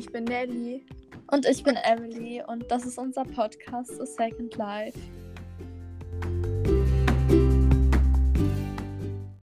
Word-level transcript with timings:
Ich 0.00 0.10
bin 0.10 0.24
Nelly. 0.24 0.86
Und 1.30 1.44
ich 1.44 1.62
bin 1.62 1.76
Emily 1.76 2.42
und 2.42 2.70
das 2.70 2.86
ist 2.86 2.96
unser 2.96 3.22
Podcast 3.22 3.90
The 4.00 4.06
Second 4.06 4.56
Life. 4.56 4.98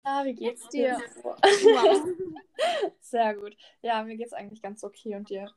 Ah, 0.03 0.25
wie 0.25 0.33
geht's 0.33 0.67
dir? 0.69 0.97
Sehr 3.01 3.35
gut. 3.35 3.55
Ja, 3.83 4.03
mir 4.03 4.17
geht's 4.17 4.33
eigentlich 4.33 4.63
ganz 4.63 4.83
okay 4.83 5.15
und 5.15 5.29
dir? 5.29 5.51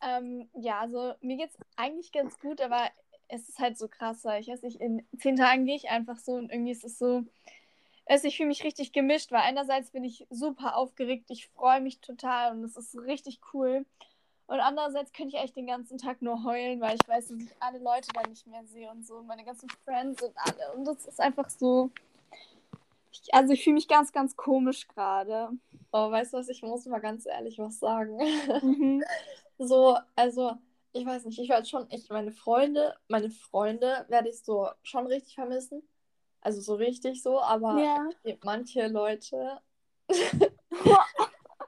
Ähm, 0.00 0.48
ja, 0.54 0.80
also 0.80 1.12
mir 1.20 1.36
geht's 1.36 1.58
eigentlich 1.76 2.10
ganz 2.10 2.38
gut, 2.40 2.62
aber 2.62 2.88
es 3.28 3.50
ist 3.50 3.58
halt 3.58 3.76
so 3.76 3.86
krass, 3.86 4.24
weil 4.24 4.40
ich 4.40 4.48
weiß 4.48 4.62
nicht, 4.62 4.80
in 4.80 5.06
zehn 5.18 5.36
Tagen 5.36 5.66
gehe 5.66 5.76
ich 5.76 5.90
einfach 5.90 6.16
so 6.16 6.32
und 6.32 6.50
irgendwie 6.50 6.72
ist 6.72 6.84
es 6.84 6.98
so, 6.98 7.22
also 8.06 8.28
ich 8.28 8.38
fühle 8.38 8.48
mich 8.48 8.64
richtig 8.64 8.94
gemischt, 8.94 9.30
weil 9.30 9.42
einerseits 9.42 9.90
bin 9.90 10.04
ich 10.04 10.26
super 10.30 10.76
aufgeregt, 10.76 11.26
ich 11.28 11.48
freue 11.48 11.82
mich 11.82 12.00
total 12.00 12.52
und 12.52 12.64
es 12.64 12.78
ist 12.78 12.96
richtig 12.96 13.38
cool. 13.52 13.84
Und 14.52 14.60
andererseits 14.60 15.14
könnte 15.14 15.34
ich 15.34 15.42
echt 15.42 15.56
den 15.56 15.66
ganzen 15.66 15.96
Tag 15.96 16.20
nur 16.20 16.44
heulen, 16.44 16.78
weil 16.78 16.94
ich 17.00 17.08
weiß, 17.08 17.28
dass 17.28 17.38
ich 17.38 17.48
alle 17.58 17.78
Leute 17.78 18.08
da 18.12 18.20
nicht 18.28 18.46
mehr 18.46 18.62
sehe 18.66 18.90
und 18.90 19.06
so, 19.06 19.22
meine 19.22 19.46
ganzen 19.46 19.70
Friends 19.82 20.22
und 20.22 20.34
alle. 20.36 20.74
Und 20.74 20.84
das 20.84 21.06
ist 21.06 21.18
einfach 21.22 21.48
so. 21.48 21.90
Ich, 23.10 23.32
also 23.32 23.54
ich 23.54 23.64
fühle 23.64 23.76
mich 23.76 23.88
ganz, 23.88 24.12
ganz 24.12 24.36
komisch 24.36 24.86
gerade. 24.88 25.48
Oh, 25.90 26.10
weißt 26.10 26.34
du 26.34 26.36
was, 26.36 26.50
ich 26.50 26.60
muss 26.60 26.84
mal 26.84 27.00
ganz 27.00 27.24
ehrlich 27.24 27.58
was 27.58 27.78
sagen. 27.78 28.18
Mhm. 28.60 29.02
so, 29.58 29.96
also, 30.16 30.52
ich 30.92 31.06
weiß 31.06 31.24
nicht, 31.24 31.38
ich 31.38 31.48
werde 31.48 31.66
schon, 31.66 31.86
ich, 31.88 32.10
meine 32.10 32.32
Freunde, 32.32 32.94
meine 33.08 33.30
Freunde 33.30 34.04
werde 34.08 34.28
ich 34.28 34.42
so 34.42 34.68
schon 34.82 35.06
richtig 35.06 35.34
vermissen. 35.34 35.82
Also 36.42 36.60
so 36.60 36.74
richtig 36.74 37.22
so, 37.22 37.40
aber 37.40 37.78
ja. 37.78 38.36
manche 38.44 38.86
Leute. 38.88 39.62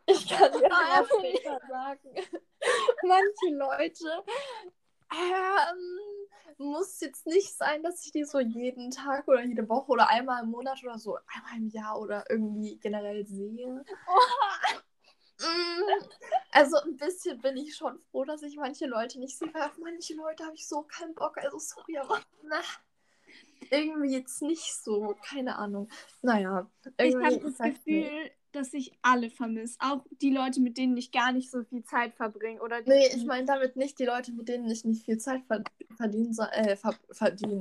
ich 0.06 0.28
kann 0.28 0.52
dir 0.52 0.68
das 0.68 1.08
später 1.18 1.60
sagen. 1.66 2.10
manche 3.02 3.56
Leute 3.56 4.24
ähm, 5.12 5.98
muss 6.58 7.00
jetzt 7.00 7.26
nicht 7.26 7.56
sein, 7.56 7.82
dass 7.82 8.04
ich 8.04 8.12
die 8.12 8.24
so 8.24 8.40
jeden 8.40 8.90
Tag 8.90 9.26
oder 9.28 9.42
jede 9.42 9.68
Woche 9.68 9.92
oder 9.92 10.08
einmal 10.08 10.42
im 10.42 10.50
Monat 10.50 10.82
oder 10.82 10.98
so, 10.98 11.16
einmal 11.26 11.56
im 11.56 11.68
Jahr 11.68 12.00
oder 12.00 12.24
irgendwie 12.30 12.76
generell 12.76 13.26
sehe. 13.26 13.84
Mm, 15.40 16.04
also 16.52 16.76
ein 16.78 16.96
bisschen 16.96 17.40
bin 17.40 17.56
ich 17.56 17.74
schon 17.74 17.98
froh, 17.98 18.24
dass 18.24 18.42
ich 18.42 18.56
manche 18.56 18.86
Leute 18.86 19.18
nicht 19.18 19.36
sehe, 19.36 19.52
weil 19.52 19.62
auf 19.62 19.78
manche 19.78 20.14
Leute 20.14 20.44
habe 20.44 20.54
ich 20.54 20.68
so 20.68 20.82
keinen 20.82 21.14
Bock. 21.14 21.38
Also 21.38 21.58
sorry, 21.58 21.98
aber 21.98 22.20
na, 22.42 22.60
irgendwie 23.70 24.12
jetzt 24.12 24.42
nicht 24.42 24.74
so, 24.74 25.16
keine 25.26 25.56
Ahnung. 25.56 25.88
Naja, 26.22 26.70
irgendwie 26.98 27.28
ich 27.28 27.34
habe 27.34 27.50
das 27.50 27.58
Gefühl, 27.58 28.30
dass 28.54 28.72
ich 28.72 28.92
alle 29.02 29.30
vermisse. 29.30 29.78
Auch 29.80 30.04
die 30.22 30.30
Leute, 30.30 30.60
mit 30.60 30.78
denen 30.78 30.96
ich 30.96 31.10
gar 31.12 31.32
nicht 31.32 31.50
so 31.50 31.62
viel 31.64 31.82
Zeit 31.84 32.14
verbringe. 32.14 32.60
Oder 32.62 32.82
nee, 32.82 33.08
ich 33.08 33.24
meine 33.24 33.46
damit 33.46 33.76
nicht 33.76 33.98
die 33.98 34.04
Leute, 34.04 34.32
mit 34.32 34.48
denen 34.48 34.70
ich 34.70 34.84
nicht 34.84 35.04
viel 35.04 35.18
Zeit 35.18 35.42
verdienen 35.96 36.36
äh, 36.52 36.76
ver 36.76 36.94
verdienen. 37.10 37.60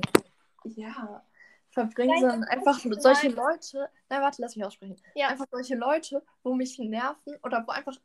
Ja. 0.64 1.24
Verbringen, 1.70 2.20
sondern 2.20 2.44
einfach 2.44 2.78
solche 2.78 3.30
Leute. 3.30 3.90
Nein, 4.08 4.22
warte, 4.22 4.40
lass 4.40 4.54
mich 4.54 4.64
aussprechen. 4.64 4.96
Ja. 5.16 5.28
Einfach 5.28 5.46
solche 5.50 5.74
Leute, 5.74 6.22
wo 6.44 6.54
mich 6.54 6.78
nerven 6.78 7.36
oder 7.42 7.64
wo 7.66 7.72
einfach, 7.72 7.96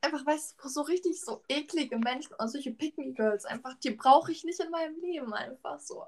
einfach, 0.00 0.24
weißt 0.24 0.56
du, 0.62 0.68
so 0.68 0.80
richtig 0.80 1.20
so 1.20 1.42
eklige 1.46 1.98
Menschen 1.98 2.32
oder 2.34 2.48
solche 2.48 2.72
Pick 2.72 2.96
Me 2.96 3.12
Girls 3.12 3.44
einfach, 3.44 3.74
die 3.74 3.90
brauche 3.90 4.32
ich 4.32 4.44
nicht 4.44 4.60
in 4.60 4.70
meinem 4.70 4.98
Leben 5.00 5.34
einfach 5.34 5.78
so. 5.78 6.04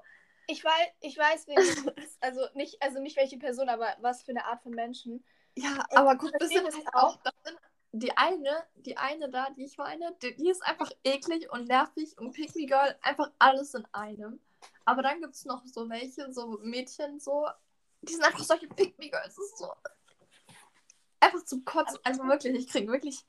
Ich 0.47 0.65
weiß, 0.65 0.87
ich 1.01 1.15
weiß, 1.15 1.45
also 2.21 2.41
nicht, 2.55 2.81
also 2.81 2.99
nicht 2.99 3.17
welche 3.17 3.37
Person, 3.37 3.69
aber 3.69 3.95
was 4.01 4.23
für 4.23 4.31
eine 4.31 4.45
Art 4.45 4.63
von 4.63 4.71
Menschen. 4.71 5.23
Ja, 5.55 5.85
aber 5.91 6.15
guck, 6.15 6.31
das 6.39 6.49
sind 6.49 6.63
halt 6.63 6.93
auch, 6.93 7.17
das 7.23 7.33
sind 7.43 7.57
die 7.93 8.15
eine, 8.17 8.63
die 8.75 8.97
eine 8.97 9.29
da, 9.29 9.49
die 9.49 9.65
ich 9.65 9.77
meine, 9.77 10.15
die, 10.21 10.35
die 10.35 10.49
ist 10.49 10.65
einfach 10.65 10.91
eklig 11.03 11.51
und 11.51 11.67
nervig 11.67 12.17
und 12.17 12.31
Pick 12.31 12.55
Me 12.55 12.65
Girl, 12.65 12.95
einfach 13.01 13.29
alles 13.39 13.73
in 13.73 13.85
einem. 13.91 14.39
Aber 14.85 15.01
dann 15.01 15.21
gibt 15.21 15.33
es 15.35 15.45
noch 15.45 15.65
so 15.65 15.89
welche, 15.89 16.31
so 16.31 16.59
Mädchen, 16.61 17.19
so, 17.19 17.47
die 18.01 18.13
sind 18.13 18.23
einfach 18.23 18.43
solche 18.43 18.67
Pick 18.67 18.97
Me 18.97 19.09
Girls. 19.09 19.35
Das 19.35 19.45
ist 19.45 19.57
so. 19.57 19.71
Einfach 21.19 21.43
zum 21.45 21.65
Kotzen. 21.65 21.99
Also 22.03 22.23
wirklich, 22.23 22.55
ich 22.55 22.67
krieg 22.67 22.87
wirklich. 22.87 23.25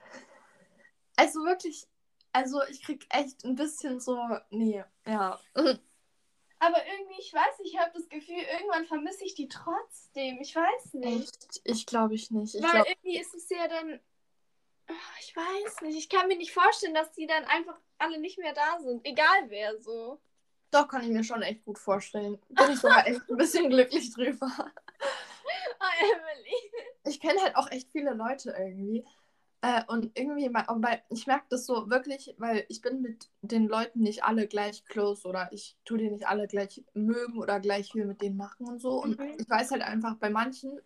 Also 1.16 1.40
wirklich. 1.44 1.86
Also 2.32 2.62
ich 2.64 2.82
krieg 2.82 3.04
echt 3.10 3.44
ein 3.44 3.54
bisschen 3.54 4.00
so. 4.00 4.18
Nee, 4.50 4.84
ja. 5.06 5.38
Aber 6.62 6.78
irgendwie, 6.86 7.18
ich 7.18 7.34
weiß, 7.34 7.58
ich 7.64 7.76
habe 7.76 7.90
das 7.92 8.08
Gefühl, 8.08 8.36
irgendwann 8.36 8.86
vermisse 8.86 9.24
ich 9.24 9.34
die 9.34 9.48
trotzdem. 9.48 10.40
Ich 10.40 10.54
weiß 10.54 10.94
nicht. 10.94 11.28
Echt? 11.28 11.60
Ich 11.64 11.86
glaube 11.86 12.14
ich 12.14 12.30
nicht. 12.30 12.54
Ich 12.54 12.62
Weil 12.62 12.70
glaub... 12.70 12.86
irgendwie 12.86 13.18
ist 13.18 13.34
es 13.34 13.50
ja 13.50 13.66
dann. 13.66 13.98
Ich 15.18 15.34
weiß 15.34 15.80
nicht. 15.80 15.98
Ich 15.98 16.08
kann 16.08 16.28
mir 16.28 16.36
nicht 16.36 16.52
vorstellen, 16.52 16.94
dass 16.94 17.10
die 17.10 17.26
dann 17.26 17.44
einfach 17.46 17.80
alle 17.98 18.20
nicht 18.20 18.38
mehr 18.38 18.54
da 18.54 18.78
sind. 18.78 19.04
Egal 19.04 19.48
wer 19.48 19.76
so. 19.80 20.20
Doch, 20.70 20.86
kann 20.86 21.02
ich 21.02 21.08
mir 21.08 21.24
schon 21.24 21.42
echt 21.42 21.64
gut 21.64 21.80
vorstellen. 21.80 22.40
Bin 22.48 22.70
ich 22.70 22.78
sogar 22.78 23.08
echt 23.08 23.28
ein 23.28 23.36
bisschen 23.36 23.68
glücklich 23.68 24.12
drüber. 24.12 24.50
Oh, 25.80 26.04
Emily. 26.04 26.86
Ich 27.04 27.20
kenne 27.20 27.42
halt 27.42 27.56
auch 27.56 27.70
echt 27.72 27.90
viele 27.90 28.14
Leute 28.14 28.54
irgendwie. 28.56 29.04
Äh, 29.64 29.84
und 29.86 30.10
irgendwie, 30.18 30.52
weil 30.52 31.02
ich 31.08 31.28
merke 31.28 31.46
das 31.48 31.66
so 31.66 31.88
wirklich, 31.88 32.34
weil 32.36 32.64
ich 32.68 32.82
bin 32.82 33.00
mit 33.00 33.30
den 33.42 33.68
Leuten 33.68 34.00
nicht 34.00 34.24
alle 34.24 34.48
gleich 34.48 34.84
close 34.84 35.26
oder 35.26 35.48
ich 35.52 35.76
tue 35.84 35.98
die 35.98 36.10
nicht 36.10 36.26
alle 36.26 36.48
gleich 36.48 36.84
mögen 36.94 37.38
oder 37.38 37.60
gleich 37.60 37.92
viel 37.92 38.04
mit 38.04 38.20
denen 38.22 38.36
machen 38.36 38.66
und 38.66 38.80
so. 38.80 39.00
Und 39.00 39.20
mhm. 39.20 39.36
ich 39.38 39.48
weiß 39.48 39.70
halt 39.70 39.82
einfach 39.82 40.16
bei 40.16 40.30
manchen, 40.30 40.80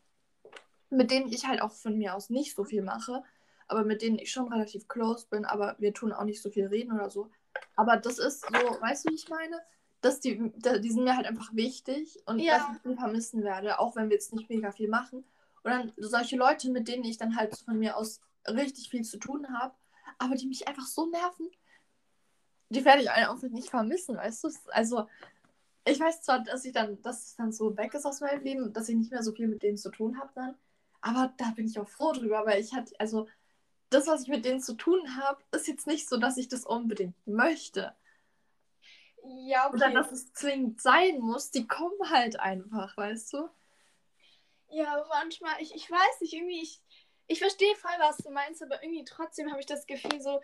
mit 0.91 1.11
denen 1.11 1.33
ich 1.33 1.47
halt 1.47 1.63
auch 1.63 1.73
von 1.73 1.97
mir 1.97 2.15
aus 2.15 2.29
nicht 2.29 2.55
so 2.55 2.65
viel 2.65 2.83
mache, 2.83 3.23
aber 3.67 3.83
mit 3.83 4.03
denen 4.03 4.19
ich 4.19 4.31
schon 4.31 4.53
relativ 4.53 4.89
close 4.89 5.27
bin, 5.31 5.47
aber 5.47 5.77
wir 5.79 5.95
tun 5.95 6.13
auch 6.13 6.25
nicht 6.25 6.43
so 6.43 6.51
viel 6.51 6.67
reden 6.67 6.93
oder 6.93 7.09
so. 7.09 7.31
Aber 7.77 7.97
das 7.97 8.19
ist 8.19 8.43
so, 8.43 8.53
weißt 8.53 9.07
du, 9.07 9.11
wie 9.11 9.15
ich 9.15 9.31
meine? 9.31 9.59
Dass 10.03 10.21
die, 10.21 10.53
die 10.55 10.91
sind 10.91 11.05
mir 11.05 11.17
halt 11.17 11.27
einfach 11.27 11.55
wichtig 11.55 12.23
und 12.27 12.41
ja. 12.41 12.59
dass 12.59 12.77
ich 12.77 12.83
die 12.83 12.95
vermissen 12.95 13.43
werde, 13.43 13.81
auch 13.81 13.97
wenn 13.97 14.11
wir 14.11 14.17
jetzt 14.17 14.35
nicht 14.35 14.51
mega 14.51 14.71
viel 14.71 14.89
machen. 14.89 15.25
Und 15.63 15.71
dann 15.71 15.93
solche 15.97 16.37
Leute, 16.37 16.71
mit 16.71 16.89
denen 16.89 17.05
ich 17.05 17.17
dann 17.17 17.37
halt 17.37 17.57
von 17.57 17.79
mir 17.79 17.97
aus 17.97 18.21
richtig 18.49 18.89
viel 18.91 19.03
zu 19.03 19.19
tun 19.19 19.47
habe, 19.59 19.75
aber 20.19 20.35
die 20.35 20.47
mich 20.47 20.67
einfach 20.69 20.87
so 20.87 21.07
nerven, 21.07 21.51
die 22.69 22.85
werde 22.85 23.03
ich 23.03 23.11
einfach 23.11 23.49
nicht 23.49 23.71
vermissen, 23.71 24.17
weißt 24.17 24.45
du? 24.45 24.51
Also, 24.69 25.09
ich 25.85 26.01
weiß 26.01 26.23
zwar, 26.23 26.43
dass 26.43 26.65
ich 26.65 26.73
dann, 26.73 27.01
dass 27.03 27.27
es 27.27 27.37
dann 27.37 27.53
so 27.53 27.77
weg 27.77 27.95
ist 27.95 28.07
aus 28.07 28.21
meinem 28.21 28.43
Leben, 28.43 28.73
dass 28.73 28.89
ich 28.89 28.97
nicht 28.97 29.13
mehr 29.13 29.23
so 29.23 29.33
viel 29.33 29.47
mit 29.47 29.63
denen 29.63 29.77
zu 29.77 29.91
tun 29.91 30.19
habe 30.19 30.31
dann, 30.35 30.57
aber 31.01 31.33
da 31.37 31.51
bin 31.51 31.67
ich 31.67 31.79
auch 31.79 31.89
froh 31.89 32.13
drüber, 32.13 32.45
weil 32.45 32.61
ich 32.61 32.75
hatte, 32.75 32.95
also, 32.99 33.29
das, 33.91 34.09
was 34.09 34.23
ich 34.23 34.29
mit 34.29 34.45
denen 34.45 34.61
zu 34.61 34.75
tun 34.75 35.17
habe, 35.17 35.41
ist 35.53 35.69
jetzt 35.69 35.87
nicht 35.87 36.09
so, 36.09 36.17
dass 36.17 36.37
ich 36.37 36.49
das 36.49 36.65
unbedingt 36.65 37.15
möchte. 37.27 37.95
Ja, 39.25 39.69
okay. 39.69 39.77
Oder 39.77 39.91
dass 39.91 40.13
es 40.13 40.33
zwingend 40.33 40.81
sein 40.81 41.21
muss, 41.21 41.51
die 41.51 41.67
kommen 41.67 42.11
halt 42.11 42.39
einfach, 42.39 42.97
weißt 42.97 43.33
du? 43.33 43.49
Ja, 44.69 45.05
manchmal, 45.09 45.55
ich, 45.61 45.75
ich 45.75 45.91
weiß 45.91 46.21
nicht, 46.21 46.33
irgendwie, 46.33 46.63
ich, 46.63 46.81
ich 47.27 47.39
verstehe 47.39 47.75
voll, 47.77 47.95
was 47.99 48.19
du 48.19 48.31
meinst, 48.31 48.63
aber 48.63 48.83
irgendwie 48.83 49.05
trotzdem 49.05 49.51
habe 49.51 49.61
ich 49.61 49.67
das 49.67 49.87
Gefühl 49.87 50.21
so, 50.21 50.41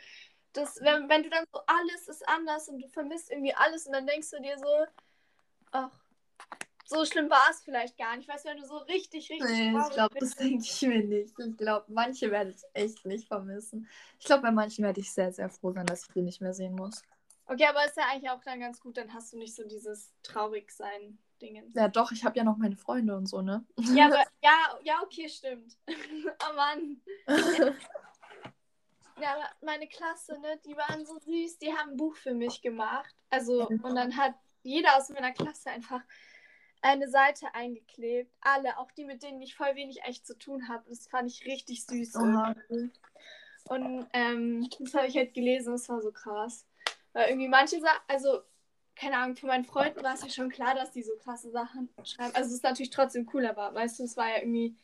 dass 0.52 0.80
wenn, 0.80 1.08
wenn 1.08 1.22
du 1.22 1.30
dann 1.30 1.44
so 1.52 1.60
alles 1.66 2.08
ist 2.08 2.28
anders 2.28 2.68
und 2.68 2.80
du 2.80 2.88
vermisst 2.88 3.30
irgendwie 3.30 3.54
alles 3.54 3.86
und 3.86 3.92
dann 3.92 4.06
denkst 4.06 4.30
du 4.30 4.40
dir 4.40 4.58
so, 4.58 4.86
ach, 5.70 5.90
so 6.84 7.04
schlimm 7.04 7.30
war 7.30 7.48
es 7.50 7.62
vielleicht 7.62 7.96
gar 7.96 8.16
nicht. 8.16 8.28
Weißt 8.28 8.44
du, 8.44 8.50
wenn 8.50 8.58
du 8.58 8.66
so 8.66 8.76
richtig, 8.78 9.30
richtig. 9.30 9.48
Nee, 9.48 9.78
ich 9.78 9.94
glaube, 9.94 10.18
das 10.18 10.34
denke 10.34 10.64
ich 10.64 10.82
mir 10.82 11.02
nicht. 11.02 11.32
Ich 11.38 11.56
glaube, 11.56 11.86
manche 11.88 12.30
werde 12.30 12.50
ich 12.50 12.62
echt 12.74 13.04
nicht 13.06 13.28
vermissen. 13.28 13.88
Ich 14.18 14.26
glaube, 14.26 14.42
bei 14.42 14.50
manchen 14.50 14.84
werde 14.84 15.00
ich 15.00 15.10
sehr, 15.10 15.32
sehr 15.32 15.48
froh 15.48 15.72
sein, 15.72 15.86
dass 15.86 16.02
ich 16.02 16.12
die 16.12 16.22
nicht 16.22 16.40
mehr 16.40 16.52
sehen 16.52 16.74
muss. 16.74 17.02
Okay, 17.46 17.66
aber 17.66 17.84
ist 17.84 17.96
ja 17.96 18.04
eigentlich 18.10 18.30
auch 18.30 18.42
dann 18.42 18.60
ganz 18.60 18.80
gut, 18.80 18.96
dann 18.96 19.12
hast 19.12 19.32
du 19.32 19.38
nicht 19.38 19.54
so 19.54 19.64
dieses 19.64 20.12
Traurigsein. 20.22 21.18
Dingen. 21.42 21.70
Ja, 21.74 21.88
doch, 21.88 22.12
ich 22.12 22.24
habe 22.24 22.38
ja 22.38 22.44
noch 22.44 22.56
meine 22.56 22.76
Freunde 22.76 23.16
und 23.16 23.26
so, 23.26 23.42
ne? 23.42 23.64
Ja, 23.76 24.06
aber, 24.06 24.24
ja, 24.42 24.78
ja, 24.82 25.02
okay, 25.02 25.28
stimmt. 25.28 25.76
oh 25.88 26.54
Mann. 26.56 27.00
ja, 29.20 29.34
aber 29.34 29.50
meine 29.60 29.88
Klasse, 29.88 30.38
ne, 30.40 30.58
die 30.64 30.76
waren 30.76 31.04
so 31.04 31.18
süß, 31.18 31.58
die 31.58 31.72
haben 31.72 31.90
ein 31.90 31.96
Buch 31.96 32.16
für 32.16 32.34
mich 32.34 32.62
gemacht. 32.62 33.14
Also, 33.30 33.66
und 33.68 33.94
dann 33.94 34.16
hat 34.16 34.34
jeder 34.62 34.96
aus 34.96 35.10
meiner 35.10 35.32
Klasse 35.32 35.70
einfach 35.70 36.00
eine 36.82 37.08
Seite 37.08 37.54
eingeklebt. 37.54 38.32
Alle, 38.40 38.78
auch 38.78 38.90
die, 38.92 39.04
mit 39.04 39.22
denen 39.22 39.40
ich 39.40 39.54
voll 39.54 39.74
wenig 39.74 40.02
echt 40.02 40.26
zu 40.26 40.36
tun 40.36 40.68
habe. 40.68 40.84
Das 40.88 41.06
fand 41.08 41.30
ich 41.30 41.46
richtig 41.46 41.86
süß. 41.86 42.16
Und 43.68 44.06
ähm, 44.12 44.68
das 44.80 44.94
habe 44.94 45.06
ich 45.06 45.16
halt 45.16 45.34
gelesen, 45.34 45.72
das 45.72 45.88
war 45.88 46.00
so 46.02 46.10
krass. 46.12 46.66
Weil 47.12 47.28
irgendwie 47.28 47.48
manche 47.48 47.80
Sachen, 47.80 48.00
also 48.08 48.42
keine 48.94 49.16
Ahnung, 49.18 49.36
für 49.36 49.46
meinen 49.46 49.64
Freunden 49.64 50.02
war 50.02 50.14
es 50.14 50.22
ja 50.22 50.28
schon 50.28 50.50
klar, 50.50 50.74
dass 50.74 50.92
die 50.92 51.02
so 51.02 51.12
krasse 51.16 51.50
Sachen 51.50 51.88
schreiben. 52.04 52.34
Also 52.34 52.48
es 52.48 52.56
ist 52.56 52.64
natürlich 52.64 52.90
trotzdem 52.90 53.28
cool, 53.32 53.46
aber 53.46 53.74
weißt 53.74 53.98
du, 53.98 54.04
es 54.04 54.16
war 54.16 54.28
ja 54.28 54.38
irgendwie. 54.38 54.76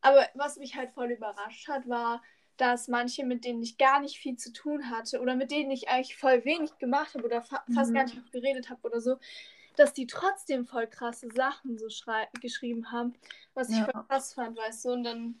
Aber 0.00 0.26
was 0.34 0.56
mich 0.56 0.76
halt 0.76 0.90
voll 0.92 1.10
überrascht 1.10 1.68
hat, 1.68 1.88
war, 1.88 2.22
dass 2.56 2.88
manche, 2.88 3.24
mit 3.24 3.44
denen 3.44 3.62
ich 3.62 3.78
gar 3.78 4.00
nicht 4.00 4.18
viel 4.18 4.36
zu 4.36 4.52
tun 4.52 4.90
hatte 4.90 5.20
oder 5.20 5.34
mit 5.34 5.50
denen 5.50 5.70
ich 5.70 5.88
eigentlich 5.88 6.16
voll 6.16 6.44
wenig 6.44 6.76
gemacht 6.78 7.14
habe 7.14 7.24
oder 7.24 7.42
fa 7.42 7.62
mhm. 7.66 7.74
fast 7.74 7.94
gar 7.94 8.04
nicht 8.04 8.32
geredet 8.32 8.70
habe 8.70 8.80
oder 8.82 9.00
so, 9.00 9.18
dass 9.76 9.92
die 9.92 10.06
trotzdem 10.06 10.66
voll 10.66 10.86
krasse 10.86 11.28
Sachen 11.34 11.78
so 11.78 11.86
geschrieben 12.40 12.90
haben, 12.92 13.14
was 13.54 13.70
ich 13.70 13.76
ja. 13.76 13.84
voll 13.84 14.04
krass 14.08 14.34
fand, 14.34 14.56
weißt 14.56 14.84
du, 14.86 14.92
und 14.92 15.04
dann 15.04 15.40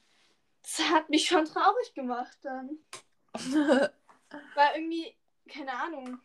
das 0.62 0.78
hat 0.90 1.08
mich 1.08 1.26
schon 1.26 1.44
traurig 1.46 1.94
gemacht 1.94 2.36
dann. 2.42 2.78
Weil 4.54 4.76
irgendwie, 4.76 5.14
keine 5.48 5.72
Ahnung. 5.72 6.20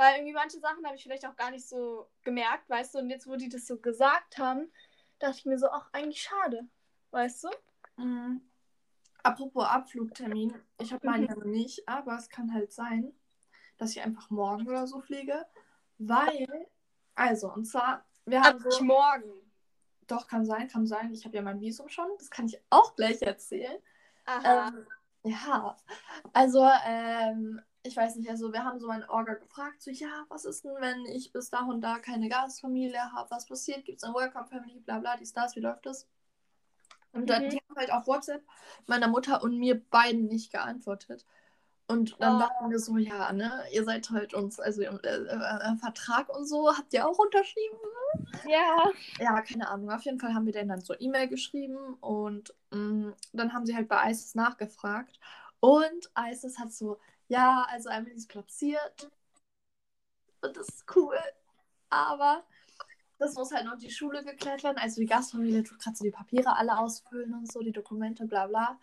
Weil 0.00 0.14
irgendwie 0.14 0.32
manche 0.32 0.58
Sachen 0.60 0.82
habe 0.86 0.96
ich 0.96 1.02
vielleicht 1.02 1.26
auch 1.26 1.36
gar 1.36 1.50
nicht 1.50 1.68
so 1.68 2.08
gemerkt, 2.22 2.70
weißt 2.70 2.94
du? 2.94 3.00
Und 3.00 3.10
jetzt, 3.10 3.26
wo 3.26 3.36
die 3.36 3.50
das 3.50 3.66
so 3.66 3.76
gesagt 3.76 4.38
haben, 4.38 4.72
dachte 5.18 5.36
ich 5.36 5.44
mir 5.44 5.58
so, 5.58 5.68
ach, 5.68 5.90
eigentlich 5.92 6.22
schade. 6.22 6.66
Weißt 7.10 7.44
du? 7.44 7.50
Mhm. 7.96 8.40
Apropos 9.22 9.66
Abflugtermin, 9.66 10.54
ich 10.78 10.90
habe 10.94 11.06
meinen 11.06 11.24
Mhm. 11.24 11.28
ja 11.28 11.34
noch 11.34 11.44
nicht, 11.44 11.86
aber 11.86 12.16
es 12.16 12.30
kann 12.30 12.54
halt 12.54 12.72
sein, 12.72 13.12
dass 13.76 13.90
ich 13.90 14.00
einfach 14.00 14.30
morgen 14.30 14.66
oder 14.66 14.86
so 14.86 15.00
fliege, 15.02 15.44
weil, 15.98 16.48
also, 17.14 17.52
und 17.52 17.66
zwar, 17.66 18.06
wir 18.24 18.40
haben 18.40 18.58
Aber 18.58 18.70
so, 18.70 18.82
morgen. 18.82 19.52
doch, 20.06 20.26
kann 20.28 20.46
sein, 20.46 20.68
kann 20.68 20.86
sein, 20.86 21.12
ich 21.12 21.26
habe 21.26 21.36
ja 21.36 21.42
mein 21.42 21.60
Visum 21.60 21.90
schon, 21.90 22.08
das 22.18 22.30
kann 22.30 22.46
ich 22.46 22.58
auch 22.70 22.96
gleich 22.96 23.20
erzählen. 23.20 23.76
Aha. 24.24 24.68
Ähm, 24.68 24.86
ja, 25.24 25.76
also, 26.32 26.66
ähm, 26.86 27.60
ich 27.82 27.96
weiß 27.96 28.16
nicht, 28.16 28.30
also 28.30 28.52
wir 28.52 28.64
haben 28.64 28.78
so 28.80 28.86
meinen 28.88 29.04
Orga 29.08 29.34
gefragt, 29.34 29.82
so, 29.82 29.90
ja, 29.90 30.24
was 30.28 30.44
ist 30.44 30.64
denn, 30.64 30.74
wenn 30.80 31.04
ich 31.06 31.32
bis 31.32 31.50
da 31.50 31.60
und 31.66 31.80
da 31.82 31.98
keine 31.98 32.28
Gastfamilie 32.28 33.12
habe, 33.12 33.30
was 33.30 33.46
passiert, 33.46 33.84
gibt 33.84 33.98
es 33.98 34.04
eine 34.04 34.14
Welcome 34.14 34.46
Family, 34.46 34.80
bla 34.80 34.98
bla, 34.98 35.16
die 35.16 35.26
Stars, 35.26 35.56
wie 35.56 35.60
läuft 35.60 35.86
das? 35.86 36.06
Und 37.12 37.28
dann, 37.30 37.42
Mhm. 37.42 37.50
die 37.50 37.58
haben 37.58 37.76
halt 37.76 37.92
auf 37.92 38.06
WhatsApp 38.06 38.42
meiner 38.86 39.08
Mutter 39.08 39.42
und 39.42 39.58
mir 39.58 39.80
beiden 39.90 40.26
nicht 40.26 40.52
geantwortet. 40.52 41.26
Und 41.88 42.22
dann 42.22 42.38
Oh. 42.38 42.38
dachten 42.38 42.70
wir 42.70 42.78
so, 42.80 42.96
ja, 42.98 43.32
ne, 43.32 43.64
ihr 43.72 43.84
seid 43.84 44.10
halt 44.10 44.34
uns, 44.34 44.60
also 44.60 44.82
äh, 44.82 44.86
äh, 44.88 45.76
Vertrag 45.78 46.28
und 46.30 46.46
so, 46.46 46.76
habt 46.76 46.92
ihr 46.94 47.08
auch 47.08 47.18
unterschrieben? 47.18 47.78
ja. 48.44 48.92
Ja, 49.18 49.42
keine 49.42 49.68
Ahnung. 49.68 49.90
Auf 49.90 50.02
jeden 50.04 50.18
Fall 50.18 50.34
haben 50.34 50.46
wir 50.46 50.52
denen 50.52 50.70
dann 50.70 50.80
so 50.80 50.94
E-Mail 50.98 51.28
geschrieben 51.28 51.94
und 52.00 52.54
mh, 52.70 53.14
dann 53.32 53.52
haben 53.52 53.66
sie 53.66 53.76
halt 53.76 53.88
bei 53.88 54.10
ISIS 54.10 54.34
nachgefragt. 54.34 55.20
Und 55.60 56.10
ISIS 56.18 56.58
hat 56.58 56.72
so, 56.72 56.98
ja, 57.30 57.64
also 57.70 57.88
Emily 57.88 58.14
ist 58.16 58.28
platziert. 58.28 59.10
Und 60.42 60.56
das 60.56 60.68
ist 60.68 60.84
cool. 60.96 61.16
Aber 61.88 62.44
das 63.18 63.34
muss 63.34 63.52
halt 63.52 63.66
noch 63.66 63.78
die 63.78 63.90
Schule 63.90 64.24
geklärt 64.24 64.62
werden. 64.64 64.78
Also 64.78 65.00
die 65.00 65.06
Gastfamilie 65.06 65.62
tut 65.62 65.78
gerade 65.78 65.96
so 65.96 66.04
die 66.04 66.10
Papiere 66.10 66.56
alle 66.56 66.78
ausfüllen 66.78 67.32
und 67.34 67.50
so, 67.50 67.60
die 67.60 67.72
Dokumente, 67.72 68.26
bla 68.26 68.46
bla. 68.46 68.78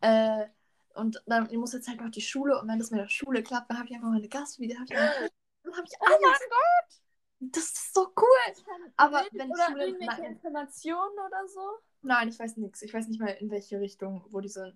Äh, 0.00 0.46
und 0.94 1.22
dann 1.26 1.54
muss 1.56 1.72
jetzt 1.72 1.88
halt 1.88 2.00
noch 2.00 2.10
die 2.10 2.20
Schule 2.20 2.60
und 2.60 2.68
wenn 2.68 2.78
das 2.78 2.90
mit 2.90 3.00
der 3.00 3.08
Schule 3.08 3.42
klappt, 3.42 3.70
dann 3.70 3.78
habe 3.78 3.88
ich 3.88 3.94
einfach 3.94 4.08
meine 4.08 4.28
Gastfamilie. 4.28 4.76
Dann 4.76 4.98
habe 4.98 5.24
ich, 5.26 5.30
dann 5.62 5.76
hab 5.76 5.84
ich 5.84 5.92
Oh 6.00 6.04
alles. 6.06 6.20
mein 6.22 6.48
Gott. 6.50 7.52
Das 7.52 7.64
ist 7.64 7.94
so 7.94 8.12
cool. 8.16 8.64
Aber 8.96 9.24
wenn 9.32 9.48
die 9.48 9.54
Schule- 9.66 9.86
irgendwelche 9.86 10.22
nein. 10.22 10.32
Informationen 10.32 11.18
oder 11.26 11.48
so? 11.48 11.60
Nein, 12.02 12.28
ich 12.28 12.38
weiß 12.38 12.56
nichts. 12.56 12.82
Ich 12.82 12.94
weiß 12.94 13.08
nicht 13.08 13.20
mal, 13.20 13.28
in 13.28 13.50
welche 13.50 13.78
Richtung, 13.80 14.24
wo 14.30 14.40
die 14.40 14.48
sind. 14.48 14.74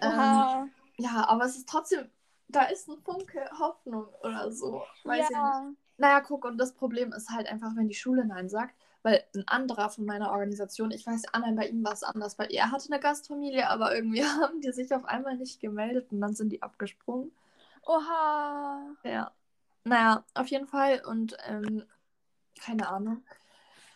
Ähm, 0.00 0.70
ja, 0.98 1.26
aber 1.28 1.44
es 1.44 1.56
ist 1.56 1.68
trotzdem, 1.68 2.10
da 2.54 2.64
ist 2.64 2.88
ein 2.88 2.98
Funke 2.98 3.48
Hoffnung 3.58 4.06
oder 4.22 4.50
so. 4.50 4.82
Weiß 5.04 5.24
ich 5.24 5.28
nicht. 5.28 5.30
ja. 5.30 5.72
Naja, 5.98 6.20
guck, 6.20 6.46
und 6.46 6.56
das 6.56 6.72
Problem 6.72 7.12
ist 7.12 7.30
halt 7.30 7.46
einfach, 7.46 7.76
wenn 7.76 7.88
die 7.88 7.94
Schule 7.94 8.24
Nein 8.24 8.48
sagt, 8.48 8.74
weil 9.02 9.22
ein 9.34 9.46
anderer 9.46 9.90
von 9.90 10.04
meiner 10.04 10.30
Organisation, 10.30 10.90
ich 10.90 11.06
weiß, 11.06 11.24
Anna, 11.32 11.52
bei 11.52 11.68
ihm 11.68 11.84
war 11.84 11.92
es 11.92 12.02
anders, 12.02 12.38
weil 12.38 12.52
er 12.52 12.70
hatte 12.70 12.90
eine 12.90 13.00
Gastfamilie, 13.00 13.68
aber 13.68 13.94
irgendwie 13.94 14.24
haben 14.24 14.60
die 14.60 14.72
sich 14.72 14.94
auf 14.94 15.04
einmal 15.04 15.36
nicht 15.36 15.60
gemeldet 15.60 16.10
und 16.10 16.20
dann 16.20 16.34
sind 16.34 16.50
die 16.50 16.62
abgesprungen. 16.62 17.32
Oha. 17.82 18.96
Ja. 19.04 19.32
Naja, 19.84 20.24
auf 20.34 20.46
jeden 20.48 20.66
Fall 20.66 21.02
und 21.06 21.36
ähm, 21.46 21.84
keine 22.62 22.88
Ahnung. 22.88 23.22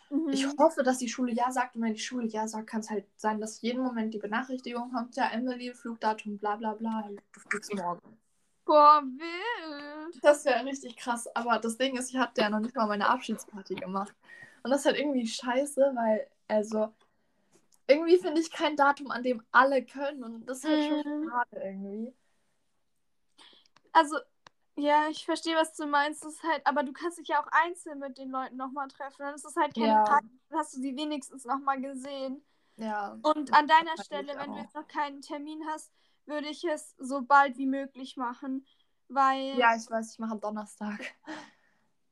Mhm. 0.09 0.29
Ich 0.29 0.47
hoffe, 0.57 0.83
dass 0.83 0.97
die 0.97 1.09
Schule 1.09 1.33
Ja 1.33 1.51
sagt 1.51 1.75
und 1.75 1.83
wenn 1.83 1.93
die 1.93 1.99
Schule 1.99 2.27
Ja 2.27 2.47
sagt, 2.47 2.67
kann 2.67 2.81
es 2.81 2.89
halt 2.89 3.05
sein, 3.17 3.39
dass 3.39 3.61
jeden 3.61 3.83
Moment 3.83 4.13
die 4.13 4.19
Benachrichtigung 4.19 4.91
kommt, 4.91 5.15
ja, 5.15 5.29
Emily, 5.31 5.73
Flugdatum, 5.73 6.37
bla 6.37 6.55
bla 6.55 6.73
bla, 6.73 7.09
du 7.33 7.39
fliegst 7.39 7.73
morgen. 7.73 8.17
Boah, 8.65 9.03
wild. 9.03 10.23
Das 10.23 10.45
wäre 10.45 10.65
richtig 10.65 10.97
krass, 10.97 11.27
aber 11.35 11.59
das 11.59 11.77
Ding 11.77 11.97
ist, 11.97 12.09
ich 12.09 12.17
hatte 12.17 12.41
ja 12.41 12.49
noch 12.49 12.59
nicht 12.59 12.75
mal 12.75 12.87
meine 12.87 13.07
Abschiedsparty 13.09 13.75
gemacht. 13.75 14.13
Und 14.63 14.71
das 14.71 14.81
ist 14.81 14.85
halt 14.87 14.97
irgendwie 14.97 15.27
scheiße, 15.27 15.91
weil, 15.95 16.27
also, 16.47 16.93
irgendwie 17.87 18.17
finde 18.17 18.41
ich 18.41 18.51
kein 18.51 18.75
Datum, 18.75 19.11
an 19.11 19.23
dem 19.23 19.43
alle 19.51 19.83
können 19.85 20.23
und 20.23 20.45
das 20.47 20.59
ist 20.59 20.65
halt 20.65 20.83
schon 20.85 21.03
Mhm. 21.03 21.29
schade 21.29 21.61
irgendwie. 21.63 22.13
Also, 23.93 24.17
ja, 24.75 25.07
ich 25.09 25.25
verstehe, 25.25 25.55
was 25.55 25.75
du 25.75 25.85
meinst. 25.85 26.23
Das 26.23 26.33
ist 26.33 26.43
halt, 26.43 26.65
aber 26.67 26.83
du 26.83 26.91
kannst 26.91 27.17
dich 27.17 27.29
ja 27.29 27.41
auch 27.41 27.47
einzeln 27.51 27.99
mit 27.99 28.17
den 28.17 28.29
Leuten 28.29 28.57
nochmal 28.57 28.87
treffen. 28.89 29.17
Dann 29.19 29.35
ist 29.35 29.45
es 29.45 29.55
halt 29.55 29.73
keine 29.75 29.87
Ja. 29.87 30.03
Party, 30.03 30.27
dann 30.49 30.59
hast 30.59 30.75
du 30.75 30.81
sie 30.81 30.95
wenigstens 30.97 31.45
nochmal 31.45 31.79
gesehen. 31.79 32.43
Ja. 32.77 33.17
Und 33.21 33.53
an 33.53 33.67
deiner 33.67 33.97
Stelle, 33.97 34.35
wenn 34.37 34.51
du 34.51 34.59
jetzt 34.59 34.75
noch 34.75 34.87
keinen 34.87 35.21
Termin 35.21 35.61
hast, 35.69 35.91
würde 36.25 36.47
ich 36.47 36.63
es 36.63 36.95
so 36.97 37.21
bald 37.21 37.57
wie 37.57 37.67
möglich 37.67 38.17
machen. 38.17 38.65
Weil, 39.07 39.57
Ja, 39.57 39.75
ich 39.75 39.89
weiß, 39.89 40.13
ich 40.13 40.19
mache 40.19 40.31
am 40.33 40.39
Donnerstag. 40.41 41.15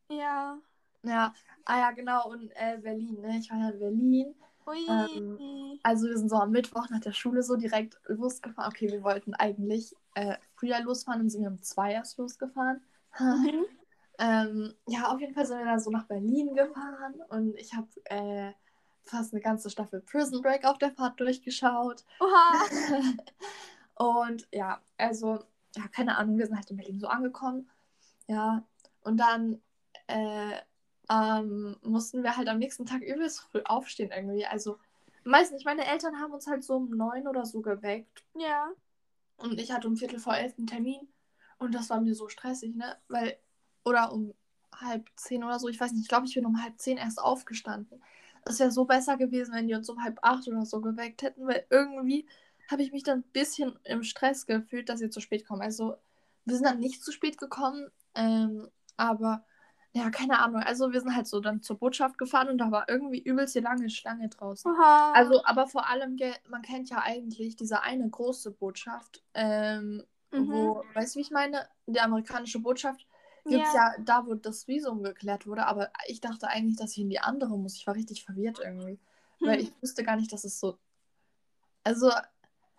ja. 0.09 0.57
Ja, 1.05 1.33
ah 1.65 1.79
ja, 1.79 1.91
genau, 1.91 2.29
und 2.29 2.49
äh, 2.55 2.77
Berlin, 2.77 3.19
ne? 3.19 3.37
Ich 3.37 3.49
war 3.51 3.57
ja 3.57 3.69
in 3.69 3.79
Berlin. 3.79 4.35
Ui. 4.65 4.85
Ähm, 4.87 5.79
Also 5.83 6.07
wir 6.07 6.17
sind 6.17 6.29
so 6.29 6.37
am 6.37 6.51
Mittwoch 6.51 6.89
nach 6.89 7.01
der 7.01 7.11
Schule 7.11 7.43
so 7.43 7.57
direkt 7.57 7.99
losgefahren. 8.07 8.71
Okay, 8.71 8.89
wir 8.89 9.03
wollten 9.03 9.33
eigentlich 9.33 9.93
äh, 10.15 10.37
früher 10.55 10.79
losfahren, 10.79 11.21
dann 11.21 11.29
sind 11.29 11.41
wir 11.41 11.49
um 11.49 11.61
zwei 11.61 11.91
erst 11.91 12.17
losgefahren. 12.17 12.81
Mhm. 13.19 13.65
ähm, 14.19 14.73
ja, 14.87 15.11
auf 15.11 15.19
jeden 15.19 15.33
Fall 15.33 15.45
sind 15.45 15.57
wir 15.57 15.65
dann 15.65 15.79
so 15.79 15.91
nach 15.91 16.05
Berlin 16.05 16.55
gefahren 16.55 17.15
und 17.29 17.57
ich 17.57 17.73
habe 17.73 17.87
äh, 18.05 18.53
fast 19.03 19.33
eine 19.33 19.41
ganze 19.41 19.69
Staffel 19.69 19.99
Prison 20.01 20.41
Break 20.41 20.63
auf 20.63 20.77
der 20.77 20.91
Fahrt 20.91 21.19
durchgeschaut. 21.19 22.05
Oha. 22.21 22.65
und 24.03 24.47
ja, 24.51 24.81
also, 24.97 25.39
ja, 25.75 25.87
keine 25.91 26.17
Ahnung, 26.17 26.37
wir 26.37 26.45
sind 26.45 26.57
halt 26.57 26.69
in 26.69 26.77
Berlin 26.77 26.99
so 26.99 27.07
angekommen. 27.07 27.69
Ja, 28.27 28.63
und 29.01 29.17
dann 29.17 29.61
äh, 30.07 30.57
ähm, 31.09 31.77
mussten 31.83 32.23
wir 32.23 32.35
halt 32.35 32.49
am 32.49 32.59
nächsten 32.59 32.85
Tag 32.85 33.01
übelst 33.01 33.41
früh 33.41 33.61
aufstehen 33.63 34.11
irgendwie. 34.11 34.45
Also, 34.45 34.77
weiß 35.23 35.51
nicht, 35.51 35.65
meine 35.65 35.85
Eltern 35.85 36.19
haben 36.19 36.33
uns 36.33 36.47
halt 36.47 36.63
so 36.63 36.75
um 36.75 36.89
neun 36.89 37.27
oder 37.27 37.45
so 37.45 37.61
geweckt. 37.61 38.25
Ja. 38.35 38.71
Und 39.37 39.59
ich 39.59 39.71
hatte 39.71 39.87
um 39.87 39.95
Viertel 39.95 40.19
vor 40.19 40.35
elf 40.35 40.57
einen 40.57 40.67
Termin. 40.67 41.07
Und 41.57 41.73
das 41.73 41.89
war 41.89 42.01
mir 42.01 42.13
so 42.13 42.27
stressig, 42.27 42.75
ne? 42.75 42.97
Weil, 43.07 43.37
oder 43.85 44.11
um 44.11 44.33
halb 44.75 45.09
zehn 45.15 45.43
oder 45.43 45.59
so, 45.59 45.69
ich 45.69 45.79
weiß 45.79 45.93
nicht, 45.93 46.03
ich 46.03 46.09
glaube, 46.09 46.25
ich 46.25 46.33
bin 46.33 46.45
um 46.45 46.61
halb 46.61 46.77
zehn 46.77 46.97
erst 46.97 47.21
aufgestanden. 47.21 48.03
Es 48.43 48.59
wäre 48.59 48.71
so 48.71 48.83
besser 48.83 49.15
gewesen, 49.15 49.53
wenn 49.53 49.67
die 49.67 49.75
uns 49.75 49.89
um 49.89 50.03
halb 50.03 50.19
acht 50.21 50.47
oder 50.47 50.65
so 50.65 50.81
geweckt 50.81 51.21
hätten, 51.21 51.47
weil 51.47 51.65
irgendwie 51.69 52.27
habe 52.73 52.83
ich 52.83 52.91
mich 52.91 53.03
dann 53.03 53.19
ein 53.19 53.31
bisschen 53.31 53.79
im 53.85 54.03
Stress 54.03 54.45
gefühlt, 54.45 54.89
dass 54.89 54.99
sie 54.99 55.09
zu 55.09 55.21
spät 55.21 55.47
kommen. 55.47 55.61
Also, 55.61 55.95
wir 56.45 56.55
sind 56.55 56.65
dann 56.65 56.79
nicht 56.79 57.01
zu 57.03 57.11
spät 57.13 57.37
gekommen, 57.37 57.89
ähm, 58.15 58.69
aber 58.97 59.45
ja, 59.93 60.09
keine 60.09 60.39
Ahnung. 60.39 60.61
Also, 60.63 60.91
wir 60.91 60.99
sind 60.99 61.15
halt 61.15 61.27
so 61.27 61.39
dann 61.39 61.61
zur 61.61 61.77
Botschaft 61.77 62.17
gefahren 62.17 62.49
und 62.49 62.57
da 62.57 62.71
war 62.71 62.89
irgendwie 62.89 63.21
übelst 63.21 63.55
die 63.55 63.59
lange 63.61 63.89
Schlange 63.89 64.27
draußen. 64.27 64.69
Oha. 64.71 65.13
Also, 65.13 65.45
aber 65.45 65.67
vor 65.67 65.87
allem, 65.87 66.17
man 66.49 66.63
kennt 66.63 66.89
ja 66.89 66.97
eigentlich 67.03 67.55
diese 67.55 67.81
eine 67.81 68.09
große 68.09 68.51
Botschaft, 68.51 69.23
ähm, 69.33 70.03
Mhm. 70.31 70.49
wo, 70.49 70.83
weißt 70.95 71.13
du, 71.13 71.19
wie 71.19 71.21
ich 71.21 71.29
meine? 71.29 71.69
Die 71.85 71.99
amerikanische 71.99 72.57
Botschaft 72.59 73.05
gibt 73.45 73.63
es 73.67 73.73
Ja. 73.73 73.93
ja. 73.95 74.03
da, 74.03 74.25
wo 74.25 74.33
das 74.33 74.67
Visum 74.67 75.03
geklärt 75.03 75.45
wurde, 75.45 75.67
aber 75.67 75.91
ich 76.07 76.21
dachte 76.21 76.47
eigentlich, 76.47 76.77
dass 76.77 76.93
ich 76.93 76.97
in 77.03 77.09
die 77.11 77.19
andere 77.19 77.55
muss. 77.59 77.75
Ich 77.75 77.85
war 77.85 77.93
richtig 77.93 78.25
verwirrt 78.25 78.59
irgendwie. 78.59 78.99
Weil 79.41 79.59
Hm. 79.59 79.65
ich 79.67 79.81
wusste 79.83 80.03
gar 80.03 80.15
nicht, 80.15 80.33
dass 80.33 80.43
es 80.43 80.59
so. 80.59 80.79
Also, 81.83 82.09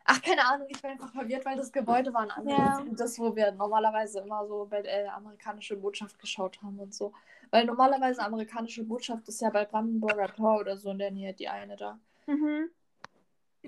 ach, 0.05 0.23
keine 0.23 0.45
Ahnung, 0.47 0.67
ich 0.71 0.83
war 0.83 0.91
einfach 0.91 1.13
verwirrt, 1.13 1.45
weil 1.45 1.57
das 1.57 1.73
Gebäude 1.73 2.13
war 2.13 2.23
ein 2.23 2.31
anderes. 2.31 2.59
Ja. 2.59 2.85
Das, 2.93 3.19
wo 3.19 3.35
wir 3.35 3.53
normalerweise 3.53 4.21
immer 4.21 4.47
so 4.47 4.67
bei 4.71 4.83
der 4.83 5.15
amerikanischen 5.15 5.81
Botschaft 5.81 6.19
geschaut 6.19 6.61
haben 6.63 6.79
und 6.79 6.95
so. 6.95 7.13
Weil 7.51 7.65
normalerweise 7.65 8.23
amerikanische 8.23 8.85
Botschaft 8.85 9.29
ist 9.29 9.41
ja 9.41 9.51
bei 9.51 9.65
Brandenburger 9.65 10.29
Tor 10.29 10.61
oder 10.61 10.77
so 10.77 10.91
in 10.91 10.99
der 10.99 11.11
Nähe, 11.11 11.33
die 11.33 11.49
eine 11.49 11.77
da. 11.77 11.99
Mhm. 12.27 12.71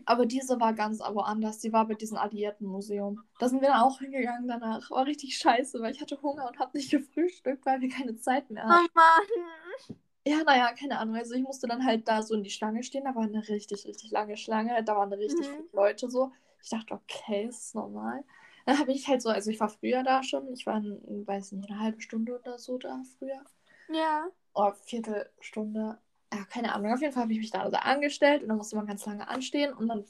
Aber 0.05 0.27
diese 0.27 0.61
war 0.61 0.75
ganz 0.75 1.01
woanders. 1.01 1.59
Die 1.61 1.73
war 1.73 1.87
bei 1.87 1.95
diesem 1.95 2.19
Alliiertenmuseum. 2.19 3.23
Da 3.39 3.49
sind 3.49 3.63
wir 3.63 3.69
dann 3.69 3.81
auch 3.81 3.99
hingegangen 3.99 4.47
danach. 4.47 4.91
War 4.91 5.07
richtig 5.07 5.39
scheiße, 5.39 5.81
weil 5.81 5.93
ich 5.93 6.03
hatte 6.03 6.21
Hunger 6.21 6.47
und 6.49 6.59
habe 6.59 6.77
nicht 6.77 6.91
gefrühstückt, 6.91 7.65
weil 7.65 7.81
wir 7.81 7.89
keine 7.89 8.17
Zeit 8.17 8.51
mehr 8.51 8.65
hatten. 8.65 8.87
Oh 8.87 8.95
Mann. 8.95 9.99
Ja, 10.27 10.43
naja, 10.45 10.73
keine 10.73 10.99
Ahnung. 10.99 11.15
Also 11.15 11.35
ich 11.35 11.43
musste 11.43 11.69
dann 11.69 11.85
halt 11.85 12.09
da 12.09 12.21
so 12.23 12.35
in 12.35 12.43
die 12.43 12.51
Schlange 12.51 12.83
stehen. 12.83 13.05
Da 13.05 13.15
war 13.15 13.23
eine 13.23 13.47
richtig, 13.49 13.87
richtig 13.87 14.11
lange 14.11 14.37
Schlange. 14.37 14.83
Da 14.83 14.97
waren 14.97 15.13
richtig 15.13 15.47
Mhm. 15.47 15.55
viele 15.55 15.69
Leute 15.73 16.11
so. 16.11 16.33
Ich 16.61 16.69
dachte, 16.71 16.95
okay, 16.95 17.45
ist 17.47 17.75
normal. 17.77 18.25
Dann 18.65 18.79
habe 18.81 18.91
ich 18.91 19.07
halt 19.07 19.23
so, 19.23 19.29
also 19.29 19.53
ich 19.53 19.61
war 19.61 19.69
früher 19.69 20.03
da 20.03 20.25
schon. 20.25 20.53
Ich 20.53 20.67
war, 20.67 20.83
weiß 20.83 21.53
nicht, 21.53 21.71
eine 21.71 21.79
halbe 21.79 22.01
Stunde 22.01 22.37
oder 22.41 22.59
so 22.59 22.77
da 22.77 23.03
früher. 23.19 23.41
Ja. 23.89 24.27
Oh, 24.55 24.73
Viertelstunde. 24.73 25.99
Ja, 26.33 26.45
keine 26.47 26.75
Ahnung. 26.75 26.93
Auf 26.93 27.01
jeden 27.01 27.13
Fall 27.13 27.23
habe 27.23 27.33
ich 27.33 27.39
mich 27.39 27.53
da 27.53 27.71
so 27.71 27.77
angestellt 27.77 28.43
und 28.43 28.49
dann 28.49 28.57
musste 28.57 28.75
man 28.75 28.87
ganz 28.87 29.07
lange 29.07 29.29
anstehen. 29.29 29.73
Und 29.75 29.87
dann, 29.87 30.05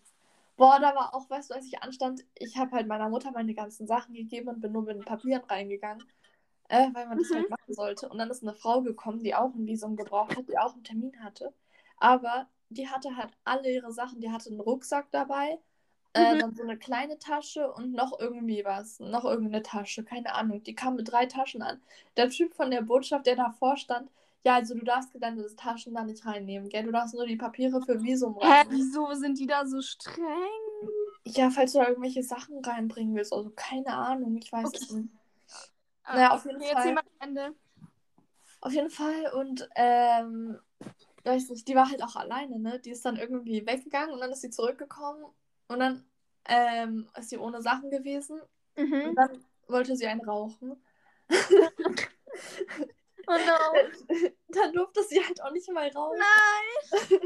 boah, 0.57 0.79
da 0.81 0.95
war 0.95 1.15
auch, 1.15 1.29
weißt 1.29 1.51
du, 1.51 1.55
als 1.55 1.67
ich 1.67 1.83
anstand, 1.83 2.25
ich 2.39 2.57
habe 2.57 2.71
halt 2.73 2.87
meiner 2.87 3.11
Mutter 3.11 3.33
meine 3.33 3.53
ganzen 3.53 3.87
Sachen 3.87 4.15
gegeben 4.15 4.49
und 4.49 4.61
bin 4.63 4.73
nur 4.73 4.83
mit 4.85 4.97
den 4.97 5.05
Papieren 5.05 5.45
reingegangen, 5.45 6.03
äh, 6.69 6.89
weil 6.95 7.07
man 7.09 7.19
das 7.19 7.31
Mhm. 7.31 7.35
halt 7.35 7.49
machen 7.49 7.75
sollte. 7.75 8.09
Und 8.09 8.19
dann 8.19 8.31
ist 8.31 8.43
eine 8.43 8.55
Frau 8.55 8.83
gekommen, 8.83 9.23
die 9.23 9.35
auch 9.35 9.55
ein 9.55 9.67
Visum 9.67 9.97
gebraucht 9.97 10.37
hat, 10.37 10.49
die 10.49 10.59
auch 10.59 10.75
einen 10.75 10.85
Termin 10.85 11.23
hatte. 11.23 11.53
Aber 11.99 12.49
die 12.71 12.89
hatte 12.89 13.17
halt 13.17 13.31
alle 13.45 13.71
ihre 13.73 13.93
Sachen. 13.93 14.21
Die 14.21 14.31
hatte 14.31 14.51
einen 14.51 14.61
Rucksack 14.61 15.11
dabei, 15.11 15.59
Äh, 16.15 16.37
Mhm. 16.37 16.39
dann 16.39 16.55
so 16.57 16.63
eine 16.63 16.79
kleine 16.79 17.19
Tasche 17.19 17.71
und 17.73 17.93
noch 17.93 18.19
irgendwie 18.19 18.65
was. 18.65 19.01
Noch 19.01 19.25
irgendeine 19.25 19.63
Tasche, 19.63 20.03
keine 20.05 20.35
Ahnung. 20.35 20.63
Die 20.65 20.75
kam 20.75 20.97
mit 20.97 21.11
drei 21.13 21.27
Taschen 21.27 21.63
an. 21.63 21.81
Der 22.17 22.31
Typ 22.31 22.55
von 22.55 22.71
der 22.71 22.83
Botschaft, 22.83 23.27
der 23.27 23.37
davor 23.37 23.77
stand, 23.77 24.11
ja, 24.45 24.55
also 24.57 24.75
du 24.75 24.85
darfst 24.85 25.11
deine 25.21 25.45
Taschen 25.57 25.95
da 25.95 26.05
nicht 26.05 26.25
reinnehmen, 26.27 26.69
gell? 26.71 26.85
Du 26.85 26.93
darfst 26.93 27.15
nur 27.15 27.27
die 27.27 27.37
Papiere 27.37 27.83
für 27.83 28.03
Visum 28.03 28.39
Hä, 28.41 28.47
rein. 28.49 28.67
wieso 28.71 29.13
sind 29.15 29.39
die 29.39 29.47
da 29.47 29.67
so 29.67 29.81
streng? 29.83 30.25
Ja, 31.25 31.51
falls 31.51 31.73
du 31.73 31.79
da 31.81 31.89
irgendwelche 31.89 32.23
Sachen 32.23 32.65
reinbringen 32.65 33.15
willst. 33.15 33.33
Also 33.33 33.51
keine 33.55 33.95
Ahnung, 33.95 34.37
ich 34.37 34.51
weiß 34.53 34.69
Okay. 34.69 34.79
es 34.79 34.91
nicht. 34.91 35.11
Ah, 36.07 36.15
Naja, 36.15 36.31
auf 36.33 36.45
jeden 36.45 36.61
erzähl 36.61 36.95
Fall. 36.95 36.99
am 36.99 37.29
Ende. 37.29 37.55
Auf 38.61 38.73
jeden 38.73 38.91
Fall. 38.91 39.33
Und 39.35 39.69
ähm, 39.77 40.59
weiß 41.25 41.51
nicht, 41.51 41.67
die 41.69 41.75
war 41.75 41.91
halt 41.91 42.03
auch 42.03 42.17
alleine, 42.17 42.59
ne? 42.59 42.79
Die 42.81 42.91
ist 42.91 43.05
dann 43.05 43.17
irgendwie 43.17 43.67
weggegangen 43.67 44.15
und 44.15 44.21
dann 44.21 44.31
ist 44.33 44.41
sie 44.41 44.51
zurückgekommen 44.51 45.25
und 45.69 45.79
dann 45.81 46.05
ähm, 46.49 47.09
ist 47.19 47.31
sie 47.31 47.39
ohne 47.39 47.61
Sachen 47.63 47.91
gewesen 47.91 48.41
Mhm. 48.77 49.09
und 49.09 49.15
dann 49.17 49.45
wollte 49.69 49.97
sie 49.97 50.07
einen 50.07 50.21
rauchen. 50.25 50.83
Oh 53.29 53.33
no. 53.33 54.15
dann 54.49 54.73
durfte 54.73 55.03
sie 55.03 55.25
halt 55.25 55.43
auch 55.43 55.51
nicht 55.51 55.69
mal 55.73 55.89
rauchen. 55.89 56.19
Nein, 56.19 57.19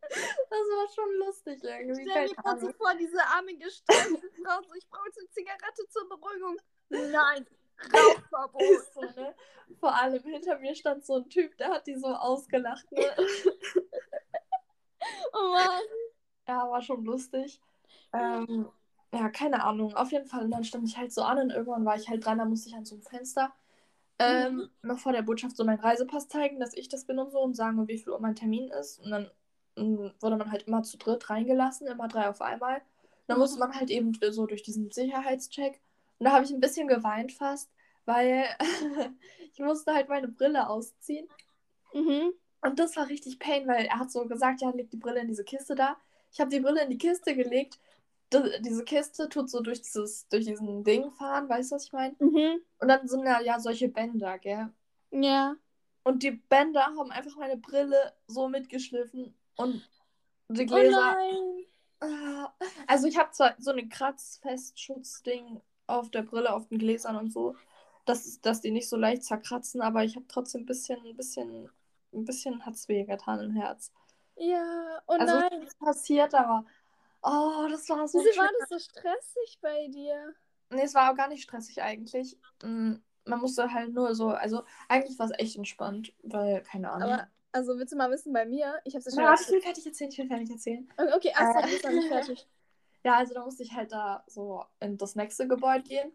Das 0.00 0.60
war 0.60 0.88
schon 0.94 1.12
lustig 1.18 1.62
irgendwie. 1.64 2.08
stell 2.08 2.28
kurz 2.36 2.60
so 2.60 2.72
vor, 2.74 2.94
diese 2.94 3.20
arme 3.26 3.54
gestresste 3.56 4.30
Frau, 4.42 4.60
ich 4.76 4.88
brauche 4.88 5.04
eine 5.18 5.28
Zigarette 5.30 5.88
zur 5.88 6.08
Beruhigung. 6.08 6.56
Nein, 6.90 7.46
Rauchverbot. 7.94 8.84
So, 8.94 9.02
ne? 9.16 9.34
Vor 9.80 9.94
allem 9.94 10.22
hinter 10.24 10.58
mir 10.58 10.74
stand 10.74 11.04
so 11.06 11.16
ein 11.16 11.28
Typ, 11.28 11.56
der 11.58 11.68
hat 11.70 11.86
die 11.86 11.96
so 11.96 12.08
ausgelacht. 12.08 12.90
Ne? 12.92 13.00
Oh 15.32 15.52
Mann. 15.52 15.82
Ja, 16.48 16.70
war 16.70 16.82
schon 16.82 17.04
lustig. 17.04 17.60
Ähm, 18.12 18.68
ja, 19.12 19.28
keine 19.30 19.64
Ahnung. 19.64 19.94
Auf 19.94 20.12
jeden 20.12 20.26
Fall. 20.26 20.44
Und 20.44 20.50
dann 20.50 20.64
stand 20.64 20.88
ich 20.88 20.96
halt 20.96 21.12
so 21.12 21.22
an 21.22 21.38
und 21.38 21.50
irgendwann 21.50 21.84
war 21.84 21.96
ich 21.96 22.08
halt 22.08 22.24
dran, 22.24 22.38
da 22.38 22.44
musste 22.44 22.68
ich 22.68 22.76
an 22.76 22.84
so 22.84 22.94
einem 22.96 23.04
Fenster 23.04 23.52
ähm, 24.18 24.70
noch 24.82 24.98
vor 24.98 25.12
der 25.12 25.22
Botschaft 25.22 25.56
so 25.56 25.64
meinen 25.64 25.80
Reisepass 25.80 26.28
zeigen, 26.28 26.60
dass 26.60 26.74
ich 26.74 26.88
das 26.88 27.06
bin 27.06 27.18
und 27.18 27.30
so 27.32 27.40
und 27.40 27.56
sagen, 27.56 27.88
wie 27.88 27.98
viel 27.98 28.10
Uhr 28.12 28.20
mein 28.20 28.36
Termin 28.36 28.68
ist. 28.70 29.00
Und 29.00 29.10
dann 29.10 29.30
ähm, 29.76 30.12
wurde 30.20 30.36
man 30.36 30.50
halt 30.52 30.64
immer 30.64 30.82
zu 30.84 30.98
dritt 30.98 31.30
reingelassen, 31.30 31.86
immer 31.88 32.08
drei 32.08 32.28
auf 32.28 32.42
einmal. 32.42 32.76
Und 32.78 32.82
dann 33.28 33.38
Mhm. 33.38 33.42
musste 33.42 33.60
man 33.60 33.74
halt 33.74 33.90
eben 33.90 34.12
so 34.32 34.46
durch 34.46 34.62
diesen 34.62 34.90
Sicherheitscheck. 34.90 35.80
Und 36.18 36.24
da 36.24 36.32
habe 36.32 36.44
ich 36.44 36.50
ein 36.50 36.60
bisschen 36.60 36.88
geweint 36.88 37.32
fast, 37.32 37.70
weil 38.04 38.44
ich 39.52 39.58
musste 39.60 39.94
halt 39.94 40.08
meine 40.08 40.28
Brille 40.28 40.68
ausziehen. 40.68 41.28
Mhm. 41.94 42.32
Und 42.60 42.78
das 42.78 42.96
war 42.96 43.08
richtig 43.08 43.38
Pain, 43.38 43.68
weil 43.68 43.86
er 43.86 43.98
hat 43.98 44.10
so 44.10 44.26
gesagt, 44.26 44.60
ja, 44.62 44.70
leg 44.70 44.90
die 44.90 44.96
Brille 44.96 45.20
in 45.20 45.28
diese 45.28 45.44
Kiste 45.44 45.74
da. 45.74 45.96
Ich 46.32 46.40
habe 46.40 46.50
die 46.50 46.60
Brille 46.60 46.82
in 46.82 46.90
die 46.90 46.98
Kiste 46.98 47.34
gelegt. 47.34 47.78
D 48.32 48.60
diese 48.60 48.84
Kiste 48.84 49.28
tut 49.28 49.48
so 49.48 49.60
durch 49.60 49.80
dieses, 49.80 50.28
durch 50.28 50.44
diesen 50.44 50.84
Ding 50.84 51.10
fahren, 51.12 51.48
weißt 51.48 51.70
du, 51.70 51.76
was 51.76 51.84
ich 51.84 51.92
meine? 51.92 52.14
Mhm. 52.18 52.60
Und 52.78 52.88
dann 52.88 53.06
sind 53.08 53.24
da 53.24 53.40
ja 53.40 53.58
solche 53.60 53.88
Bänder, 53.88 54.38
gell? 54.38 54.68
Ja. 55.10 55.56
Und 56.02 56.22
die 56.22 56.32
Bänder 56.32 56.84
haben 56.84 57.10
einfach 57.10 57.36
meine 57.36 57.56
Brille 57.56 58.12
so 58.26 58.48
mitgeschliffen 58.48 59.34
und 59.56 59.88
die 60.48 60.62
Oh 60.64 60.66
Gläser. 60.66 61.14
nein. 61.14 61.64
Ah, 62.00 62.52
also 62.86 63.06
ich 63.08 63.18
habe 63.18 63.30
zwar 63.32 63.54
so 63.58 63.70
eine 63.72 63.88
Kratzfestschutzding 63.88 65.60
auf 65.88 66.10
der 66.10 66.22
Brille, 66.22 66.52
auf 66.54 66.68
den 66.68 66.78
Gläsern 66.78 67.16
und 67.16 67.32
so, 67.32 67.56
dass, 68.06 68.40
dass 68.40 68.60
die 68.60 68.70
nicht 68.70 68.88
so 68.88 68.96
leicht 68.96 69.24
zerkratzen, 69.24 69.80
aber 69.82 70.04
ich 70.04 70.16
habe 70.16 70.26
trotzdem 70.28 70.62
ein 70.62 70.66
bisschen, 70.66 71.04
ein 71.06 71.16
bisschen, 71.16 71.70
ein 72.12 72.24
bisschen 72.24 72.64
hat's 72.66 72.88
weh 72.88 73.04
getan 73.04 73.40
im 73.40 73.52
Herz. 73.52 73.92
Ja, 74.36 75.02
oh 75.06 75.16
Also 75.18 75.38
nein. 75.40 75.58
nichts 75.60 75.74
passiert, 75.76 76.34
aber 76.34 76.64
oh, 77.22 77.66
das 77.70 77.88
war 77.88 78.06
so 78.08 78.18
Wieso 78.18 78.40
war 78.40 78.48
das 78.60 78.68
so 78.68 78.78
stressig 78.78 79.58
bei 79.60 79.88
dir? 79.88 80.34
Nee, 80.70 80.82
es 80.82 80.94
war 80.94 81.10
auch 81.12 81.16
gar 81.16 81.28
nicht 81.28 81.42
stressig 81.42 81.82
eigentlich. 81.82 82.36
Mm, 82.62 82.94
Man 83.24 83.40
musste 83.40 83.72
halt 83.72 83.92
nur 83.92 84.14
so, 84.14 84.28
also 84.30 84.62
eigentlich 84.88 85.18
war 85.18 85.26
es 85.26 85.32
echt 85.38 85.56
entspannt, 85.56 86.12
weil, 86.22 86.62
keine 86.62 86.90
Ahnung. 86.90 87.12
Aber, 87.12 87.28
also 87.52 87.78
willst 87.78 87.92
du 87.92 87.96
mal 87.96 88.10
wissen, 88.10 88.32
bei 88.32 88.44
mir, 88.46 88.80
ich 88.84 88.94
hab's 88.94 89.06
ja 89.06 89.12
schon 89.12 89.24
warte, 89.24 89.44
ich 89.44 89.50
will 89.50 89.60
fertig 89.62 89.86
erzählen, 89.86 90.10
ich 90.10 90.18
will 90.18 90.28
fertig 90.28 90.50
erzählen. 90.50 90.88
Okay, 90.96 91.12
okay, 91.14 91.32
achso, 91.34 91.58
Äh. 91.58 91.62
du 91.62 91.68
bist 91.70 91.84
noch 91.84 91.92
nicht 91.92 92.08
fertig. 92.08 92.46
Ja, 93.04 93.16
also 93.16 93.34
da 93.34 93.44
musste 93.44 93.62
ich 93.62 93.72
halt 93.72 93.92
da 93.92 94.24
so 94.26 94.64
in 94.80 94.98
das 94.98 95.14
nächste 95.16 95.48
Gebäude 95.48 95.84
gehen. 95.84 96.12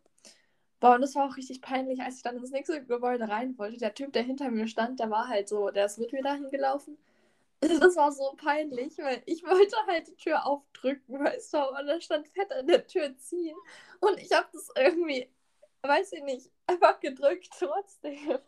Boah, 0.80 0.96
und 0.96 1.02
das 1.02 1.16
war 1.16 1.30
auch 1.30 1.38
richtig 1.38 1.62
peinlich, 1.62 2.02
als 2.02 2.18
ich 2.18 2.24
dann 2.24 2.38
ins 2.38 2.52
nächste 2.52 2.86
Gebäude 2.86 3.30
rein 3.30 3.58
wollte. 3.58 3.78
Der 3.80 3.94
Typ, 3.96 4.13
der 4.13 4.24
hinter 4.24 4.52
mir 4.52 4.68
stand, 4.68 5.00
der 5.00 5.10
war 5.12 5.28
halt 5.30 5.50
so, 5.50 5.70
der 5.72 5.86
ist 5.86 5.98
mit 6.00 6.13
mir 6.13 6.24
dahin 6.24 6.50
gelaufen. 6.52 6.98
Das 7.82 7.96
war 7.98 8.12
so 8.12 8.34
peinlich, 8.38 8.98
weil 9.00 9.24
ich 9.25 9.44
wollte 9.44 9.75
halt 9.88 10.08
die 10.08 10.16
Tür 10.18 10.46
aufdrücken, 10.46 11.20
weißt 11.24 11.54
du, 11.54 11.60
und 11.60 11.88
da 11.88 12.02
stand 12.02 12.28
fett 12.30 12.52
an 12.54 12.68
der 12.68 12.88
Tür 12.88 13.18
ziehen. 13.18 13.56
Und 14.02 14.20
ich 14.20 14.32
habe 14.34 14.48
das 14.54 14.70
irgendwie, 14.78 15.30
weiß 15.84 16.13
ich 16.13 16.24
nicht, 16.24 16.52
einfach 16.68 17.00
gedrückt 17.00 17.50
trotzdem. 17.58 18.40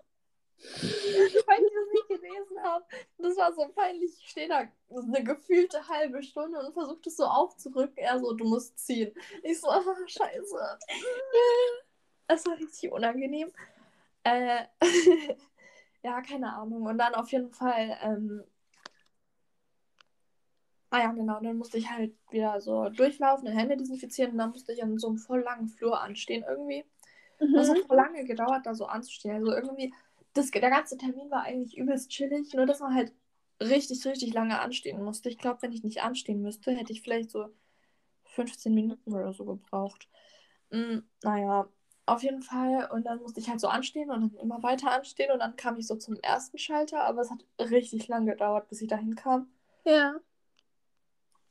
Weil 0.82 1.64
ich 1.64 1.74
das 1.74 1.90
nicht 1.94 2.08
gelesen 2.08 2.64
habe. 2.64 2.86
Das 3.18 3.38
war 3.38 3.54
so 3.54 3.68
peinlich. 3.70 4.12
Ich 4.20 4.30
stehe 4.30 4.48
da 4.48 4.64
eine 4.90 5.24
gefühlte 5.24 5.88
halbe 5.88 6.24
Stunde 6.24 6.60
und 6.60 6.74
versuche 6.74 7.02
das 7.04 7.18
so 7.18 7.26
aufzurücken. 7.26 7.98
Er 7.98 8.20
so, 8.20 8.34
du 8.34 8.46
musst 8.46 8.78
ziehen. 8.80 9.14
Ich 9.44 9.60
so, 9.62 9.70
ah, 9.70 9.84
scheiße. 10.08 10.80
Es 12.28 12.46
war 12.48 12.58
richtig 12.58 12.92
unangenehm. 12.92 13.52
Äh, 14.24 14.66
ja, 16.04 16.22
keine 16.22 16.54
Ahnung. 16.56 16.84
Und 16.84 16.98
dann 16.98 17.16
auf 17.16 17.32
jeden 17.32 17.52
Fall, 17.52 17.98
ähm, 18.02 18.44
ah 20.90 21.00
ja, 21.00 21.12
genau, 21.12 21.40
dann 21.42 21.58
musste 21.58 21.78
ich 21.78 21.90
halt 21.90 22.16
wieder 22.32 22.60
so 22.62 22.90
durchlaufen, 22.90 23.48
Hände 23.48 23.78
desinfizieren 23.78 24.32
und 24.34 24.38
dann 24.40 24.52
musste 24.52 24.74
ich 24.74 24.82
an 24.84 24.98
so 24.98 25.08
einem 25.08 25.18
voll 25.18 25.42
langen 25.42 25.68
Flur 25.68 26.02
anstehen 26.02 26.44
irgendwie. 26.48 26.86
Das 27.54 27.70
hat 27.70 27.78
Mhm. 27.78 27.84
voll 27.88 27.98
lange 27.98 28.26
gedauert, 28.26 28.66
da 28.66 28.74
so 28.76 28.86
anzustehen. 28.86 29.36
Also 29.36 29.52
irgendwie, 29.54 29.94
das, 30.36 30.52
der 30.52 30.70
ganze 30.70 30.98
Termin 30.98 31.32
war 31.32 31.44
eigentlich 31.44 31.78
übelst 31.78 32.12
chillig, 32.12 32.54
nur 32.54 32.66
dass 32.66 32.82
man 32.82 32.94
halt 32.94 33.14
richtig, 33.62 34.06
richtig 34.06 34.34
lange 34.34 34.60
anstehen 34.60 35.02
musste. 35.02 35.30
Ich 35.30 35.38
glaube, 35.38 35.62
wenn 35.62 35.72
ich 35.72 35.84
nicht 35.84 36.04
anstehen 36.04 36.42
müsste, 36.42 36.72
hätte 36.72 36.92
ich 36.92 37.02
vielleicht 37.02 37.32
so 37.32 37.48
15 38.26 38.74
Minuten 38.74 39.14
oder 39.14 39.34
so 39.34 39.46
gebraucht. 39.46 40.10
Mm, 40.72 41.00
naja, 41.24 41.70
auf 42.06 42.22
jeden 42.22 42.42
Fall. 42.42 42.90
Und 42.92 43.06
dann 43.06 43.22
musste 43.22 43.40
ich 43.40 43.50
halt 43.50 43.62
so 43.62 43.70
anstehen 43.70 44.12
und 44.12 44.22
dann 44.34 44.42
immer 44.42 44.62
weiter 44.62 44.92
anstehen. 44.92 45.32
Und 45.32 45.40
dann 45.40 45.56
kam 45.56 45.78
ich 45.78 45.88
so 45.88 45.96
zum 45.96 46.16
ersten 46.18 46.58
Schalter, 46.58 47.06
aber 47.06 47.22
es 47.22 47.32
hat 47.32 47.46
richtig 47.60 48.08
lang 48.10 48.26
gedauert, 48.26 48.68
bis 48.68 48.82
ich 48.82 48.90
dahin 48.90 49.16
kam. 49.16 49.48
Ja. 49.86 50.20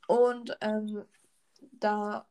Und 0.06 0.56
ähm, 0.60 1.06
da 1.72 2.26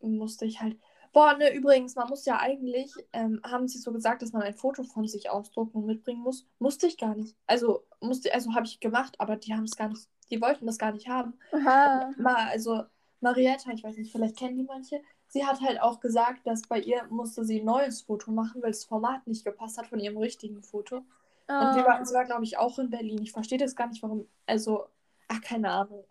musste 0.00 0.46
ich 0.46 0.60
halt. 0.62 0.78
Boah, 1.14 1.34
ne, 1.38 1.54
übrigens, 1.54 1.94
man 1.94 2.08
muss 2.08 2.26
ja 2.26 2.38
eigentlich, 2.40 2.92
ähm, 3.12 3.40
haben 3.44 3.68
sie 3.68 3.78
so 3.78 3.92
gesagt, 3.92 4.20
dass 4.20 4.32
man 4.32 4.42
ein 4.42 4.52
Foto 4.54 4.82
von 4.82 5.06
sich 5.06 5.30
ausdrucken 5.30 5.78
und 5.78 5.86
mitbringen 5.86 6.20
muss. 6.20 6.44
Musste 6.58 6.86
ich 6.88 6.98
gar 6.98 7.14
nicht. 7.14 7.36
Also, 7.46 7.84
musste, 8.00 8.34
also 8.34 8.52
habe 8.54 8.66
ich 8.66 8.80
gemacht, 8.80 9.14
aber 9.18 9.36
die 9.36 9.54
haben 9.54 9.64
es 9.64 9.76
gar 9.76 9.88
nicht, 9.88 10.08
die 10.30 10.40
wollten 10.42 10.66
das 10.66 10.76
gar 10.76 10.90
nicht 10.92 11.08
haben. 11.08 11.38
Aha. 11.52 12.10
Mal, 12.18 12.48
also, 12.50 12.82
Marietta, 13.20 13.70
ich 13.72 13.82
weiß 13.84 13.96
nicht, 13.96 14.12
vielleicht 14.12 14.36
kennen 14.36 14.56
die 14.58 14.64
manche, 14.64 15.00
sie 15.28 15.46
hat 15.46 15.60
halt 15.60 15.80
auch 15.80 16.00
gesagt, 16.00 16.46
dass 16.46 16.62
bei 16.62 16.80
ihr 16.80 17.04
musste 17.10 17.44
sie 17.44 17.60
ein 17.60 17.64
neues 17.64 18.02
Foto 18.02 18.30
machen, 18.32 18.60
weil 18.60 18.72
das 18.72 18.84
Format 18.84 19.26
nicht 19.26 19.44
gepasst 19.44 19.78
hat 19.78 19.86
von 19.86 20.00
ihrem 20.00 20.18
richtigen 20.18 20.62
Foto. 20.62 20.96
Und 20.96 21.74
die 21.74 21.80
Ah. 21.80 21.84
war, 21.86 22.04
sie 22.04 22.14
war, 22.14 22.24
glaube 22.24 22.42
ich, 22.44 22.58
auch 22.58 22.78
in 22.78 22.90
Berlin. 22.90 23.22
Ich 23.22 23.30
verstehe 23.32 23.58
das 23.58 23.76
gar 23.76 23.86
nicht, 23.86 24.02
warum. 24.02 24.26
Also, 24.46 24.86
ach, 25.28 25.40
keine 25.42 25.70
Ahnung. 25.70 26.04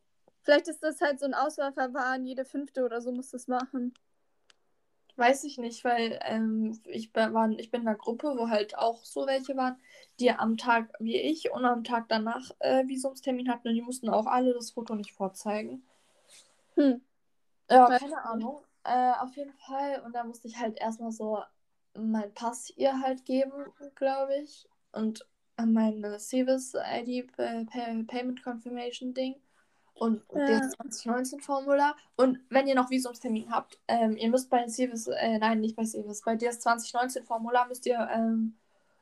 Vielleicht 0.43 0.67
ist 0.69 0.81
das 0.81 1.01
halt 1.01 1.19
so 1.19 1.25
ein 1.25 1.33
Auswahlverfahren, 1.33 2.25
jede 2.25 2.45
fünfte 2.45 2.85
oder 2.85 3.01
so 3.01 3.11
muss 3.11 3.31
das 3.31 3.47
machen. 3.47 3.93
Weiß 5.15 5.43
ich 5.43 5.57
nicht, 5.59 5.83
weil 5.83 6.19
ähm, 6.23 6.79
ich, 6.85 7.13
bin- 7.13 7.33
war, 7.33 7.49
ich 7.51 7.69
bin 7.69 7.81
in 7.81 7.87
einer 7.87 7.97
Gruppe, 7.97 8.33
wo 8.37 8.49
halt 8.49 8.77
auch 8.77 9.03
so 9.05 9.27
welche 9.27 9.55
waren, 9.55 9.77
die 10.19 10.31
am 10.31 10.57
Tag 10.57 10.91
wie 10.99 11.17
ich 11.17 11.51
und 11.51 11.65
am 11.65 11.83
Tag 11.83 12.05
danach 12.09 12.49
äh, 12.59 12.87
Visumstermin 12.87 13.49
hatten 13.49 13.67
und 13.69 13.75
die 13.75 13.81
mussten 13.81 14.09
auch 14.09 14.25
alle 14.25 14.53
das 14.53 14.71
Foto 14.71 14.95
nicht 14.95 15.13
vorzeigen. 15.13 15.83
Hm. 16.75 17.01
Ja, 17.69 17.89
Weiß 17.89 18.01
keine 18.01 18.23
Ahnung. 18.25 18.63
Äh, 18.83 19.13
auf 19.19 19.35
jeden 19.35 19.53
Fall. 19.53 20.01
Und 20.05 20.13
da 20.13 20.23
musste 20.23 20.47
ich 20.47 20.57
halt 20.57 20.77
erstmal 20.79 21.11
so 21.11 21.43
meinen 21.95 22.33
Pass 22.33 22.71
ihr 22.75 22.99
halt 23.01 23.25
geben, 23.25 23.65
glaube 23.95 24.35
ich. 24.43 24.67
Und 24.91 25.25
meine 25.57 26.19
Civis-ID 26.19 27.29
äh, 27.37 27.65
Pay 27.65 28.03
Payment 28.03 28.43
Confirmation 28.43 29.13
Ding. 29.13 29.35
Und 29.95 30.23
Ja. 30.33 30.59
das 30.59 30.73
2019-Formular. 30.77 31.95
Und 32.15 32.39
wenn 32.49 32.67
ihr 32.67 32.75
noch 32.75 32.89
Visumstermin 32.89 33.51
habt, 33.51 33.79
ähm, 33.87 34.17
ihr 34.17 34.29
müsst 34.29 34.49
bei 34.49 34.67
Civis, 34.67 35.07
äh, 35.07 35.37
nein, 35.37 35.61
nicht 35.61 35.75
bei 35.75 35.85
Civis, 35.85 36.21
bei 36.23 36.35
das 36.35 36.65
2019-Formular 36.65 37.67
müsst 37.67 37.85
ihr 37.85 38.07
ähm, 38.11 38.57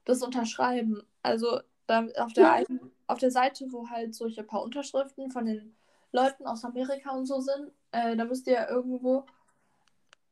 das 0.06 0.22
unterschreiben. 0.22 1.02
Also 1.24 1.62
da 1.88 2.06
auf 2.18 2.34
der, 2.34 2.52
einen, 2.52 2.92
auf 3.08 3.20
der 3.20 3.32
Seite, 3.32 3.72
wo 3.72 3.90
halt 3.90 4.16
solche 4.16 4.44
paar 4.44 4.64
Unterschriften 4.64 5.32
von 5.32 5.46
den 5.46 5.76
Leuten 6.12 6.46
aus 6.46 6.66
Amerika 6.66 7.12
und 7.12 7.26
so 7.26 7.40
sind, 7.40 7.72
äh, 7.92 8.16
da 8.16 8.26
müsst 8.26 8.48
ihr 8.48 8.68
irgendwo 8.70 9.26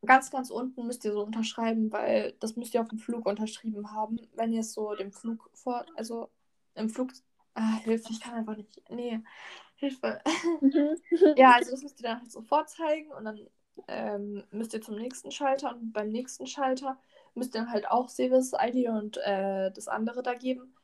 ganz, 0.05 0.31
ganz 0.31 0.49
unten 0.49 0.87
müsst 0.87 1.03
ihr 1.05 1.13
so 1.13 1.23
unterschreiben, 1.23 1.91
weil 1.91 2.33
das 2.39 2.55
müsst 2.55 2.73
ihr 2.73 2.81
auf 2.81 2.87
dem 2.87 2.99
Flug 2.99 3.25
unterschrieben 3.25 3.91
haben, 3.91 4.19
wenn 4.35 4.53
ihr 4.53 4.61
es 4.61 4.73
so 4.73 4.95
dem 4.95 5.11
Flug 5.11 5.49
vor, 5.53 5.85
also 5.95 6.29
im 6.75 6.89
Flug, 6.89 7.11
ah, 7.55 7.77
Hilfe, 7.83 8.09
ich 8.11 8.21
kann 8.21 8.33
einfach 8.35 8.55
nicht, 8.55 8.81
nee, 8.89 9.21
Hilfe. 9.79 10.21
Mhm. 10.61 10.97
ja, 11.37 11.53
also 11.53 11.71
das 11.71 11.83
müsst 11.83 11.99
ihr 12.01 12.09
dann 12.09 12.21
halt 12.21 12.31
so 12.31 12.41
vorzeigen 12.41 13.11
und 13.11 13.25
dann 13.25 13.47
ähm, 13.87 14.43
müsst 14.51 14.73
ihr 14.73 14.81
zum 14.81 14.95
nächsten 14.95 15.31
Schalter 15.31 15.73
und 15.73 15.93
beim 15.93 16.09
nächsten 16.09 16.45
Schalter 16.47 16.97
müsst 17.33 17.55
ihr 17.55 17.61
dann 17.61 17.71
halt 17.71 17.89
auch 17.89 18.09
Sevis 18.09 18.53
ID 18.53 18.89
und 18.89 19.17
äh, 19.17 19.71
das 19.71 19.87
andere 19.87 20.21
da 20.21 20.33
geben. 20.33 20.75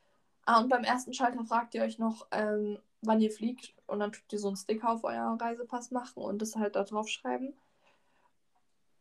Ah, 0.45 0.61
und 0.61 0.69
beim 0.69 0.83
ersten 0.83 1.13
Schalter 1.13 1.43
fragt 1.43 1.75
ihr 1.75 1.81
euch 1.81 1.99
noch, 1.99 2.27
ähm, 2.31 2.79
wann 3.01 3.21
ihr 3.21 3.31
fliegt 3.31 3.73
und 3.87 3.99
dann 3.99 4.11
tut 4.11 4.31
ihr 4.31 4.39
so 4.39 4.47
einen 4.47 4.57
Sticker 4.57 4.91
auf 4.91 5.03
euren 5.03 5.39
Reisepass 5.39 5.91
machen 5.91 6.23
und 6.23 6.41
das 6.41 6.55
halt 6.55 6.75
da 6.75 6.83
drauf 6.83 7.07
schreiben. 7.09 7.53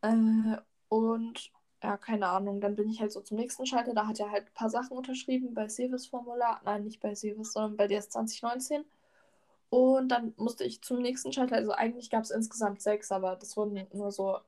Äh, 0.02 0.56
und 0.88 1.52
ja, 1.82 1.96
keine 1.98 2.28
Ahnung, 2.28 2.60
dann 2.60 2.76
bin 2.76 2.88
ich 2.88 3.00
halt 3.00 3.12
so 3.12 3.20
zum 3.20 3.36
nächsten 3.36 3.66
Schalter, 3.66 3.94
da 3.94 4.06
hat 4.06 4.18
er 4.18 4.30
halt 4.30 4.46
ein 4.46 4.54
paar 4.54 4.70
Sachen 4.70 4.96
unterschrieben 4.96 5.54
bei 5.54 5.68
Sevis 5.68 6.06
Formular, 6.06 6.60
nein, 6.64 6.84
nicht 6.84 7.00
bei 7.00 7.14
Sevis, 7.14 7.52
sondern 7.52 7.76
bei 7.76 7.86
DS 7.86 8.08
2019. 8.08 8.84
Und 9.70 10.08
dann 10.08 10.34
musste 10.36 10.64
ich 10.64 10.82
zum 10.82 11.00
nächsten 11.00 11.32
Schalter, 11.32 11.56
also 11.56 11.72
eigentlich 11.72 12.10
gab 12.10 12.22
es 12.22 12.30
insgesamt 12.30 12.80
sechs, 12.80 13.10
aber 13.10 13.36
das 13.36 13.56
wurden 13.56 13.86
nur 13.92 14.12
so, 14.12 14.38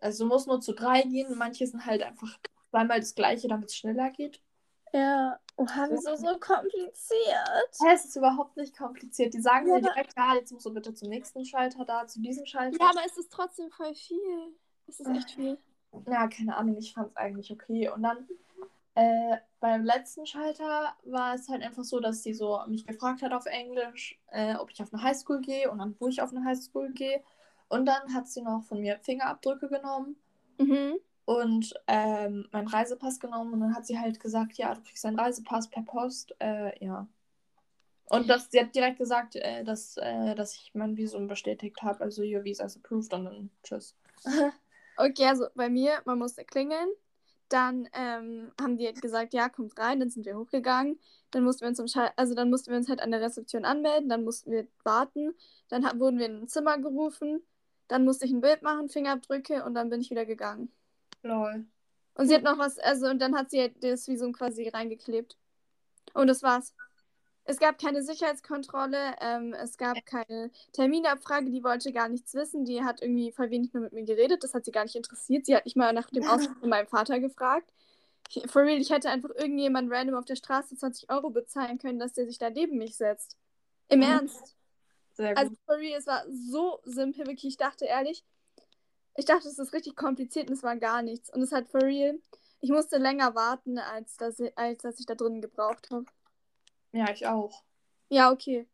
also 0.00 0.24
du 0.24 0.28
musst 0.28 0.46
nur 0.46 0.60
zu 0.60 0.72
drei 0.72 1.02
gehen, 1.02 1.36
manche 1.36 1.66
sind 1.66 1.86
halt 1.86 2.02
einfach 2.02 2.38
zweimal 2.70 3.00
das 3.00 3.14
gleiche, 3.14 3.48
damit 3.48 3.70
es 3.70 3.76
schneller 3.76 4.10
geht. 4.10 4.42
Ja, 4.92 5.38
oha, 5.56 5.88
wieso 5.90 6.16
so 6.16 6.38
kompliziert? 6.38 7.70
Ja, 7.80 7.92
es 7.92 8.04
ist 8.04 8.16
überhaupt 8.16 8.56
nicht 8.56 8.76
kompliziert. 8.76 9.34
Die 9.34 9.40
sagen 9.40 9.68
ja, 9.68 9.76
dir 9.76 9.88
direkt, 9.88 10.14
ja, 10.16 10.34
jetzt 10.34 10.52
musst 10.52 10.66
du 10.66 10.72
bitte 10.72 10.94
zum 10.94 11.08
nächsten 11.08 11.44
Schalter 11.44 11.84
da, 11.84 12.06
zu 12.06 12.20
diesem 12.20 12.46
Schalter. 12.46 12.78
Ja, 12.78 12.90
aber 12.90 13.04
es 13.04 13.16
ist 13.18 13.32
trotzdem 13.32 13.70
voll 13.70 13.94
viel. 13.94 14.54
Es 14.86 15.00
ist 15.00 15.08
echt 15.08 15.32
viel. 15.32 15.58
Ja, 16.06 16.28
keine 16.28 16.56
Ahnung, 16.56 16.76
ich 16.76 16.92
fand 16.92 17.08
es 17.08 17.16
eigentlich 17.16 17.50
okay. 17.50 17.88
Und 17.88 18.02
dann 18.02 18.28
äh, 18.96 19.36
beim 19.60 19.84
letzten 19.84 20.26
Schalter 20.26 20.94
war 21.04 21.34
es 21.34 21.48
halt 21.48 21.62
einfach 21.62 21.84
so, 21.84 22.00
dass 22.00 22.22
sie 22.22 22.34
so 22.34 22.60
mich 22.66 22.86
gefragt 22.86 23.22
hat 23.22 23.32
auf 23.32 23.46
Englisch, 23.46 24.18
äh, 24.32 24.56
ob 24.56 24.70
ich 24.70 24.82
auf 24.82 24.92
eine 24.92 25.02
Highschool 25.02 25.40
gehe 25.40 25.70
und 25.70 25.78
dann 25.78 25.94
wo 26.00 26.08
ich 26.08 26.20
auf 26.20 26.30
eine 26.30 26.44
Highschool 26.44 26.92
gehe. 26.92 27.22
Und 27.68 27.86
dann 27.86 28.14
hat 28.14 28.28
sie 28.28 28.42
noch 28.42 28.64
von 28.64 28.80
mir 28.80 28.98
Fingerabdrücke 28.98 29.68
genommen. 29.68 30.16
Mhm 30.58 30.98
und 31.26 31.74
ähm, 31.88 32.48
meinen 32.52 32.68
Reisepass 32.68 33.18
genommen 33.20 33.52
und 33.52 33.60
dann 33.60 33.74
hat 33.74 33.84
sie 33.84 33.98
halt 33.98 34.20
gesagt, 34.20 34.56
ja, 34.58 34.74
du 34.74 34.80
kriegst 34.80 35.04
deinen 35.04 35.18
Reisepass 35.18 35.68
per 35.68 35.82
Post, 35.82 36.34
äh, 36.38 36.72
ja. 36.82 37.06
Und 38.08 38.30
das, 38.30 38.48
sie 38.52 38.60
hat 38.60 38.72
direkt 38.74 38.98
gesagt, 38.98 39.34
äh, 39.34 39.64
dass, 39.64 39.96
äh, 39.96 40.36
dass 40.36 40.54
ich 40.54 40.70
mein 40.74 40.96
Visum 40.96 41.26
bestätigt 41.26 41.82
habe, 41.82 42.00
also 42.00 42.22
your 42.22 42.44
visa 42.44 42.64
is 42.64 42.76
approved 42.76 43.12
und 43.12 43.24
dann 43.24 43.50
tschüss. 43.64 43.96
okay, 44.96 45.26
also 45.26 45.46
bei 45.56 45.68
mir, 45.68 46.00
man 46.04 46.20
musste 46.20 46.44
klingeln, 46.44 46.88
dann 47.48 47.88
ähm, 47.92 48.52
haben 48.60 48.76
die 48.76 48.86
halt 48.86 49.00
gesagt, 49.00 49.34
ja, 49.34 49.48
kommt 49.48 49.78
rein, 49.78 50.00
dann 50.00 50.10
sind 50.10 50.26
wir 50.26 50.36
hochgegangen, 50.36 50.98
dann 51.30 51.44
mussten 51.44 51.62
wir 51.62 51.68
uns 51.68 51.78
im 51.78 51.88
Schall 51.88 52.10
also 52.16 52.34
dann 52.34 52.50
mussten 52.50 52.70
wir 52.70 52.78
uns 52.78 52.88
halt 52.88 53.00
an 53.00 53.10
der 53.10 53.20
Rezeption 53.20 53.64
anmelden, 53.64 54.08
dann 54.08 54.24
mussten 54.24 54.50
wir 54.50 54.66
warten, 54.84 55.34
dann 55.68 55.84
wurden 56.00 56.18
wir 56.18 56.26
in 56.26 56.42
ein 56.42 56.48
Zimmer 56.48 56.78
gerufen, 56.78 57.42
dann 57.88 58.04
musste 58.04 58.24
ich 58.24 58.32
ein 58.32 58.40
Bild 58.40 58.62
machen, 58.62 58.88
Fingerabdrücke 58.88 59.64
und 59.64 59.74
dann 59.74 59.90
bin 59.90 60.00
ich 60.00 60.10
wieder 60.10 60.26
gegangen. 60.26 60.72
Lol. 61.22 61.66
Und 62.14 62.28
sie 62.28 62.34
hat 62.34 62.42
noch 62.42 62.58
was, 62.58 62.78
also 62.78 63.08
und 63.08 63.20
dann 63.20 63.36
hat 63.36 63.50
sie 63.50 63.60
halt 63.60 63.82
das 63.82 64.08
Visum 64.08 64.32
quasi 64.32 64.68
reingeklebt. 64.68 65.36
Und 66.14 66.28
das 66.28 66.42
war's. 66.42 66.74
Es 67.48 67.58
gab 67.58 67.78
keine 67.78 68.02
Sicherheitskontrolle, 68.02 69.14
ähm, 69.20 69.54
es 69.54 69.76
gab 69.76 70.04
keine 70.04 70.50
Terminabfrage, 70.72 71.50
die 71.50 71.62
wollte 71.62 71.92
gar 71.92 72.08
nichts 72.08 72.34
wissen, 72.34 72.64
die 72.64 72.82
hat 72.82 73.00
irgendwie 73.00 73.30
voll 73.30 73.50
wenig 73.50 73.72
nur 73.72 73.84
mit 73.84 73.92
mir 73.92 74.04
geredet, 74.04 74.42
das 74.42 74.52
hat 74.52 74.64
sie 74.64 74.72
gar 74.72 74.82
nicht 74.82 74.96
interessiert. 74.96 75.46
Sie 75.46 75.54
hat 75.54 75.64
nicht 75.64 75.76
mal 75.76 75.92
nach 75.92 76.10
dem 76.10 76.26
Ausflug 76.26 76.58
von 76.58 76.68
meinem 76.68 76.88
Vater 76.88 77.20
gefragt. 77.20 77.72
Ich, 78.28 78.50
for 78.50 78.62
real, 78.62 78.80
ich 78.80 78.90
hätte 78.90 79.10
einfach 79.10 79.30
irgendjemand 79.30 79.92
random 79.92 80.16
auf 80.16 80.24
der 80.24 80.34
Straße 80.34 80.76
20 80.76 81.08
Euro 81.10 81.30
bezahlen 81.30 81.78
können, 81.78 82.00
dass 82.00 82.14
der 82.14 82.26
sich 82.26 82.38
da 82.38 82.50
neben 82.50 82.78
mich 82.78 82.96
setzt. 82.96 83.36
Im 83.88 84.00
mhm. 84.00 84.06
Ernst. 84.06 84.56
Sehr 85.14 85.36
also 85.36 85.50
gut. 85.50 85.58
Also 85.58 85.62
for 85.66 85.76
real, 85.76 85.98
es 85.98 86.06
war 86.06 86.24
so 86.28 86.80
simpel, 86.84 87.26
wirklich. 87.26 87.52
Ich 87.52 87.56
dachte 87.56 87.84
ehrlich, 87.84 88.24
ich 89.16 89.24
dachte, 89.24 89.48
es 89.48 89.58
ist 89.58 89.72
richtig 89.72 89.96
kompliziert 89.96 90.48
und 90.48 90.56
es 90.56 90.62
war 90.62 90.76
gar 90.76 91.02
nichts. 91.02 91.32
Und 91.32 91.42
es 91.42 91.52
hat 91.52 91.68
for 91.68 91.82
real. 91.82 92.18
Ich 92.60 92.70
musste 92.70 92.98
länger 92.98 93.34
warten, 93.34 93.78
als 93.78 94.16
dass, 94.16 94.40
ich, 94.40 94.56
als 94.58 94.82
dass 94.82 94.98
ich 94.98 95.06
da 95.06 95.14
drin 95.14 95.40
gebraucht 95.40 95.88
habe. 95.90 96.06
Ja, 96.96 97.10
ich 97.10 97.26
auch. 97.26 97.62
Ja, 98.08 98.32
okay. 98.32 98.66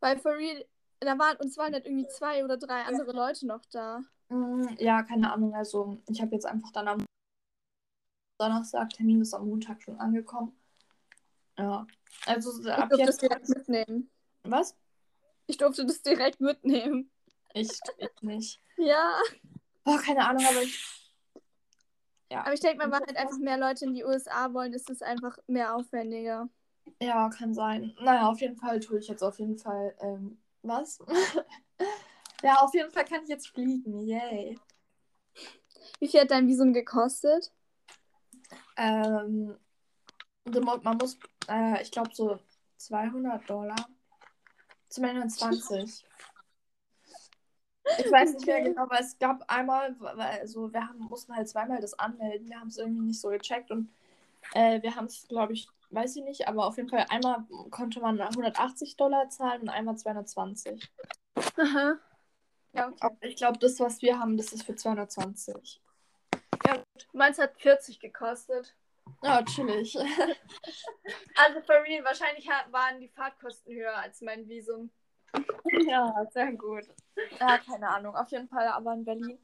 Weil 0.00 0.18
for 0.18 0.32
real, 0.32 0.64
da 0.98 1.16
waren, 1.18 1.36
und 1.36 1.46
es 1.46 1.56
waren 1.56 1.72
halt 1.72 1.86
irgendwie 1.86 2.08
zwei 2.08 2.44
oder 2.44 2.56
drei 2.56 2.82
andere 2.82 3.12
Leute 3.12 3.46
noch 3.46 3.64
da. 3.66 4.00
Mm, 4.28 4.66
ja, 4.78 5.04
keine 5.04 5.32
Ahnung. 5.32 5.54
Also, 5.54 6.02
ich 6.08 6.20
habe 6.20 6.32
jetzt 6.32 6.46
einfach 6.46 6.72
dann 6.72 6.88
am 6.88 7.04
Donnerstag, 8.40 8.90
Termin 8.90 9.20
ist 9.20 9.34
am 9.34 9.46
Montag 9.46 9.80
schon 9.82 10.00
angekommen. 10.00 10.58
Ja. 11.56 11.86
Also, 12.26 12.60
ich 12.60 12.68
ab 12.68 12.90
jetzt. 12.96 13.08
Das 13.08 13.16
direkt 13.18 13.48
mitnehmen. 13.48 14.10
Was? 14.42 14.76
Ich 15.46 15.56
durfte 15.56 15.86
das 15.86 16.02
direkt 16.02 16.40
mitnehmen. 16.40 17.08
Ich, 17.52 17.70
ich 17.98 18.22
nicht. 18.22 18.60
Ja. 18.78 19.20
Boah, 19.84 20.00
keine 20.00 20.26
Ahnung, 20.26 20.44
aber 20.44 20.62
ich. 20.62 21.12
Ja. 22.32 22.40
Aber 22.40 22.52
ich 22.52 22.60
denke 22.60 22.78
mal, 22.78 22.90
weil 22.90 23.06
halt 23.06 23.16
einfach 23.16 23.38
mehr 23.38 23.58
Leute 23.58 23.84
in 23.84 23.94
die 23.94 24.04
USA 24.04 24.52
wollen, 24.52 24.72
ist 24.72 24.90
es 24.90 25.02
einfach 25.02 25.38
mehr 25.46 25.76
aufwendiger. 25.76 26.48
Ja, 27.00 27.28
kann 27.30 27.54
sein. 27.54 27.94
Naja, 28.00 28.28
auf 28.28 28.40
jeden 28.40 28.56
Fall 28.56 28.80
tue 28.80 28.98
ich 28.98 29.08
jetzt 29.08 29.22
auf 29.22 29.38
jeden 29.38 29.58
Fall. 29.58 29.94
Ähm, 30.00 30.38
was? 30.62 30.98
ja, 32.42 32.56
auf 32.56 32.72
jeden 32.74 32.90
Fall 32.90 33.04
kann 33.04 33.22
ich 33.22 33.28
jetzt 33.28 33.48
fliegen. 33.48 34.00
Yay. 34.00 34.58
Wie 35.98 36.08
viel 36.08 36.20
hat 36.20 36.30
dein 36.30 36.46
Visum 36.46 36.72
gekostet? 36.72 37.52
Ähm, 38.76 39.56
man 40.44 40.96
muss, 40.98 41.18
äh, 41.48 41.82
ich 41.82 41.90
glaube, 41.90 42.10
so 42.12 42.38
200 42.76 43.48
Dollar. 43.48 43.76
220. 44.88 46.04
Ich 47.98 48.10
weiß 48.10 48.34
nicht 48.34 48.46
mehr 48.46 48.62
genau, 48.62 48.82
aber 48.82 49.00
es 49.00 49.18
gab 49.18 49.44
einmal, 49.50 49.94
also 50.00 50.72
wir 50.72 50.88
haben, 50.88 51.00
mussten 51.00 51.34
halt 51.34 51.48
zweimal 51.48 51.80
das 51.80 51.98
anmelden. 51.98 52.48
Wir 52.48 52.58
haben 52.58 52.68
es 52.68 52.78
irgendwie 52.78 53.06
nicht 53.06 53.20
so 53.20 53.28
gecheckt 53.28 53.70
und 53.70 53.90
äh, 54.54 54.80
wir 54.82 54.94
haben 54.96 55.06
es, 55.06 55.26
glaube 55.28 55.52
ich, 55.52 55.68
weiß 55.94 56.16
ich 56.16 56.24
nicht, 56.24 56.48
aber 56.48 56.66
auf 56.66 56.76
jeden 56.76 56.88
Fall 56.88 57.06
einmal 57.08 57.44
konnte 57.70 58.00
man 58.00 58.20
180 58.20 58.96
Dollar 58.96 59.28
zahlen 59.28 59.62
und 59.62 59.68
einmal 59.68 59.96
220. 59.96 60.90
Aha. 61.56 61.98
Ja, 62.72 62.88
okay. 62.88 62.96
Aber 63.00 63.16
ich 63.22 63.36
glaube, 63.36 63.58
das, 63.58 63.78
was 63.80 64.02
wir 64.02 64.18
haben, 64.18 64.36
das 64.36 64.52
ist 64.52 64.64
für 64.64 64.74
220. 64.74 65.80
Ja, 66.66 66.76
gut. 66.76 67.08
Meins 67.12 67.38
hat 67.38 67.58
40 67.60 68.00
gekostet. 68.00 68.74
Ja, 69.22 69.42
chillig. 69.42 69.96
also 71.36 71.60
für 71.60 71.82
real, 71.82 72.04
wahrscheinlich 72.04 72.48
waren 72.70 73.00
die 73.00 73.08
Fahrtkosten 73.08 73.74
höher 73.74 73.96
als 73.96 74.20
mein 74.20 74.48
Visum. 74.48 74.90
Ja, 75.86 76.26
sehr 76.32 76.52
gut. 76.52 76.84
Ja, 77.40 77.58
keine 77.58 77.88
Ahnung. 77.88 78.16
Auf 78.16 78.30
jeden 78.30 78.48
Fall, 78.48 78.68
aber 78.68 78.94
in 78.94 79.04
Berlin. 79.04 79.38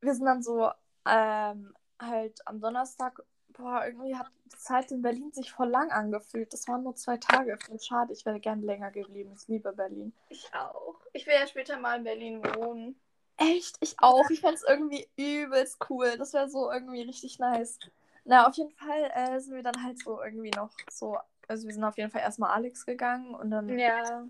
Wir 0.00 0.14
sind 0.14 0.26
dann 0.26 0.42
so 0.42 0.70
ähm, 1.06 1.74
halt 2.00 2.46
am 2.46 2.60
Donnerstag. 2.60 3.22
Boah, 3.52 3.84
irgendwie 3.86 4.16
hat 4.16 4.28
die 4.46 4.56
Zeit 4.56 4.90
in 4.90 5.02
Berlin 5.02 5.32
sich 5.32 5.52
voll 5.52 5.68
lang 5.68 5.90
angefühlt. 5.90 6.52
Das 6.52 6.66
waren 6.68 6.82
nur 6.82 6.94
zwei 6.94 7.16
Tage. 7.18 7.58
Voll 7.66 7.80
schade. 7.80 8.12
Ich 8.12 8.24
wäre 8.24 8.40
gern 8.40 8.62
länger 8.62 8.90
geblieben. 8.90 9.32
Ich 9.36 9.48
liebe 9.48 9.72
Berlin. 9.72 10.12
Ich 10.28 10.50
auch. 10.54 10.96
Ich 11.12 11.26
will 11.26 11.34
ja 11.34 11.46
später 11.46 11.78
mal 11.78 11.98
in 11.98 12.04
Berlin 12.04 12.42
wohnen. 12.42 12.96
Echt? 13.36 13.76
Ich 13.80 13.96
auch. 13.98 14.28
Ich 14.30 14.40
fände 14.40 14.56
es 14.56 14.62
irgendwie 14.62 15.08
übelst 15.16 15.78
cool. 15.90 16.16
Das 16.16 16.32
wäre 16.32 16.48
so 16.48 16.70
irgendwie 16.70 17.02
richtig 17.02 17.38
nice. 17.38 17.78
Na, 18.24 18.46
auf 18.46 18.54
jeden 18.54 18.70
Fall 18.70 19.10
äh, 19.14 19.40
sind 19.40 19.54
wir 19.54 19.62
dann 19.62 19.82
halt 19.82 19.98
so 19.98 20.22
irgendwie 20.22 20.50
noch 20.50 20.70
so. 20.90 21.18
Also, 21.48 21.66
wir 21.66 21.74
sind 21.74 21.84
auf 21.84 21.98
jeden 21.98 22.10
Fall 22.10 22.20
erstmal 22.22 22.50
Alex 22.50 22.86
gegangen 22.86 23.34
und 23.34 23.50
dann. 23.50 23.68
Ja. 23.78 24.24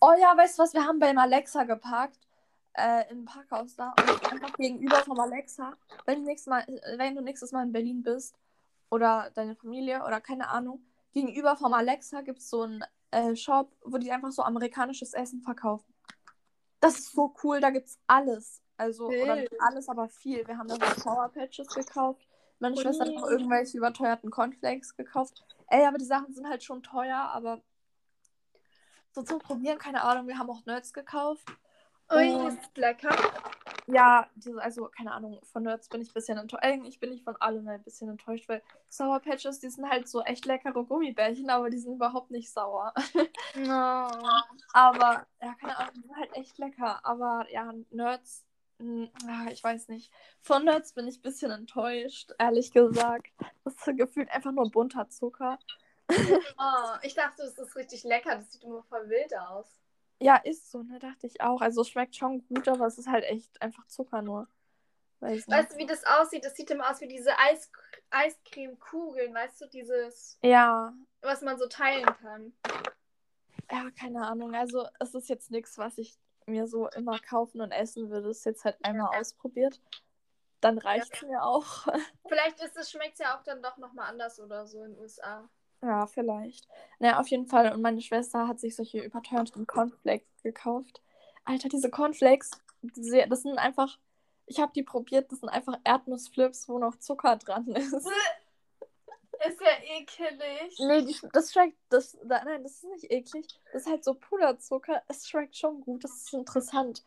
Oh 0.00 0.12
ja, 0.18 0.36
weißt 0.36 0.58
du 0.58 0.62
was? 0.62 0.74
Wir 0.74 0.84
haben 0.84 1.00
beim 1.00 1.18
Alexa 1.18 1.64
geparkt. 1.64 2.18
Äh, 2.76 3.10
im 3.10 3.24
Parkhaus 3.24 3.76
da. 3.76 3.94
Und 3.98 4.32
einfach 4.32 4.52
gegenüber 4.54 4.96
vom 4.96 5.18
Alexa. 5.20 5.72
Wenn 6.06 6.20
du, 6.20 6.24
nächstes 6.26 6.50
Mal, 6.50 6.66
wenn 6.96 7.14
du 7.14 7.22
nächstes 7.22 7.52
Mal 7.52 7.64
in 7.64 7.72
Berlin 7.72 8.02
bist. 8.02 8.36
Oder 8.90 9.30
deine 9.34 9.56
Familie 9.56 10.04
oder 10.04 10.20
keine 10.20 10.48
Ahnung. 10.48 10.84
Gegenüber 11.12 11.56
vom 11.56 11.72
Alexa 11.72 12.20
gibt 12.22 12.40
es 12.40 12.50
so 12.50 12.62
einen 12.62 12.84
äh, 13.10 13.34
Shop, 13.36 13.72
wo 13.84 13.98
die 13.98 14.10
einfach 14.10 14.32
so 14.32 14.42
amerikanisches 14.42 15.14
Essen 15.14 15.40
verkaufen. 15.40 15.92
Das 16.80 16.98
ist 16.98 17.12
so 17.12 17.34
cool. 17.42 17.60
Da 17.60 17.70
gibt 17.70 17.86
es 17.86 17.98
alles. 18.06 18.60
Also, 18.76 19.08
Wild. 19.08 19.22
oder 19.22 19.36
nicht 19.36 19.60
alles, 19.60 19.88
aber 19.88 20.08
viel. 20.08 20.46
Wir 20.46 20.58
haben 20.58 20.68
da 20.68 20.74
so 20.74 21.00
Sour 21.00 21.28
Patches 21.28 21.68
gekauft. 21.68 22.26
Meine 22.58 22.76
Schwester 22.76 23.04
hat 23.04 23.14
noch 23.14 23.28
irgendwelche 23.28 23.78
überteuerten 23.78 24.30
Cornflakes 24.30 24.96
gekauft. 24.96 25.44
Ey, 25.68 25.86
aber 25.86 25.98
die 25.98 26.04
Sachen 26.04 26.34
sind 26.34 26.48
halt 26.48 26.62
schon 26.62 26.82
teuer, 26.82 27.18
aber 27.18 27.62
so 29.12 29.22
zum 29.22 29.38
Probieren, 29.38 29.78
keine 29.78 30.02
Ahnung. 30.02 30.26
Wir 30.26 30.38
haben 30.38 30.50
auch 30.50 30.64
Nerds 30.66 30.92
gekauft. 30.92 31.46
Ui, 32.12 32.48
ist 32.48 32.76
lecker. 32.76 33.16
Ja, 33.86 34.30
diese, 34.34 34.62
also 34.62 34.88
keine 34.88 35.12
Ahnung, 35.12 35.40
von 35.44 35.62
Nerds 35.62 35.88
bin 35.88 36.00
ich 36.00 36.10
ein 36.10 36.14
bisschen 36.14 36.38
enttäuscht. 36.38 36.62
Eigentlich 36.64 37.00
bin 37.00 37.12
ich 37.12 37.22
von 37.22 37.36
allem 37.36 37.68
ein 37.68 37.82
bisschen 37.82 38.08
enttäuscht, 38.08 38.48
weil 38.48 38.62
Sour 38.88 39.20
Patches, 39.20 39.60
die 39.60 39.68
sind 39.68 39.88
halt 39.88 40.08
so 40.08 40.22
echt 40.22 40.46
leckere 40.46 40.84
Gummibärchen, 40.84 41.50
aber 41.50 41.68
die 41.68 41.78
sind 41.78 41.94
überhaupt 41.94 42.30
nicht 42.30 42.50
sauer. 42.50 42.92
No. 43.56 44.08
aber, 44.72 45.26
ja, 45.40 45.54
keine 45.60 45.78
Ahnung, 45.78 45.92
die 45.94 46.00
sind 46.00 46.16
halt 46.16 46.34
echt 46.34 46.58
lecker. 46.58 47.04
Aber 47.04 47.46
ja, 47.50 47.72
Nerds, 47.90 48.44
mh, 48.78 49.08
hm, 49.22 49.48
ich 49.52 49.62
weiß 49.62 49.88
nicht. 49.88 50.10
Von 50.40 50.64
Nerds 50.64 50.92
bin 50.92 51.06
ich 51.06 51.18
ein 51.18 51.22
bisschen 51.22 51.50
enttäuscht, 51.52 52.32
ehrlich 52.38 52.72
gesagt. 52.72 53.32
Das 53.64 53.74
ist 53.74 53.96
gefühlt 53.96 54.30
einfach 54.30 54.50
nur 54.50 54.70
bunter 54.70 55.08
Zucker. 55.08 55.58
oh, 56.10 56.96
ich 57.02 57.14
dachte, 57.14 57.42
das 57.42 57.58
ist 57.58 57.76
richtig 57.76 58.02
lecker. 58.02 58.36
Das 58.36 58.52
sieht 58.52 58.64
immer 58.64 58.82
voll 58.82 59.08
wild 59.08 59.36
aus. 59.38 59.83
Ja, 60.24 60.36
ist 60.36 60.70
so, 60.70 60.82
ne? 60.82 60.98
Dachte 60.98 61.26
ich 61.26 61.42
auch. 61.42 61.60
Also 61.60 61.82
es 61.82 61.90
schmeckt 61.90 62.16
schon 62.16 62.46
gut, 62.46 62.66
aber 62.66 62.86
es 62.86 62.96
ist 62.96 63.08
halt 63.08 63.24
echt 63.24 63.60
einfach 63.60 63.86
Zucker 63.88 64.22
nur. 64.22 64.48
Weiß 65.20 65.46
weißt 65.46 65.74
du, 65.74 65.76
wie 65.76 65.84
das 65.84 66.02
aussieht? 66.06 66.46
Das 66.46 66.56
sieht 66.56 66.70
immer 66.70 66.90
aus 66.90 67.02
wie 67.02 67.08
diese 67.08 67.38
Eis 67.38 67.70
Eiscremekugeln, 68.08 69.34
weißt 69.34 69.60
du, 69.60 69.66
dieses. 69.66 70.38
Ja. 70.42 70.94
Was 71.20 71.42
man 71.42 71.58
so 71.58 71.66
teilen 71.66 72.06
kann. 72.22 72.54
Ja, 73.70 73.90
keine 73.90 74.26
Ahnung. 74.26 74.54
Also 74.54 74.88
es 74.98 75.14
ist 75.14 75.28
jetzt 75.28 75.50
nichts, 75.50 75.76
was 75.76 75.98
ich 75.98 76.16
mir 76.46 76.66
so 76.68 76.88
immer 76.88 77.18
kaufen 77.18 77.60
und 77.60 77.70
essen 77.70 78.08
würde. 78.08 78.30
Es 78.30 78.38
ist 78.38 78.46
jetzt 78.46 78.64
halt 78.64 78.82
einmal 78.82 79.18
ausprobiert. 79.18 79.78
Dann 80.62 80.78
reicht 80.78 81.12
es 81.12 81.20
ja. 81.20 81.28
mir 81.28 81.42
auch. 81.42 81.86
Vielleicht 82.26 82.62
ist 82.62 82.78
es, 82.78 82.90
schmeckt 82.90 83.14
es 83.14 83.18
ja 83.18 83.36
auch 83.36 83.42
dann 83.42 83.62
doch 83.62 83.76
nochmal 83.76 84.08
anders 84.08 84.40
oder 84.40 84.66
so 84.66 84.82
in 84.84 84.92
den 84.92 85.00
USA. 85.00 85.50
Ja, 85.84 86.06
vielleicht. 86.06 86.66
Naja, 86.98 87.20
auf 87.20 87.28
jeden 87.28 87.46
Fall. 87.46 87.72
Und 87.72 87.82
meine 87.82 88.00
Schwester 88.00 88.48
hat 88.48 88.58
sich 88.58 88.74
solche 88.74 89.00
überteuerten 89.00 89.66
Cornflakes 89.66 90.42
gekauft. 90.42 91.02
Alter, 91.44 91.68
diese 91.68 91.90
Cornflakes, 91.90 92.52
das 92.82 93.42
sind 93.42 93.58
einfach. 93.58 93.98
Ich 94.46 94.60
habe 94.60 94.72
die 94.74 94.82
probiert, 94.82 95.30
das 95.30 95.40
sind 95.40 95.48
einfach 95.48 95.78
Erdnussflips, 95.84 96.68
wo 96.68 96.78
noch 96.78 96.96
Zucker 96.98 97.36
dran 97.36 97.66
ist. 97.68 97.92
Ist 99.46 99.60
ja 99.60 99.96
ekelig. 99.98 100.78
Nee, 100.78 101.02
die, 101.02 101.28
das 101.32 101.52
schmeckt. 101.52 101.76
Das, 101.90 102.16
nein, 102.24 102.62
das 102.62 102.76
ist 102.76 102.84
nicht 102.84 103.10
eklig. 103.10 103.46
Das 103.72 103.82
ist 103.82 103.88
halt 103.88 104.04
so 104.04 104.14
Puderzucker. 104.14 105.02
Es 105.08 105.28
schmeckt 105.28 105.56
schon 105.56 105.80
gut. 105.82 106.04
Das 106.04 106.12
ist 106.12 106.32
interessant. 106.32 107.02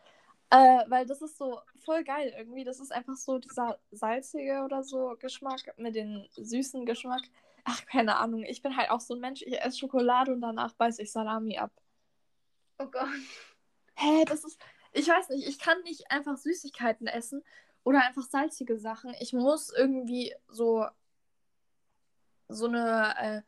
Äh, 0.52 0.84
weil 0.88 1.06
das 1.06 1.22
ist 1.22 1.38
so 1.38 1.60
voll 1.84 2.04
geil 2.04 2.34
irgendwie. 2.38 2.63
Das 2.63 2.80
ist 2.80 2.92
einfach 2.92 3.16
so 3.16 3.40
dieser 3.40 3.80
salzige 3.92 4.62
oder 4.63 4.84
so 4.84 5.16
Geschmack 5.20 5.74
mit 5.78 5.96
dem 5.96 6.28
süßen 6.36 6.86
Geschmack. 6.86 7.24
Ach, 7.69 7.86
keine 7.86 8.15
Ahnung. 8.15 8.43
Ich 8.43 8.62
bin 8.62 8.77
halt 8.77 8.89
auch 8.91 9.01
so 9.01 9.13
ein 9.13 9.19
Mensch. 9.19 9.41
Ich 9.41 9.60
esse 9.62 9.77
Schokolade 9.77 10.32
und 10.32 10.39
danach 10.39 10.73
beiße 10.75 11.01
ich 11.01 11.12
Salami 11.12 11.58
ab. 11.58 11.71
Oh 12.80 12.86
Gott. 12.86 13.10
Hä, 13.95 14.23
das 14.23 14.45
ist. 14.45 14.58
Ich 14.93 15.10
weiß 15.10 15.27
nicht, 15.30 15.45
ich 15.45 15.60
kann 15.60 15.82
nicht 15.82 16.10
einfach 16.10 16.38
Süßigkeiten 16.38 17.08
essen 17.08 17.43
oder 17.84 18.06
einfach 18.06 18.23
salzige 18.23 18.77
Sachen. 18.80 19.13
Ich 19.19 19.34
muss 19.34 19.69
irgendwie 19.69 20.34
so. 20.47 20.88
So 22.47 22.67
eine. 22.67 23.15
Äh, 23.17 23.41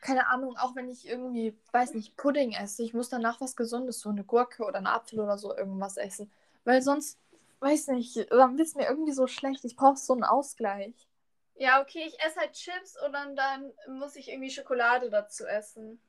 keine 0.00 0.28
Ahnung, 0.28 0.56
auch 0.56 0.74
wenn 0.74 0.88
ich 0.88 1.06
irgendwie, 1.06 1.54
weiß 1.72 1.92
nicht, 1.94 2.16
Pudding 2.16 2.52
esse, 2.52 2.82
ich 2.82 2.94
muss 2.94 3.10
danach 3.10 3.40
was 3.40 3.56
Gesundes, 3.56 4.00
so 4.00 4.08
eine 4.08 4.24
Gurke 4.24 4.64
oder 4.64 4.76
einen 4.76 4.86
Apfel 4.86 5.20
oder 5.20 5.36
so 5.36 5.54
irgendwas 5.54 5.98
essen. 5.98 6.30
Weil 6.64 6.80
sonst, 6.80 7.18
weiß 7.60 7.88
nicht, 7.88 8.30
dann 8.30 8.56
wird 8.56 8.68
es 8.68 8.74
mir 8.74 8.88
irgendwie 8.88 9.12
so 9.12 9.26
schlecht. 9.26 9.64
Ich 9.66 9.76
brauche 9.76 9.96
so 9.96 10.14
einen 10.14 10.24
Ausgleich. 10.24 10.94
Ja, 11.58 11.80
okay, 11.80 12.04
ich 12.06 12.20
esse 12.20 12.40
halt 12.40 12.52
Chips 12.52 13.00
und 13.02 13.12
dann, 13.12 13.34
dann 13.34 13.72
muss 13.88 14.16
ich 14.16 14.28
irgendwie 14.28 14.50
Schokolade 14.50 15.08
dazu 15.08 15.46
essen. 15.46 16.00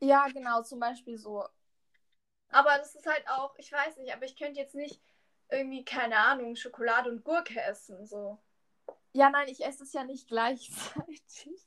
Ja, 0.00 0.28
genau, 0.28 0.62
zum 0.62 0.78
Beispiel 0.78 1.18
so. 1.18 1.44
Aber 2.50 2.78
das 2.78 2.94
ist 2.94 3.06
halt 3.06 3.28
auch, 3.28 3.54
ich 3.58 3.70
weiß 3.70 3.96
nicht, 3.98 4.12
aber 4.14 4.24
ich 4.24 4.36
könnte 4.36 4.60
jetzt 4.60 4.74
nicht 4.74 5.00
irgendwie, 5.50 5.84
keine 5.84 6.16
Ahnung, 6.16 6.54
Schokolade 6.54 7.10
und 7.10 7.24
Gurke 7.24 7.60
essen, 7.60 8.06
so. 8.06 8.38
Ja, 9.12 9.30
nein, 9.30 9.48
ich 9.48 9.64
esse 9.64 9.82
es 9.82 9.92
ja 9.92 10.04
nicht 10.04 10.28
gleichzeitig. 10.28 11.66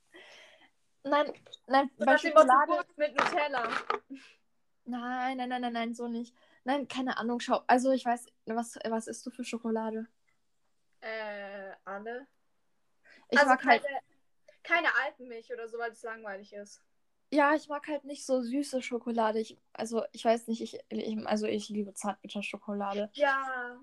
Nein, 1.06 1.30
nein, 1.66 1.90
bei 1.98 2.16
Schokolade 2.16 2.86
mit 2.96 3.14
Nutella. 3.14 3.68
Nein, 4.86 5.36
nein, 5.36 5.48
nein, 5.50 5.60
nein, 5.60 5.72
nein, 5.74 5.94
so 5.94 6.08
nicht. 6.08 6.34
Nein, 6.64 6.88
keine 6.88 7.18
Ahnung, 7.18 7.40
schau. 7.40 7.62
Also 7.66 7.90
ich 7.90 8.06
weiß, 8.06 8.24
was, 8.46 8.78
was 8.88 9.06
isst 9.06 9.26
du 9.26 9.30
für 9.30 9.44
Schokolade? 9.44 10.06
Äh, 11.02 11.72
alle. 11.84 12.26
Ich 13.30 13.38
also 13.38 13.50
mag 13.50 13.60
keine, 13.60 13.82
halt... 13.82 14.02
keine 14.62 14.88
Alpenmilch 15.04 15.52
oder 15.52 15.68
so, 15.68 15.78
weil 15.78 15.92
es 15.92 16.02
langweilig 16.02 16.52
ist. 16.52 16.82
Ja, 17.30 17.54
ich 17.54 17.68
mag 17.68 17.86
halt 17.88 18.04
nicht 18.04 18.24
so 18.24 18.40
süße 18.42 18.82
Schokolade. 18.82 19.40
Ich, 19.40 19.58
also 19.72 20.04
ich 20.12 20.24
weiß 20.24 20.46
nicht, 20.46 20.62
ich, 20.62 20.78
ich 20.88 21.26
also 21.26 21.46
ich 21.46 21.68
liebe 21.68 21.92
Zartbitterschokolade. 21.94 23.10
Ja. 23.14 23.76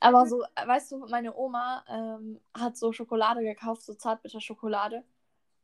Aber 0.00 0.26
so, 0.26 0.44
weißt 0.64 0.92
du, 0.92 1.06
meine 1.06 1.34
Oma 1.36 1.84
ähm, 1.88 2.40
hat 2.52 2.76
so 2.76 2.92
Schokolade 2.92 3.42
gekauft, 3.42 3.82
so 3.82 3.94
Zartbitterschokolade. 3.94 5.04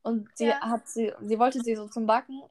Und 0.02 0.28
sie 0.36 0.46
ja. 0.46 0.60
hat 0.60 0.88
sie, 0.88 1.12
sie 1.20 1.38
wollte 1.38 1.60
sie 1.60 1.74
so 1.74 1.88
zum 1.88 2.06
Backen. 2.06 2.42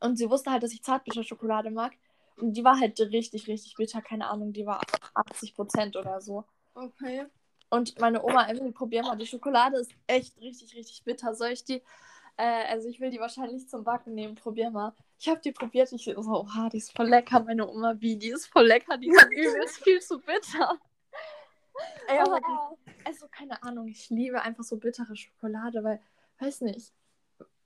Und 0.00 0.16
sie 0.16 0.30
wusste 0.30 0.50
halt, 0.50 0.62
dass 0.62 0.72
ich 0.72 0.82
Zartbitterschokolade 0.82 1.70
mag. 1.70 1.92
Und 2.36 2.52
die 2.54 2.64
war 2.64 2.78
halt 2.78 2.98
richtig, 3.00 3.46
richtig 3.48 3.74
bitter. 3.76 4.02
Keine 4.02 4.28
Ahnung, 4.28 4.52
die 4.52 4.66
war 4.66 4.80
80% 5.14 5.98
oder 5.98 6.20
so. 6.20 6.44
Okay. 6.74 7.26
Und 7.68 7.98
meine 8.00 8.22
Oma, 8.22 8.48
Emily, 8.48 8.70
probier 8.72 9.02
mal. 9.02 9.16
Die 9.16 9.26
Schokolade 9.26 9.78
ist 9.78 9.92
echt 10.06 10.40
richtig, 10.40 10.74
richtig 10.74 11.02
bitter. 11.04 11.34
Soll 11.34 11.50
ich 11.50 11.64
die. 11.64 11.82
Äh, 12.36 12.64
also, 12.68 12.88
ich 12.88 13.00
will 13.00 13.10
die 13.10 13.18
wahrscheinlich 13.18 13.68
zum 13.68 13.84
Backen 13.84 14.14
nehmen. 14.14 14.34
Probier 14.34 14.70
mal. 14.70 14.94
Ich 15.18 15.28
habe 15.28 15.40
die 15.40 15.52
probiert. 15.52 15.90
Ich 15.92 16.04
so, 16.04 16.16
oha, 16.16 16.68
die 16.68 16.78
ist 16.78 16.96
voll 16.96 17.08
lecker. 17.08 17.40
Meine 17.40 17.68
Oma, 17.68 17.94
wie? 17.98 18.16
Die 18.16 18.28
ist 18.28 18.46
voll 18.46 18.66
lecker. 18.66 18.96
Die 18.98 19.08
ist 19.08 19.26
übelst 19.30 19.82
viel 19.82 20.00
zu 20.00 20.18
bitter. 20.20 20.78
Ey, 22.08 22.18
aber 22.18 22.38
die, 22.38 22.92
also, 23.04 23.26
keine 23.28 23.62
Ahnung. 23.62 23.88
Ich 23.88 24.10
liebe 24.10 24.40
einfach 24.40 24.64
so 24.64 24.76
bittere 24.76 25.16
Schokolade, 25.16 25.82
weil 25.82 26.00
weiß 26.38 26.62
nicht, 26.62 26.92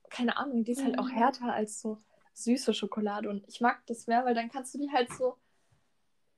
keine 0.09 0.37
Ahnung, 0.37 0.63
die 0.63 0.71
ist 0.71 0.83
halt 0.83 0.99
auch 0.99 1.07
mhm. 1.07 1.15
härter 1.15 1.53
als 1.53 1.81
so 1.81 1.97
süße 2.33 2.73
Schokolade 2.73 3.29
und 3.29 3.47
ich 3.47 3.61
mag 3.61 3.81
das 3.87 4.07
mehr, 4.07 4.25
weil 4.25 4.33
dann 4.33 4.49
kannst 4.49 4.73
du 4.73 4.77
die 4.77 4.91
halt 4.91 5.11
so 5.13 5.37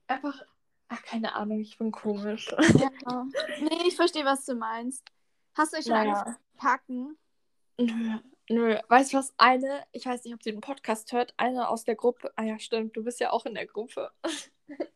einfach, 0.08 0.42
ach, 0.90 1.04
keine 1.04 1.36
Ahnung, 1.36 1.60
ich 1.60 1.78
bin 1.78 1.92
komisch. 1.92 2.52
Ja. 2.52 3.26
nee, 3.62 3.88
ich 3.88 3.96
verstehe, 3.96 4.26
was 4.26 4.46
du 4.46 4.56
meinst. 4.56 5.06
Hast 5.56 5.74
du 5.74 5.78
euch 5.78 5.84
schon 5.84 5.94
naja. 5.94 6.38
packen? 6.58 7.18
Nö, 7.78 8.20
nö. 8.50 8.78
Weißt 8.90 9.14
du 9.14 9.18
was? 9.18 9.34
Eine, 9.38 9.84
ich 9.92 10.06
weiß 10.06 10.24
nicht, 10.24 10.34
ob 10.34 10.44
sie 10.44 10.52
den 10.52 10.62
Podcast 10.62 11.12
hört, 11.12 11.34
eine 11.38 11.70
aus 11.70 11.84
der 11.84 11.96
Gruppe, 11.96 12.32
ah 12.36 12.44
ja, 12.44 12.60
stimmt, 12.60 12.96
du 12.96 13.04
bist 13.04 13.20
ja 13.20 13.32
auch 13.32 13.46
in 13.46 13.56
der 13.56 13.68
Gruppe. 13.68 14.12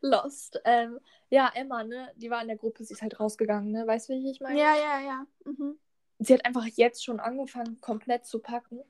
Lost. 0.00 0.60
Ähm, 0.64 0.98
ja, 1.30 1.50
Emma, 1.54 1.84
ne? 1.84 2.12
Die 2.16 2.30
war 2.30 2.42
in 2.42 2.48
der 2.48 2.58
Gruppe, 2.58 2.84
sie 2.84 2.94
ist 2.94 3.02
halt 3.02 3.18
rausgegangen, 3.18 3.72
ne? 3.72 3.86
Weißt 3.86 4.08
du, 4.08 4.12
wie 4.12 4.30
ich 4.30 4.40
meine? 4.40 4.58
Ja, 4.58 4.74
ja, 4.76 5.00
ja. 5.00 5.26
Mhm 5.44 5.78
sie 6.18 6.34
hat 6.34 6.44
einfach 6.44 6.66
jetzt 6.66 7.04
schon 7.04 7.20
angefangen, 7.20 7.80
komplett 7.80 8.26
zu 8.26 8.40
packen 8.40 8.80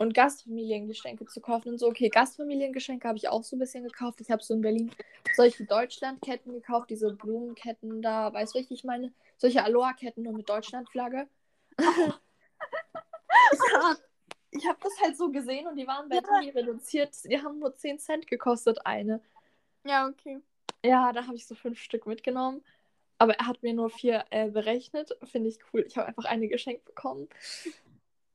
und 0.00 0.14
Gastfamiliengeschenke 0.14 1.26
zu 1.26 1.42
kaufen 1.42 1.68
und 1.68 1.78
so. 1.78 1.86
Okay, 1.86 2.08
Gastfamiliengeschenke 2.08 3.06
habe 3.06 3.18
ich 3.18 3.28
auch 3.28 3.44
so 3.44 3.54
ein 3.54 3.58
bisschen 3.58 3.84
gekauft. 3.84 4.22
Ich 4.22 4.30
habe 4.30 4.42
so 4.42 4.54
in 4.54 4.62
Berlin 4.62 4.90
solche 5.36 5.66
Deutschlandketten 5.66 6.54
gekauft, 6.54 6.88
diese 6.88 7.12
Blumenketten 7.12 8.00
da, 8.00 8.32
weißt 8.32 8.54
du, 8.54 8.60
was 8.60 8.70
ich 8.70 8.82
meine? 8.82 9.12
Solche 9.36 9.62
Aloha-Ketten 9.62 10.22
nur 10.22 10.32
mit 10.32 10.48
Deutschlandflagge. 10.48 11.28
ich 14.50 14.66
habe 14.66 14.78
das 14.80 15.00
halt 15.02 15.18
so 15.18 15.30
gesehen 15.30 15.66
und 15.66 15.76
die 15.76 15.86
waren 15.86 16.08
bei 16.08 16.16
ja. 16.16 16.50
reduziert. 16.54 17.14
Die 17.24 17.38
haben 17.38 17.58
nur 17.58 17.76
10 17.76 17.98
Cent 17.98 18.26
gekostet, 18.26 18.86
eine. 18.86 19.20
Ja, 19.84 20.08
okay. 20.08 20.40
Ja, 20.82 21.12
da 21.12 21.26
habe 21.26 21.36
ich 21.36 21.46
so 21.46 21.54
fünf 21.54 21.78
Stück 21.78 22.06
mitgenommen. 22.06 22.64
Aber 23.18 23.34
er 23.34 23.46
hat 23.46 23.62
mir 23.62 23.74
nur 23.74 23.90
vier 23.90 24.24
äh, 24.30 24.48
berechnet. 24.48 25.14
Finde 25.24 25.50
ich 25.50 25.58
cool. 25.74 25.84
Ich 25.86 25.98
habe 25.98 26.08
einfach 26.08 26.24
eine 26.24 26.48
geschenkt 26.48 26.86
bekommen. 26.86 27.28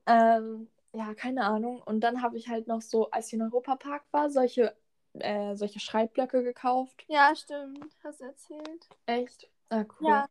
ähm, 0.06 0.68
ja, 0.96 1.14
keine 1.14 1.44
Ahnung. 1.44 1.82
Und 1.82 2.02
dann 2.02 2.22
habe 2.22 2.38
ich 2.38 2.48
halt 2.48 2.68
noch 2.68 2.82
so, 2.82 3.12
als 3.12 3.28
ich 3.28 3.34
in 3.34 3.42
Europapark 3.42 4.04
war, 4.12 4.30
solche, 4.30 4.76
äh, 5.14 5.56
solche 5.56 5.80
Schreibblöcke 5.80 6.44
gekauft. 6.44 7.04
Ja, 7.08 7.36
stimmt. 7.36 7.86
Hast 8.04 8.22
du 8.22 8.26
erzählt. 8.26 8.88
Echt? 9.06 9.50
Ah, 9.70 9.84
cool. 10.00 10.08
Ja. 10.08 10.26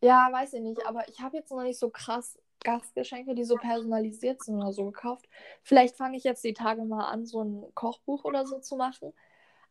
Ja, 0.00 0.28
weiß 0.30 0.52
ich 0.54 0.60
nicht. 0.60 0.86
Aber 0.86 1.08
ich 1.08 1.20
habe 1.20 1.36
jetzt 1.36 1.50
noch 1.50 1.62
nicht 1.62 1.78
so 1.78 1.90
krass 1.90 2.38
Gastgeschenke, 2.60 3.34
die 3.34 3.44
so 3.44 3.56
personalisiert 3.56 4.42
sind 4.42 4.56
oder 4.56 4.72
so 4.72 4.86
gekauft. 4.86 5.28
Vielleicht 5.62 5.96
fange 5.96 6.16
ich 6.16 6.24
jetzt 6.24 6.44
die 6.44 6.54
Tage 6.54 6.84
mal 6.84 7.06
an, 7.06 7.26
so 7.26 7.42
ein 7.42 7.64
Kochbuch 7.74 8.24
oder 8.24 8.46
so 8.46 8.58
zu 8.58 8.76
machen. 8.76 9.12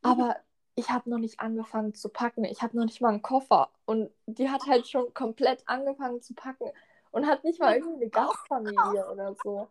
Aber 0.02 0.38
ich 0.76 0.90
habe 0.90 1.10
noch 1.10 1.18
nicht 1.18 1.40
angefangen 1.40 1.94
zu 1.94 2.10
packen. 2.10 2.46
Ich 2.46 2.62
habe 2.62 2.78
noch 2.78 2.86
nicht 2.86 3.02
mal 3.02 3.10
einen 3.10 3.22
Koffer. 3.22 3.70
Und 3.86 4.10
die 4.26 4.50
hat 4.50 4.66
halt 4.68 4.88
schon 4.88 5.14
komplett 5.14 5.64
angefangen 5.68 6.22
zu 6.22 6.34
packen 6.34 6.70
und 7.12 7.26
hat 7.28 7.44
nicht 7.44 7.60
mal 7.60 7.76
irgendwie 7.76 8.04
eine 8.04 8.10
Gastfamilie 8.10 9.10
oder 9.12 9.36
so. 9.44 9.68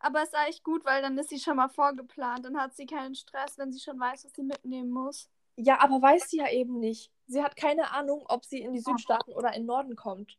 Aber 0.00 0.22
es 0.22 0.28
ist 0.28 0.34
eigentlich 0.34 0.62
gut, 0.62 0.84
weil 0.84 1.02
dann 1.02 1.18
ist 1.18 1.30
sie 1.30 1.40
schon 1.40 1.56
mal 1.56 1.68
vorgeplant. 1.68 2.44
Dann 2.44 2.60
hat 2.60 2.74
sie 2.74 2.86
keinen 2.86 3.14
Stress, 3.14 3.58
wenn 3.58 3.72
sie 3.72 3.80
schon 3.80 3.98
weiß, 3.98 4.24
was 4.24 4.32
sie 4.32 4.42
mitnehmen 4.42 4.90
muss. 4.90 5.28
Ja, 5.56 5.80
aber 5.80 6.00
weiß 6.00 6.30
sie 6.30 6.38
ja 6.38 6.50
eben 6.50 6.78
nicht. 6.78 7.10
Sie 7.26 7.42
hat 7.42 7.56
keine 7.56 7.90
Ahnung, 7.92 8.24
ob 8.28 8.44
sie 8.44 8.60
in 8.60 8.72
die 8.72 8.80
Südstaaten 8.80 9.32
oder 9.32 9.48
in 9.54 9.62
den 9.62 9.66
Norden 9.66 9.96
kommt. 9.96 10.38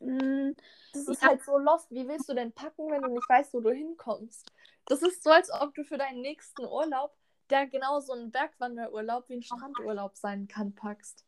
Mm, 0.00 0.50
das 0.92 1.08
ist 1.08 1.22
halt 1.22 1.42
so 1.42 1.56
lost. 1.56 1.90
Wie 1.90 2.06
willst 2.06 2.28
du 2.28 2.34
denn 2.34 2.52
packen, 2.52 2.90
wenn 2.90 3.02
du 3.02 3.08
nicht 3.08 3.28
weißt, 3.28 3.54
wo 3.54 3.60
du 3.60 3.70
hinkommst? 3.70 4.52
Das 4.86 5.02
ist 5.02 5.22
so, 5.22 5.30
als 5.30 5.50
ob 5.50 5.74
du 5.74 5.84
für 5.84 5.96
deinen 5.96 6.20
nächsten 6.20 6.66
Urlaub 6.66 7.14
der 7.50 7.66
genau 7.66 8.00
so 8.00 8.12
ein 8.12 8.30
Bergwanderurlaub 8.30 9.28
wie 9.28 9.34
ein 9.34 9.42
Strandurlaub 9.42 10.16
sein 10.16 10.48
kann, 10.48 10.74
packst. 10.74 11.24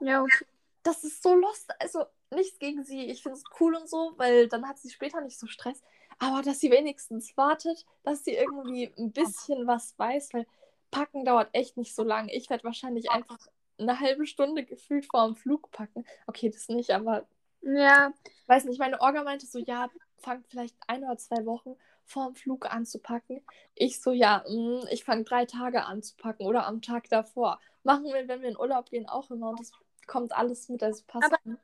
Ja, 0.00 0.22
okay. 0.22 0.46
Das 0.82 1.04
ist 1.04 1.22
so 1.22 1.34
lost. 1.34 1.70
Also 1.80 2.04
nichts 2.30 2.58
gegen 2.58 2.84
sie. 2.84 3.06
Ich 3.06 3.22
finde 3.22 3.38
es 3.38 3.44
cool 3.58 3.74
und 3.74 3.88
so, 3.88 4.12
weil 4.16 4.48
dann 4.48 4.68
hat 4.68 4.78
sie 4.78 4.90
später 4.90 5.20
nicht 5.20 5.38
so 5.38 5.46
Stress. 5.46 5.82
Aber 6.18 6.42
dass 6.42 6.60
sie 6.60 6.70
wenigstens 6.70 7.36
wartet, 7.36 7.84
dass 8.02 8.24
sie 8.24 8.34
irgendwie 8.34 8.92
ein 8.98 9.12
bisschen 9.12 9.66
was 9.66 9.98
weiß, 9.98 10.34
weil 10.34 10.46
packen 10.90 11.24
dauert 11.24 11.50
echt 11.52 11.76
nicht 11.76 11.94
so 11.94 12.02
lange. 12.04 12.32
Ich 12.32 12.50
werde 12.50 12.64
wahrscheinlich 12.64 13.10
einfach 13.10 13.38
eine 13.78 13.98
halbe 14.00 14.26
Stunde 14.26 14.64
gefühlt 14.64 15.06
vor 15.06 15.26
dem 15.26 15.34
Flug 15.34 15.70
packen. 15.70 16.04
Okay, 16.26 16.50
das 16.50 16.68
nicht, 16.68 16.90
aber. 16.90 17.26
Ja. 17.62 18.12
Weiß 18.46 18.64
nicht, 18.64 18.78
meine 18.78 19.00
Orga 19.00 19.24
meinte 19.24 19.46
so, 19.46 19.58
ja, 19.58 19.88
fangt 20.18 20.46
vielleicht 20.48 20.76
ein 20.86 21.02
oder 21.02 21.16
zwei 21.16 21.44
Wochen 21.46 21.76
vorm 22.04 22.34
Flug 22.34 22.66
anzupacken. 22.66 23.42
Ich 23.74 24.00
so, 24.00 24.12
ja, 24.12 24.44
mh, 24.48 24.84
mm, 24.84 24.86
ich 24.90 25.04
fange 25.04 25.24
drei 25.24 25.46
Tage 25.46 25.84
anzupacken 25.84 26.46
oder 26.46 26.66
am 26.66 26.82
Tag 26.82 27.08
davor. 27.08 27.60
Machen 27.82 28.04
wir, 28.04 28.28
wenn 28.28 28.42
wir 28.42 28.48
in 28.48 28.58
Urlaub 28.58 28.90
gehen, 28.90 29.08
auch 29.08 29.30
immer 29.30 29.50
und 29.50 29.60
das 29.60 29.72
kommt 30.06 30.32
alles 30.32 30.68
mit, 30.68 30.82
also 30.82 31.02
passt. 31.06 31.32
Aber 31.32 31.58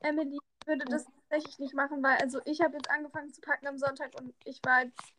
Emily 0.00 0.38
würde 0.66 0.84
das 0.86 1.04
tatsächlich 1.28 1.58
nicht 1.58 1.74
machen, 1.74 2.02
weil 2.02 2.16
also 2.18 2.40
ich 2.44 2.60
habe 2.60 2.74
jetzt 2.74 2.90
angefangen 2.90 3.32
zu 3.32 3.40
packen 3.40 3.66
am 3.66 3.78
Sonntag 3.78 4.10
und 4.20 4.34
ich 4.44 4.60
war 4.64 4.84
jetzt 4.84 5.14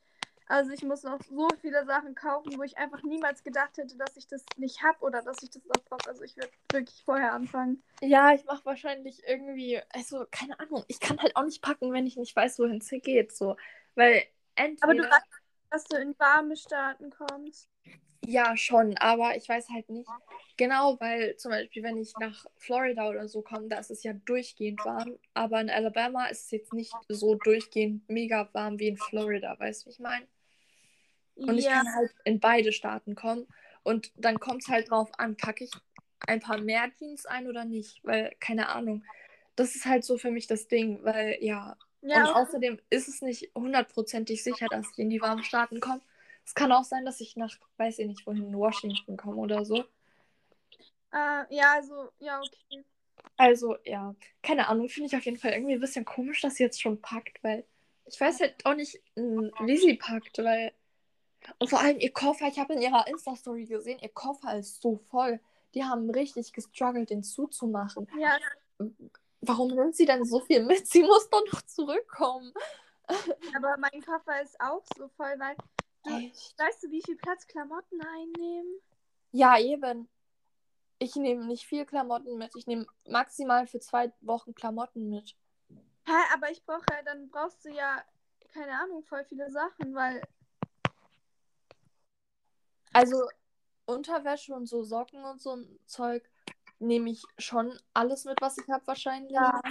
also 0.47 0.71
ich 0.71 0.83
muss 0.83 1.03
noch 1.03 1.21
so 1.23 1.47
viele 1.61 1.85
Sachen 1.85 2.15
kaufen, 2.15 2.57
wo 2.57 2.63
ich 2.63 2.77
einfach 2.77 3.01
niemals 3.03 3.43
gedacht 3.43 3.77
hätte, 3.77 3.97
dass 3.97 4.17
ich 4.17 4.27
das 4.27 4.43
nicht 4.57 4.83
habe 4.83 4.99
oder 5.01 5.21
dass 5.21 5.41
ich 5.41 5.49
das 5.49 5.63
noch 5.65 5.83
brauche. 5.85 6.09
Also 6.09 6.23
ich 6.23 6.35
werde 6.35 6.51
wirklich 6.71 7.01
vorher 7.05 7.33
anfangen. 7.33 7.81
Ja, 8.01 8.33
ich 8.33 8.43
mache 8.45 8.65
wahrscheinlich 8.65 9.23
irgendwie, 9.25 9.79
also 9.89 10.25
keine 10.31 10.59
Ahnung, 10.59 10.83
ich 10.87 10.99
kann 10.99 11.19
halt 11.21 11.35
auch 11.35 11.43
nicht 11.43 11.61
packen, 11.61 11.93
wenn 11.93 12.05
ich 12.05 12.17
nicht 12.17 12.35
weiß, 12.35 12.59
wohin 12.59 12.77
es 12.77 12.89
geht. 12.89 13.35
So. 13.35 13.55
Weil 13.95 14.23
entweder... 14.55 14.83
Aber 14.83 14.95
du 14.95 15.03
weißt, 15.03 15.27
dass 15.73 15.85
du 15.85 15.97
in 15.97 16.13
warme 16.19 16.55
Staaten 16.55 17.09
kommst. 17.09 17.67
Ja, 18.25 18.55
schon, 18.55 18.95
aber 18.99 19.35
ich 19.35 19.49
weiß 19.49 19.69
halt 19.69 19.89
nicht 19.89 20.09
genau, 20.55 20.97
weil 20.99 21.35
zum 21.35 21.51
Beispiel, 21.51 21.83
wenn 21.83 21.97
ich 21.97 22.13
nach 22.19 22.45
Florida 22.55 23.09
oder 23.09 23.27
so 23.27 23.41
komme, 23.41 23.67
da 23.67 23.79
ist 23.79 23.91
es 23.91 24.03
ja 24.03 24.13
durchgehend 24.13 24.85
warm, 24.85 25.17
aber 25.33 25.59
in 25.59 25.69
Alabama 25.69 26.27
ist 26.27 26.45
es 26.45 26.51
jetzt 26.51 26.73
nicht 26.73 26.93
so 27.09 27.35
durchgehend 27.35 28.07
mega 28.07 28.47
warm 28.53 28.79
wie 28.79 28.87
in 28.87 28.97
Florida, 28.97 29.59
weißt 29.59 29.81
du, 29.81 29.87
wie 29.87 29.93
ich 29.93 29.99
meine? 29.99 30.27
Und 31.35 31.57
ich 31.57 31.65
kann 31.65 31.93
halt 31.95 32.13
in 32.23 32.39
beide 32.39 32.71
Staaten 32.71 33.15
kommen 33.15 33.47
und 33.81 34.11
dann 34.15 34.39
kommt 34.39 34.61
es 34.61 34.69
halt 34.69 34.91
drauf 34.91 35.09
an, 35.17 35.35
packe 35.35 35.63
ich 35.65 35.71
ein 36.27 36.39
paar 36.39 36.59
mehr 36.59 36.89
Jeans 36.97 37.25
ein 37.25 37.47
oder 37.47 37.65
nicht, 37.65 37.99
weil, 38.03 38.33
keine 38.39 38.69
Ahnung, 38.69 39.03
das 39.55 39.75
ist 39.75 39.85
halt 39.85 40.05
so 40.05 40.17
für 40.17 40.31
mich 40.31 40.47
das 40.47 40.67
Ding, 40.67 41.03
weil, 41.03 41.37
ja, 41.41 41.75
ja 42.03 42.27
und 42.27 42.35
außerdem 42.35 42.79
ist 42.89 43.07
es 43.07 43.21
nicht 43.21 43.51
hundertprozentig 43.55 44.43
sicher, 44.43 44.67
dass 44.69 44.87
ich 44.91 44.99
in 44.99 45.09
die 45.09 45.21
warmen 45.21 45.43
Staaten 45.43 45.79
komme 45.79 46.01
es 46.45 46.55
kann 46.55 46.71
auch 46.71 46.83
sein, 46.83 47.05
dass 47.05 47.21
ich 47.21 47.35
nach, 47.35 47.55
weiß 47.77 47.99
ich 47.99 48.07
nicht, 48.07 48.27
wohin, 48.27 48.53
Washington 48.53 49.17
komme 49.17 49.37
oder 49.37 49.65
so. 49.65 49.79
Äh, 51.11 51.45
ja, 51.49 51.73
also, 51.73 52.09
ja, 52.19 52.41
okay. 52.41 52.83
Also, 53.37 53.77
ja, 53.85 54.15
keine 54.41 54.67
Ahnung, 54.67 54.89
finde 54.89 55.07
ich 55.07 55.15
auf 55.15 55.23
jeden 55.23 55.37
Fall 55.37 55.53
irgendwie 55.53 55.73
ein 55.73 55.79
bisschen 55.79 56.05
komisch, 56.05 56.41
dass 56.41 56.55
sie 56.55 56.63
jetzt 56.63 56.81
schon 56.81 57.01
packt, 57.01 57.43
weil 57.43 57.63
ich 58.05 58.19
weiß 58.19 58.41
halt 58.41 58.65
auch 58.65 58.75
nicht, 58.75 59.01
wie 59.15 59.77
sie 59.77 59.95
packt, 59.95 60.37
weil. 60.39 60.73
Und 61.59 61.69
vor 61.69 61.79
allem 61.79 61.99
ihr 61.99 62.11
Koffer, 62.11 62.47
ich 62.47 62.59
habe 62.59 62.73
in 62.73 62.81
ihrer 62.81 63.07
Insta-Story 63.07 63.65
gesehen, 63.65 63.99
ihr 64.01 64.09
Koffer 64.09 64.57
ist 64.57 64.81
so 64.81 64.97
voll. 65.09 65.39
Die 65.73 65.83
haben 65.83 66.09
richtig 66.09 66.53
gestruggelt, 66.53 67.09
den 67.09 67.23
zuzumachen. 67.23 68.07
Ja. 68.17 68.37
Warum 69.45 69.69
nimmt 69.69 69.95
sie 69.95 70.05
denn 70.05 70.23
so 70.25 70.39
viel 70.39 70.63
mit? 70.63 70.87
Sie 70.87 71.03
muss 71.03 71.29
doch 71.29 71.43
noch 71.51 71.61
zurückkommen. 71.63 72.53
Aber 73.55 73.77
mein 73.77 74.01
Koffer 74.01 74.41
ist 74.41 74.59
auch 74.59 74.83
so 74.97 75.09
voll, 75.09 75.35
weil 75.37 75.55
Echt? 76.05 76.59
Weißt 76.59 76.83
du, 76.83 76.91
wie 76.91 77.01
viel 77.01 77.15
Platz 77.15 77.47
Klamotten 77.47 78.01
einnehmen? 78.01 78.79
Ja, 79.31 79.57
eben. 79.57 80.09
Ich 80.99 81.15
nehme 81.15 81.45
nicht 81.45 81.65
viel 81.65 81.85
Klamotten 81.85 82.37
mit. 82.37 82.55
Ich 82.55 82.67
nehme 82.67 82.85
maximal 83.07 83.67
für 83.67 83.79
zwei 83.79 84.11
Wochen 84.21 84.53
Klamotten 84.53 85.09
mit. 85.09 85.35
Hä, 86.05 86.11
aber 86.33 86.51
ich 86.51 86.63
brauche, 86.65 86.85
dann 87.05 87.29
brauchst 87.29 87.63
du 87.65 87.69
ja, 87.69 88.03
keine 88.53 88.77
Ahnung, 88.79 89.03
voll 89.03 89.23
viele 89.25 89.49
Sachen, 89.49 89.95
weil. 89.95 90.21
Also, 92.91 93.27
Unterwäsche 93.85 94.53
und 94.53 94.67
so 94.67 94.83
Socken 94.83 95.23
und 95.23 95.41
so 95.41 95.55
ein 95.55 95.79
Zeug 95.85 96.29
nehme 96.79 97.09
ich 97.09 97.23
schon 97.37 97.71
alles 97.93 98.25
mit, 98.25 98.41
was 98.41 98.57
ich 98.57 98.67
habe, 98.69 98.85
wahrscheinlich. 98.85 99.33
Ja. 99.33 99.61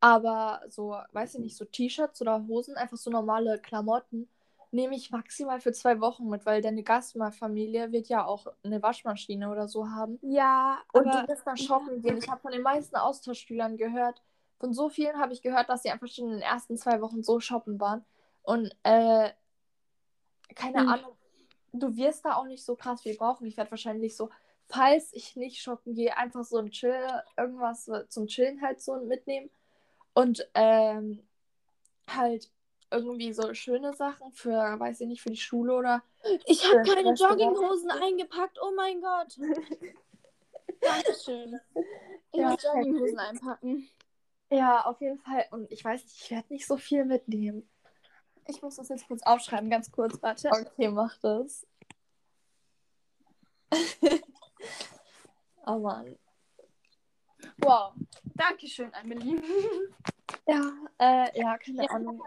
Aber 0.00 0.62
so, 0.68 0.96
weiß 1.12 1.34
ich 1.34 1.40
nicht, 1.40 1.56
so 1.56 1.64
T-Shirts 1.64 2.20
oder 2.20 2.46
Hosen, 2.46 2.76
einfach 2.76 2.96
so 2.96 3.10
normale 3.10 3.58
Klamotten 3.58 4.28
nehme 4.74 4.96
ich 4.96 5.12
maximal 5.12 5.60
für 5.60 5.72
zwei 5.72 6.00
Wochen 6.00 6.28
mit, 6.28 6.44
weil 6.46 6.60
deine 6.60 6.82
Gastmahlfamilie 6.82 7.92
wird 7.92 8.08
ja 8.08 8.26
auch 8.26 8.48
eine 8.64 8.82
Waschmaschine 8.82 9.48
oder 9.48 9.68
so 9.68 9.88
haben. 9.88 10.18
Ja. 10.20 10.78
Und 10.92 11.06
aber... 11.06 11.22
du 11.22 11.28
wirst 11.28 11.46
dann 11.46 11.56
shoppen 11.56 12.02
gehen. 12.02 12.18
Ich 12.18 12.28
habe 12.28 12.40
von 12.40 12.50
den 12.50 12.62
meisten 12.62 12.96
Austauschschülern 12.96 13.76
gehört, 13.76 14.20
von 14.58 14.74
so 14.74 14.88
vielen 14.88 15.18
habe 15.18 15.32
ich 15.32 15.42
gehört, 15.42 15.68
dass 15.68 15.82
sie 15.82 15.90
einfach 15.90 16.08
schon 16.08 16.26
in 16.26 16.32
den 16.32 16.42
ersten 16.42 16.76
zwei 16.76 17.00
Wochen 17.00 17.22
so 17.22 17.38
shoppen 17.38 17.78
waren. 17.80 18.04
Und 18.42 18.74
äh, 18.82 19.30
keine 20.56 20.80
hm. 20.80 20.88
Ahnung, 20.88 21.12
du 21.72 21.96
wirst 21.96 22.24
da 22.24 22.34
auch 22.34 22.46
nicht 22.46 22.64
so 22.64 22.74
krass 22.74 23.02
viel 23.02 23.16
brauchen. 23.16 23.46
Ich 23.46 23.56
werde 23.56 23.70
wahrscheinlich 23.70 24.16
so, 24.16 24.30
falls 24.68 25.12
ich 25.12 25.36
nicht 25.36 25.60
shoppen 25.60 25.94
gehe, 25.94 26.16
einfach 26.16 26.44
so 26.44 26.58
ein 26.58 26.70
Chill, 26.70 27.22
irgendwas 27.36 27.90
zum 28.08 28.26
Chillen 28.26 28.60
halt 28.62 28.80
so 28.80 28.96
mitnehmen. 28.96 29.50
Und 30.14 30.48
ähm, 30.54 31.26
halt 32.08 32.50
irgendwie 32.90 33.32
so 33.32 33.52
schöne 33.54 33.92
Sachen 33.94 34.32
für, 34.32 34.52
weiß 34.52 35.00
ich 35.00 35.08
nicht, 35.08 35.22
für 35.22 35.30
die 35.30 35.36
Schule 35.36 35.74
oder. 35.74 36.02
Ich 36.46 36.64
habe 36.64 36.82
keine 36.82 37.14
Jogginghosen 37.14 37.90
eingepackt, 37.90 38.58
oh 38.62 38.72
mein 38.76 39.00
Gott. 39.00 39.36
Dankeschön. 40.80 41.60
Ich 42.32 42.40
ja, 42.40 42.50
muss 42.50 42.62
Jogginghosen 42.62 43.18
einpacken. 43.18 43.88
Ja, 44.50 44.84
auf 44.84 45.00
jeden 45.00 45.18
Fall. 45.18 45.46
Und 45.50 45.70
ich 45.72 45.84
weiß 45.84 46.02
nicht, 46.04 46.22
ich 46.22 46.30
werde 46.30 46.52
nicht 46.52 46.66
so 46.66 46.76
viel 46.76 47.04
mitnehmen. 47.04 47.68
Ich 48.46 48.62
muss 48.62 48.76
das 48.76 48.88
jetzt 48.90 49.08
kurz 49.08 49.22
aufschreiben, 49.22 49.70
ganz 49.70 49.90
kurz, 49.90 50.22
warte. 50.22 50.50
Okay, 50.50 50.88
mach 50.88 51.16
das. 51.18 51.66
oh 55.66 55.78
Mann. 55.78 56.16
Wow. 57.58 57.92
Dankeschön, 58.34 58.92
Amelie. 58.94 59.40
ja, 60.46 60.72
äh, 60.98 61.38
ja, 61.38 61.58
keine 61.58 61.90
Ahnung. 61.90 62.22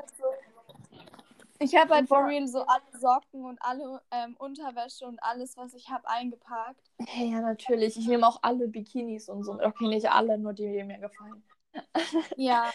Ich 1.59 1.75
habe 1.75 1.95
halt 1.95 2.07
for 2.07 2.25
real 2.25 2.47
so 2.47 2.61
alle 2.61 2.99
Socken 2.99 3.43
und 3.43 3.59
alle 3.61 4.01
ähm, 4.11 4.35
Unterwäsche 4.37 5.05
und 5.05 5.21
alles, 5.23 5.57
was 5.57 5.73
ich 5.73 5.89
habe, 5.89 6.07
eingepackt. 6.07 6.91
Hey, 6.99 7.31
ja, 7.31 7.41
natürlich. 7.41 7.97
Ich 7.97 8.07
nehme 8.07 8.27
auch 8.27 8.39
alle 8.43 8.67
Bikinis 8.67 9.27
und 9.27 9.43
so. 9.43 9.53
Okay, 9.53 9.87
nicht 9.87 10.09
alle, 10.09 10.37
nur 10.37 10.53
die, 10.53 10.71
die 10.71 10.83
mir 10.83 10.99
gefallen. 10.99 11.43
ja. 12.37 12.71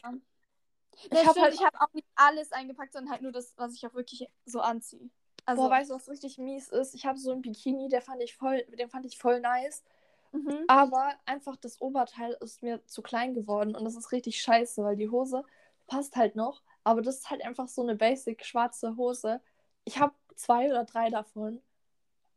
Ich 1.10 1.26
habe 1.26 1.40
halt... 1.40 1.60
hab 1.60 1.80
auch 1.80 1.92
nicht 1.92 2.06
alles 2.16 2.50
eingepackt, 2.52 2.92
sondern 2.92 3.12
halt 3.12 3.22
nur 3.22 3.32
das, 3.32 3.54
was 3.56 3.74
ich 3.74 3.86
auch 3.86 3.94
wirklich 3.94 4.26
so 4.46 4.60
anziehe. 4.60 5.10
Also, 5.44 5.62
Boah, 5.62 5.70
weißt 5.70 5.90
du, 5.90 5.94
was 5.94 6.08
richtig 6.08 6.38
mies 6.38 6.68
ist? 6.68 6.94
Ich 6.94 7.06
habe 7.06 7.18
so 7.18 7.32
einen 7.32 7.42
Bikini, 7.42 7.88
der 7.88 8.02
fand 8.02 8.22
ich 8.22 8.36
voll, 8.36 8.64
den 8.78 8.88
fand 8.88 9.06
ich 9.06 9.18
voll 9.18 9.40
nice. 9.40 9.82
Mhm. 10.32 10.64
Aber 10.66 11.12
einfach 11.26 11.56
das 11.56 11.80
Oberteil 11.80 12.36
ist 12.40 12.62
mir 12.62 12.84
zu 12.86 13.02
klein 13.02 13.34
geworden 13.34 13.76
und 13.76 13.84
das 13.84 13.96
ist 13.96 14.12
richtig 14.12 14.40
scheiße, 14.40 14.82
weil 14.82 14.96
die 14.96 15.10
Hose 15.10 15.44
passt 15.86 16.16
halt 16.16 16.36
noch. 16.36 16.62
Aber 16.84 17.02
das 17.02 17.18
ist 17.18 17.30
halt 17.30 17.44
einfach 17.44 17.68
so 17.68 17.82
eine 17.82 17.94
basic 17.94 18.44
schwarze 18.44 18.96
Hose. 18.96 19.40
Ich 19.84 20.00
habe 20.00 20.14
zwei 20.34 20.68
oder 20.68 20.84
drei 20.84 21.10
davon. 21.10 21.60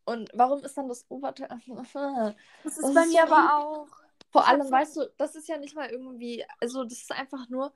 Und 0.06 0.30
warum 0.34 0.64
ist 0.64 0.78
dann 0.78 0.88
das 0.88 1.06
Oberteil. 1.10 1.50
Das 2.64 2.78
ist 2.78 2.84
das 2.84 2.94
bei 2.94 3.02
ist 3.02 3.14
mir 3.14 3.24
aber 3.24 3.56
auch. 3.56 3.88
Vor 4.32 4.48
allem, 4.48 4.70
weißt 4.70 4.98
du, 4.98 5.12
das 5.18 5.36
ist 5.36 5.48
ja 5.48 5.58
nicht 5.58 5.76
mal 5.76 5.90
irgendwie. 5.90 6.46
Also, 6.60 6.84
das 6.84 7.00
ist 7.00 7.12
einfach 7.12 7.50
nur 7.50 7.74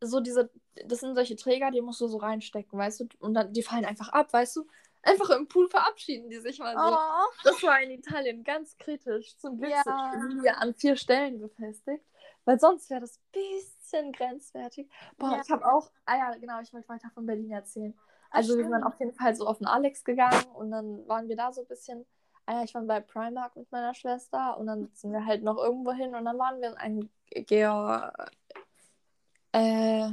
so 0.00 0.20
diese. 0.20 0.50
Das 0.86 1.00
sind 1.00 1.14
solche 1.14 1.36
Träger, 1.36 1.70
die 1.70 1.80
musst 1.80 2.00
du 2.00 2.08
so 2.08 2.18
reinstecken, 2.18 2.78
weißt 2.78 3.00
du? 3.00 3.08
Und 3.20 3.34
dann, 3.34 3.52
die 3.52 3.62
fallen 3.62 3.84
einfach 3.84 4.08
ab, 4.08 4.32
weißt 4.32 4.56
du? 4.56 4.66
Einfach 5.04 5.30
im 5.30 5.46
Pool 5.48 5.68
verabschieden 5.68 6.30
die 6.30 6.38
sich 6.38 6.58
mal 6.58 6.74
so. 6.74 6.96
Oh. 6.96 7.32
Das 7.44 7.62
war 7.62 7.80
in 7.80 7.90
Italien 7.90 8.42
ganz 8.42 8.76
kritisch. 8.78 9.36
Zum 9.38 9.58
Glück 9.58 9.70
ja. 9.70 9.82
sind 10.18 10.42
wir 10.42 10.58
an 10.58 10.74
vier 10.74 10.96
Stellen 10.96 11.40
befestigt. 11.40 12.04
Weil 12.44 12.58
sonst 12.58 12.90
wäre 12.90 13.00
das 13.00 13.20
bisschen 13.32 14.12
grenzwertig. 14.12 14.90
Boah, 15.16 15.32
ja. 15.32 15.42
ich 15.42 15.50
habe 15.50 15.64
auch. 15.64 15.90
Ah 16.04 16.16
ja, 16.16 16.34
genau, 16.36 16.60
ich 16.60 16.72
wollte 16.72 16.88
weiter 16.88 17.10
von 17.14 17.26
Berlin 17.26 17.50
erzählen. 17.50 17.96
Also, 18.30 18.56
wir 18.56 18.64
sind 18.64 18.72
dann 18.72 18.84
auf 18.84 18.98
jeden 18.98 19.14
Fall 19.14 19.34
so 19.34 19.46
auf 19.46 19.58
den 19.58 19.66
Alex 19.66 20.04
gegangen 20.04 20.44
und 20.54 20.70
dann 20.70 21.06
waren 21.06 21.28
wir 21.28 21.36
da 21.36 21.52
so 21.52 21.62
ein 21.62 21.68
bisschen. 21.68 22.04
Ah 22.46 22.54
ja, 22.54 22.64
ich 22.64 22.74
war 22.74 22.82
bei 22.82 23.00
Primark 23.00 23.56
mit 23.56 23.70
meiner 23.72 23.94
Schwester 23.94 24.58
und 24.58 24.66
dann 24.66 24.90
sind 24.92 25.12
wir 25.12 25.24
halt 25.24 25.42
noch 25.42 25.56
irgendwo 25.56 25.92
hin 25.92 26.14
und 26.14 26.26
dann 26.26 26.38
waren 26.38 26.60
wir 26.60 26.68
in 26.68 26.76
einem 26.76 27.10
Geo 27.30 28.02
äh, 29.52 30.10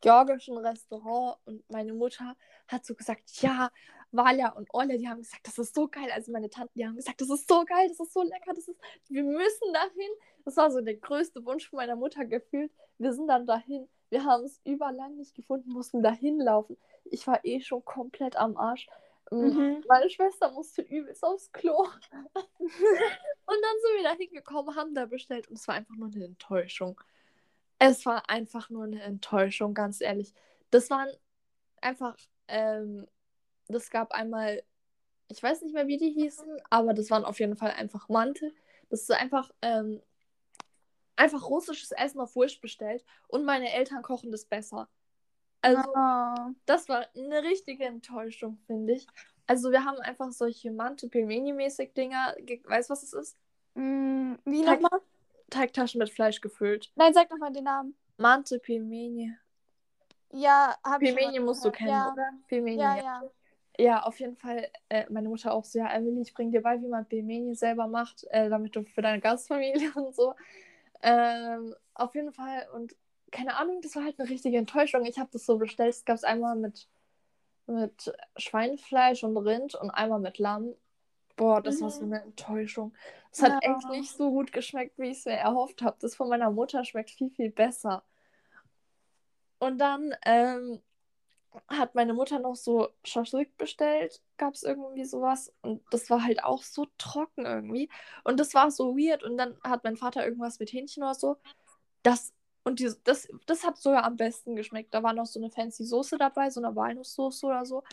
georgischen 0.00 0.56
Restaurant 0.58 1.38
und 1.44 1.68
meine 1.70 1.92
Mutter 1.92 2.36
hat 2.68 2.84
so 2.84 2.94
gesagt, 2.94 3.42
ja, 3.42 3.70
Valia 4.10 4.50
und 4.50 4.68
Olle, 4.72 4.98
die 4.98 5.08
haben 5.08 5.18
gesagt, 5.18 5.46
das 5.46 5.58
ist 5.58 5.74
so 5.74 5.88
geil. 5.88 6.08
Also 6.12 6.32
meine 6.32 6.48
Tanten, 6.48 6.78
die 6.78 6.86
haben 6.86 6.96
gesagt, 6.96 7.20
das 7.20 7.30
ist 7.30 7.48
so 7.48 7.64
geil, 7.64 7.88
das 7.88 8.00
ist 8.00 8.12
so 8.12 8.22
lecker, 8.22 8.54
das 8.54 8.68
ist, 8.68 8.80
wir 9.08 9.22
müssen 9.22 9.72
dahin. 9.72 10.10
Das 10.44 10.56
war 10.56 10.70
so 10.70 10.80
der 10.80 10.96
größte 10.96 11.44
Wunsch 11.44 11.68
von 11.68 11.78
meiner 11.78 11.96
Mutter 11.96 12.24
gefühlt. 12.24 12.72
Wir 12.96 13.12
sind 13.12 13.28
dann 13.28 13.46
dahin. 13.46 13.86
Wir 14.08 14.24
haben 14.24 14.44
es 14.44 14.60
überlang 14.64 15.16
nicht 15.16 15.34
gefunden, 15.34 15.70
mussten 15.70 16.02
dahin 16.02 16.40
laufen. 16.40 16.78
Ich 17.04 17.26
war 17.26 17.44
eh 17.44 17.60
schon 17.60 17.84
komplett 17.84 18.36
am 18.36 18.56
Arsch. 18.56 18.86
Mm, 19.30 19.36
mhm. 19.36 19.84
Meine 19.86 20.08
Schwester 20.08 20.50
musste 20.52 20.80
übelst 20.82 21.22
aufs 21.22 21.52
Klo. 21.52 21.76
und 22.22 22.32
dann 22.34 23.76
sind 23.82 23.96
wir 23.96 24.02
da 24.04 24.14
hingekommen, 24.14 24.74
haben 24.74 24.94
da 24.94 25.04
bestellt 25.04 25.48
und 25.48 25.58
es 25.58 25.68
war 25.68 25.74
einfach 25.74 25.94
nur 25.96 26.10
eine 26.14 26.24
Enttäuschung. 26.24 26.98
Es 27.78 28.04
war 28.06 28.28
einfach 28.28 28.70
nur 28.70 28.84
eine 28.84 29.02
Enttäuschung, 29.02 29.74
ganz 29.74 30.00
ehrlich. 30.00 30.34
Das 30.70 30.90
waren 30.90 31.08
einfach, 31.80 32.16
ähm, 32.48 33.06
das 33.68 33.90
gab 33.90 34.12
einmal, 34.12 34.62
ich 35.28 35.42
weiß 35.42 35.62
nicht 35.62 35.74
mehr, 35.74 35.86
wie 35.86 35.98
die 35.98 36.10
hießen, 36.10 36.60
aber 36.70 36.94
das 36.94 37.10
waren 37.10 37.24
auf 37.24 37.38
jeden 37.40 37.56
Fall 37.56 37.72
einfach 37.72 38.08
Mantel. 38.08 38.52
Das 38.90 39.02
ist 39.02 39.10
einfach 39.12 39.50
ähm, 39.62 40.02
einfach 41.16 41.48
russisches 41.48 41.92
Essen 41.92 42.20
auf 42.20 42.36
Wish 42.36 42.60
bestellt 42.60 43.04
und 43.28 43.44
meine 43.44 43.72
Eltern 43.72 44.02
kochen 44.02 44.30
das 44.30 44.44
besser. 44.44 44.88
Also, 45.60 45.82
Oh. 45.94 46.54
das 46.66 46.88
war 46.88 47.06
eine 47.16 47.42
richtige 47.42 47.84
Enttäuschung, 47.84 48.58
finde 48.66 48.94
ich. 48.94 49.06
Also, 49.46 49.70
wir 49.72 49.84
haben 49.84 49.98
einfach 49.98 50.30
solche 50.30 50.70
Mante 50.70 51.08
Pelmeni-mäßig 51.08 51.92
Dinger. 51.94 52.36
ge- 52.40 52.62
Weißt 52.64 52.88
du, 52.88 52.92
was 52.92 53.02
es 53.02 53.12
ist? 53.12 53.36
Mm, 53.74 54.34
wie 54.44 54.62
nochmal? 54.62 55.00
Teigtaschen 55.50 55.98
mit 55.98 56.10
Fleisch 56.10 56.40
gefüllt. 56.40 56.90
Nein, 56.96 57.14
sag 57.14 57.30
nochmal 57.30 57.52
den 57.52 57.64
Namen. 57.64 57.96
Mante 58.16 58.58
Pelmeni. 58.58 59.34
Ja, 60.32 60.76
hab 60.84 61.00
ich 61.00 61.14
mal 61.14 61.40
musst 61.40 61.64
du 61.64 61.70
kennen, 61.70 61.90
ja. 61.90 62.12
oder? 62.12 62.30
Pelmeni, 62.48 62.80
Ja, 62.80 62.96
ja. 62.96 63.02
ja. 63.02 63.22
Ja, 63.80 64.02
auf 64.02 64.18
jeden 64.18 64.34
Fall. 64.34 64.68
Äh, 64.88 65.06
meine 65.08 65.28
Mutter 65.28 65.52
auch 65.52 65.64
so, 65.64 65.78
ja, 65.78 65.88
Emily, 65.88 66.22
ich 66.22 66.34
bring 66.34 66.50
dir 66.50 66.62
bei, 66.62 66.82
wie 66.82 66.88
man 66.88 67.06
Pelmeni 67.06 67.54
selber 67.54 67.86
macht, 67.86 68.24
äh, 68.30 68.50
damit 68.50 68.74
du 68.74 68.82
für 68.82 69.02
deine 69.02 69.20
Gastfamilie 69.20 69.92
und 69.94 70.14
so. 70.16 70.34
Ähm, 71.00 71.74
auf 71.94 72.14
jeden 72.16 72.32
Fall. 72.32 72.66
Und 72.74 72.96
keine 73.30 73.56
Ahnung, 73.56 73.80
das 73.80 73.94
war 73.94 74.04
halt 74.04 74.18
eine 74.18 74.28
richtige 74.28 74.58
Enttäuschung. 74.58 75.04
Ich 75.04 75.18
habe 75.18 75.30
das 75.32 75.46
so 75.46 75.58
bestellt. 75.58 75.90
Es 75.90 76.04
gab 76.04 76.16
es 76.16 76.24
einmal 76.24 76.56
mit, 76.56 76.88
mit 77.66 78.12
Schweinefleisch 78.36 79.22
und 79.22 79.36
Rind 79.36 79.76
und 79.76 79.90
einmal 79.90 80.18
mit 80.18 80.38
Lamm. 80.38 80.74
Boah, 81.38 81.62
das 81.62 81.80
war 81.80 81.90
so 81.90 82.04
Mhm. 82.04 82.12
eine 82.14 82.22
Enttäuschung. 82.24 82.94
Es 83.32 83.42
hat 83.42 83.52
Ja. 83.64 83.74
echt 83.76 83.88
nicht 83.90 84.12
so 84.16 84.30
gut 84.30 84.52
geschmeckt, 84.52 84.98
wie 84.98 85.08
ich 85.10 85.20
es 85.20 85.24
mir 85.24 85.32
erhofft 85.34 85.82
habe. 85.82 85.96
Das 86.00 86.16
von 86.16 86.28
meiner 86.28 86.50
Mutter 86.50 86.84
schmeckt 86.84 87.10
viel, 87.12 87.30
viel 87.30 87.50
besser. 87.50 88.04
Und 89.60 89.78
dann 89.78 90.14
ähm, 90.26 90.82
hat 91.68 91.94
meine 91.94 92.14
Mutter 92.14 92.38
noch 92.40 92.56
so 92.56 92.90
Schaschlik 93.04 93.56
bestellt, 93.58 94.22
gab 94.36 94.54
es 94.54 94.64
irgendwie 94.64 95.04
sowas. 95.04 95.52
Und 95.62 95.82
das 95.90 96.10
war 96.10 96.24
halt 96.24 96.44
auch 96.44 96.62
so 96.62 96.86
trocken 96.98 97.46
irgendwie. 97.46 97.90
Und 98.24 98.40
das 98.40 98.54
war 98.54 98.70
so 98.70 98.96
weird. 98.96 99.24
Und 99.24 99.38
dann 99.38 99.58
hat 99.64 99.84
mein 99.84 99.96
Vater 99.96 100.24
irgendwas 100.24 100.58
mit 100.60 100.72
Hähnchen 100.72 101.02
oder 101.04 101.14
so. 101.14 101.38
Das, 102.02 102.34
und 102.64 102.80
die, 102.80 102.90
das, 103.04 103.28
das 103.46 103.64
hat 103.66 103.78
sogar 103.78 104.04
am 104.04 104.16
besten 104.16 104.56
geschmeckt. 104.56 104.94
Da 104.94 105.02
war 105.02 105.14
noch 105.14 105.26
so 105.26 105.40
eine 105.40 105.50
fancy 105.50 105.84
Soße 105.84 106.18
dabei, 106.18 106.50
so 106.50 106.62
eine 106.62 106.76
Walnusssoße 106.76 107.46
oder 107.46 107.66
so. 107.66 107.84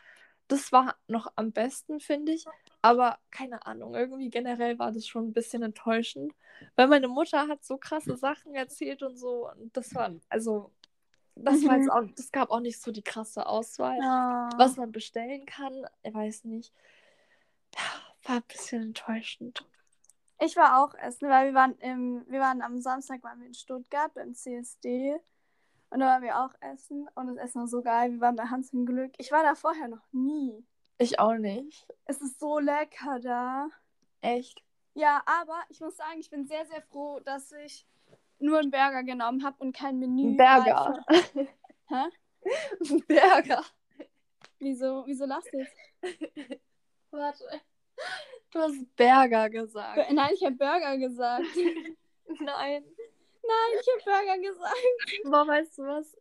Das 0.47 0.71
war 0.71 0.97
noch 1.07 1.31
am 1.37 1.51
besten, 1.53 1.99
finde 1.99 2.33
ich. 2.33 2.45
Aber 2.85 3.17
keine 3.31 3.65
Ahnung, 3.65 3.95
irgendwie 3.95 4.29
generell 4.29 4.77
war 4.77 4.91
das 4.91 5.07
schon 5.07 5.25
ein 5.29 5.33
bisschen 5.33 5.63
enttäuschend. 5.63 6.33
Weil 6.75 6.87
meine 6.87 7.07
Mutter 7.07 7.47
hat 7.47 7.63
so 7.65 7.77
krasse 7.77 8.15
Sachen 8.15 8.53
erzählt 8.53 9.01
und 9.01 9.17
so. 9.17 9.49
Und 9.49 9.75
das 9.75 9.95
war, 9.95 10.11
also, 10.29 10.71
das 11.35 11.65
war 11.65 11.73
Mhm. 11.77 11.81
jetzt 11.81 11.89
auch, 11.91 12.03
das 12.15 12.31
gab 12.31 12.51
auch 12.51 12.59
nicht 12.59 12.79
so 12.79 12.91
die 12.91 13.01
krasse 13.01 13.47
Auswahl 13.47 13.97
Ja. 13.99 14.49
was 14.57 14.77
man 14.77 14.91
bestellen 14.91 15.45
kann. 15.47 15.73
Ich 16.03 16.13
weiß 16.13 16.43
nicht. 16.45 16.71
Ja, 17.75 17.81
war 18.29 18.35
ein 18.37 18.43
bisschen 18.47 18.81
enttäuschend. 18.83 19.65
Ich 20.39 20.55
war 20.55 20.83
auch 20.83 20.93
essen, 20.95 21.27
weil 21.29 21.47
wir 21.47 21.53
waren 21.55 21.77
im, 21.79 22.23
wir 22.27 22.39
waren 22.39 22.61
am 22.61 22.79
Samstag 22.79 23.23
waren 23.23 23.39
wir 23.39 23.47
in 23.47 23.53
Stuttgart 23.53 24.13
beim 24.13 24.35
CSD 24.35 25.15
und 25.89 25.99
da 26.01 26.05
waren 26.07 26.23
wir 26.23 26.37
auch 26.39 26.53
essen 26.61 27.07
und 27.15 27.27
das 27.27 27.37
Essen 27.37 27.61
war 27.61 27.67
so 27.67 27.81
geil. 27.81 28.11
Wir 28.11 28.21
waren 28.21 28.35
bei 28.35 28.45
Hans 28.45 28.71
im 28.73 28.85
Glück. 28.85 29.13
Ich 29.17 29.31
war 29.31 29.43
da 29.43 29.55
vorher 29.55 29.87
noch 29.87 30.05
nie. 30.11 30.63
Ich 30.97 31.19
auch 31.19 31.35
nicht. 31.35 31.87
Es 32.05 32.21
ist 32.21 32.39
so 32.39 32.59
lecker 32.59 33.19
da. 33.19 33.67
Echt. 34.21 34.63
Ja, 34.93 35.21
aber 35.25 35.61
ich 35.69 35.81
muss 35.81 35.97
sagen, 35.97 36.19
ich 36.19 36.29
bin 36.29 36.45
sehr, 36.45 36.65
sehr 36.65 36.81
froh, 36.81 37.19
dass 37.19 37.51
ich 37.51 37.85
nur 38.39 38.59
einen 38.59 38.71
Burger 38.71 39.03
genommen 39.03 39.43
habe 39.43 39.57
und 39.59 39.75
kein 39.75 39.99
Menü. 39.99 40.29
Ein 40.29 40.37
Burger. 40.37 41.05
Hä? 41.87 42.09
Burger. 43.07 43.63
Wieso, 44.59 45.03
wieso 45.05 45.25
lachst 45.25 45.51
du 45.51 45.57
jetzt? 45.57 45.75
Warte. 47.11 47.43
Du 48.51 48.59
hast 48.59 48.95
Burger 48.95 49.49
gesagt. 49.49 50.11
Nein, 50.11 50.31
ich 50.33 50.43
habe 50.45 50.55
Burger 50.55 50.97
gesagt. 50.97 51.45
Nein. 52.39 52.85
Nein, 53.43 53.79
ich 53.79 53.87
habe 53.91 54.03
Burger 54.05 54.37
gesagt. 54.39 54.75
Aber 55.25 55.47
weißt 55.47 55.77
du 55.77 55.83
was? 55.83 56.17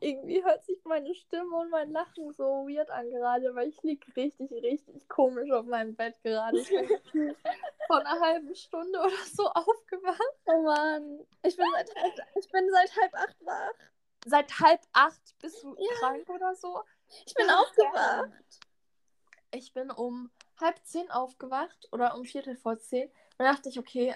Irgendwie 0.00 0.44
hört 0.44 0.64
sich 0.64 0.78
meine 0.84 1.12
Stimme 1.14 1.56
und 1.56 1.70
mein 1.70 1.90
Lachen 1.90 2.32
so 2.32 2.66
weird 2.68 2.88
an 2.90 3.10
gerade, 3.10 3.54
weil 3.54 3.68
ich 3.68 3.82
lieg 3.82 4.04
richtig, 4.16 4.50
richtig 4.52 5.08
komisch 5.08 5.50
auf 5.50 5.66
meinem 5.66 5.94
Bett 5.96 6.22
gerade. 6.22 6.58
Ich 6.58 6.68
bin 6.70 6.88
vor 7.88 7.98
einer 7.98 8.20
halben 8.20 8.54
Stunde 8.54 8.98
oder 8.98 9.24
so 9.32 9.46
aufgewacht. 9.48 10.20
Oh 10.46 10.62
Mann. 10.62 11.26
Ich 11.42 11.56
bin 11.56 11.66
seit 11.72 11.94
halb, 11.96 12.14
ich 12.36 12.50
bin 12.50 12.70
seit 12.70 12.96
halb 12.96 13.14
acht 13.14 13.36
wach. 13.46 13.72
Seit 14.24 14.60
halb 14.60 14.80
acht 14.92 15.34
bist 15.40 15.62
du 15.62 15.74
Ja. 15.78 15.94
krank 15.98 16.28
oder 16.28 16.54
so? 16.54 16.82
Ich 17.26 17.34
bin 17.34 17.46
Ja, 17.46 17.58
aufgewacht. 17.60 18.60
Ich 19.50 19.72
bin 19.72 19.90
um 19.90 20.30
halb 20.60 20.78
zehn 20.84 21.10
aufgewacht 21.10 21.88
oder 21.92 22.14
um 22.14 22.24
Viertel 22.24 22.56
vor 22.56 22.78
zehn. 22.78 23.08
Und 23.38 23.46
dachte 23.46 23.68
ich, 23.68 23.78
okay, 23.78 24.14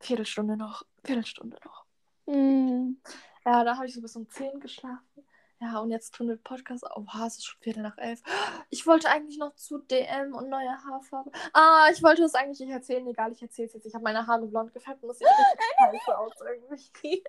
Viertelstunde 0.00 0.56
noch, 0.56 0.84
Viertelstunde 1.04 1.56
noch. 1.64 1.84
Hm. 2.26 3.00
Ja, 3.44 3.64
da 3.64 3.76
habe 3.76 3.86
ich 3.86 3.94
so 3.94 4.00
bis 4.00 4.16
um 4.16 4.28
zehn 4.28 4.58
geschlafen. 4.60 5.24
Ja, 5.60 5.78
und 5.78 5.90
jetzt 5.90 6.14
tun 6.14 6.28
wir 6.28 6.36
Podcast. 6.36 6.84
Oh, 6.94 7.04
es 7.26 7.38
ist 7.38 7.46
schon 7.46 7.60
Viertel 7.60 7.82
nach 7.82 7.96
elf. 7.98 8.22
Ich 8.70 8.86
wollte 8.86 9.08
eigentlich 9.08 9.38
noch 9.38 9.54
zu 9.54 9.78
DM 9.78 10.34
und 10.34 10.48
neue 10.48 10.70
Haarfarbe. 10.84 11.30
Ah, 11.52 11.88
ich 11.92 12.02
wollte 12.02 12.24
es 12.24 12.34
eigentlich 12.34 12.60
nicht 12.60 12.70
erzählen. 12.70 13.06
Egal, 13.06 13.32
ich 13.32 13.40
erzähle 13.40 13.68
es 13.68 13.74
jetzt. 13.74 13.86
Ich 13.86 13.94
habe 13.94 14.04
meine 14.04 14.26
Haare 14.26 14.46
blond 14.46 14.72
gefärbt 14.72 15.02
und 15.02 15.08
das 15.08 15.18
sieht 15.18 15.28
richtig 15.28 15.66
scheiße 15.78 16.18
aus 16.18 16.32
irgendwie. 16.40 17.24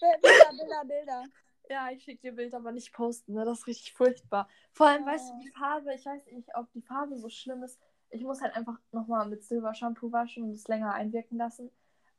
Bilder, 0.00 0.50
Bilder, 0.50 0.84
Bilder. 0.84 1.24
Ja, 1.68 1.90
ich 1.90 2.04
schicke 2.04 2.22
dir 2.22 2.32
Bild, 2.32 2.54
aber 2.54 2.70
nicht 2.70 2.92
posten, 2.92 3.32
ne? 3.32 3.44
Das 3.44 3.60
ist 3.60 3.66
richtig 3.66 3.94
furchtbar. 3.94 4.48
Vor 4.72 4.86
allem, 4.86 5.04
weißt 5.04 5.30
du, 5.30 5.38
die 5.40 5.50
Farbe, 5.50 5.94
ich 5.94 6.06
weiß 6.06 6.26
nicht, 6.32 6.48
ob 6.54 6.70
die 6.72 6.82
Farbe 6.82 7.18
so 7.18 7.28
schlimm 7.28 7.62
ist. 7.64 7.80
Ich 8.10 8.22
muss 8.22 8.40
halt 8.40 8.54
einfach 8.54 8.78
nochmal 8.92 9.28
mit 9.28 9.42
Silber-Shampoo 9.42 10.12
waschen 10.12 10.44
und 10.44 10.50
es 10.50 10.68
länger 10.68 10.92
einwirken 10.92 11.38
lassen. 11.38 11.70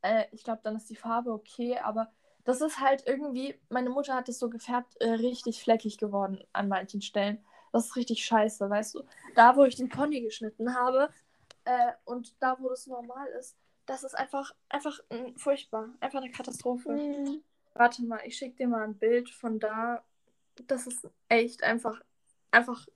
Äh, 0.01 0.25
ich 0.31 0.43
glaube, 0.43 0.59
dann 0.63 0.75
ist 0.75 0.89
die 0.89 0.97
Farbe 0.97 1.31
okay, 1.31 1.77
aber 1.77 2.11
das 2.47 2.61
ist 2.61 2.79
halt 2.79 3.03
irgendwie, 3.05 3.59
meine 3.67 3.89
Mutter 3.89 4.15
hat 4.15 4.29
es 4.29 4.39
so 4.39 4.49
gefärbt, 4.49 4.95
äh, 5.01 5.09
richtig 5.09 5.61
fleckig 5.61 5.97
geworden 5.97 6.41
an 6.53 6.69
manchen 6.69 7.01
Stellen. 7.01 7.43
Das 7.73 7.87
ist 7.87 7.95
richtig 7.97 8.23
scheiße, 8.23 8.69
weißt 8.69 8.95
du? 8.95 9.03
Da, 9.35 9.57
wo 9.57 9.65
ich 9.65 9.75
den 9.75 9.89
Pony 9.89 10.21
geschnitten 10.21 10.73
habe 10.73 11.09
äh, 11.65 11.91
und 12.05 12.41
da, 12.41 12.55
wo 12.61 12.69
das 12.69 12.87
normal 12.87 13.27
ist, 13.37 13.57
das 13.85 14.05
ist 14.05 14.17
einfach, 14.17 14.55
einfach 14.69 14.97
mm, 15.09 15.35
furchtbar. 15.35 15.89
Einfach 15.99 16.21
eine 16.21 16.31
Katastrophe. 16.31 16.97
Hm. 16.97 17.43
Warte 17.73 18.05
mal, 18.05 18.21
ich 18.23 18.37
schicke 18.37 18.55
dir 18.55 18.69
mal 18.69 18.83
ein 18.83 18.97
Bild 18.97 19.29
von 19.29 19.59
da. 19.59 20.01
Das 20.67 20.87
ist 20.87 21.05
echt 21.27 21.63
einfach, 21.63 21.99
einfach 22.51 22.87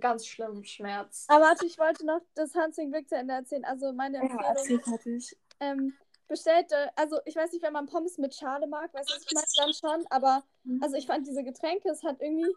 ganz 0.00 0.26
schlimm 0.26 0.64
Schmerz. 0.64 1.24
Aber 1.28 1.46
warte, 1.46 1.64
ich 1.64 1.78
wollte 1.78 2.04
noch 2.04 2.20
das 2.34 2.54
Hans 2.54 2.76
Glück 2.76 3.08
zu 3.08 3.16
Ende 3.16 3.32
erzählen. 3.32 3.64
Also 3.64 3.90
meine 3.94 4.18
Ja, 4.18 4.22
Empfehlung 4.24 4.44
erzähl 4.50 4.80
fertig. 4.80 5.38
ähm, 5.60 5.94
bestellte, 6.28 6.90
also 6.96 7.18
ich 7.24 7.34
weiß 7.34 7.52
nicht, 7.52 7.62
wenn 7.62 7.72
man 7.72 7.86
Pommes 7.86 8.18
mit 8.18 8.34
Schale 8.34 8.66
mag, 8.66 8.92
weiß 8.94 9.06
ich 9.08 9.34
meine 9.34 9.46
dann 9.56 9.72
schon, 9.72 10.06
aber 10.10 10.44
also 10.80 10.96
ich 10.96 11.06
fand 11.06 11.26
diese 11.26 11.42
Getränke, 11.42 11.88
es 11.88 12.02
hat 12.02 12.20
irgendwie, 12.20 12.54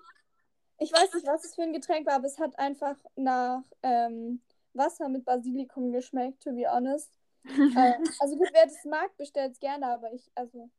ich 0.77 0.91
weiß 0.91 1.13
nicht, 1.13 1.25
was 1.25 1.45
es 1.45 1.55
für 1.55 1.63
ein 1.63 1.73
Getränk 1.73 2.05
war, 2.05 2.15
aber 2.15 2.27
es 2.27 2.37
hat 2.37 2.57
einfach 2.59 2.97
nach 3.15 3.63
ähm, 3.83 4.41
Wasser 4.73 5.09
mit 5.09 5.25
Basilikum 5.25 5.91
geschmeckt, 5.91 6.43
to 6.43 6.51
be 6.51 6.65
honest. 6.69 7.11
äh, 7.45 7.93
also 8.19 8.37
gut, 8.37 8.49
wer 8.53 8.65
das 8.65 8.85
mag, 8.85 9.15
bestellt 9.17 9.53
es 9.53 9.59
gerne, 9.59 9.87
aber 9.87 10.13
ich, 10.13 10.31
also 10.35 10.69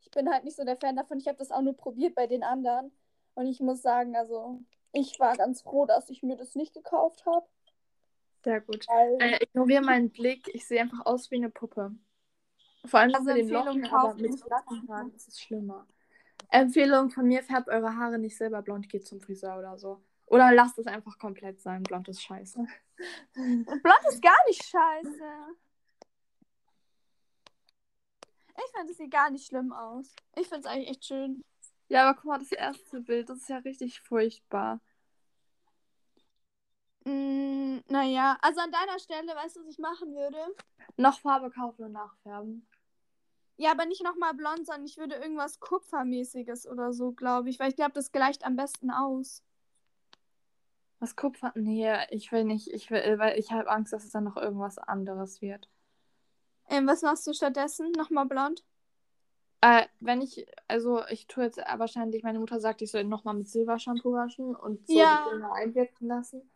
ich 0.00 0.10
bin 0.10 0.30
halt 0.30 0.44
nicht 0.44 0.56
so 0.56 0.64
der 0.64 0.76
Fan 0.76 0.96
davon. 0.96 1.18
Ich 1.18 1.26
habe 1.26 1.38
das 1.38 1.50
auch 1.50 1.62
nur 1.62 1.76
probiert 1.76 2.14
bei 2.14 2.26
den 2.26 2.42
anderen 2.42 2.92
und 3.34 3.46
ich 3.46 3.60
muss 3.60 3.82
sagen, 3.82 4.16
also 4.16 4.60
ich 4.92 5.18
war 5.18 5.36
ganz 5.36 5.62
froh, 5.62 5.86
dass 5.86 6.08
ich 6.10 6.22
mir 6.22 6.36
das 6.36 6.54
nicht 6.54 6.72
gekauft 6.72 7.26
habe. 7.26 7.46
Sehr 8.44 8.60
gut. 8.60 8.86
Weil 8.88 9.16
Äh, 9.20 9.42
ignoriere 9.42 9.82
meinen 9.82 10.10
Blick. 10.10 10.48
Ich 10.54 10.66
sehe 10.66 10.82
einfach 10.82 11.04
aus 11.06 11.30
wie 11.30 11.36
eine 11.36 11.50
Puppe. 11.50 11.92
Vor 12.84 13.00
allem 13.00 13.14
Also 13.14 13.26
mit 13.26 13.36
den 13.36 13.54
Empfehlung, 13.54 13.66
Locken, 13.80 13.90
kauft 13.90 14.18
mit 14.18 14.30
nicht. 14.30 14.44
glatten 14.44 14.88
Haaren 14.88 15.14
ist 15.14 15.28
es 15.28 15.40
schlimmer. 15.40 15.86
Empfehlung 16.50 17.10
von 17.10 17.26
mir, 17.26 17.42
färbt 17.42 17.68
eure 17.68 17.96
Haare 17.96 18.18
nicht 18.18 18.36
selber 18.36 18.62
blond, 18.62 18.88
geht 18.88 19.06
zum 19.06 19.20
Friseur 19.20 19.58
oder 19.58 19.78
so. 19.78 20.02
Oder 20.26 20.52
lasst 20.52 20.78
es 20.78 20.86
einfach 20.86 21.18
komplett 21.18 21.60
sein. 21.60 21.82
Blond 21.82 22.08
ist 22.08 22.22
scheiße. 22.22 22.58
Blond 23.34 24.04
ist 24.08 24.22
gar 24.22 24.36
nicht 24.46 24.62
scheiße. 24.64 25.56
Ich 28.56 28.76
finde, 28.76 28.92
es 28.92 28.98
sieht 28.98 29.10
gar 29.10 29.30
nicht 29.30 29.46
schlimm 29.46 29.72
aus. 29.72 30.14
Ich 30.36 30.48
finde 30.48 30.60
es 30.60 30.66
eigentlich 30.66 30.90
echt 30.90 31.04
schön. 31.04 31.44
Ja, 31.88 32.08
aber 32.08 32.14
guck 32.16 32.24
mal, 32.26 32.38
das 32.38 32.52
erste 32.52 33.00
Bild, 33.00 33.28
das 33.28 33.38
ist 33.38 33.48
ja 33.48 33.58
richtig 33.58 34.00
furchtbar. 34.00 34.80
Mm, 37.04 37.80
naja, 37.88 38.38
also 38.40 38.60
an 38.60 38.70
deiner 38.70 38.98
Stelle, 38.98 39.34
weißt 39.34 39.56
du, 39.56 39.60
was 39.60 39.68
ich 39.68 39.78
machen 39.78 40.14
würde? 40.14 40.38
Noch 40.96 41.20
Farbe 41.20 41.50
kaufen 41.50 41.84
und 41.84 41.92
nachfärben. 41.92 42.66
Ja, 43.56 43.70
aber 43.70 43.86
nicht 43.86 44.02
nochmal 44.02 44.34
blond, 44.34 44.66
sondern 44.66 44.84
ich 44.84 44.98
würde 44.98 45.14
irgendwas 45.14 45.60
Kupfermäßiges 45.60 46.66
oder 46.66 46.92
so, 46.92 47.12
glaube 47.12 47.50
ich. 47.50 47.60
Weil 47.60 47.70
ich 47.70 47.76
glaube, 47.76 47.92
das 47.92 48.10
gleicht 48.10 48.44
am 48.44 48.56
besten 48.56 48.90
aus. 48.90 49.42
Was 50.98 51.16
Kupfer? 51.16 51.52
Nee, 51.54 51.94
ich 52.10 52.32
will 52.32 52.44
nicht. 52.44 52.68
Ich 52.68 52.90
will, 52.90 53.18
weil 53.18 53.38
ich 53.38 53.52
habe 53.52 53.70
Angst, 53.70 53.92
dass 53.92 54.04
es 54.04 54.10
dann 54.10 54.24
noch 54.24 54.36
irgendwas 54.36 54.78
anderes 54.78 55.40
wird. 55.40 55.68
Ähm, 56.68 56.86
was 56.86 57.02
machst 57.02 57.26
du 57.26 57.34
stattdessen? 57.34 57.92
Nochmal 57.92 58.26
blond? 58.26 58.64
Äh, 59.60 59.86
wenn 60.00 60.20
ich, 60.20 60.46
also 60.66 61.02
ich 61.08 61.26
tue 61.26 61.44
jetzt 61.44 61.58
wahrscheinlich, 61.58 62.22
meine 62.22 62.38
Mutter 62.38 62.60
sagt, 62.60 62.82
ich 62.82 62.90
soll 62.90 63.04
nochmal 63.04 63.34
mit 63.34 63.48
Silbershampoo 63.48 64.12
waschen 64.12 64.54
und 64.54 64.86
so 64.86 64.98
Ja. 64.98 65.24
einwirken 65.52 66.08
lassen. 66.08 66.50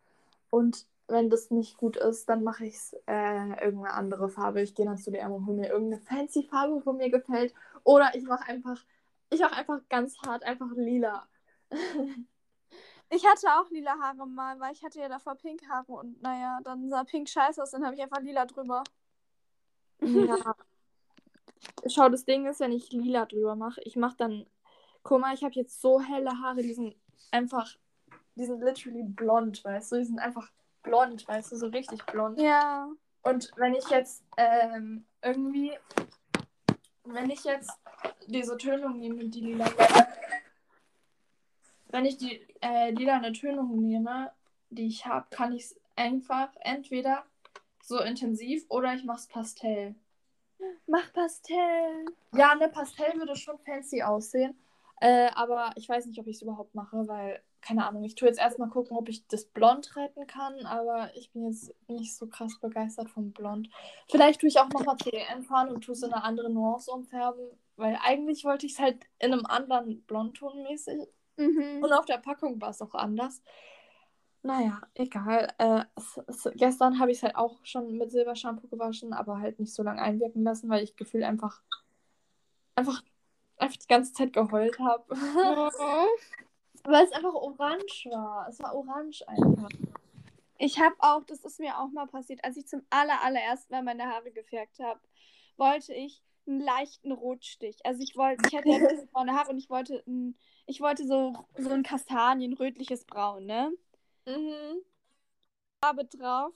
Und 0.49 0.85
wenn 1.09 1.29
das 1.29 1.51
nicht 1.51 1.77
gut 1.77 1.97
ist, 1.97 2.29
dann 2.29 2.43
mache 2.43 2.65
ich 2.65 2.75
es 2.75 2.93
äh, 3.07 3.63
irgendeine 3.63 3.93
andere 3.93 4.29
Farbe. 4.29 4.61
Ich 4.61 4.75
gehe 4.75 4.85
dann 4.85 4.97
zu 4.97 5.11
DM 5.11 5.31
und 5.31 5.45
hole 5.45 5.57
mir 5.57 5.69
irgendeine 5.69 6.01
fancy 6.01 6.43
Farbe, 6.43 6.81
wo 6.85 6.93
mir 6.93 7.09
gefällt. 7.09 7.53
Oder 7.83 8.13
ich 8.15 8.23
mache 8.23 8.47
einfach, 8.47 8.83
ich 9.29 9.39
mache 9.39 9.55
einfach 9.55 9.79
ganz 9.89 10.17
hart, 10.21 10.43
einfach 10.43 10.71
lila. 10.75 11.27
Ich 13.11 13.25
hatte 13.25 13.47
auch 13.47 13.67
lila 13.71 13.97
Haare 13.99 14.27
mal, 14.27 14.59
weil 14.59 14.71
ich 14.71 14.83
hatte 14.83 14.99
ja 14.99 15.09
davor 15.09 15.33
pink 15.33 15.67
Haare 15.67 15.91
und 15.91 16.21
naja, 16.21 16.59
dann 16.63 16.87
sah 16.89 17.03
pink 17.03 17.27
scheiße 17.27 17.61
aus, 17.61 17.71
dann 17.71 17.83
habe 17.83 17.95
ich 17.95 18.01
einfach 18.03 18.21
lila 18.21 18.45
drüber. 18.45 18.83
Ja. 20.01 20.55
Schau, 21.87 22.07
das 22.09 22.25
Ding 22.25 22.45
ist, 22.45 22.59
wenn 22.59 22.71
ich 22.71 22.91
lila 22.91 23.25
drüber 23.25 23.55
mache, 23.55 23.81
ich 23.83 23.95
mache 23.95 24.15
dann. 24.17 24.45
Guck 25.01 25.21
mal, 25.21 25.33
ich 25.33 25.43
habe 25.43 25.55
jetzt 25.55 25.81
so 25.81 25.99
helle 25.99 26.39
Haare, 26.39 26.61
die 26.61 26.73
sind 26.73 26.95
einfach. 27.31 27.75
Die 28.35 28.45
sind 28.45 28.61
literally 28.61 29.03
blond, 29.03 29.63
weißt 29.65 29.91
du? 29.91 29.97
Die 29.97 30.05
sind 30.05 30.19
einfach 30.19 30.51
blond, 30.83 31.27
weißt 31.27 31.51
du? 31.51 31.55
So 31.55 31.67
richtig 31.67 32.05
blond. 32.05 32.39
Ja. 32.39 32.89
Und 33.23 33.51
wenn 33.57 33.73
ich 33.73 33.89
jetzt 33.89 34.23
ähm, 34.37 35.05
irgendwie. 35.21 35.73
Wenn 37.03 37.29
ich 37.29 37.43
jetzt 37.43 37.71
diese 38.27 38.57
Tönung 38.57 38.99
nehme, 38.99 39.25
die 39.25 39.41
lila. 39.41 39.65
Wenn 41.87 42.05
ich 42.05 42.17
die 42.17 42.45
äh, 42.61 42.91
lila 42.91 43.19
Tönung 43.31 43.81
nehme, 43.81 44.31
die 44.69 44.87
ich 44.87 45.05
habe, 45.05 45.25
kann 45.31 45.53
ich 45.53 45.63
es 45.63 45.75
einfach 45.95 46.49
entweder 46.59 47.25
so 47.83 47.99
intensiv 47.99 48.65
oder 48.69 48.93
ich 48.93 49.03
mache 49.03 49.17
es 49.17 49.27
Pastell. 49.27 49.95
Mach 50.87 51.11
Pastell. 51.13 52.05
Ja, 52.33 52.55
ne, 52.55 52.69
Pastell 52.69 53.17
würde 53.17 53.35
schon 53.35 53.57
fancy 53.59 54.03
aussehen. 54.03 54.57
Äh, 55.01 55.29
aber 55.33 55.71
ich 55.75 55.87
weiß 55.87 56.05
nicht, 56.05 56.19
ob 56.19 56.27
ich 56.27 56.35
es 56.35 56.41
überhaupt 56.41 56.75
mache, 56.75 57.07
weil, 57.07 57.41
keine 57.61 57.85
Ahnung, 57.85 58.03
ich 58.03 58.15
tue 58.15 58.27
jetzt 58.27 58.39
erstmal 58.39 58.69
gucken, 58.69 58.95
ob 58.97 59.09
ich 59.09 59.27
das 59.27 59.45
Blond 59.45 59.95
retten 59.95 60.27
kann, 60.27 60.65
aber 60.65 61.11
ich 61.15 61.31
bin 61.31 61.45
jetzt 61.45 61.73
nicht 61.87 62.15
so 62.15 62.27
krass 62.27 62.59
begeistert 62.59 63.09
vom 63.09 63.31
Blond. 63.31 63.69
Vielleicht 64.09 64.41
tue 64.41 64.49
ich 64.49 64.59
auch 64.59 64.69
nochmal 64.69 64.97
CDN 64.97 65.43
fahren 65.43 65.69
und 65.69 65.81
tue 65.81 65.93
es 65.93 66.03
in 66.03 66.13
eine 66.13 66.23
andere 66.23 66.49
Nuance 66.49 66.91
umfärben, 66.91 67.49
weil 67.75 67.97
eigentlich 68.03 68.45
wollte 68.45 68.65
ich 68.65 68.73
es 68.73 68.79
halt 68.79 68.97
in 69.19 69.33
einem 69.33 69.45
anderen 69.45 70.01
Blondton 70.03 70.63
mäßig. 70.63 71.07
Mhm. 71.37 71.83
Und 71.83 71.93
auf 71.93 72.05
der 72.05 72.17
Packung 72.17 72.59
war 72.61 72.69
es 72.69 72.81
auch 72.81 72.93
anders. 72.93 73.41
Naja, 74.41 74.81
egal. 74.93 75.53
Äh, 75.57 75.83
es, 75.95 76.19
es, 76.27 76.49
gestern 76.55 76.99
habe 76.99 77.11
ich 77.11 77.17
es 77.17 77.23
halt 77.23 77.35
auch 77.35 77.59
schon 77.63 77.97
mit 77.97 78.11
Silbershampoo 78.11 78.67
gewaschen, 78.67 79.13
aber 79.13 79.39
halt 79.39 79.59
nicht 79.59 79.73
so 79.73 79.83
lange 79.83 80.01
einwirken 80.01 80.43
lassen, 80.43 80.69
weil 80.69 80.83
ich 80.83 80.95
gefühlt 80.95 81.25
einfach, 81.25 81.61
einfach, 82.75 83.01
einfach 83.57 83.77
die 83.77 83.87
ganze 83.87 84.13
Zeit 84.13 84.31
geheult 84.31 84.79
habe. 84.79 85.03
weil 86.83 87.05
es 87.05 87.11
einfach 87.11 87.33
orange 87.33 88.05
war. 88.11 88.47
Es 88.49 88.59
war 88.59 88.75
orange 88.75 89.27
einfach. 89.27 89.69
Ich 90.57 90.79
habe 90.79 90.95
auch, 90.99 91.23
das 91.23 91.45
ist 91.45 91.59
mir 91.59 91.79
auch 91.79 91.89
mal 91.89 92.07
passiert, 92.07 92.43
als 92.43 92.57
ich 92.57 92.67
zum 92.67 92.81
aller, 92.89 93.21
allerersten 93.23 93.73
Mal 93.73 93.83
meine 93.83 94.07
Haare 94.07 94.31
gefärbt 94.31 94.79
habe, 94.79 94.99
wollte 95.57 95.93
ich 95.93 96.21
einen 96.47 96.59
leichten 96.59 97.11
Rotstich. 97.11 97.77
Also 97.85 98.01
ich 98.01 98.15
wollte, 98.15 98.47
ich 98.47 98.57
hatte 98.57 98.69
ja 98.69 98.79
braune 99.11 99.33
Haare 99.33 99.51
und 99.51 99.57
ich 99.57 99.69
wollte, 99.69 100.03
ein, 100.05 100.37
ich 100.65 100.81
wollte 100.81 101.05
so, 101.05 101.33
so 101.57 101.69
ein 101.69 101.83
Kastanienrötliches 101.83 103.05
Braun, 103.05 103.45
ne? 103.45 103.71
Mhm. 104.25 104.81
Farbe 105.81 106.05
drauf. 106.05 106.53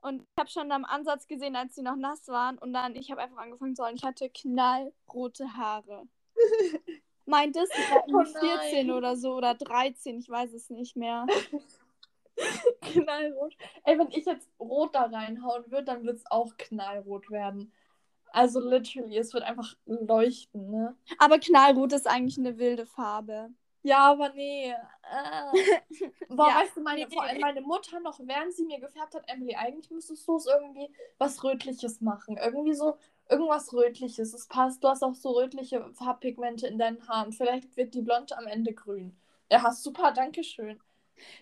Und 0.00 0.22
ich 0.22 0.38
habe 0.38 0.50
schon 0.50 0.72
am 0.72 0.84
Ansatz 0.84 1.26
gesehen, 1.26 1.56
als 1.56 1.74
sie 1.74 1.82
noch 1.82 1.96
nass 1.96 2.28
waren. 2.28 2.58
Und 2.58 2.72
dann, 2.72 2.94
ich 2.94 3.10
habe 3.10 3.22
einfach 3.22 3.38
angefangen 3.38 3.74
zu 3.74 3.84
holen. 3.84 3.96
Ich 3.96 4.04
hatte 4.04 4.30
knallrote 4.30 5.56
Haare. 5.56 6.06
Meint 7.26 7.56
es? 7.56 7.68
Ich 7.70 7.90
war 7.90 8.04
Oh 8.08 8.20
irgendwie 8.20 8.38
14 8.38 8.86
nein. 8.86 8.96
oder 8.96 9.16
so 9.16 9.34
oder 9.34 9.54
13, 9.54 10.18
ich 10.18 10.28
weiß 10.28 10.52
es 10.54 10.70
nicht 10.70 10.96
mehr. 10.96 11.26
Knallrot. 12.82 13.54
Ey, 13.84 13.98
wenn 13.98 14.10
ich 14.10 14.24
jetzt 14.26 14.48
rot 14.60 14.94
da 14.94 15.04
reinhauen 15.04 15.64
würde, 15.70 15.84
dann 15.84 16.04
wird 16.04 16.16
es 16.18 16.26
auch 16.30 16.56
knallrot 16.56 17.30
werden. 17.30 17.72
Also 18.32 18.60
literally, 18.60 19.16
es 19.16 19.32
wird 19.32 19.44
einfach 19.44 19.74
leuchten, 19.86 20.70
ne? 20.70 20.94
Aber 21.18 21.38
knallrot 21.38 21.92
ist 21.94 22.06
eigentlich 22.06 22.38
eine 22.38 22.58
wilde 22.58 22.84
Farbe. 22.86 23.50
Ja, 23.82 24.10
aber 24.10 24.30
nee. 24.30 24.70
Äh. 24.70 25.76
Boah, 26.28 26.48
Ja, 26.48 26.56
weißt 26.60 26.76
du, 26.76 26.80
meine, 26.82 27.06
nee. 27.06 27.14
vor 27.14 27.22
allem 27.22 27.40
meine 27.40 27.60
Mutter 27.62 28.00
noch, 28.00 28.18
während 28.20 28.52
sie 28.52 28.64
mir 28.64 28.80
gefärbt 28.80 29.14
hat, 29.14 29.22
Emily, 29.28 29.54
eigentlich 29.54 29.90
müsstest 29.90 30.26
du 30.28 30.36
es 30.36 30.46
irgendwie 30.46 30.90
was 31.18 31.42
Rötliches 31.44 32.00
machen. 32.00 32.36
Irgendwie 32.36 32.74
so, 32.74 32.98
irgendwas 33.28 33.72
Rötliches. 33.72 34.34
Es 34.34 34.46
passt, 34.46 34.82
du 34.82 34.88
hast 34.88 35.02
auch 35.02 35.14
so 35.14 35.30
rötliche 35.30 35.88
Farbpigmente 35.94 36.66
in 36.66 36.78
deinen 36.78 37.06
Haaren. 37.08 37.32
Vielleicht 37.32 37.76
wird 37.76 37.94
die 37.94 38.02
Blonde 38.02 38.36
am 38.36 38.46
Ende 38.46 38.72
grün. 38.72 39.16
Ja, 39.50 39.70
super, 39.72 40.12
danke 40.12 40.44
schön. 40.44 40.80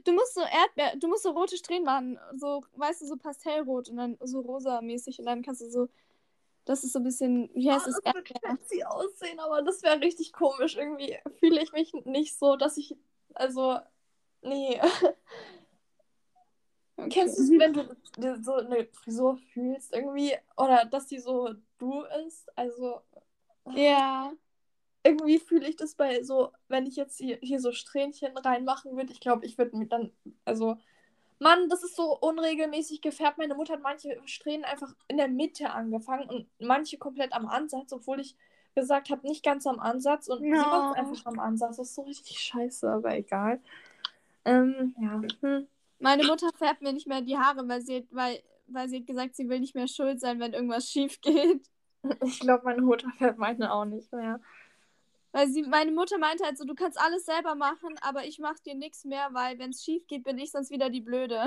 Du 0.05 0.13
musst 0.13 0.35
so 0.35 0.41
Erdbeer, 0.41 0.97
du 0.97 1.09
musst 1.09 1.25
so 1.25 1.31
rote 1.31 1.57
Strähnen 1.57 1.85
machen, 1.85 2.19
so, 2.37 2.65
weißt 2.77 3.03
du, 3.03 3.07
so 3.07 3.17
pastellrot 3.17 3.89
und 3.89 3.97
dann 3.97 4.17
so 4.21 4.41
rosa-mäßig 4.41 5.19
und 5.19 5.27
dann 5.27 5.43
kannst 5.43 5.63
du 5.63 5.69
so, 5.69 5.89
das 6.65 6.85
ist 6.85 6.93
so 6.93 7.01
ein 7.01 7.05
bisschen, 7.05 7.51
wie 7.55 7.71
heißt 7.71 7.87
es, 7.89 8.01
das 8.01 8.15
wird 8.15 8.31
Erdbeer. 8.31 8.41
fancy 8.41 8.85
aussehen, 8.85 9.39
aber 9.41 9.63
das 9.63 9.83
wäre 9.83 10.01
richtig 10.01 10.33
komisch. 10.33 10.77
Irgendwie 10.77 11.19
fühle 11.41 11.63
ich 11.63 11.73
mich 11.73 11.93
nicht 12.05 12.39
so, 12.39 12.57
dass 12.57 12.77
ich, 12.77 12.97
also, 13.35 13.79
nee. 14.43 14.81
Kennst 17.11 17.39
du 17.39 17.43
es, 17.43 17.59
wenn 17.59 17.73
du 17.73 17.97
dir 18.17 18.43
so 18.43 18.55
eine 18.55 18.87
Frisur 18.93 19.37
fühlst, 19.53 19.93
irgendwie, 19.95 20.35
oder 20.57 20.85
dass 20.87 21.07
die 21.07 21.19
so 21.19 21.51
du 21.79 22.03
ist? 22.27 22.49
Also, 22.57 23.01
Ja. 23.75 24.33
irgendwie 25.03 25.39
fühle 25.39 25.69
ich 25.69 25.77
das 25.77 25.95
bei 25.95 26.23
so, 26.23 26.53
wenn 26.69 26.87
ich 26.87 26.97
jetzt 26.97 27.19
hier, 27.19 27.39
hier 27.43 27.61
so 27.61 27.73
Strähnchen 27.73 28.37
reinmachen 28.39 28.97
würde, 28.97 29.13
ich 29.13 29.21
glaube, 29.21 29.45
ich 29.47 29.59
würde 29.59 29.77
mir 29.77 29.87
dann, 29.87 30.13
also, 30.45 30.77
Mann, 31.41 31.69
das 31.69 31.85
ist 31.85 31.97
so 31.97 32.19
unregelmäßig 32.19 33.03
gefärbt. 33.03 33.39
Meine 33.39 33.55
Mutter 33.55 33.75
hat 33.75 33.83
manche 33.83 34.21
Strähnen 34.27 34.65
einfach 34.65 34.95
in 35.09 35.19
der 35.19 35.29
Mitte 35.29 35.71
angefangen 35.71 36.29
und 36.31 36.49
manche 36.61 36.99
komplett 36.99 37.33
am 37.35 37.47
Ansatz, 37.49 37.93
obwohl 37.93 38.21
ich 38.21 38.37
gesagt 38.75 39.11
habe, 39.11 39.27
nicht 39.27 39.45
ganz 39.45 39.67
am 39.67 39.81
Ansatz 39.81 40.29
und 40.29 40.47
sie 40.59 40.67
No. 40.67 40.69
macht 40.69 40.95
einfach 40.95 41.27
am 41.27 41.41
Ansatz. 41.41 41.77
Das 41.79 41.89
ist 41.91 41.95
so 41.97 42.03
richtig 42.03 42.41
scheiße, 42.41 42.89
aber 42.91 43.17
egal. 43.17 43.61
Ähm, 44.45 44.95
ja. 44.97 45.21
Hm. 45.43 45.67
Meine 46.05 46.25
Mutter 46.25 46.51
färbt 46.59 46.83
mir 46.83 46.93
nicht 46.93 47.07
mehr 47.07 47.23
die 47.23 47.39
Haare, 47.39 47.67
weil 47.67 47.81
sie, 47.81 48.07
weil, 48.11 48.43
weil 48.67 48.89
sie 48.91 48.99
hat 48.99 49.07
gesagt, 49.07 49.37
sie 49.37 49.49
will 49.49 49.61
nicht 49.61 49.75
mehr 49.75 49.89
schuld 49.89 50.21
sein, 50.21 50.39
wenn 50.39 50.53
irgendwas 50.53 50.91
schief 50.91 51.19
geht. 51.23 51.67
Ich 52.23 52.41
glaube, 52.41 52.65
meine 52.65 52.83
Mutter 52.83 53.11
färbt 53.17 53.39
meine 53.39 53.73
auch 53.73 53.87
nicht 53.87 54.13
mehr. 54.13 54.39
Weil 55.33 55.49
sie, 55.49 55.63
meine 55.63 55.93
Mutter 55.93 56.19
meinte 56.19 56.45
halt 56.45 56.59
so, 56.59 56.65
du 56.67 56.75
kannst 56.75 57.01
alles 57.01 57.25
selber 57.25 57.55
machen, 57.55 57.97
aber 58.03 58.25
ich 58.27 58.39
mach 58.39 58.59
dir 58.59 58.75
nichts 58.75 59.07
mehr, 59.07 59.31
weil 59.33 59.59
wenn 59.59 59.71
es 59.71 59.83
schief 59.83 60.07
geht, 60.07 60.25
bin 60.25 60.37
ich 60.39 60.51
sonst 60.51 60.71
wieder 60.71 60.91
die 60.91 61.01
Blöde. 61.01 61.47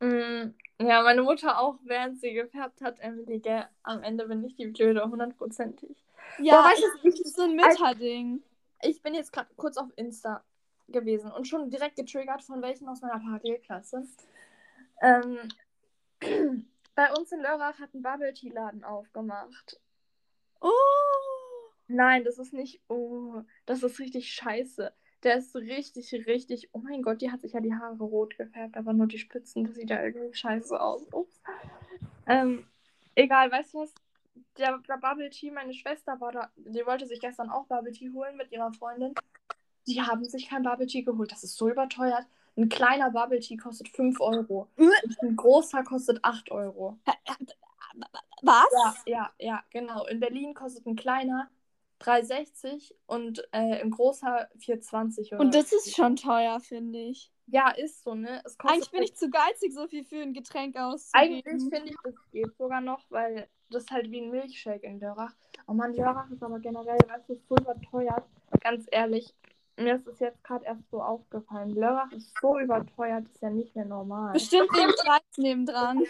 Mm, 0.00 0.54
Ja, 0.80 1.02
meine 1.02 1.22
Mutter 1.22 1.58
auch, 1.60 1.78
während 1.84 2.20
sie 2.20 2.34
gefärbt 2.34 2.80
hat, 2.82 2.98
Emily, 2.98 3.38
gell, 3.38 3.66
am 3.84 4.02
Ende 4.02 4.26
bin 4.26 4.44
ich 4.44 4.56
die 4.56 4.66
Blöde, 4.66 5.08
hundertprozentig. 5.08 5.96
Ja, 6.38 6.64
weißt 6.64 6.80
ich, 6.80 7.02
du, 7.02 7.10
das 7.10 7.20
ist 7.20 7.36
so 7.36 7.42
ein 7.42 7.54
Mütterding. 7.54 8.42
Ich 8.82 9.00
bin 9.02 9.14
jetzt 9.14 9.32
gerade 9.32 9.48
kurz 9.56 9.76
auf 9.78 9.88
Insta 9.96 10.44
gewesen 10.88 11.30
und 11.32 11.48
schon 11.48 11.70
direkt 11.70 11.96
getriggert 11.96 12.42
von 12.42 12.62
welchen 12.62 12.88
aus 12.88 13.00
meiner 13.00 13.18
Parallelklasse. 13.18 14.06
Ähm, 15.02 15.38
bei 16.94 17.12
uns 17.12 17.32
in 17.32 17.40
Lörrach 17.40 17.78
hat 17.78 17.94
ein 17.94 18.02
Bubble 18.02 18.32
Tea 18.32 18.50
Laden 18.50 18.84
aufgemacht. 18.84 19.80
Oh. 20.60 20.70
Nein, 21.88 22.24
das 22.24 22.38
ist 22.38 22.52
nicht. 22.52 22.80
Oh, 22.88 23.42
das 23.64 23.82
ist 23.82 23.98
richtig 23.98 24.32
scheiße. 24.32 24.92
Der 25.22 25.36
ist 25.36 25.54
richtig, 25.56 26.12
richtig. 26.26 26.70
Oh 26.72 26.78
mein 26.78 27.02
Gott, 27.02 27.20
die 27.20 27.30
hat 27.30 27.40
sich 27.40 27.52
ja 27.52 27.60
die 27.60 27.74
Haare 27.74 28.02
rot 28.02 28.36
gefärbt, 28.36 28.76
aber 28.76 28.92
nur 28.92 29.06
die 29.06 29.18
Spitzen. 29.18 29.64
Das 29.64 29.76
sieht 29.76 29.90
ja 29.90 30.02
irgendwie 30.02 30.34
scheiße 30.34 30.80
aus. 30.80 31.02
Ups. 31.12 31.40
Ähm, 32.26 32.66
egal, 33.14 33.50
weißt 33.50 33.74
du 33.74 33.78
was? 33.78 33.94
Der, 34.58 34.78
der 34.78 34.96
Bubble 34.98 35.30
Tea, 35.30 35.50
meine 35.50 35.74
Schwester 35.74 36.20
war 36.20 36.32
da. 36.32 36.50
Die 36.56 36.84
wollte 36.86 37.06
sich 37.06 37.20
gestern 37.20 37.50
auch 37.50 37.66
Bubble 37.66 37.92
Tea 37.92 38.10
holen 38.12 38.36
mit 38.36 38.52
ihrer 38.52 38.72
Freundin. 38.72 39.14
Die 39.86 40.02
haben 40.02 40.24
sich 40.24 40.48
kein 40.48 40.62
Bubble 40.62 40.86
Tea 40.86 41.02
geholt. 41.02 41.32
Das 41.32 41.44
ist 41.44 41.56
so 41.56 41.68
überteuert. 41.68 42.26
Ein 42.56 42.68
kleiner 42.68 43.10
Bubble 43.10 43.40
Tea 43.40 43.56
kostet 43.56 43.88
5 43.88 44.20
Euro. 44.20 44.68
Äh. 44.76 44.88
Ein 45.22 45.36
großer 45.36 45.82
kostet 45.84 46.24
8 46.24 46.50
Euro. 46.50 46.98
Was? 48.42 48.66
Ja, 48.72 48.96
ja, 49.06 49.30
ja, 49.38 49.64
genau. 49.70 50.06
In 50.06 50.20
Berlin 50.20 50.54
kostet 50.54 50.86
ein 50.86 50.96
kleiner 50.96 51.48
3,60 52.00 52.92
und 53.06 53.40
äh, 53.52 53.80
ein 53.80 53.90
großer 53.90 54.48
4,20 54.58 55.32
oder 55.32 55.40
Und 55.40 55.54
das 55.54 55.72
ist 55.72 55.94
schon 55.94 56.16
teuer, 56.16 56.60
finde 56.60 56.98
ich. 56.98 57.32
Ja, 57.46 57.70
ist 57.70 58.02
so, 58.02 58.14
ne? 58.14 58.42
Eigentlich 58.58 58.90
bin 58.90 59.02
ich 59.02 59.14
zu 59.14 59.30
geizig, 59.30 59.72
so 59.72 59.86
viel 59.86 60.04
für 60.04 60.20
ein 60.20 60.34
Getränk 60.34 60.76
auszugeben. 60.76 61.42
Eigentlich 61.44 61.72
finde 61.72 61.90
ich, 61.90 61.96
das 62.02 62.14
geht 62.32 62.56
sogar 62.56 62.80
noch, 62.80 63.04
weil 63.10 63.48
das 63.70 63.86
halt 63.90 64.10
wie 64.10 64.20
ein 64.20 64.30
Milchshake 64.30 64.82
in 64.82 65.00
Lörrach. 65.00 65.32
Oh 65.66 65.72
Mann, 65.72 65.94
Lörrach 65.94 66.30
ist 66.30 66.42
aber 66.42 66.58
generell, 66.58 66.98
weißt 67.08 67.28
du, 67.28 67.36
so 67.48 67.56
überteuert. 67.56 68.24
Ganz 68.60 68.86
ehrlich, 68.90 69.34
mir 69.76 69.96
ist 69.96 70.06
es 70.06 70.18
jetzt 70.20 70.42
gerade 70.42 70.64
erst 70.64 70.88
so 70.90 71.02
aufgefallen. 71.02 71.70
Lörrach 71.70 72.10
ist 72.12 72.32
so 72.40 72.58
überteuert, 72.58 73.26
ist 73.26 73.42
ja 73.42 73.50
nicht 73.50 73.74
mehr 73.76 73.84
normal. 73.84 74.32
Bestimmt 74.32 74.70
wegen 74.72 74.92
Preis 74.96 75.22
nebendran. 75.36 76.02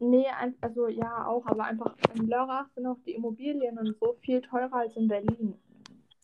Nee, 0.00 0.26
also 0.60 0.86
ja 0.88 1.26
auch, 1.26 1.44
aber 1.46 1.64
einfach 1.64 1.94
in 2.14 2.28
Lörrach 2.28 2.68
sind 2.74 2.86
auch 2.86 2.98
die 3.04 3.14
Immobilien 3.14 3.78
und 3.78 3.96
so 3.98 4.14
viel 4.20 4.40
teurer 4.40 4.72
als 4.74 4.96
in 4.96 5.08
Berlin. 5.08 5.58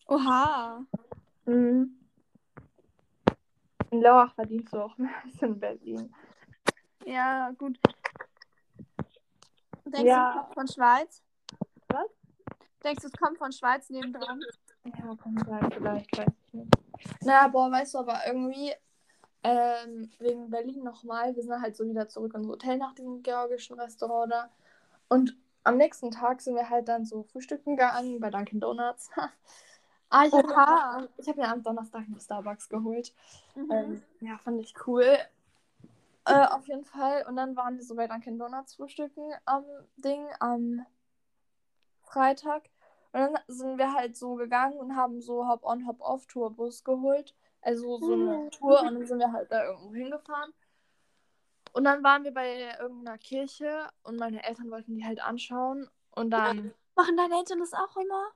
Oha. 0.07 0.85
Mhm. 1.47 1.99
In 3.91 4.01
Lörrach 4.01 4.35
verdienst 4.35 4.72
du 4.72 4.78
auch 4.78 4.97
mehr 4.99 5.11
als 5.24 5.43
in 5.43 5.59
Berlin. 5.59 6.14
Ja, 7.05 7.51
gut. 7.59 7.78
Denkst 9.85 10.05
Ja. 10.05 10.32
du, 10.32 10.39
es 10.39 10.45
kommt 10.45 10.55
von 10.55 10.68
Schweiz? 10.68 11.22
Was? 11.89 12.07
Denkst 12.82 13.03
du, 13.03 13.09
es 13.09 13.12
kommt 13.12 13.39
von 13.39 13.53
Schweiz 13.53 13.91
nebendran? 13.91 14.41
Ja, 14.85 15.16
kann 15.16 15.37
sein, 15.47 15.70
vielleicht, 15.72 16.16
weiß 16.16 16.32
ich 16.47 16.55
nicht. 16.55 16.70
Na, 17.22 17.49
boah, 17.49 17.70
weißt 17.70 17.95
du, 17.95 17.99
aber 17.99 18.20
irgendwie 18.26 18.72
ähm, 19.43 20.11
wegen 20.18 20.51
Berlin 20.51 20.82
nochmal, 20.82 21.35
wir 21.37 21.43
sind 21.43 21.61
halt 21.61 21.76
so 21.76 21.87
wieder 21.87 22.09
zurück 22.09 22.35
ins 22.35 22.49
Hotel 22.49 22.78
nach 22.78 22.95
diesem 22.95 23.22
georgischen 23.22 23.78
Restaurant 23.78 24.32
da. 24.32 24.51
Und 25.09 25.37
am 25.64 25.76
nächsten 25.76 26.11
Tag 26.11 26.41
sind 26.41 26.55
wir 26.55 26.68
halt 26.68 26.89
dann 26.89 27.05
so 27.05 27.22
frühstücken 27.24 27.76
gegangen 27.76 28.20
bei 28.20 28.30
Dunkin' 28.30 28.61
Donuts. 28.61 29.11
ah, 30.11 30.24
ich 30.26 30.32
habe 30.32 30.49
mir, 30.49 31.26
hab 31.26 31.37
mir 31.37 31.49
am 31.49 31.62
Donnerstag 31.62 32.03
einen 32.07 32.20
Starbucks 32.20 32.68
geholt. 32.68 33.14
Mhm. 33.55 33.70
Ähm, 33.70 34.03
ja, 34.20 34.39
fand 34.39 34.61
ich 34.61 34.74
cool. 34.87 35.18
Äh, 36.26 36.47
auf 36.47 36.66
jeden 36.66 36.85
Fall. 36.85 37.26
Und 37.28 37.37
dann 37.37 37.55
waren 37.55 37.76
wir 37.76 37.85
so 37.85 37.95
bei 37.95 38.07
Dunkin' 38.07 38.39
Donuts 38.39 38.76
frühstücken 38.76 39.30
am 39.45 39.64
Ding 39.97 40.26
am 40.41 40.87
Freitag. 42.03 42.70
Und 43.15 43.21
dann 43.21 43.39
sind 43.47 43.79
wir 43.79 43.93
halt 43.95 44.17
so 44.17 44.35
gegangen 44.35 44.77
und 44.77 44.97
haben 44.97 45.21
so 45.21 45.47
Hop-on, 45.49 45.87
Hop-off-Tourbus 45.87 46.83
geholt. 46.83 47.33
Also 47.62 47.99
so 47.99 48.12
eine 48.12 48.39
Mhm. 48.39 48.51
Tour 48.51 48.81
und 48.81 48.95
dann 48.95 49.07
sind 49.07 49.21
wir 49.21 49.33
halt 49.33 49.53
da 49.53 49.65
irgendwo 49.67 49.95
hingefahren. 49.95 50.53
Und 51.73 51.85
dann 51.85 52.03
waren 52.03 52.25
wir 52.25 52.35
bei 52.35 52.77
irgendeiner 52.81 53.17
Kirche 53.19 53.89
und 54.03 54.17
meine 54.17 54.43
Eltern 54.43 54.69
wollten 54.71 54.97
die 54.97 55.05
halt 55.05 55.21
anschauen. 55.23 55.89
Und 56.11 56.31
dann, 56.31 56.75
Machen 56.97 57.17
deine 57.17 57.37
Eltern 57.39 57.61
das 57.61 57.73
auch 57.73 57.97
immer? 57.97 58.27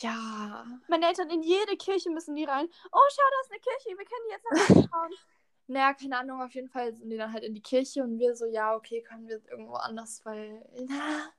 ja, 0.00 0.64
Meine 0.88 1.06
Eltern 1.06 1.30
in 1.30 1.42
jede 1.42 1.76
Kirche 1.76 2.10
müssen 2.10 2.36
die 2.36 2.44
rein. 2.44 2.68
Oh, 2.92 2.98
schau, 3.10 3.22
da 3.30 3.40
ist 3.42 3.50
eine 3.50 3.60
Kirche. 3.60 3.98
Wir 3.98 4.04
können 4.06 4.26
die 4.28 4.32
jetzt 4.32 4.44
noch 4.44 4.76
anschauen. 4.92 5.12
naja, 5.66 5.92
keine 5.94 6.18
Ahnung, 6.18 6.40
auf 6.40 6.54
jeden 6.54 6.68
Fall 6.68 6.94
sind 6.94 7.10
die 7.10 7.16
dann 7.16 7.32
halt 7.32 7.42
in 7.42 7.54
die 7.54 7.62
Kirche 7.62 8.02
und 8.04 8.18
wir 8.20 8.36
so, 8.36 8.46
ja, 8.46 8.76
okay, 8.76 9.02
können 9.02 9.26
wir 9.28 9.40
irgendwo 9.48 9.74
anders, 9.74 10.24
weil, 10.24 10.64
na. 10.88 11.30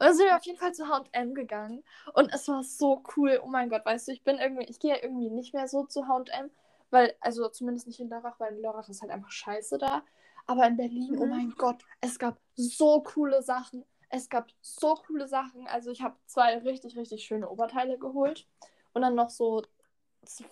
Und 0.00 0.06
dann 0.06 0.14
sind 0.14 0.26
wir 0.26 0.36
auf 0.36 0.44
jeden 0.46 0.58
Fall 0.58 0.72
zu 0.72 0.88
H&M 0.88 1.34
gegangen 1.34 1.84
und 2.14 2.32
es 2.32 2.48
war 2.48 2.64
so 2.64 3.02
cool. 3.16 3.38
Oh 3.44 3.48
mein 3.48 3.68
Gott, 3.68 3.84
weißt 3.84 4.08
du, 4.08 4.12
ich 4.12 4.24
bin 4.24 4.38
irgendwie, 4.38 4.64
ich 4.64 4.80
gehe 4.80 4.96
ja 4.96 5.02
irgendwie 5.02 5.28
nicht 5.28 5.52
mehr 5.52 5.68
so 5.68 5.84
zu 5.84 6.08
H&M, 6.08 6.50
weil, 6.88 7.14
also 7.20 7.48
zumindest 7.50 7.86
nicht 7.86 8.00
in 8.00 8.08
Lörrach, 8.08 8.40
weil 8.40 8.54
in 8.54 8.62
Lörrach 8.62 8.88
ist 8.88 9.02
halt 9.02 9.12
einfach 9.12 9.30
scheiße 9.30 9.76
da. 9.76 10.02
Aber 10.46 10.66
in 10.66 10.78
Berlin, 10.78 11.16
oh 11.18 11.24
Mhm. 11.24 11.30
mein 11.30 11.54
Gott, 11.56 11.84
es 12.00 12.18
gab 12.18 12.38
so 12.54 13.02
coole 13.02 13.42
Sachen. 13.42 13.84
Es 14.08 14.30
gab 14.30 14.48
so 14.62 14.94
coole 14.94 15.28
Sachen. 15.28 15.68
Also 15.68 15.90
ich 15.90 16.00
habe 16.02 16.16
zwei 16.26 16.56
richtig, 16.58 16.96
richtig 16.96 17.24
schöne 17.24 17.48
Oberteile 17.50 17.98
geholt 17.98 18.48
und 18.94 19.02
dann 19.02 19.14
noch 19.14 19.28
so 19.30 19.62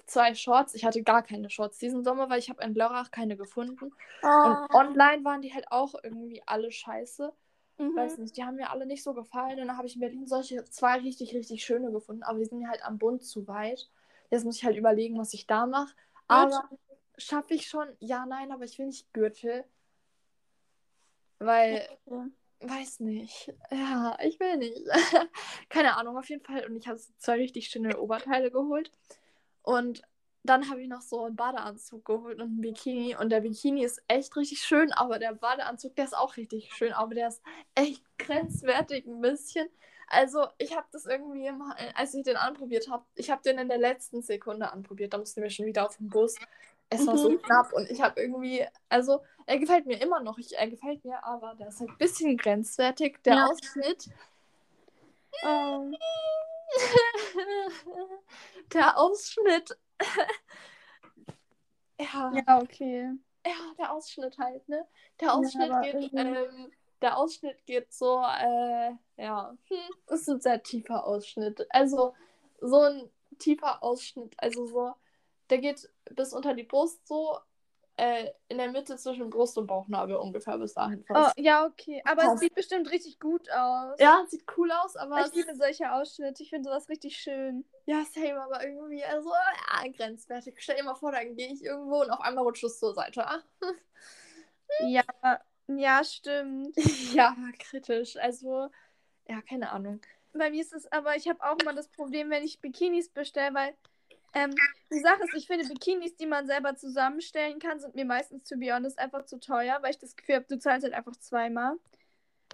zwei 0.07 0.35
Shorts. 0.35 0.75
Ich 0.75 0.85
hatte 0.85 1.03
gar 1.03 1.23
keine 1.23 1.49
Shorts 1.51 1.79
diesen 1.79 2.05
Sommer, 2.05 2.29
weil 2.31 2.39
ich 2.39 2.51
habe 2.51 2.63
in 2.63 2.75
Lörrach 2.75 3.11
keine 3.11 3.37
gefunden. 3.37 3.93
Und 4.23 4.75
online 4.75 5.25
waren 5.25 5.41
die 5.43 5.53
halt 5.55 5.73
auch 5.73 5.95
irgendwie 6.03 6.43
alle 6.47 6.71
scheiße. 6.71 7.33
Mhm. 7.79 7.97
Weiß 7.97 8.19
nicht, 8.19 8.37
die 8.37 8.45
haben 8.45 8.57
mir 8.57 8.71
alle 8.71 8.87
nicht 8.87 9.03
so 9.03 9.15
gefallen. 9.15 9.61
Und 9.61 9.69
dann 9.69 9.77
habe 9.77 9.87
ich 9.87 9.95
in 9.95 10.01
Berlin 10.01 10.27
solche 10.27 10.65
zwei 10.65 10.99
richtig, 10.99 11.35
richtig 11.35 11.65
schöne 11.65 11.91
gefunden. 11.91 12.25
Aber 12.25 12.39
die 12.39 12.45
sind 12.45 12.59
mir 12.59 12.69
halt 12.69 12.85
am 12.85 12.99
Bund 12.99 13.23
zu 13.25 13.47
weit. 13.47 13.89
Jetzt 14.31 14.45
muss 14.45 14.57
ich 14.57 14.65
halt 14.65 14.77
überlegen, 14.77 15.19
was 15.19 15.33
ich 15.33 15.47
da 15.47 15.67
mache. 15.67 15.95
Aber 16.27 16.69
schaffe 17.17 17.55
ich 17.55 17.69
schon? 17.69 17.89
Ja, 18.01 18.27
nein, 18.27 18.53
aber 18.53 18.65
ich 18.65 18.79
will 18.79 18.87
nicht 18.87 19.13
Gürtel. 19.13 19.65
Weil, 21.39 21.89
Okay. 22.07 22.31
weiß 22.61 23.01
nicht. 23.01 23.55
Ja, 23.71 24.19
ich 24.23 24.39
will 24.41 24.57
nicht. 24.57 24.83
Keine 25.69 25.97
Ahnung, 25.97 26.19
auf 26.19 26.29
jeden 26.29 26.45
Fall. 26.45 26.67
Und 26.67 26.77
ich 26.77 26.89
habe 26.89 26.99
zwei 27.19 27.37
richtig 27.37 27.69
schöne 27.69 28.01
Oberteile 28.01 28.51
geholt. 28.51 28.91
Und 29.63 30.03
dann 30.45 30.71
habe 30.71 30.83
ich 30.83 30.89
noch 30.89 31.03
so 31.03 31.25
einen 31.25 31.37
Badeanzug 31.37 32.05
geholt 32.05 32.37
und 32.41 32.49
einen 32.49 32.61
Bikini. 32.61 33.17
Und 33.17 33.31
der 33.31 33.41
Bikini 33.41 33.85
ist 33.85 34.03
echt 34.09 34.35
richtig 34.37 34.61
schön, 34.61 34.93
aber 34.93 35.19
der 35.19 35.35
Badeanzug, 35.35 35.95
der 35.97 36.07
ist 36.07 36.17
auch 36.17 36.37
richtig 36.37 36.73
schön. 36.73 36.93
Aber 36.93 37.15
der 37.15 37.29
ist 37.29 37.43
echt 37.75 38.03
grenzwertig 38.19 39.07
ein 39.07 39.21
bisschen. 39.21 39.69
Also, 40.07 40.47
ich 40.57 40.75
habe 40.75 40.87
das 40.91 41.05
irgendwie, 41.05 41.47
immer, 41.47 41.77
als 41.95 42.15
ich 42.15 42.23
den 42.25 42.37
anprobiert 42.37 42.89
habe, 42.89 43.05
ich 43.15 43.31
habe 43.31 43.43
den 43.43 43.59
in 43.59 43.69
der 43.69 43.77
letzten 43.79 44.23
Sekunde 44.23 44.73
anprobiert. 44.73 45.13
Da 45.13 45.19
mussten 45.19 45.43
wir 45.43 45.51
schon 45.51 45.67
wieder 45.67 45.85
auf 45.85 45.99
den 45.99 46.09
Bus. 46.09 46.37
Es 46.89 47.07
war 47.07 47.19
so 47.19 47.29
Mhm. 47.29 47.43
knapp 47.43 47.73
und 47.75 47.91
ich 47.91 48.01
habe 48.01 48.19
irgendwie, 48.23 48.65
also, 48.89 49.23
er 49.45 49.59
gefällt 49.59 49.85
mir 49.85 50.01
immer 50.01 50.21
noch. 50.21 50.39
Ich, 50.39 50.57
er 50.57 50.67
gefällt 50.69 51.05
mir, 51.05 51.23
aber 51.23 51.55
der 51.57 51.69
ist 51.69 51.81
halt 51.81 51.91
ein 51.91 51.99
bisschen 51.99 52.39
grenzwertig. 52.39 53.23
Der 53.25 53.35
Ja. 53.35 53.47
Ausschnitt. 53.49 54.09
Oh. 55.43 55.91
der 58.73 58.99
Ausschnitt. 58.99 59.77
Ja, 60.01 60.25
ja, 61.99 62.45
Ja, 62.47 62.61
okay. 62.61 63.19
der 63.79 63.93
Ausschnitt 63.93 64.39
halt, 64.39 64.69
ne? 64.69 64.87
Der 65.21 65.35
Ja, 65.35 65.35
Ausschnitt 65.35 65.71
aber 65.71 65.81
geht, 65.81 66.11
ähm, 66.17 66.73
der 67.03 67.17
Ausschnitt 67.17 67.65
geht 67.67 67.93
so, 67.93 68.21
äh, 68.23 68.93
ja, 69.17 69.57
hm, 69.69 70.15
ist 70.15 70.29
ein 70.29 70.41
sehr 70.41 70.63
tiefer 70.63 71.07
Ausschnitt. 71.07 71.67
Also, 71.71 72.15
so 72.61 72.81
ein 72.83 73.11
tiefer 73.39 73.83
Ausschnitt, 73.83 74.35
also 74.39 74.67
so, 74.67 74.95
der 75.51 75.59
geht 75.59 75.89
bis 76.11 76.33
unter 76.33 76.55
die 76.55 76.65
Brust 76.65 77.07
so, 77.07 77.39
äh, 77.99 78.31
in 78.49 78.59
der 78.59 78.71
Mitte 78.71 78.97
zwischen 78.97 79.29
Brust 79.29 79.59
und 79.59 79.67
Bauchnabel 79.67 80.17
ungefähr 80.17 80.57
bis 80.59 80.73
dahin 80.75 81.05
Oh, 81.11 81.15
fast. 81.15 81.39
ja, 81.39 81.67
okay. 81.67 82.01
Aber 82.05 82.23
es 82.23 82.29
Passt. 82.29 82.41
sieht 82.41 82.55
bestimmt 82.55 82.91
richtig 82.91 83.19
gut 83.21 83.51
aus. 83.51 83.99
Ja, 83.99 84.25
sieht 84.29 84.45
cool 84.57 84.71
aus, 84.73 84.97
aber 84.97 85.21
Ich 85.21 85.27
es- 85.27 85.35
liebe 85.35 85.55
solche 85.57 85.93
Ausschnitte. 85.93 86.43
Ich 86.43 86.51
finde 86.51 86.69
sowas 86.71 86.89
richtig 86.89 87.17
schön. 87.17 87.65
Ja, 87.87 88.05
same, 88.05 88.41
aber 88.43 88.65
irgendwie, 88.65 89.05
also, 89.05 89.31
ja, 89.31 89.91
grenzwertig. 89.91 90.55
Stell 90.59 90.77
dir 90.77 90.85
mal 90.85 90.95
vor, 90.95 91.13
dann 91.13 91.35
gehe 91.37 91.53
ich 91.53 91.63
irgendwo 91.65 92.01
und 92.03 92.11
auf 92.11 92.21
einmal 92.21 92.45
rutscht 92.45 92.65
es 92.65 92.79
zur 92.79 92.95
Seite. 92.95 93.27
Ah. 93.27 93.43
Ja, 94.89 95.03
ja, 95.67 96.05
stimmt. 96.05 96.77
ja, 97.15 97.37
kritisch. 97.59 98.17
Also, 98.17 98.69
ja, 99.29 99.43
keine 99.43 99.71
Ahnung. 99.71 100.01
Bei 100.33 100.51
mir 100.51 100.61
ist 100.61 100.73
es 100.73 100.91
aber, 100.93 101.17
ich 101.17 101.29
habe 101.29 101.43
auch 101.43 101.57
immer 101.61 101.75
das 101.75 101.89
Problem, 101.89 102.31
wenn 102.31 102.45
ich 102.45 102.61
Bikinis 102.61 103.09
bestelle, 103.09 103.55
weil 103.55 103.75
ähm, 104.35 104.55
die 104.93 105.01
Sache 105.01 105.23
ist, 105.25 105.35
ich 105.35 105.47
finde 105.47 105.67
Bikinis, 105.67 106.17
die 106.17 106.27
man 106.27 106.47
selber 106.47 106.77
zusammenstellen 106.77 107.59
kann, 107.59 107.81
sind 107.81 107.95
mir 107.95 108.05
meistens, 108.05 108.45
to 108.45 108.57
be 108.57 108.73
honest, 108.73 108.99
einfach 108.99 109.25
zu 109.25 109.39
teuer, 109.39 109.79
weil 109.83 109.91
ich 109.91 109.99
das 109.99 110.17
Gefühl 110.17 110.37
habe, 110.37 110.47
du 110.49 110.59
zahlst 110.59 110.85
halt 110.85 110.95
einfach 110.95 111.17
zweimal. 111.17 111.77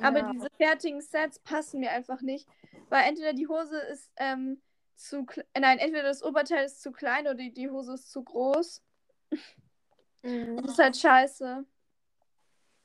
Aber 0.02 0.20
ja. 0.20 0.32
diese 0.32 0.48
fertigen 0.56 1.00
Sets 1.00 1.38
passen 1.38 1.80
mir 1.80 1.90
einfach 1.90 2.20
nicht, 2.20 2.48
weil 2.88 3.04
entweder 3.08 3.32
die 3.32 3.46
Hose 3.46 3.78
ist 3.92 4.10
ähm, 4.16 4.60
zu 4.96 5.26
nein, 5.56 5.78
entweder 5.78 6.04
das 6.04 6.22
Oberteil 6.22 6.64
ist 6.64 6.82
zu 6.82 6.92
klein 6.92 7.26
oder 7.26 7.34
die, 7.34 7.70
Hose 7.70 7.94
ist 7.94 8.10
zu 8.10 8.22
groß. 8.22 8.82
Mhm. 10.22 10.56
Das 10.62 10.72
ist 10.72 10.78
halt 10.78 10.96
scheiße. 10.96 11.64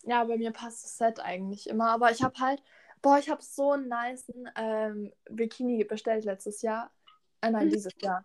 Ja, 0.03 0.23
bei 0.23 0.37
mir 0.37 0.51
passt 0.51 0.83
das 0.83 0.97
Set 0.97 1.19
eigentlich 1.19 1.67
immer. 1.67 1.89
Aber 1.89 2.11
ich 2.11 2.21
habe 2.21 2.37
halt, 2.39 2.61
boah, 3.01 3.17
ich 3.17 3.29
habe 3.29 3.41
so 3.41 3.71
einen 3.71 3.89
nicen 3.89 4.49
ähm, 4.55 5.11
Bikini 5.29 5.83
bestellt 5.83 6.25
letztes 6.25 6.61
Jahr. 6.61 6.91
Äh, 7.41 7.51
nein, 7.51 7.67
Mhm. 7.67 7.71
dieses 7.71 7.93
Jahr. 8.01 8.23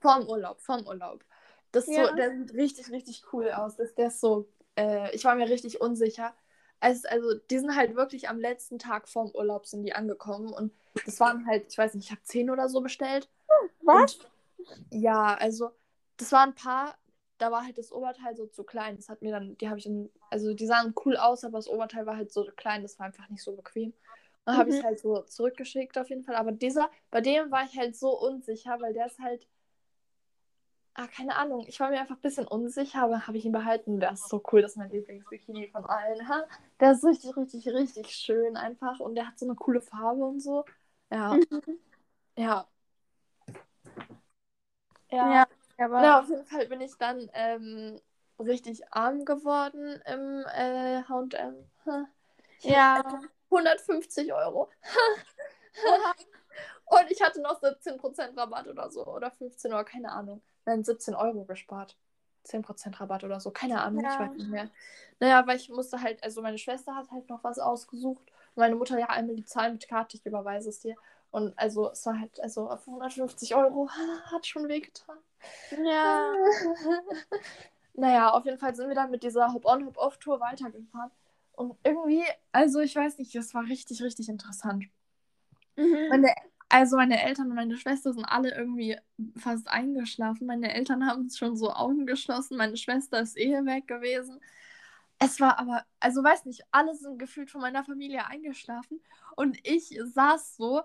Vorm 0.00 0.28
Urlaub, 0.28 0.60
vorm 0.60 0.86
Urlaub. 0.86 1.24
Das 1.72 1.86
Ja. 1.86 1.94
so, 1.94 2.10
der 2.10 2.30
sieht 2.36 2.52
richtig, 2.54 2.90
richtig 2.90 3.24
cool 3.32 3.50
aus. 3.50 3.76
Das, 3.76 3.94
der 3.94 4.08
ist 4.08 4.20
so, 4.20 4.48
äh, 4.76 5.14
ich 5.14 5.24
war 5.24 5.34
mir 5.34 5.48
richtig 5.48 5.80
unsicher. 5.80 6.34
Es, 6.80 7.04
also, 7.04 7.34
die 7.50 7.58
sind 7.58 7.74
halt 7.76 7.96
wirklich 7.96 8.28
am 8.28 8.38
letzten 8.38 8.78
Tag 8.78 9.08
vorm 9.08 9.30
Urlaub 9.34 9.66
sind 9.66 9.82
die 9.84 9.94
angekommen. 9.94 10.52
Und 10.52 10.72
das 11.04 11.18
waren 11.20 11.46
halt, 11.46 11.66
ich 11.72 11.78
weiß 11.78 11.94
nicht, 11.94 12.06
ich 12.06 12.10
habe 12.10 12.22
zehn 12.22 12.50
oder 12.50 12.68
so 12.68 12.80
bestellt. 12.80 13.28
Was? 13.82 14.18
Und, 14.18 14.30
ja, 14.90 15.34
also, 15.36 15.70
das 16.16 16.32
waren 16.32 16.50
ein 16.50 16.54
paar, 16.54 16.96
da 17.38 17.50
war 17.52 17.64
halt 17.64 17.78
das 17.78 17.92
Oberteil 17.92 18.36
so 18.36 18.46
zu 18.46 18.64
klein. 18.64 18.96
Das 18.96 19.08
hat 19.08 19.22
mir 19.22 19.32
dann, 19.32 19.56
die 19.58 19.68
habe 19.68 19.78
ich 19.78 19.84
dann, 19.84 20.10
also 20.30 20.54
die 20.54 20.66
sahen 20.66 20.94
cool 21.04 21.16
aus, 21.16 21.44
aber 21.44 21.58
das 21.58 21.68
Oberteil 21.68 22.06
war 22.06 22.16
halt 22.16 22.32
so 22.32 22.44
klein, 22.56 22.82
das 22.82 22.98
war 22.98 23.06
einfach 23.06 23.28
nicht 23.28 23.42
so 23.42 23.54
bequem. 23.56 23.92
Dann 24.44 24.56
habe 24.56 24.70
ich 24.70 24.76
Mhm. 24.76 24.78
es 24.78 24.82
halt 24.82 25.00
so 25.00 25.22
zurückgeschickt 25.22 25.98
auf 25.98 26.08
jeden 26.08 26.22
Fall. 26.24 26.36
Aber 26.36 26.52
dieser, 26.52 26.90
bei 27.10 27.20
dem 27.20 27.50
war 27.50 27.64
ich 27.64 27.76
halt 27.76 27.96
so 27.96 28.18
unsicher, 28.18 28.80
weil 28.80 28.92
der 28.94 29.06
ist 29.06 29.18
halt, 29.18 29.46
ah, 30.96 31.06
keine 31.08 31.36
Ahnung, 31.36 31.64
ich 31.68 31.78
war 31.78 31.90
mir 31.90 32.00
einfach 32.00 32.16
ein 32.16 32.22
bisschen 32.22 32.46
unsicher, 32.46 33.02
aber 33.02 33.26
habe 33.26 33.36
ich 33.36 33.44
ihn 33.44 33.52
behalten. 33.52 34.00
Der 34.00 34.12
ist 34.12 34.28
so 34.28 34.42
cool, 34.50 34.62
das 34.62 34.72
ist 34.72 34.76
mein 34.76 34.90
Lieblingsbikini 34.90 35.68
von 35.68 35.84
allen. 35.84 36.28
Ha? 36.28 36.44
Der 36.80 36.92
ist 36.92 37.04
richtig, 37.04 37.36
richtig, 37.36 37.68
richtig 37.68 38.10
schön 38.14 38.56
einfach 38.56 39.00
und 39.00 39.14
der 39.14 39.26
hat 39.28 39.38
so 39.38 39.46
eine 39.46 39.54
coole 39.54 39.80
Farbe 39.80 40.24
und 40.24 40.40
so. 40.40 40.64
Ja. 41.10 41.34
Mhm. 41.34 41.78
Ja. 42.36 42.66
Ja. 45.10 45.32
Ja, 45.78 45.84
aber 45.84 46.02
Ja, 46.02 46.20
auf 46.20 46.28
jeden 46.28 46.44
Fall 46.46 46.66
bin 46.66 46.80
ich 46.80 46.96
dann 46.96 47.30
ähm, 47.34 48.00
richtig 48.38 48.82
arm 48.92 49.24
geworden 49.24 50.00
im 50.06 50.44
äh, 50.54 51.02
H&M. 51.02 51.54
Ja. 52.62 52.94
hatte 52.96 53.28
150 53.50 54.32
Euro. 54.32 54.70
Und 56.86 57.10
ich 57.10 57.20
hatte 57.20 57.40
noch 57.40 57.60
17% 57.60 58.36
Rabatt 58.36 58.68
oder 58.68 58.90
so. 58.90 59.06
Oder 59.06 59.30
15 59.30 59.72
oder 59.72 59.84
keine 59.84 60.10
Ahnung. 60.12 60.42
Nein, 60.66 60.84
17 60.84 61.14
Euro 61.14 61.44
gespart. 61.44 61.96
10% 62.44 63.00
Rabatt 63.00 63.24
oder 63.24 63.40
so. 63.40 63.50
Keine 63.50 63.82
Ahnung, 63.82 64.04
ich 64.06 64.12
Ja. 64.12 64.20
weiß 64.20 64.36
nicht 64.36 64.50
mehr. 64.50 64.70
Naja, 65.20 65.46
weil 65.46 65.56
ich 65.56 65.68
musste 65.68 66.00
halt, 66.02 66.22
also 66.22 66.42
meine 66.42 66.58
Schwester 66.58 66.94
hat 66.94 67.10
halt 67.10 67.28
noch 67.28 67.42
was 67.44 67.58
ausgesucht. 67.58 68.22
Meine 68.54 68.76
Mutter, 68.76 68.98
ja, 68.98 69.08
einmal 69.08 69.36
die 69.36 69.44
Zahl 69.44 69.72
mit 69.72 69.88
Karte, 69.88 70.16
ich 70.16 70.26
überweise 70.26 70.68
es 70.68 70.80
dir. 70.80 70.96
Und 71.30 71.58
also 71.58 71.90
es 71.90 72.06
war 72.06 72.20
halt, 72.20 72.40
also 72.40 72.70
auf 72.70 72.86
150 72.86 73.54
Euro 73.54 73.88
hat 74.32 74.46
schon 74.46 74.68
wehgetan. 74.68 75.18
ja. 75.70 76.34
naja, 77.94 78.30
auf 78.32 78.44
jeden 78.44 78.58
Fall 78.58 78.74
sind 78.74 78.88
wir 78.88 78.94
dann 78.94 79.10
mit 79.10 79.22
dieser 79.22 79.52
Hop-on, 79.52 79.86
Hop-off-Tour 79.86 80.40
weitergefahren. 80.40 81.10
Und 81.52 81.76
irgendwie, 81.84 82.22
also 82.52 82.80
ich 82.80 82.94
weiß 82.94 83.18
nicht, 83.18 83.34
das 83.34 83.54
war 83.54 83.64
richtig, 83.64 84.02
richtig 84.02 84.28
interessant. 84.28 84.84
Mhm. 85.76 86.08
Meine 86.08 86.34
Also 86.68 86.96
meine 86.96 87.22
Eltern 87.22 87.50
und 87.50 87.54
meine 87.54 87.76
Schwester 87.76 88.12
sind 88.12 88.24
alle 88.24 88.54
irgendwie 88.54 88.96
fast 89.36 89.68
eingeschlafen. 89.68 90.46
Meine 90.46 90.74
Eltern 90.74 91.06
haben 91.06 91.30
schon 91.30 91.56
so 91.56 91.72
Augen 91.72 92.06
geschlossen. 92.06 92.56
Meine 92.56 92.76
Schwester 92.76 93.20
ist 93.20 93.38
eh 93.38 93.52
weg 93.64 93.86
gewesen. 93.86 94.40
Es 95.18 95.40
war 95.40 95.58
aber, 95.58 95.84
also 96.00 96.22
weiß 96.22 96.44
nicht, 96.44 96.62
alle 96.72 96.94
sind 96.94 97.18
gefühlt 97.18 97.50
von 97.50 97.60
meiner 97.60 97.84
Familie 97.84 98.26
eingeschlafen. 98.26 99.00
Und 99.36 99.58
ich 99.62 99.96
saß 100.14 100.56
so, 100.56 100.82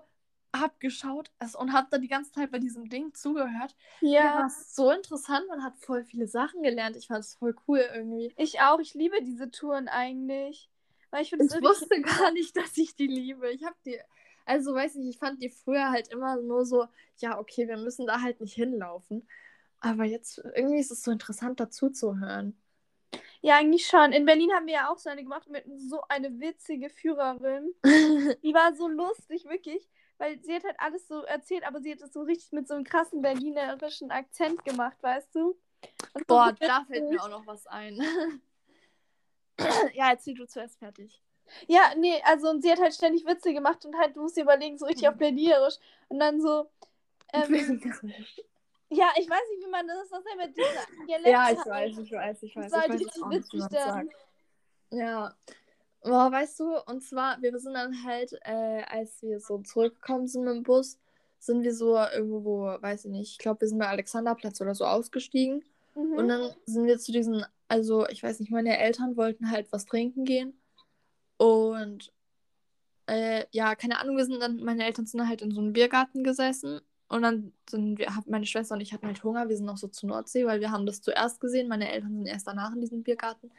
hab 0.54 0.80
geschaut 0.80 1.30
und 1.58 1.72
hab 1.72 1.90
da 1.90 1.98
die 1.98 2.08
ganze 2.08 2.32
Zeit 2.32 2.50
bei 2.50 2.58
diesem 2.58 2.88
Ding 2.88 3.14
zugehört. 3.14 3.74
Ja. 4.00 4.40
war 4.40 4.50
so 4.50 4.90
interessant. 4.90 5.46
Man 5.48 5.64
hat 5.64 5.78
voll 5.78 6.04
viele 6.04 6.26
Sachen 6.26 6.62
gelernt. 6.62 6.96
Ich 6.96 7.06
fand 7.08 7.24
es 7.24 7.34
voll 7.34 7.56
cool 7.66 7.82
irgendwie. 7.94 8.32
Ich 8.36 8.60
auch. 8.60 8.78
Ich 8.78 8.94
liebe 8.94 9.22
diese 9.22 9.50
Touren 9.50 9.88
eigentlich. 9.88 10.68
Weil 11.10 11.22
ich 11.22 11.32
ich 11.32 11.40
wusste 11.40 12.00
gar 12.00 12.32
nicht, 12.32 12.56
dass 12.56 12.76
ich 12.76 12.94
die 12.94 13.06
liebe. 13.06 13.50
Ich 13.50 13.64
hab 13.64 13.74
die 13.84 13.98
also, 14.44 14.74
weiß 14.74 14.96
nicht, 14.96 15.08
ich 15.08 15.18
fand 15.18 15.42
die 15.42 15.50
früher 15.50 15.90
halt 15.90 16.08
immer 16.08 16.36
nur 16.36 16.64
so, 16.64 16.86
ja, 17.18 17.38
okay, 17.38 17.68
wir 17.68 17.76
müssen 17.76 18.06
da 18.06 18.20
halt 18.20 18.40
nicht 18.40 18.54
hinlaufen. 18.54 19.26
Aber 19.80 20.04
jetzt 20.04 20.38
irgendwie 20.38 20.80
ist 20.80 20.92
es 20.92 21.02
so 21.02 21.10
interessant, 21.10 21.60
dazu 21.60 21.90
zu 21.90 22.18
hören. 22.18 22.56
Ja, 23.40 23.56
eigentlich 23.56 23.86
schon. 23.86 24.12
In 24.12 24.24
Berlin 24.24 24.52
haben 24.52 24.66
wir 24.66 24.74
ja 24.74 24.88
auch 24.88 24.98
so 24.98 25.10
eine 25.10 25.24
gemacht 25.24 25.48
mit 25.50 25.64
so 25.76 26.00
eine 26.08 26.38
witzige 26.38 26.88
Führerin. 26.88 27.74
die 27.84 28.54
war 28.54 28.74
so 28.74 28.86
lustig, 28.86 29.44
wirklich. 29.46 29.88
Weil 30.18 30.40
sie 30.44 30.54
hat 30.54 30.62
halt 30.62 30.76
alles 30.78 31.08
so 31.08 31.22
erzählt, 31.22 31.66
aber 31.66 31.80
sie 31.80 31.90
hat 31.90 32.00
es 32.00 32.12
so 32.12 32.22
richtig 32.22 32.52
mit 32.52 32.68
so 32.68 32.74
einem 32.74 32.84
krassen 32.84 33.20
berlinerischen 33.22 34.12
Akzent 34.12 34.64
gemacht, 34.64 34.96
weißt 35.02 35.34
du? 35.34 35.58
Und 36.14 36.26
Boah, 36.28 36.54
da 36.60 36.84
fällt 36.84 37.10
mir 37.10 37.20
auch 37.20 37.28
noch 37.28 37.46
was 37.46 37.66
ein. 37.66 38.00
ja, 39.94 40.10
erzähl 40.10 40.34
du 40.34 40.46
zuerst 40.46 40.78
fertig. 40.78 41.20
Ja, 41.66 41.92
nee, 41.96 42.20
also 42.24 42.50
und 42.50 42.62
sie 42.62 42.70
hat 42.70 42.80
halt 42.80 42.94
ständig 42.94 43.26
Witze 43.26 43.52
gemacht 43.52 43.84
und 43.84 43.96
halt, 43.96 44.16
du 44.16 44.22
musst 44.22 44.36
dir 44.36 44.42
überlegen, 44.42 44.78
so 44.78 44.86
richtig 44.86 45.08
auf 45.08 45.16
Berlinerisch. 45.16 45.76
Und 46.08 46.18
dann 46.18 46.40
so. 46.40 46.68
Ähm, 47.32 47.80
ja, 48.90 49.08
ich 49.18 49.28
weiß 49.28 49.40
nicht, 49.50 49.66
wie 49.66 49.70
man 49.70 49.86
das, 49.86 50.08
das 50.10 50.22
mit 50.36 50.56
dieser 50.56 51.06
Dialekt 51.06 51.28
Ja, 51.28 51.50
ich 51.50 51.58
weiß, 51.58 51.98
ich 51.98 52.12
weiß, 52.12 52.42
ich 52.42 52.56
weiß. 52.56 52.64
Das 52.64 52.72
war 52.72 52.80
halt 52.82 52.92
richtig 52.92 53.22
witzig 53.30 53.62
dann. 53.70 54.10
Ja. 54.90 55.34
Boah, 56.02 56.32
weißt 56.32 56.60
du, 56.60 56.78
und 56.86 57.00
zwar, 57.02 57.40
wir 57.40 57.56
sind 57.58 57.74
dann 57.74 58.04
halt, 58.04 58.32
äh, 58.42 58.82
als 58.88 59.22
wir 59.22 59.38
so 59.38 59.58
zurückgekommen 59.58 60.26
sind 60.26 60.44
mit 60.44 60.54
dem 60.54 60.62
Bus, 60.64 60.98
sind 61.38 61.62
wir 61.62 61.74
so 61.74 61.96
irgendwo, 61.96 62.64
weiß 62.80 63.04
ich 63.04 63.10
nicht, 63.10 63.32
ich 63.32 63.38
glaube, 63.38 63.62
wir 63.62 63.68
sind 63.68 63.78
bei 63.78 63.88
Alexanderplatz 63.88 64.60
oder 64.60 64.74
so 64.74 64.84
ausgestiegen. 64.84 65.64
Mhm. 65.94 66.12
Und 66.14 66.28
dann 66.28 66.54
sind 66.66 66.86
wir 66.86 66.98
zu 66.98 67.12
diesen, 67.12 67.44
also 67.68 68.06
ich 68.08 68.22
weiß 68.22 68.40
nicht, 68.40 68.50
meine 68.50 68.78
Eltern 68.78 69.16
wollten 69.16 69.50
halt 69.50 69.72
was 69.72 69.86
trinken 69.86 70.24
gehen. 70.24 70.58
Und 71.42 72.12
äh, 73.08 73.46
ja, 73.50 73.74
keine 73.74 73.98
Ahnung, 73.98 74.16
wir 74.16 74.24
sind 74.24 74.40
dann, 74.40 74.62
meine 74.62 74.84
Eltern 74.86 75.06
sind 75.06 75.26
halt 75.26 75.42
in 75.42 75.50
so 75.50 75.60
einem 75.60 75.72
Biergarten 75.72 76.22
gesessen 76.22 76.80
und 77.08 77.22
dann 77.22 77.52
sind 77.68 77.98
wir, 77.98 78.06
meine 78.26 78.46
Schwester 78.46 78.76
und 78.76 78.80
ich 78.80 78.92
hatten 78.92 79.08
halt 79.08 79.24
Hunger, 79.24 79.48
wir 79.48 79.56
sind 79.56 79.66
noch 79.66 79.76
so 79.76 79.88
zur 79.88 80.10
Nordsee, 80.10 80.46
weil 80.46 80.60
wir 80.60 80.70
haben 80.70 80.86
das 80.86 81.02
zuerst 81.02 81.40
gesehen, 81.40 81.66
meine 81.66 81.90
Eltern 81.90 82.14
sind 82.14 82.26
erst 82.26 82.46
danach 82.46 82.72
in 82.72 82.80
diesem 82.80 83.02
Biergarten. 83.02 83.50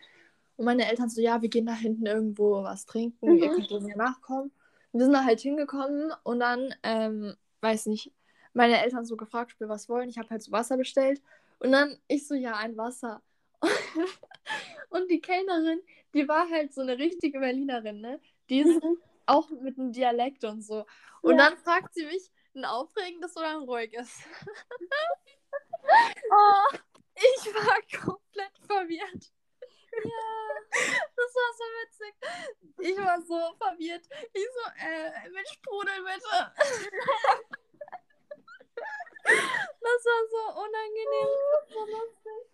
Und 0.55 0.63
meine 0.63 0.87
Eltern 0.87 1.09
so, 1.09 1.19
ja, 1.19 1.41
wir 1.41 1.49
gehen 1.49 1.65
da 1.65 1.73
hinten 1.73 2.05
irgendwo 2.05 2.63
was 2.63 2.85
trinken, 2.85 3.33
mhm. 3.33 3.37
ihr 3.39 3.49
könnt 3.49 3.83
mir 3.83 3.97
nachkommen. 3.97 4.51
Und 4.93 4.99
wir 4.99 5.03
sind 5.03 5.13
da 5.13 5.25
halt 5.25 5.41
hingekommen 5.41 6.13
und 6.23 6.39
dann, 6.39 6.73
ähm, 6.83 7.35
weiß 7.59 7.87
nicht, 7.87 8.13
meine 8.53 8.81
Eltern 8.81 9.03
so 9.03 9.17
gefragt, 9.17 9.55
ob 9.55 9.59
wir 9.59 9.67
was 9.67 9.89
wollen. 9.89 10.07
Ich 10.07 10.17
habe 10.17 10.29
halt 10.29 10.41
so 10.41 10.53
Wasser 10.53 10.77
bestellt. 10.77 11.21
Und 11.59 11.73
dann 11.73 11.97
ich 12.07 12.25
so, 12.25 12.33
ja, 12.33 12.55
ein 12.55 12.77
Wasser. 12.77 13.21
und 14.93 15.09
die 15.09 15.19
Kellnerin, 15.19 15.81
die 16.13 16.27
war 16.27 16.49
halt 16.49 16.73
so 16.73 16.81
eine 16.81 16.97
richtige 16.97 17.39
Berlinerin, 17.39 17.99
ne? 17.99 18.21
Die 18.49 18.59
ist 18.59 18.83
mhm. 18.83 19.01
auch 19.25 19.49
mit 19.49 19.77
einem 19.77 19.91
Dialekt 19.91 20.43
und 20.43 20.61
so. 20.61 20.85
Und 21.21 21.37
ja. 21.37 21.49
dann 21.49 21.57
fragt 21.57 21.93
sie 21.93 22.05
mich, 22.05 22.31
ein 22.55 22.65
aufregendes 22.65 23.35
oder 23.35 23.57
ein 23.57 23.63
ruhiges? 23.63 24.19
oh, 26.29 26.77
ich 27.15 27.53
war 27.53 27.81
komplett 28.05 28.57
verwirrt. 28.67 29.33
Ja, 30.03 30.55
das 31.15 31.35
war 31.35 31.53
so 31.57 31.63
witzig. 31.81 32.13
Ich 32.79 32.97
war 32.97 33.21
so 33.21 33.55
verwirrt. 33.57 34.07
Ich 34.33 34.47
so, 34.55 34.61
äh, 34.79 35.29
mit 35.29 35.47
Sprudel 35.49 36.03
bitte. 36.03 36.53
das 39.23 40.05
war 40.05 40.27
so 40.29 40.41
unangenehm. 40.61 41.29
Das 41.51 41.75
war 41.75 41.85
so 41.85 41.91
lustig. 41.91 42.52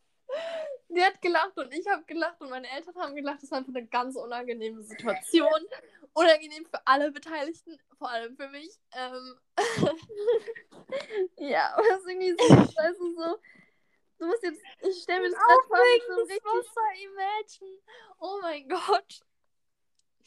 Die 0.90 1.04
hat 1.04 1.22
gelacht 1.22 1.58
und 1.58 1.72
ich 1.74 1.88
habe 1.88 2.04
gelacht 2.06 2.42
und 2.42 2.50
meine 2.50 2.70
Eltern 2.70 2.96
haben 2.96 3.16
gelacht. 3.16 3.44
Das 3.44 3.52
war 3.52 3.60
einfach 3.60 3.74
eine 3.76 3.86
ganz 3.88 4.16
unangenehme 4.16 4.82
Situation. 4.82 5.66
Unangenehm 6.14 6.66
für 6.66 6.86
alle 6.86 7.12
Beteiligten, 7.12 7.80
vor 7.98 8.10
allem 8.10 8.36
für 8.36 8.48
mich. 8.50 8.80
Ähm. 8.94 9.36
ja, 11.38 11.74
aber 11.74 11.88
das 11.88 12.00
ist 12.00 12.08
irgendwie 12.08 12.32
so, 12.32 12.50
weißt 12.50 13.00
du, 13.00 13.16
so. 13.16 13.40
Du 14.18 14.26
musst 14.26 14.44
jetzt, 14.44 14.62
ich 14.82 15.02
stelle 15.04 15.22
mir 15.22 15.30
das 15.30 15.40
gerade 15.40 15.68
vor, 15.68 15.78
so 16.16 16.22
richtig... 16.24 16.44
Wasser 16.44 16.92
imagine. 17.04 17.80
Oh 18.20 18.40
mein 18.42 18.68
Gott. 18.68 19.20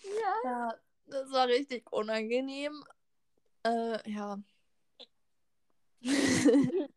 Ja. 0.02 0.34
ja. 0.44 0.74
Das 1.06 1.30
war 1.30 1.46
richtig 1.46 1.92
unangenehm. 1.92 2.84
Äh, 3.64 4.10
ja. 4.10 4.38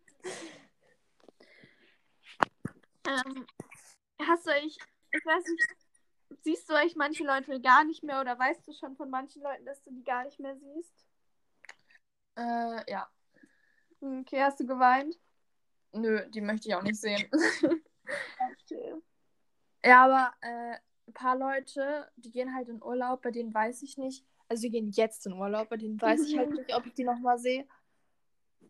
Ähm, 3.08 3.46
hast 4.22 4.48
du 4.48 4.52
euch, 4.52 4.78
ich 5.12 5.26
weiß 5.26 5.46
nicht, 5.46 5.68
siehst 6.42 6.70
du 6.70 6.74
euch 6.74 6.96
manche 6.96 7.24
Leute 7.24 7.62
gar 7.62 7.84
nicht 7.84 8.04
mehr 8.04 8.22
oder 8.22 8.38
weißt 8.38 8.68
du 8.68 8.74
schon 8.74 8.96
von 8.96 9.10
manchen 9.10 9.44
Leuten, 9.44 9.66
dass 9.66 9.82
du 9.84 9.92
die 9.92 10.04
gar 10.04 10.24
nicht 10.24 10.40
mehr 10.40 10.56
siehst? 10.58 11.06
Äh, 12.36 12.92
ja. 12.92 13.10
Okay, 14.02 14.42
hast 14.42 14.60
du 14.60 14.66
geweint? 14.66 15.18
Nö, 15.94 16.28
die 16.30 16.42
möchte 16.42 16.68
ich 16.68 16.76
auch 16.76 16.84
nicht 16.84 17.00
sehen. 17.00 17.30
okay. 18.62 18.96
Ja, 19.84 20.06
aber 20.06 20.34
äh, 20.42 20.78
ein 21.08 21.14
paar 21.14 21.38
Leute, 21.38 22.12
die 22.16 22.32
gehen 22.32 22.54
halt 22.54 22.68
in 22.70 22.84
Urlaub, 22.84 23.22
bei 23.22 23.32
denen 23.32 23.54
weiß 23.54 23.84
ich 23.84 23.98
nicht. 23.98 24.26
Also 24.50 24.64
die 24.64 24.72
gehen 24.72 24.90
jetzt 24.92 25.26
in 25.26 25.34
Urlaub, 25.34 25.70
bei 25.70 25.78
denen 25.78 26.02
weiß 26.02 26.22
ich 26.28 26.38
halt 26.38 26.50
nicht, 26.54 26.76
ob 26.76 26.86
ich 26.86 26.94
die 26.94 27.04
nochmal 27.04 27.38
sehe. 27.38 27.68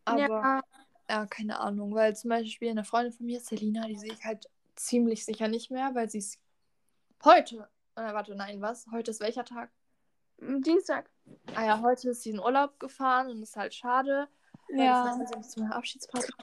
Aber 0.04 0.20
ja. 0.20 0.62
Ja, 1.10 1.26
keine 1.28 1.60
Ahnung, 1.60 1.93
weil 1.93 2.16
zum 2.16 2.30
Beispiel 2.30 2.70
eine 2.70 2.84
Freundin 2.84 3.14
von 3.14 3.26
mir, 3.26 3.39
Selina, 3.39 3.86
die 3.88 3.97
sehe 3.97 4.14
ich 4.14 4.24
halt 4.24 4.49
ziemlich 4.76 5.24
sicher 5.24 5.47
nicht 5.47 5.70
mehr, 5.72 5.93
weil 5.93 6.10
sie 6.10 6.18
ist 6.18 6.39
heute, 7.24 7.70
äh, 7.95 8.14
warte, 8.14 8.36
nein, 8.36 8.62
was? 8.62 8.88
Heute 8.91 9.12
ist 9.12 9.20
welcher 9.20 9.45
Tag? 9.45 9.70
Dienstag. 10.38 11.10
Ah 11.56 11.66
ja, 11.66 11.82
heute 11.82 12.10
ist 12.10 12.24
sie 12.24 12.32
in 12.32 12.39
Urlaub 12.39 12.80
gefahren 12.80 13.30
und 13.30 13.41
ist 13.41 13.56
halt 13.56 13.74
schade. 13.74 14.28
Ja. 14.70 15.16
Ich 15.16 15.22
weiß 15.22 15.56
nicht, 15.56 15.72
Abschiedsparty 15.72 16.34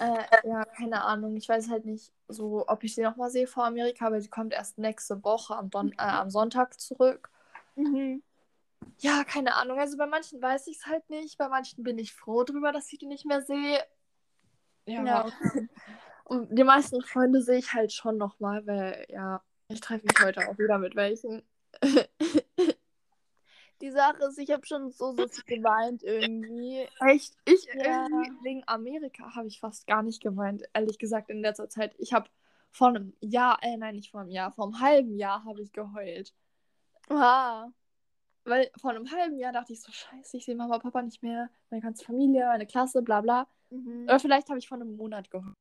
äh, 0.00 0.48
ja, 0.48 0.64
keine 0.64 1.04
Ahnung. 1.04 1.36
Ich 1.36 1.48
weiß 1.48 1.68
halt 1.68 1.84
nicht 1.84 2.12
so, 2.28 2.64
ob 2.66 2.84
ich 2.84 2.94
sie 2.94 3.02
nochmal 3.02 3.30
sehe 3.30 3.46
vor 3.46 3.64
Amerika, 3.64 4.10
weil 4.10 4.20
sie 4.20 4.30
kommt 4.30 4.52
erst 4.52 4.78
nächste 4.78 5.22
Woche 5.24 5.56
am, 5.56 5.70
Don 5.70 5.92
äh, 5.92 5.96
am 5.98 6.30
Sonntag 6.30 6.80
zurück. 6.80 7.30
Mhm. 7.76 8.22
Ja, 8.98 9.24
keine 9.24 9.54
Ahnung. 9.56 9.78
Also 9.78 9.96
bei 9.96 10.06
manchen 10.06 10.40
weiß 10.42 10.66
ich 10.66 10.78
es 10.78 10.86
halt 10.86 11.08
nicht. 11.08 11.38
Bei 11.38 11.48
manchen 11.48 11.82
bin 11.82 11.98
ich 11.98 12.12
froh 12.12 12.44
drüber, 12.44 12.72
dass 12.72 12.92
ich 12.92 12.98
die 12.98 13.06
nicht 13.06 13.26
mehr 13.26 13.42
sehe. 13.42 13.82
Ja. 14.86 15.04
ja. 15.04 15.26
Und 16.24 16.56
die 16.56 16.64
meisten 16.64 17.02
Freunde 17.02 17.42
sehe 17.42 17.58
ich 17.58 17.72
halt 17.72 17.92
schon 17.92 18.16
nochmal, 18.16 18.66
weil 18.66 19.06
ja, 19.08 19.42
ich 19.68 19.80
treffe 19.80 20.06
mich 20.06 20.24
heute 20.24 20.48
auch 20.48 20.58
wieder 20.58 20.78
mit 20.78 20.94
welchen. 20.94 21.42
die 23.80 23.90
Sache 23.90 24.24
ist, 24.24 24.38
ich 24.38 24.50
habe 24.50 24.66
schon 24.66 24.90
so, 24.90 25.12
so 25.12 25.26
viel 25.28 25.44
geweint 25.44 26.02
irgendwie. 26.02 26.86
Echt? 27.00 27.34
Ich 27.44 27.64
ja. 27.74 28.06
irgendwie 28.06 28.44
wegen 28.44 28.62
Amerika 28.66 29.34
habe 29.34 29.48
ich 29.48 29.60
fast 29.60 29.86
gar 29.86 30.02
nicht 30.02 30.22
geweint, 30.22 30.62
ehrlich 30.74 30.98
gesagt, 30.98 31.30
in 31.30 31.40
letzter 31.40 31.68
Zeit. 31.68 31.94
Ich 31.98 32.12
habe 32.12 32.28
vor 32.70 32.88
einem 32.88 33.14
Jahr, 33.20 33.58
äh, 33.62 33.76
nein, 33.76 33.96
nicht 33.96 34.10
vor 34.10 34.20
einem 34.20 34.30
Jahr, 34.30 34.52
vor 34.52 34.66
einem 34.66 34.80
halben 34.80 35.16
Jahr 35.16 35.44
habe 35.44 35.62
ich 35.62 35.72
geheult. 35.72 36.34
Wow. 37.08 37.72
Weil 38.50 38.70
vor 38.80 38.90
einem 38.90 39.10
halben 39.12 39.38
Jahr 39.38 39.52
dachte 39.52 39.72
ich 39.72 39.80
so, 39.80 39.92
scheiße, 39.92 40.36
ich 40.36 40.44
sehe 40.44 40.56
Mama 40.56 40.74
und 40.74 40.82
Papa 40.82 41.02
nicht 41.02 41.22
mehr, 41.22 41.48
meine 41.70 41.82
ganze 41.82 42.04
Familie, 42.04 42.46
meine 42.46 42.66
Klasse, 42.66 43.00
bla 43.00 43.20
bla. 43.20 43.46
Mhm. 43.70 44.04
Oder 44.04 44.18
vielleicht 44.18 44.48
habe 44.48 44.58
ich 44.58 44.66
vor 44.66 44.76
einem 44.76 44.96
Monat 44.96 45.30
geheult. 45.30 45.54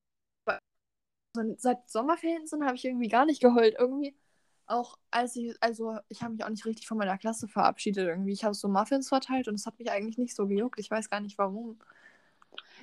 seit 1.58 1.88
Sommerferien 1.88 2.48
sind, 2.48 2.66
habe 2.66 2.76
ich 2.76 2.86
irgendwie 2.86 3.08
gar 3.08 3.26
nicht 3.26 3.42
geheult. 3.42 3.76
Irgendwie 3.78 4.18
auch 4.66 4.98
als 5.12 5.36
ich, 5.36 5.56
also 5.62 6.00
ich 6.10 6.24
habe 6.24 6.34
mich 6.34 6.44
auch 6.44 6.50
nicht 6.50 6.66
richtig 6.66 6.88
von 6.88 6.98
meiner 6.98 7.20
Klasse 7.20 7.48
verabschiedet 7.48 8.08
irgendwie. 8.08 8.34
Ich 8.34 8.44
habe 8.44 8.56
so 8.56 8.68
Muffins 8.68 9.08
verteilt 9.08 9.48
und 9.48 9.54
es 9.54 9.68
hat 9.68 9.78
mich 9.78 9.92
eigentlich 9.92 10.18
nicht 10.18 10.36
so 10.36 10.48
gejuckt. 10.48 10.80
Ich 10.80 10.90
weiß 10.90 11.12
gar 11.12 11.20
nicht 11.20 11.38
warum. 11.38 11.80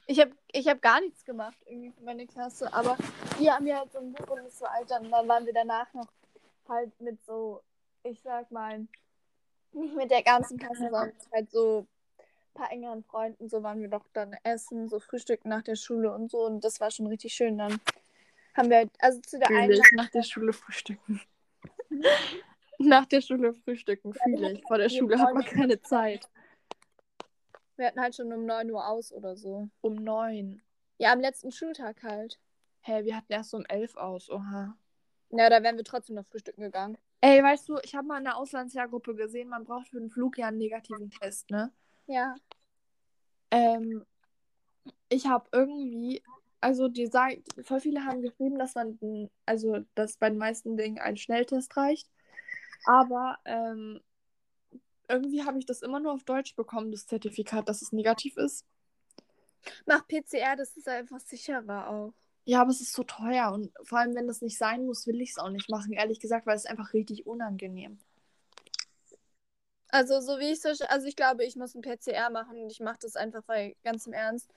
Ich 0.07 0.21
habe 0.21 0.31
ich 0.53 0.69
hab 0.69 0.81
gar 0.83 1.01
nichts 1.01 1.25
gemacht 1.25 1.59
irgendwie 1.67 1.91
für 1.91 2.05
meine 2.05 2.29
Klasse, 2.29 2.73
aber 2.73 2.97
die 3.41 3.51
haben 3.51 3.67
ja 3.67 3.81
halt 3.81 3.93
so 3.93 3.99
ein 3.99 4.13
Buch 4.13 4.29
und 4.29 4.47
ist 4.47 4.61
so 4.61 4.67
alt, 4.67 4.89
dann, 4.89 5.11
dann 5.11 5.27
waren 5.27 5.47
wir 5.47 5.53
danach 5.53 5.93
noch 5.95 6.07
halt 6.69 7.01
mit 7.01 7.25
so, 7.25 7.63
ich 8.05 8.21
sag 8.23 8.53
mal, 8.53 8.87
nicht 9.77 9.95
mit 9.95 10.11
der 10.11 10.23
ganzen 10.23 10.59
Klasse, 10.59 10.83
sondern 10.83 11.13
halt 11.33 11.51
so 11.51 11.87
ein 12.19 12.55
paar 12.55 12.73
engeren 12.73 13.05
Freunden. 13.05 13.49
So 13.49 13.63
waren 13.63 13.81
wir 13.81 13.89
doch 13.89 14.07
dann 14.13 14.35
essen, 14.43 14.89
so 14.89 14.99
frühstücken 14.99 15.49
nach 15.49 15.63
der 15.63 15.77
Schule 15.77 16.13
und 16.13 16.31
so. 16.31 16.45
Und 16.45 16.65
das 16.65 16.81
war 16.81 16.91
schon 16.91 17.07
richtig 17.07 17.35
schön. 17.35 17.59
Dann 17.59 17.81
haben 18.55 18.71
wir 18.71 18.79
halt, 18.79 18.91
also 18.99 19.21
zu 19.21 19.39
der 19.39 19.49
einen. 19.49 19.81
Nach 19.95 20.11
der 20.11 20.23
Schule 20.23 20.53
frühstücken. 20.53 21.21
nach 22.79 23.07
der 23.07 23.21
Schule 23.21 23.55
frühstücken, 23.55 24.15
fühle 24.15 24.53
ich. 24.53 24.63
Vor 24.67 24.79
der 24.79 24.89
Schule 24.89 25.19
hat 25.19 25.35
man 25.35 25.45
keine 25.45 25.81
Zeit. 25.83 26.29
Wir 27.77 27.89
hatten 27.89 28.01
halt 28.01 28.15
schon 28.17 28.33
um 28.33 28.47
9 28.47 28.71
Uhr 28.71 28.89
aus 28.89 29.13
oder 29.13 29.37
so. 29.37 29.69
Um 29.83 29.97
neun. 29.97 30.63
Ja, 30.99 31.13
am 31.13 31.21
letzten 31.21 31.53
Schultag 31.53 32.03
halt. 32.03 32.41
Hä, 32.81 33.05
wir 33.05 33.17
hatten 33.17 33.33
erst 33.33 33.53
um 33.53 33.67
elf 33.67 33.97
aus. 33.97 34.31
Oha. 34.31 34.77
Ja, 35.31 35.51
da 35.51 35.63
wären 35.63 35.77
wir 35.77 35.85
trotzdem 35.85 36.17
noch 36.17 36.25
frühstücken 36.25 36.63
gegangen. 36.63 36.97
Ey, 37.21 37.43
weißt 37.43 37.69
du, 37.69 37.79
ich 37.83 37.95
habe 37.95 38.07
mal 38.07 38.19
in 38.19 38.25
der 38.25 38.37
Auslandsjahrgruppe 38.37 39.15
gesehen, 39.15 39.49
man 39.49 39.65
braucht 39.65 39.89
für 39.89 39.99
den 39.99 40.11
Flug 40.11 40.39
ja 40.39 40.49
einen 40.49 40.59
negativen 40.59 41.11
Test, 41.11 41.51
ne? 41.51 41.73
Ja. 42.07 42.35
Ähm, 43.51 44.05
ich 45.09 45.27
habe 45.27 45.49
irgendwie, 45.53 46.23
also 46.61 46.89
die 46.89 47.07
sagen, 47.07 47.43
voll 47.63 47.81
viele 47.81 48.05
haben 48.05 48.23
geschrieben, 48.23 48.59
dass 48.59 48.75
man, 48.75 48.99
also 49.47 49.79
dass 49.95 50.19
bei 50.19 50.29
den 50.29 50.39
meisten 50.39 50.77
Dingen 50.77 50.99
ein 50.99 51.17
Schnelltest 51.17 51.77
reicht. 51.77 52.09
Aber 52.85 53.39
ähm, 53.45 54.01
irgendwie 55.09 55.45
habe 55.45 55.59
ich 55.59 55.67
das 55.67 55.83
immer 55.83 56.01
nur 56.01 56.13
auf 56.13 56.25
Deutsch 56.25 56.55
bekommen, 56.55 56.93
das 56.93 57.07
Zertifikat, 57.07 57.69
dass 57.69 57.83
es 57.83 57.93
negativ 57.93 58.37
ist. 58.37 58.65
Mach 59.87 60.07
PCR, 60.07 60.57
das 60.57 60.77
ist 60.77 60.89
einfach 60.89 61.21
sicherer 61.21 61.89
auch. 61.89 62.15
Ja, 62.47 62.61
aber 62.61 62.71
es 62.71 62.81
ist 62.81 62.93
so 62.93 63.03
teuer 63.03 63.51
und 63.53 63.73
vor 63.83 63.99
allem, 63.99 64.15
wenn 64.15 64.29
das 64.29 64.41
nicht 64.41 64.57
sein 64.57 64.87
muss, 64.87 65.09
will 65.09 65.21
ich 65.21 65.31
es 65.31 65.39
auch 65.39 65.51
nicht 65.51 65.69
machen, 65.69 65.93
ehrlich 65.93 66.21
gesagt, 66.21 66.47
weil 66.47 66.55
es 66.55 66.65
ist 66.65 66.71
einfach 66.71 66.93
richtig 66.93 67.27
unangenehm. 67.27 67.99
Also, 69.89 70.21
so 70.21 70.39
wie 70.39 70.53
ich 70.53 70.61
so, 70.61 70.69
also 70.87 71.07
ich 71.09 71.17
glaube, 71.17 71.45
ich 71.45 71.57
muss 71.57 71.75
ein 71.75 71.83
PCR 71.83 72.31
machen 72.31 72.63
und 72.63 72.71
ich 72.71 72.79
mache 72.79 72.99
das 73.01 73.17
einfach, 73.17 73.43
weil 73.47 73.75
ganz 73.83 74.07
im 74.07 74.13
Ernst, 74.13 74.49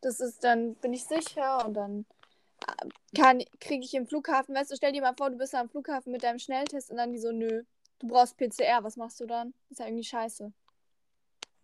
das 0.00 0.18
ist 0.18 0.42
dann, 0.42 0.74
bin 0.76 0.92
ich 0.92 1.04
sicher 1.04 1.64
und 1.64 1.74
dann 1.74 2.04
äh, 2.66 2.88
kann, 3.16 3.44
kriege 3.60 3.84
ich 3.84 3.94
im 3.94 4.08
Flughafen, 4.08 4.52
weißt 4.56 4.72
du, 4.72 4.76
stell 4.76 4.92
dir 4.92 5.02
mal 5.02 5.14
vor, 5.16 5.30
du 5.30 5.36
bist 5.36 5.54
am 5.54 5.68
Flughafen 5.68 6.10
mit 6.10 6.24
deinem 6.24 6.40
Schnelltest 6.40 6.90
und 6.90 6.96
dann 6.96 7.12
die 7.12 7.20
so, 7.20 7.30
nö, 7.30 7.62
du 8.00 8.08
brauchst 8.08 8.38
PCR, 8.38 8.82
was 8.82 8.96
machst 8.96 9.20
du 9.20 9.26
dann? 9.26 9.54
ist 9.70 9.78
ja 9.78 9.86
irgendwie 9.86 10.02
scheiße. 10.02 10.52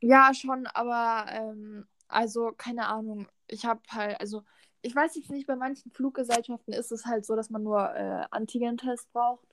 Ja, 0.01 0.33
schon, 0.33 0.69
aber 0.69 1.29
ähm, 1.33 1.89
also 2.07 2.53
keine 2.57 2.87
Ahnung. 2.87 3.27
Ich 3.49 3.65
habe 3.65 3.81
halt, 3.89 4.21
also 4.21 4.45
ich 4.83 4.95
weiß 4.95 5.17
jetzt 5.17 5.31
nicht, 5.31 5.47
bei 5.47 5.57
manchen 5.57 5.91
Fluggesellschaften 5.91 6.73
ist 6.73 6.93
es 6.93 7.07
halt 7.07 7.25
so, 7.27 7.35
dass 7.37 7.51
man 7.51 7.63
nur 7.63 7.95
äh, 7.95 8.25
Antigen-Test 8.31 9.13
braucht. 9.13 9.47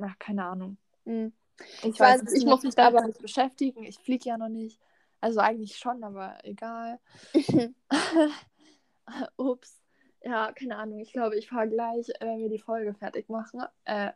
Ach, 0.00 0.18
keine 0.18 0.44
Ahnung. 0.44 0.76
Hm. 1.04 1.32
Ich, 1.60 1.84
Ich 1.86 2.00
weiß, 2.00 2.22
weiß 2.22 2.32
ich 2.34 2.44
muss 2.44 2.62
mich 2.62 2.74
damit 2.74 2.98
aber- 2.98 3.06
nicht 3.06 3.20
beschäftigen. 3.20 3.84
Ich 3.84 3.98
fliege 3.98 4.28
ja 4.28 4.38
noch 4.38 4.48
nicht. 4.48 4.80
Also 5.20 5.40
eigentlich 5.40 5.76
schon, 5.76 6.04
aber 6.04 6.38
egal. 6.44 7.00
Ups. 9.36 9.80
Ja, 10.22 10.52
keine 10.52 10.76
Ahnung. 10.76 10.98
Ich 11.00 11.12
glaube, 11.12 11.36
ich 11.36 11.48
fahre 11.48 11.68
gleich, 11.68 12.08
äh, 12.20 12.26
wenn 12.26 12.38
wir 12.40 12.48
die 12.48 12.58
Folge 12.58 12.94
fertig 12.94 13.28
machen, 13.28 13.62
äh, 13.84 14.12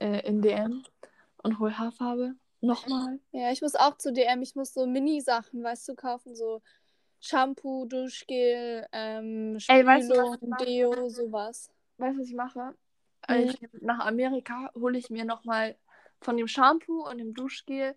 äh, 0.00 0.26
in 0.26 0.42
DM 0.42 0.84
und 1.42 1.58
hol 1.58 1.72
Haarfarbe. 1.76 2.34
Nochmal. 2.60 3.20
Ja, 3.32 3.52
ich 3.52 3.60
muss 3.62 3.74
auch 3.74 3.96
zu 3.98 4.12
DM, 4.12 4.42
ich 4.42 4.56
muss 4.56 4.72
so 4.74 4.86
Mini-Sachen, 4.86 5.62
weißt 5.62 5.88
du, 5.88 5.94
kaufen, 5.94 6.34
so 6.34 6.62
Shampoo, 7.20 7.86
Duschgel, 7.86 8.86
ähm, 8.92 9.58
Ey, 9.68 9.84
weißt 9.84 10.10
du, 10.10 10.14
Spülung? 10.34 10.56
Deo, 10.58 11.08
sowas. 11.08 11.70
Weißt 11.98 12.16
du, 12.16 12.20
was 12.20 12.28
ich 12.28 12.34
mache? 12.34 12.74
Mhm. 13.28 13.34
Äh, 13.34 13.44
Ich, 13.44 13.58
nach 13.80 14.06
Amerika 14.06 14.70
hole 14.74 14.98
ich 14.98 15.10
mir 15.10 15.24
nochmal 15.24 15.76
von 16.20 16.36
dem 16.36 16.46
Shampoo 16.48 17.08
und 17.08 17.18
dem 17.18 17.34
Duschgel 17.34 17.96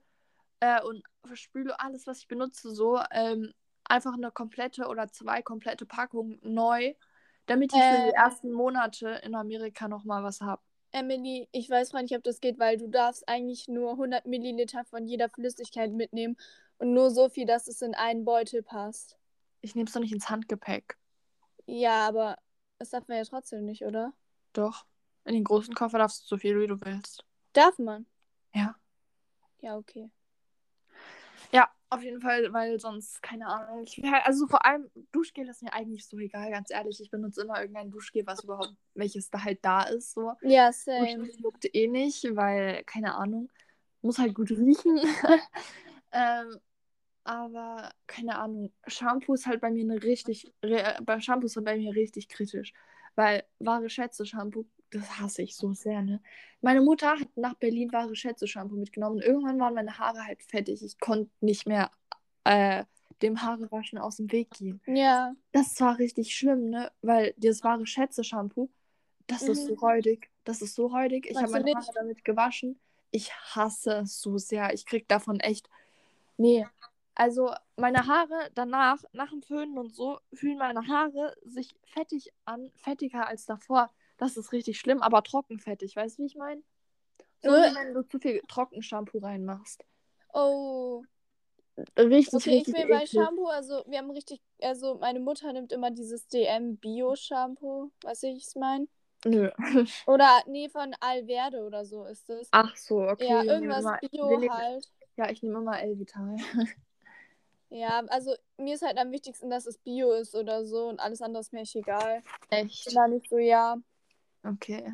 äh, 0.59 0.81
und 0.83 1.03
verspüle 1.25 1.79
alles, 1.79 2.07
was 2.07 2.19
ich 2.19 2.27
benutze, 2.27 2.71
so 2.71 2.99
ähm, 3.11 3.53
einfach 3.85 4.13
eine 4.13 4.31
komplette 4.31 4.87
oder 4.87 5.09
zwei 5.11 5.41
komplette 5.41 5.85
Packungen 5.85 6.39
neu, 6.43 6.93
damit 7.45 7.73
ich 7.73 7.87
für 7.87 7.99
die 7.99 8.09
Äh. 8.09 8.13
ersten 8.13 8.51
Monate 8.51 9.21
in 9.23 9.35
Amerika 9.35 9.87
nochmal 9.87 10.23
was 10.23 10.41
habe. 10.41 10.61
Emily, 10.91 11.47
ich 11.51 11.69
weiß 11.69 11.91
gar 11.91 12.01
nicht, 12.01 12.15
ob 12.15 12.23
das 12.23 12.39
geht, 12.41 12.57
weil 12.57 12.77
du 12.77 12.87
darfst 12.87 13.27
eigentlich 13.29 13.67
nur 13.67 13.91
100 13.91 14.25
Milliliter 14.25 14.83
von 14.85 15.05
jeder 15.07 15.29
Flüssigkeit 15.29 15.91
mitnehmen 15.91 16.35
und 16.79 16.93
nur 16.93 17.11
so 17.11 17.29
viel, 17.29 17.45
dass 17.45 17.67
es 17.67 17.81
in 17.81 17.93
einen 17.93 18.25
Beutel 18.25 18.63
passt. 18.63 19.17
Ich 19.61 19.75
nehme 19.75 19.87
es 19.87 19.93
doch 19.93 19.99
nicht 20.01 20.13
ins 20.13 20.29
Handgepäck. 20.29 20.97
Ja, 21.65 22.07
aber 22.07 22.37
das 22.79 22.89
darf 22.89 23.07
man 23.07 23.17
ja 23.17 23.23
trotzdem 23.25 23.65
nicht, 23.65 23.83
oder? 23.83 24.13
Doch. 24.53 24.85
In 25.25 25.33
den 25.35 25.43
großen 25.43 25.75
Koffer 25.75 25.99
darfst 25.99 26.23
du 26.23 26.27
so 26.27 26.37
viel, 26.37 26.59
wie 26.59 26.67
du 26.67 26.79
willst. 26.81 27.23
Darf 27.53 27.77
man? 27.77 28.05
Ja. 28.53 28.75
Ja, 29.61 29.77
okay. 29.77 30.09
Ja, 31.51 31.69
auf 31.89 32.01
jeden 32.03 32.21
Fall, 32.21 32.51
weil 32.53 32.79
sonst, 32.79 33.21
keine 33.21 33.47
Ahnung. 33.47 33.83
Ich, 33.83 33.97
halt- 34.03 34.25
also 34.25 34.47
vor 34.47 34.65
allem 34.65 34.89
Duschgel 35.11 35.47
ist 35.49 35.61
mir 35.63 35.73
eigentlich 35.73 36.07
so 36.07 36.17
egal, 36.17 36.49
ganz 36.51 36.71
ehrlich. 36.71 36.99
Ich 37.01 37.09
benutze 37.09 37.41
immer 37.41 37.59
irgendein 37.59 37.91
Duschgel, 37.91 38.25
was 38.25 38.43
überhaupt, 38.43 38.73
welches 38.93 39.29
da 39.29 39.43
halt 39.43 39.59
da 39.63 39.83
ist. 39.83 40.13
So. 40.13 40.33
Ja, 40.41 40.71
same. 40.71 41.05
Duschgel 41.17 41.41
juckt 41.41 41.75
eh 41.75 41.87
nicht, 41.87 42.23
weil, 42.35 42.83
keine 42.85 43.15
Ahnung, 43.15 43.51
muss 44.01 44.17
halt 44.19 44.33
gut 44.35 44.51
riechen. 44.51 44.99
ähm, 46.11 46.59
aber, 47.29 47.91
keine 48.07 48.39
Ahnung, 48.39 48.73
Shampoo 48.87 49.35
ist 49.35 49.45
halt 49.45 49.61
bei 49.61 49.69
mir 49.69 49.83
eine 49.83 50.01
richtig, 50.01 50.51
bei 51.03 51.19
Shampoo 51.19 51.45
ist 51.45 51.55
halt 51.55 51.65
bei 51.65 51.77
mir 51.77 51.93
richtig 51.95 52.27
kritisch. 52.27 52.73
Weil 53.15 53.43
wahre 53.59 53.87
Schätze 53.89 54.25
Shampoo, 54.25 54.65
das 54.89 55.19
hasse 55.19 55.43
ich 55.43 55.55
so 55.55 55.73
sehr, 55.73 56.01
ne? 56.01 56.21
Meine 56.61 56.81
Mutter 56.81 57.19
hat 57.19 57.27
nach 57.35 57.53
Berlin 57.53 57.91
wahre 57.93 58.15
Schätze 58.15 58.47
Shampoo 58.47 58.75
mitgenommen 58.75 59.17
und 59.17 59.21
irgendwann 59.23 59.59
waren 59.59 59.75
meine 59.75 59.99
Haare 59.99 60.25
halt 60.25 60.41
fettig. 60.41 60.83
Ich 60.83 60.99
konnte 60.99 61.29
nicht 61.39 61.67
mehr 61.67 61.91
äh, 62.45 62.85
dem 63.21 63.41
Haarewaschen 63.43 63.99
aus 63.99 64.17
dem 64.17 64.31
Weg 64.31 64.49
gehen. 64.51 64.81
Ja. 64.87 65.35
Das 65.51 65.79
war 65.81 65.99
richtig 65.99 66.35
schlimm, 66.35 66.69
ne? 66.71 66.91
Weil 67.03 67.35
das 67.37 67.63
wahre 67.63 67.85
Schätze-Shampoo, 67.85 68.69
das 69.27 69.43
ist 69.43 69.67
so 69.67 69.73
Mhm. 69.73 69.79
räudig. 69.79 70.29
Das 70.45 70.63
ist 70.63 70.73
so 70.73 70.87
räudig. 70.87 71.29
Ich 71.29 71.37
habe 71.37 71.51
meine 71.51 71.65
nicht? 71.65 71.75
Haare 71.75 71.91
damit 71.93 72.25
gewaschen. 72.25 72.79
Ich 73.11 73.31
hasse 73.33 73.99
es 74.03 74.19
so 74.19 74.39
sehr. 74.39 74.73
Ich 74.73 74.87
krieg 74.87 75.07
davon 75.07 75.39
echt. 75.39 75.69
Nee. 76.37 76.65
Also, 77.19 77.53
meine 77.75 78.07
Haare 78.07 78.49
danach, 78.55 79.03
nach 79.11 79.29
dem 79.29 79.41
Föhnen 79.41 79.77
und 79.77 79.93
so, 79.93 80.19
fühlen 80.31 80.57
meine 80.57 80.87
Haare 80.87 81.35
sich 81.43 81.75
fettig 81.83 82.31
an, 82.45 82.71
fettiger 82.75 83.27
als 83.27 83.45
davor. 83.45 83.89
Das 84.17 84.37
ist 84.37 84.53
richtig 84.53 84.79
schlimm, 84.79 85.01
aber 85.01 85.21
trockenfettig. 85.21 85.97
Weißt 85.97 86.17
du, 86.17 86.21
wie 86.23 86.27
ich 86.27 86.37
meine? 86.37 86.63
So, 87.43 87.49
Äh. 87.49 87.75
wenn 87.75 87.93
du 87.93 88.07
zu 88.07 88.19
viel 88.19 88.41
Trockenshampoo 88.47 89.17
reinmachst. 89.19 89.83
Oh. 90.33 91.03
Richtig, 91.97 92.35
Okay, 92.35 92.49
ich 92.51 92.67
richtig 92.67 92.73
will 92.75 92.87
bei 92.87 93.03
eklig. 93.03 93.11
Shampoo, 93.11 93.47
also 93.47 93.83
wir 93.87 93.97
haben 93.97 94.11
richtig, 94.11 94.41
also 94.61 94.95
meine 94.99 95.19
Mutter 95.19 95.51
nimmt 95.51 95.73
immer 95.73 95.91
dieses 95.91 96.25
DM 96.29 96.77
Bio 96.77 97.15
Shampoo, 97.17 97.91
was 98.01 98.23
ich 98.23 98.45
meine. 98.55 98.87
Nö. 99.25 99.49
Oder 100.07 100.41
nee, 100.47 100.69
von 100.69 100.95
Alverde 101.01 101.65
oder 101.65 101.83
so 101.83 102.05
ist 102.05 102.29
es. 102.29 102.47
Ach 102.51 102.73
so, 102.77 103.01
okay. 103.01 103.27
ja, 103.27 103.43
irgendwas 103.43 103.83
Bio 104.09 104.49
halt. 104.49 104.89
Ja, 105.17 105.29
ich 105.29 105.43
nehme 105.43 105.57
immer 105.57 105.81
Elvital. 105.81 106.37
Ja, 107.69 107.99
also 108.07 108.35
mir 108.57 108.75
ist 108.75 108.81
halt 108.81 108.97
am 108.97 109.11
wichtigsten, 109.11 109.49
dass 109.49 109.67
es 109.67 109.77
Bio 109.77 110.11
ist 110.11 110.35
oder 110.35 110.65
so 110.65 110.87
und 110.87 110.99
alles 110.99 111.21
andere 111.21 111.41
ist 111.41 111.53
mir 111.53 111.61
echt 111.61 111.75
egal. 111.75 112.23
Ich 112.49 112.49
Echt? 112.49 112.85
bin 112.85 112.95
da 112.95 113.07
nicht 113.07 113.29
so, 113.29 113.37
ja. 113.37 113.77
Okay. 114.43 114.91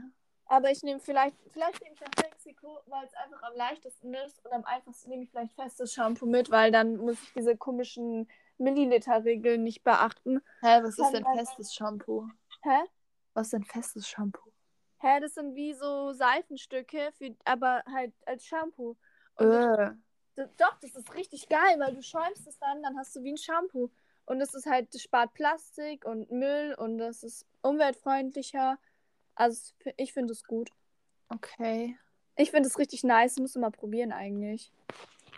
Aber 0.48 0.70
ich 0.70 0.84
nehme 0.84 1.00
vielleicht, 1.00 1.36
vielleicht 1.52 1.82
nehme 1.82 1.96
ich 1.96 2.02
nach 2.02 2.24
Mexiko, 2.24 2.80
weil 2.88 3.06
es 3.06 3.14
einfach 3.16 3.42
am 3.44 3.56
leichtesten 3.56 4.14
ist 4.14 4.46
und 4.46 4.52
am 4.52 4.64
einfachsten 4.66 5.10
nehme 5.10 5.24
ich 5.24 5.32
vielleicht 5.32 5.54
festes 5.54 5.94
Shampoo 5.94 6.26
mit, 6.26 6.52
weil 6.52 6.72
dann 6.72 6.98
muss 6.98 7.22
ich 7.22 7.34
diese 7.34 7.58
komischen 7.58 8.30
Milliliter-Regeln 8.58 9.64
nicht 9.64 9.84
beachten. 9.84 10.42
Hä, 10.62 10.84
was 10.84 11.00
ist 11.00 11.14
denn 11.14 11.26
festes 11.26 11.74
Shampoo? 11.74 12.28
Hä? 12.62 12.84
Was 13.34 13.48
ist 13.48 13.54
denn 13.54 13.64
festes 13.64 14.08
Shampoo? 14.08 14.52
Hä, 15.00 15.20
das 15.20 15.34
sind 15.34 15.56
wie 15.56 15.74
so 15.74 16.14
Seifenstücke, 16.14 17.12
für, 17.18 17.36
aber 17.44 17.84
halt 17.92 18.14
als 18.26 18.46
Shampoo. 18.46 18.96
Und 19.38 19.52
Äh. 19.52 19.92
Doch, 20.36 20.78
das 20.82 20.96
ist 20.96 21.16
richtig 21.16 21.50
geil, 21.50 21.80
weil 21.80 21.96
du 21.96 22.02
schäumst 22.02 22.48
es 22.48 22.58
dann, 22.60 22.84
dann 22.84 22.98
hast 22.98 23.16
du 23.16 23.24
wie 23.24 23.32
ein 23.32 23.38
Shampoo. 23.38 23.90
Und 24.26 24.42
es 24.42 24.54
ist 24.54 24.66
halt, 24.66 24.94
das 24.94 25.02
spart 25.02 25.34
Plastik 25.34 26.06
und 26.06 26.32
Müll 26.32 26.76
und 26.78 26.98
das 26.98 27.24
ist 27.24 27.46
umweltfreundlicher. 27.62 28.78
Also 29.36 29.74
ich 29.98 30.14
finde 30.14 30.34
es 30.34 30.44
gut. 30.44 30.70
Okay. 31.30 31.98
Ich 32.36 32.52
finde 32.52 32.68
es 32.68 32.78
richtig 32.78 33.04
nice, 33.04 33.38
musst 33.38 33.56
du 33.56 33.60
mal 33.60 33.72
probieren 33.72 34.12
eigentlich. 34.12 34.72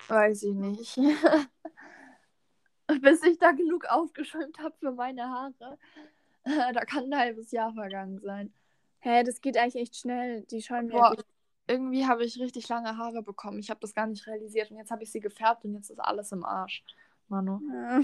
Weiß 0.08 0.44
ich 0.44 0.54
nicht. 0.54 0.96
Bis 3.02 3.22
ich 3.24 3.38
da 3.38 3.52
genug 3.52 3.86
aufgeschäumt 3.86 4.60
habe 4.60 4.76
für 4.80 4.92
meine 4.92 5.30
Haare. 5.30 5.78
Da 6.74 6.86
kann 6.86 7.12
ein 7.12 7.20
halbes 7.20 7.52
Jahr 7.52 7.74
vergangen 7.74 8.22
sein. 8.22 8.54
Hä, 9.00 9.24
das 9.24 9.42
geht 9.42 9.58
eigentlich 9.58 9.84
echt 9.84 9.98
schnell. 9.98 10.44
Die 10.44 10.62
schäumen 10.62 10.90
ja. 10.92 11.14
Irgendwie 11.68 12.08
habe 12.08 12.24
ich 12.24 12.40
richtig 12.40 12.68
lange 12.70 12.98
Haare 12.98 13.22
bekommen. 13.22 13.60
Ich 13.60 13.70
habe 13.70 13.80
das 13.80 13.94
gar 13.94 14.08
nicht 14.08 14.26
realisiert. 14.28 14.72
Und 14.72 14.78
jetzt 14.78 14.92
habe 14.92 15.04
ich 15.04 15.12
sie 15.12 15.20
gefärbt 15.20 15.66
und 15.66 15.74
jetzt 15.76 15.90
ist 15.90 16.00
alles 16.00 16.32
im 16.32 16.46
Arsch. 16.46 16.84
Manu. 17.28 17.60
Ja. 17.72 18.02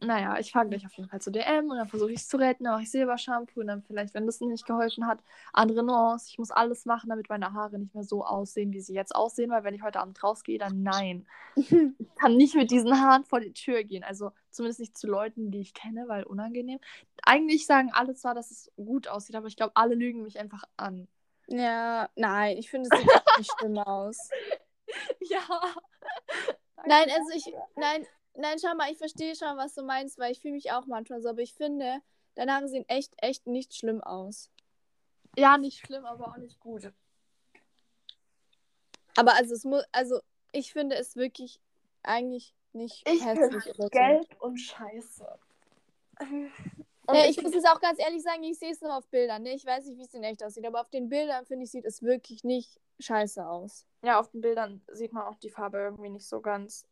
Naja, 0.00 0.38
ich 0.38 0.52
fahre 0.52 0.68
gleich 0.68 0.86
auf 0.86 0.92
jeden 0.92 1.08
Fall 1.08 1.20
zu 1.20 1.32
DM 1.32 1.70
und 1.70 1.76
dann 1.76 1.88
versuche 1.88 2.12
ich 2.12 2.20
es 2.20 2.28
zu 2.28 2.36
retten. 2.36 2.62
Dann 2.62 2.74
mache 2.74 2.84
ich 2.84 2.90
Silbershampoo 2.90 3.60
und 3.60 3.66
dann 3.66 3.82
vielleicht, 3.82 4.14
wenn 4.14 4.26
das 4.26 4.40
nicht 4.40 4.64
geholfen 4.64 5.08
hat, 5.08 5.18
andere 5.52 5.82
Nuance. 5.82 6.28
Ich 6.30 6.38
muss 6.38 6.52
alles 6.52 6.84
machen, 6.84 7.10
damit 7.10 7.28
meine 7.28 7.52
Haare 7.52 7.80
nicht 7.80 7.94
mehr 7.94 8.04
so 8.04 8.24
aussehen, 8.24 8.72
wie 8.72 8.80
sie 8.80 8.94
jetzt 8.94 9.12
aussehen, 9.12 9.50
weil 9.50 9.64
wenn 9.64 9.74
ich 9.74 9.82
heute 9.82 9.98
Abend 9.98 10.22
rausgehe, 10.22 10.58
dann 10.58 10.84
nein. 10.84 11.26
Ich 11.56 11.74
kann 12.14 12.36
nicht 12.36 12.54
mit 12.54 12.70
diesen 12.70 13.00
Haaren 13.00 13.24
vor 13.24 13.40
die 13.40 13.52
Tür 13.52 13.82
gehen. 13.82 14.04
Also 14.04 14.30
zumindest 14.50 14.78
nicht 14.78 14.96
zu 14.96 15.08
Leuten, 15.08 15.50
die 15.50 15.60
ich 15.60 15.74
kenne, 15.74 16.06
weil 16.06 16.22
unangenehm. 16.22 16.78
Eigentlich 17.24 17.66
sagen 17.66 17.90
alle 17.92 18.14
zwar, 18.14 18.36
dass 18.36 18.52
es 18.52 18.70
gut 18.76 19.08
aussieht, 19.08 19.34
aber 19.34 19.48
ich 19.48 19.56
glaube, 19.56 19.72
alle 19.74 19.96
lügen 19.96 20.22
mich 20.22 20.38
einfach 20.38 20.62
an. 20.76 21.08
Ja, 21.48 22.08
nein, 22.14 22.56
ich 22.56 22.70
finde, 22.70 22.88
es 22.92 22.98
sieht 23.00 23.10
echt 23.10 23.38
nicht 23.38 23.52
schlimm 23.58 23.78
aus. 23.78 24.16
Ja. 25.20 25.46
Nein, 26.86 27.10
also 27.10 27.30
ich, 27.34 27.44
nein, 27.76 28.06
nein, 28.34 28.56
schau 28.58 28.74
mal, 28.74 28.90
ich 28.90 28.96
verstehe 28.96 29.36
schon, 29.36 29.54
was 29.58 29.74
du 29.74 29.82
meinst, 29.82 30.18
weil 30.18 30.32
ich 30.32 30.40
fühle 30.40 30.54
mich 30.54 30.72
auch 30.72 30.86
manchmal 30.86 31.20
so, 31.20 31.28
aber 31.28 31.42
ich 31.42 31.52
finde, 31.52 32.00
deine 32.36 32.54
Haare 32.54 32.68
sehen 32.68 32.88
echt, 32.88 33.12
echt 33.18 33.46
nicht 33.46 33.74
schlimm 33.74 34.00
aus. 34.02 34.50
Ja, 35.36 35.58
nicht 35.58 35.84
schlimm, 35.84 36.06
aber 36.06 36.28
auch 36.28 36.36
nicht 36.38 36.58
gut. 36.58 36.90
Aber 39.14 39.34
also 39.34 39.54
es 39.54 39.64
muss, 39.64 39.84
also 39.92 40.20
ich 40.52 40.72
finde 40.72 40.96
es 40.96 41.16
wirklich 41.16 41.60
eigentlich 42.02 42.54
nicht 42.72 43.06
Ich 43.06 43.22
hässlich 43.24 43.66
oder 43.74 43.82
so. 43.84 43.88
gelb 43.90 44.36
und 44.40 44.56
scheiße. 44.56 45.38
Ja, 47.10 47.24
ich 47.24 47.42
muss 47.42 47.54
es 47.54 47.64
auch 47.64 47.80
ganz 47.80 47.98
ehrlich 47.98 48.22
sagen, 48.22 48.42
ich 48.42 48.58
sehe 48.58 48.70
es 48.70 48.82
nur 48.82 48.94
auf 48.94 49.08
Bildern. 49.08 49.42
Ne? 49.42 49.54
Ich 49.54 49.64
weiß 49.64 49.86
nicht, 49.86 49.98
wie 49.98 50.04
es 50.04 50.12
in 50.12 50.22
echt 50.24 50.44
aussieht, 50.44 50.66
aber 50.66 50.80
auf 50.80 50.90
den 50.90 51.08
Bildern, 51.08 51.46
finde 51.46 51.64
ich, 51.64 51.70
sieht 51.70 51.86
es 51.86 52.02
wirklich 52.02 52.44
nicht 52.44 52.80
scheiße 52.98 53.46
aus. 53.46 53.86
Ja, 54.02 54.20
auf 54.20 54.30
den 54.30 54.42
Bildern 54.42 54.82
sieht 54.92 55.12
man 55.12 55.24
auch 55.24 55.38
die 55.38 55.50
Farbe 55.50 55.78
irgendwie 55.78 56.10
nicht 56.10 56.26
so 56.26 56.40
ganz. 56.40 56.86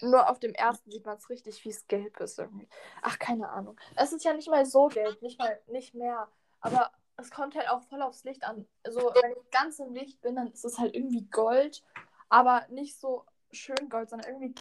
Nur 0.00 0.28
auf 0.28 0.38
dem 0.38 0.52
ersten 0.54 0.90
sieht 0.90 1.04
man 1.04 1.16
es 1.16 1.28
richtig, 1.30 1.64
wie 1.64 1.70
es 1.70 1.86
gelb 1.86 2.18
ist 2.20 2.38
irgendwie. 2.38 2.68
Ach, 3.02 3.18
keine 3.18 3.48
Ahnung. 3.50 3.78
Es 3.96 4.12
ist 4.12 4.24
ja 4.24 4.32
nicht 4.32 4.48
mal 4.48 4.66
so 4.66 4.88
gelb, 4.88 5.20
nicht 5.22 5.38
mal 5.38 5.60
nicht 5.66 5.94
mehr. 5.94 6.28
Aber 6.60 6.92
es 7.16 7.30
kommt 7.30 7.54
halt 7.54 7.68
auch 7.68 7.82
voll 7.82 8.02
aufs 8.02 8.24
Licht 8.24 8.44
an. 8.44 8.66
Also, 8.82 9.00
wenn 9.00 9.32
ich 9.32 9.50
ganz 9.50 9.78
im 9.78 9.92
Licht 9.92 10.20
bin, 10.20 10.36
dann 10.36 10.52
ist 10.52 10.64
es 10.64 10.78
halt 10.78 10.94
irgendwie 10.94 11.22
Gold, 11.26 11.82
aber 12.28 12.66
nicht 12.68 12.98
so 12.98 13.24
schön 13.52 13.88
Gold, 13.88 14.10
sondern 14.10 14.30
irgendwie. 14.30 14.54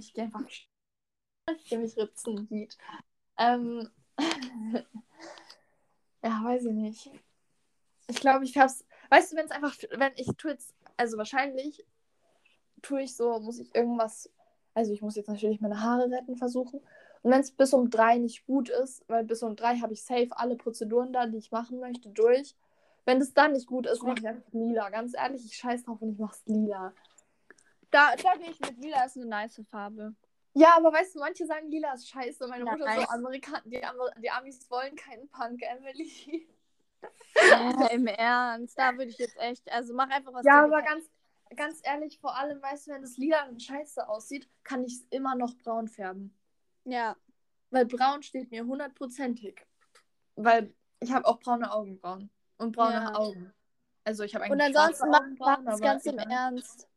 Ich 0.00 0.12
gehe 0.12 0.24
einfach. 0.24 0.46
Ich 1.56 1.68
gehe 1.68 1.78
mich 1.78 1.96
ritzen, 1.96 2.46
Lied. 2.50 2.76
Ähm. 3.38 3.88
ja, 6.22 6.44
weiß 6.44 6.66
ich 6.66 6.72
nicht. 6.72 7.10
Ich 8.08 8.16
glaube, 8.16 8.44
ich 8.44 8.56
hab's. 8.58 8.84
Weißt 9.10 9.32
du, 9.32 9.36
wenn 9.36 9.46
es 9.46 9.50
einfach. 9.50 9.76
Wenn 9.90 10.12
ich 10.16 10.28
tue 10.36 10.52
jetzt. 10.52 10.74
Also 10.96 11.16
wahrscheinlich 11.16 11.84
tue 12.82 13.02
ich 13.02 13.16
so, 13.16 13.38
muss 13.40 13.58
ich 13.58 13.74
irgendwas. 13.74 14.30
Also 14.74 14.92
ich 14.92 15.02
muss 15.02 15.16
jetzt 15.16 15.28
natürlich 15.28 15.60
meine 15.60 15.80
Haare 15.80 16.10
retten 16.10 16.36
versuchen. 16.36 16.80
Und 17.22 17.30
wenn 17.30 17.40
es 17.40 17.52
bis 17.52 17.72
um 17.72 17.88
drei 17.90 18.18
nicht 18.18 18.46
gut 18.46 18.68
ist, 18.68 19.04
weil 19.08 19.24
bis 19.24 19.42
um 19.42 19.54
drei 19.54 19.78
habe 19.78 19.92
ich 19.92 20.02
safe 20.02 20.28
alle 20.32 20.56
Prozeduren 20.56 21.12
da, 21.12 21.26
die 21.26 21.38
ich 21.38 21.52
machen 21.52 21.78
möchte, 21.78 22.08
durch. 22.08 22.56
Wenn 23.04 23.20
es 23.20 23.34
dann 23.34 23.52
nicht 23.52 23.66
gut 23.66 23.86
ist, 23.86 24.02
mache 24.02 24.18
ich 24.20 24.28
einfach 24.28 24.52
lila. 24.52 24.90
Ganz 24.90 25.14
ehrlich, 25.14 25.44
ich 25.44 25.56
scheiß 25.56 25.84
drauf 25.84 26.00
und 26.02 26.12
ich 26.12 26.18
mach's 26.18 26.42
lila. 26.46 26.92
Da, 27.90 28.14
da 28.16 28.34
gehe 28.38 28.50
ich 28.50 28.60
mit 28.60 28.78
lila, 28.78 29.04
ist 29.04 29.16
eine 29.16 29.26
nice 29.26 29.60
Farbe. 29.70 30.14
Ja, 30.54 30.76
aber 30.76 30.92
weißt 30.92 31.14
du, 31.14 31.20
manche 31.20 31.46
sagen, 31.46 31.70
lila 31.70 31.94
ist 31.94 32.08
scheiße. 32.08 32.46
Meine 32.46 32.64
Ja, 32.64 32.72
Mutter 32.72 32.84
nein. 32.84 33.00
so, 33.00 33.06
Amerikan 33.08 33.62
die, 33.64 33.82
Amer 33.82 34.10
die 34.18 34.30
Amis 34.30 34.70
wollen 34.70 34.94
keinen 34.96 35.28
Punk, 35.30 35.62
Emily. 35.62 36.46
Äh, 37.34 37.94
Im 37.94 38.06
Ernst, 38.06 38.78
da 38.78 38.92
würde 38.92 39.10
ich 39.10 39.18
jetzt 39.18 39.36
echt, 39.38 39.70
also 39.72 39.94
mach 39.94 40.08
einfach 40.10 40.32
was. 40.32 40.44
Ja, 40.44 40.64
aber 40.64 40.82
ganz, 40.82 41.10
ganz 41.56 41.80
ehrlich, 41.82 42.20
vor 42.20 42.36
allem, 42.36 42.62
weißt 42.62 42.86
du, 42.86 42.90
wenn 42.92 43.02
das 43.02 43.16
lila 43.16 43.48
scheiße 43.58 44.08
aussieht, 44.08 44.48
kann 44.62 44.84
ich 44.84 44.94
es 44.94 45.06
immer 45.10 45.34
noch 45.34 45.56
braun 45.58 45.88
färben. 45.88 46.36
Ja, 46.84 47.16
Weil 47.70 47.86
braun 47.86 48.22
steht 48.22 48.50
mir 48.50 48.64
hundertprozentig. 48.64 49.66
Weil 50.36 50.74
ich 51.00 51.12
habe 51.12 51.26
auch 51.26 51.40
braune 51.40 51.72
Augenbrauen 51.72 52.30
und 52.58 52.76
braune 52.76 52.94
Ja. 52.94 53.14
Augen. 53.14 53.52
Also 54.04 54.24
ich 54.24 54.34
habe 54.34 54.44
und 54.44 54.60
eigentlich 54.60 54.76
ansonsten 54.76 55.06
schwarze 55.06 55.10
mach, 55.10 55.20
mach 55.20 55.26
Augenbrauen, 55.26 55.64
das 55.64 55.74
aber 55.74 55.82
ganz 55.82 56.06
im. 56.06 56.18
Ernst. 56.18 56.88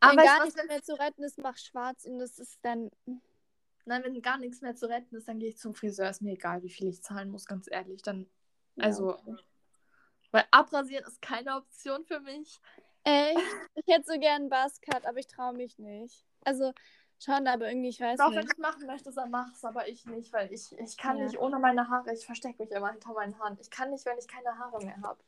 Aber 0.00 0.16
Wenn 0.16 0.24
gar 0.26 0.38
was, 0.38 0.44
nichts 0.44 0.60
wenn, 0.60 0.66
mehr 0.68 0.82
zu 0.82 0.98
retten 0.98 1.22
ist, 1.22 1.38
mach 1.38 1.56
schwarz 1.58 2.04
und 2.04 2.18
das 2.18 2.38
ist 2.38 2.58
dann. 2.62 2.90
nein, 3.84 4.02
wenn 4.04 4.20
gar 4.22 4.38
nichts 4.38 4.60
mehr 4.60 4.74
zu 4.74 4.86
retten 4.88 5.16
ist, 5.16 5.28
dann 5.28 5.38
gehe 5.38 5.48
ich 5.50 5.58
zum 5.58 5.74
Friseur. 5.74 6.08
Ist 6.10 6.22
mir 6.22 6.32
egal, 6.32 6.62
wie 6.62 6.70
viel 6.70 6.88
ich 6.88 7.02
zahlen 7.02 7.30
muss, 7.30 7.46
ganz 7.46 7.68
ehrlich. 7.70 8.02
Dann, 8.02 8.26
Ja, 8.76 8.84
also, 8.84 9.14
okay. 9.18 9.36
weil 10.30 10.44
abrasieren 10.50 11.04
ist 11.06 11.20
keine 11.22 11.56
Option 11.56 12.04
für 12.04 12.20
mich. 12.20 12.60
Echt? 13.04 13.38
Ich 13.74 13.94
hätte 13.94 14.04
so 14.12 14.18
gern 14.18 14.42
einen 14.42 14.48
Buzzcut, 14.48 15.04
aber 15.06 15.18
ich 15.18 15.26
traue 15.26 15.52
mich 15.52 15.78
nicht. 15.78 16.24
Also 16.44 16.72
schon, 17.22 17.46
aber 17.46 17.68
irgendwie, 17.68 17.88
ich 17.90 18.00
weiß 18.00 18.18
Auch 18.20 18.30
wenn 18.30 18.36
nicht. 18.38 18.48
du 18.48 18.52
es 18.52 18.58
machen 18.58 18.86
möchtest, 18.86 19.16
dann 19.18 19.30
mach's, 19.30 19.64
aber 19.64 19.88
ich 19.88 20.06
nicht, 20.06 20.32
weil 20.32 20.52
ich, 20.52 20.72
ich 20.78 20.96
kann 20.96 21.18
Ja. 21.18 21.24
nicht 21.24 21.38
ohne 21.38 21.58
meine 21.58 21.88
Haare. 21.88 22.12
Ich 22.14 22.24
verstecke 22.24 22.62
mich 22.62 22.72
immer 22.72 22.90
hinter 22.92 23.12
meinen 23.12 23.38
Haaren. 23.38 23.58
Ich 23.60 23.70
kann 23.70 23.90
nicht, 23.90 24.04
wenn 24.06 24.16
ich 24.18 24.26
keine 24.26 24.58
Haare 24.58 24.82
mehr 24.84 24.96
habe. 25.02 25.22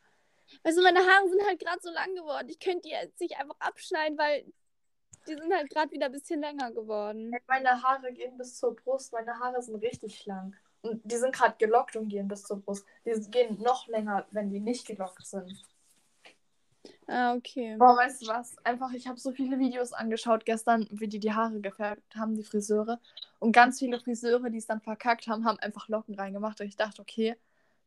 Weißt 0.63 0.79
du, 0.79 0.83
meine 0.83 1.01
Haare 1.01 1.29
sind 1.29 1.43
halt 1.47 1.61
gerade 1.61 1.81
so 1.83 1.91
lang 1.91 2.15
geworden. 2.15 2.49
Ich 2.49 2.59
könnte 2.59 2.83
die 2.83 2.91
jetzt 2.91 3.21
nicht 3.21 3.37
einfach 3.39 3.57
abschneiden, 3.59 4.19
weil 4.19 4.45
die 5.27 5.35
sind 5.35 5.53
halt 5.53 5.71
gerade 5.71 5.91
wieder 5.91 6.07
ein 6.07 6.13
bisschen 6.13 6.41
länger 6.41 6.71
geworden. 6.73 7.33
Meine 7.47 7.83
Haare 7.83 8.13
gehen 8.13 8.39
bis 8.39 8.57
zur 8.57 8.77
Brust. 8.77 9.13
Meine 9.13 9.39
Haare 9.39 9.61
sind 9.63 9.77
richtig 9.77 10.25
lang. 10.27 10.55
Und 10.83 11.01
die 11.05 11.17
sind 11.17 11.35
gerade 11.35 11.57
gelockt 11.59 11.97
und 11.97 12.09
gehen 12.09 12.29
bis 12.29 12.45
zur 12.45 12.61
Brust. 12.61 12.87
Die 13.05 13.31
gehen 13.31 13.61
noch 13.61 13.89
länger, 13.89 14.27
wenn 14.31 14.51
die 14.51 14.61
nicht 14.61 14.87
gelockt 14.87 15.27
sind. 15.27 15.53
Ah, 17.09 17.35
okay. 17.35 17.77
Boah, 17.77 17.97
weißt 17.97 18.23
du 18.23 18.27
was? 18.29 18.57
Einfach, 18.65 18.93
ich 18.93 19.07
habe 19.07 19.19
so 19.19 19.33
viele 19.33 19.59
Videos 19.59 19.93
angeschaut 19.93 20.45
gestern, 20.45 20.87
wie 20.91 21.09
die 21.09 21.21
die 21.21 21.33
Haare 21.33 21.61
gefärbt 21.61 22.17
haben, 22.17 22.35
die 22.35 22.43
Friseure. 22.43 23.01
Und 23.39 23.53
ganz 23.53 23.79
viele 23.79 24.01
Friseure, 24.01 24.51
die 24.51 24.59
es 24.59 24.67
dann 24.67 24.81
verkackt 24.81 25.27
haben, 25.29 25.45
haben 25.45 25.59
einfach 25.59 25.89
Locken 25.89 26.15
reingemacht. 26.15 26.61
Und 26.61 26.67
ich 26.67 26.77
dachte, 26.77 27.03
okay, 27.03 27.37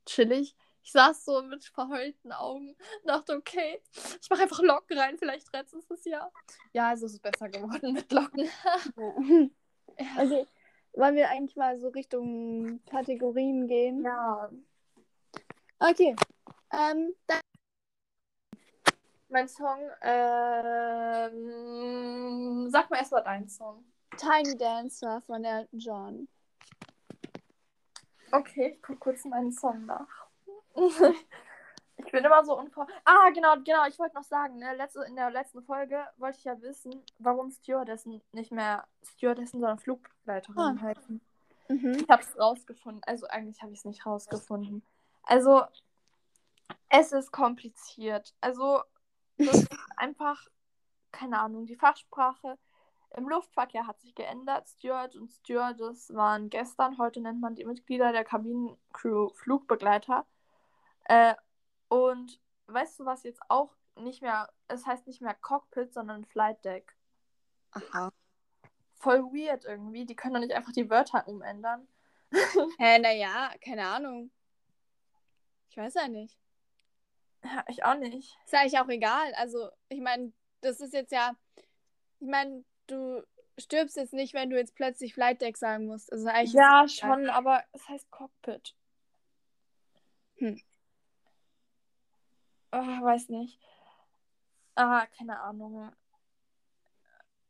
chillig. 0.05 0.55
Ich 0.89 0.93
saß 0.93 1.23
so 1.23 1.43
mit 1.43 1.63
verheulten 1.65 2.31
Augen 2.31 2.69
und 2.69 3.07
dachte, 3.07 3.35
okay, 3.35 3.79
ich 4.19 4.27
mache 4.27 4.41
einfach 4.41 4.59
Locken 4.63 4.97
rein, 4.97 5.19
vielleicht 5.19 5.53
rettet 5.53 5.75
es 5.75 5.87
das 5.87 6.03
ja. 6.05 6.31
Ja, 6.73 6.89
also 6.89 7.05
es 7.05 7.13
ist 7.13 7.21
besser 7.21 7.47
geworden 7.47 7.93
mit 7.93 8.11
Locken. 8.11 8.49
Ja. 9.99 10.23
Okay. 10.23 10.47
Wollen 10.93 11.15
wir 11.15 11.29
eigentlich 11.29 11.55
mal 11.57 11.77
so 11.77 11.89
Richtung 11.89 12.83
Kategorien 12.89 13.67
gehen? 13.67 14.03
Ja. 14.03 14.49
Okay. 15.77 16.15
Ähm, 16.71 17.13
dann 17.27 17.41
Mein 19.27 19.47
Song, 19.47 19.91
ähm, 20.01 21.27
sag 22.71 22.89
mal 22.89 22.97
erstmal 22.97 23.23
deinen 23.23 23.47
Song. 23.47 23.85
Tiny 24.17 24.57
Dancer 24.57 25.21
von 25.21 25.43
Elton 25.43 25.79
John. 25.79 26.27
Okay, 28.31 28.73
ich 28.75 28.81
guck 28.81 28.99
kurz 28.99 29.25
meinen 29.25 29.51
Song 29.51 29.85
nach. 29.85 30.28
ich 31.97 32.11
bin 32.11 32.23
immer 32.23 32.43
so 32.45 32.57
unvor. 32.57 32.87
Ah, 33.05 33.29
genau, 33.31 33.55
genau, 33.63 33.85
ich 33.87 33.99
wollte 33.99 34.15
noch 34.15 34.23
sagen, 34.23 34.57
ne, 34.57 34.75
letzte, 34.75 35.03
in 35.03 35.15
der 35.15 35.31
letzten 35.31 35.61
Folge 35.63 36.05
wollte 36.17 36.37
ich 36.37 36.43
ja 36.45 36.59
wissen, 36.61 37.03
warum 37.19 37.51
Stewardessen 37.51 38.21
nicht 38.31 38.51
mehr 38.51 38.87
Stewardessen, 39.03 39.59
sondern 39.59 39.79
Flugbegleiterinnen 39.79 40.79
Ah. 40.79 40.81
heißen. 40.81 41.21
Mhm. 41.69 41.91
Ich 42.01 42.09
habe 42.09 42.23
es 42.23 42.39
rausgefunden. 42.39 43.01
Also 43.05 43.27
eigentlich 43.27 43.61
habe 43.61 43.71
ich 43.73 43.79
es 43.79 43.85
nicht 43.85 44.05
rausgefunden. 44.05 44.83
Also 45.23 45.63
es 46.89 47.11
ist 47.11 47.31
kompliziert. 47.31 48.33
Also 48.41 48.81
das 49.37 49.47
ist 49.69 49.71
einfach, 49.97 50.47
keine 51.11 51.39
Ahnung, 51.39 51.65
die 51.65 51.75
Fachsprache 51.75 52.57
im 53.15 53.27
Luftverkehr 53.27 53.87
hat 53.87 53.99
sich 53.99 54.13
geändert. 54.15 54.67
Steward 54.67 55.15
und 55.15 55.31
Stewardess 55.31 56.13
waren 56.13 56.49
gestern, 56.49 56.97
heute 56.97 57.21
nennt 57.21 57.41
man 57.41 57.55
die 57.55 57.65
Mitglieder 57.65 58.11
der 58.11 58.23
Kabinencrew 58.23 59.29
Flugbegleiter. 59.33 60.25
Äh, 61.09 61.33
und 61.87 62.39
weißt 62.67 62.99
du, 62.99 63.05
was 63.05 63.23
jetzt 63.23 63.41
auch 63.49 63.75
nicht 63.95 64.21
mehr, 64.21 64.47
es 64.67 64.85
heißt 64.85 65.07
nicht 65.07 65.21
mehr 65.21 65.33
Cockpit, 65.33 65.91
sondern 65.91 66.23
Flight 66.23 66.63
Deck. 66.63 66.95
Aha. 67.71 68.13
Voll 68.99 69.23
weird 69.23 69.65
irgendwie. 69.65 70.05
Die 70.05 70.15
können 70.15 70.35
doch 70.35 70.41
nicht 70.41 70.53
einfach 70.53 70.71
die 70.71 70.89
Wörter 70.89 71.27
umändern. 71.27 71.87
Hä, 72.77 72.99
naja, 72.99 73.51
keine 73.59 73.87
Ahnung. 73.87 74.29
Ich 75.69 75.77
weiß 75.77 75.95
ja 75.95 76.07
nicht. 76.07 76.37
Ja, 77.43 77.63
ich 77.67 77.83
auch 77.83 77.95
nicht. 77.95 78.37
Ist 78.45 78.53
ja 78.53 78.59
eigentlich 78.59 78.79
auch 78.79 78.89
egal. 78.89 79.33
Also, 79.35 79.69
ich 79.87 80.01
meine, 80.01 80.31
das 80.61 80.79
ist 80.79 80.93
jetzt 80.93 81.11
ja. 81.11 81.35
Ich 82.19 82.27
meine, 82.27 82.63
du 82.85 83.25
stirbst 83.57 83.97
jetzt 83.97 84.13
nicht, 84.13 84.35
wenn 84.35 84.51
du 84.51 84.57
jetzt 84.57 84.75
plötzlich 84.75 85.15
Flight 85.15 85.41
Deck 85.41 85.57
sagen 85.57 85.87
musst. 85.87 86.11
Also 86.11 86.27
eigentlich 86.27 86.53
Ja, 86.53 86.87
schon, 86.87 87.29
aber 87.29 87.63
es 87.71 87.87
heißt 87.87 88.11
Cockpit. 88.11 88.75
Hm. 90.35 90.61
Ah, 92.71 93.01
weiß 93.01 93.29
nicht. 93.29 93.59
Ah, 94.75 95.05
keine 95.17 95.39
Ahnung. 95.39 95.91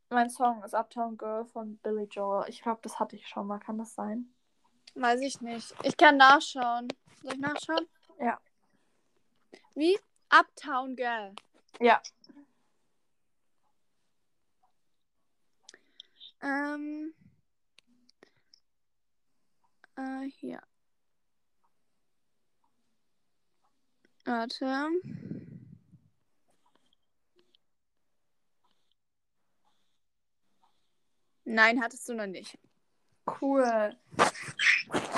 Mein 0.08 0.30
Song 0.30 0.62
ist 0.64 0.74
Uptown 0.74 1.16
Girl 1.16 1.44
von 1.44 1.76
Billy 1.78 2.04
Joel. 2.04 2.48
Ich 2.48 2.62
glaube, 2.62 2.80
das 2.82 2.98
hatte 2.98 3.16
ich 3.16 3.28
schon 3.28 3.46
mal. 3.46 3.58
Kann 3.58 3.78
das 3.78 3.94
sein? 3.94 4.34
Weiß 4.94 5.20
ich 5.20 5.40
nicht. 5.40 5.72
Ich 5.84 5.96
kann 5.96 6.16
nachschauen. 6.16 6.88
Soll 7.22 7.34
ich 7.34 7.38
nachschauen? 7.38 7.86
Ja. 8.18 8.40
Wie? 9.74 9.98
Uptown 10.30 10.96
Girl. 10.96 11.34
Ja. 11.78 12.02
Ähm. 16.42 17.14
Äh, 19.96 20.28
hier. 20.30 20.60
Warte. 24.30 24.88
Nein, 31.44 31.82
hattest 31.82 32.08
du 32.08 32.14
noch 32.14 32.28
nicht. 32.28 32.56
Cool. 33.40 33.96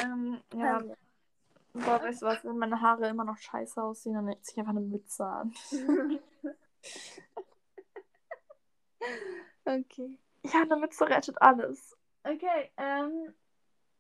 Ähm, 0.03 0.41
ja. 0.55 0.81
Ähm. 0.81 0.95
Boah, 1.75 2.01
weißt 2.03 2.23
du 2.23 2.27
was? 2.27 2.43
Wenn 2.43 2.57
meine 2.57 2.81
Haare 2.81 3.09
immer 3.09 3.25
noch 3.25 3.37
scheiße 3.37 3.83
aussehen, 3.83 4.15
dann 4.15 4.35
ziehe 4.43 4.55
ich 4.55 4.59
einfach 4.61 4.71
eine 4.71 4.81
Mütze 4.81 5.27
an. 5.27 5.55
Okay. 9.65 10.19
Ja, 10.43 10.63
eine 10.63 10.77
Mütze 10.77 11.09
rettet 11.09 11.41
alles. 11.41 11.97
Okay, 12.25 12.71
ähm, 12.77 13.33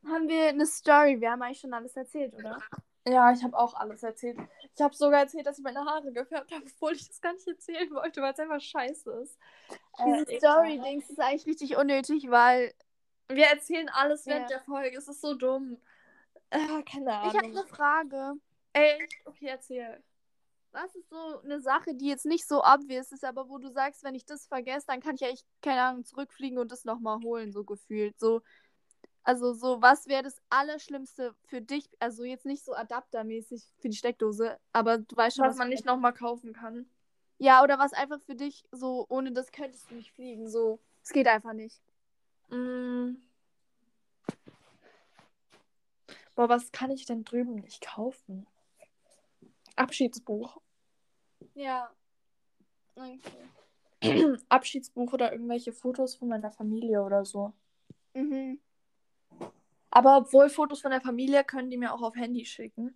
haben 0.04 0.28
wir 0.28 0.48
eine 0.48 0.66
Story? 0.66 1.20
Wir 1.20 1.30
haben 1.30 1.42
eigentlich 1.42 1.60
schon 1.60 1.72
alles 1.72 1.96
erzählt, 1.96 2.34
oder? 2.34 2.60
Ja, 3.06 3.32
ich 3.32 3.42
habe 3.42 3.58
auch 3.58 3.74
alles 3.74 4.02
erzählt. 4.02 4.38
Ich 4.74 4.80
habe 4.80 4.94
sogar 4.94 5.20
erzählt, 5.20 5.46
dass 5.46 5.58
ich 5.58 5.64
meine 5.64 5.80
Haare 5.84 6.12
gefärbt 6.12 6.52
habe, 6.52 6.64
obwohl 6.64 6.92
ich 6.92 7.06
das 7.08 7.20
gar 7.20 7.32
nicht 7.32 7.46
erzählen 7.48 7.90
wollte, 7.92 8.22
weil 8.22 8.32
es 8.32 8.38
einfach 8.38 8.60
scheiße 8.60 9.10
ist. 9.22 9.36
Diese 9.98 10.30
Äh, 10.32 10.38
Story-Dings 10.38 11.10
ist 11.10 11.18
eigentlich 11.20 11.46
richtig 11.46 11.76
unnötig, 11.76 12.30
weil 12.30 12.72
Wir 13.28 13.46
erzählen 13.46 13.88
alles 13.88 14.26
während 14.26 14.50
Ja. 14.50 14.58
der 14.58 14.60
Folge. 14.64 14.96
Es 14.96 15.08
ist 15.08 15.20
so 15.20 15.34
dumm. 15.34 15.78
Äh, 16.50 16.82
keine 16.84 17.12
Ahnung. 17.12 17.30
ich 17.30 17.36
habe 17.38 17.46
eine 17.48 17.66
Frage. 17.66 18.34
Echt? 18.74 19.14
Okay, 19.24 19.46
erzähl. 19.46 20.02
Was 20.70 20.94
ist 20.94 21.08
so 21.10 21.40
eine 21.42 21.60
Sache, 21.60 21.94
die 21.94 22.08
jetzt 22.08 22.24
nicht 22.24 22.46
so 22.48 22.62
obvious 22.64 23.12
ist, 23.12 23.24
aber 23.24 23.48
wo 23.48 23.58
du 23.58 23.70
sagst, 23.70 24.04
wenn 24.04 24.14
ich 24.14 24.24
das 24.24 24.46
vergesse, 24.46 24.86
dann 24.86 25.00
kann 25.00 25.16
ich 25.16 25.20
ja 25.20 25.28
echt, 25.28 25.44
keine 25.60 25.82
Ahnung, 25.82 26.04
zurückfliegen 26.04 26.58
und 26.58 26.72
das 26.72 26.84
nochmal 26.84 27.18
holen, 27.22 27.52
so 27.52 27.64
gefühlt. 27.64 28.18
So, 28.18 28.40
also 29.24 29.52
so, 29.52 29.80
was 29.80 30.08
wäre 30.08 30.22
das 30.22 30.40
Allerschlimmste 30.50 31.34
für 31.44 31.60
dich? 31.60 31.88
Also 32.00 32.24
jetzt 32.24 32.46
nicht 32.46 32.64
so 32.64 32.74
adaptermäßig 32.74 33.62
für 33.78 33.88
die 33.88 33.96
Steckdose, 33.96 34.58
aber 34.72 34.98
du 34.98 35.16
weißt 35.16 35.36
schon, 35.36 35.46
Was 35.46 35.56
man 35.56 35.68
nicht 35.68 35.84
nochmal 35.84 36.12
kaufen 36.12 36.52
kann. 36.52 36.86
Ja, 37.38 37.62
oder 37.62 37.78
was 37.78 37.92
einfach 37.92 38.20
für 38.20 38.34
dich 38.34 38.64
so, 38.72 39.06
ohne 39.08 39.32
das 39.32 39.52
könntest 39.52 39.90
du 39.90 39.94
nicht 39.94 40.12
fliegen. 40.12 40.48
So, 40.48 40.80
es 41.02 41.10
geht 41.10 41.28
einfach 41.28 41.52
nicht. 41.52 41.80
Mm. 42.50 43.16
Boah, 46.34 46.48
was 46.48 46.72
kann 46.72 46.90
ich 46.90 47.04
denn 47.04 47.24
drüben 47.24 47.56
nicht 47.56 47.80
kaufen? 47.84 48.46
Abschiedsbuch. 49.76 50.60
Ja. 51.54 51.90
Okay. 52.96 53.20
Abschiedsbuch 54.48 55.12
oder 55.12 55.32
irgendwelche 55.32 55.72
Fotos 55.72 56.16
von 56.16 56.28
meiner 56.28 56.50
Familie 56.50 57.02
oder 57.02 57.24
so. 57.24 57.52
Mhm. 58.14 58.60
Aber 59.94 60.16
obwohl 60.16 60.48
Fotos 60.48 60.80
von 60.80 60.90
der 60.90 61.02
Familie 61.02 61.44
können 61.44 61.70
die 61.70 61.76
mir 61.76 61.92
auch 61.92 62.00
auf 62.00 62.16
Handy 62.16 62.46
schicken. 62.46 62.94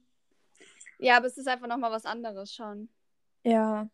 Ja, 0.98 1.18
aber 1.18 1.26
es 1.26 1.36
ist 1.36 1.46
einfach 1.46 1.68
nochmal 1.68 1.90
was 1.92 2.06
anderes 2.06 2.54
schon. 2.54 2.88
Ja. 3.44 3.90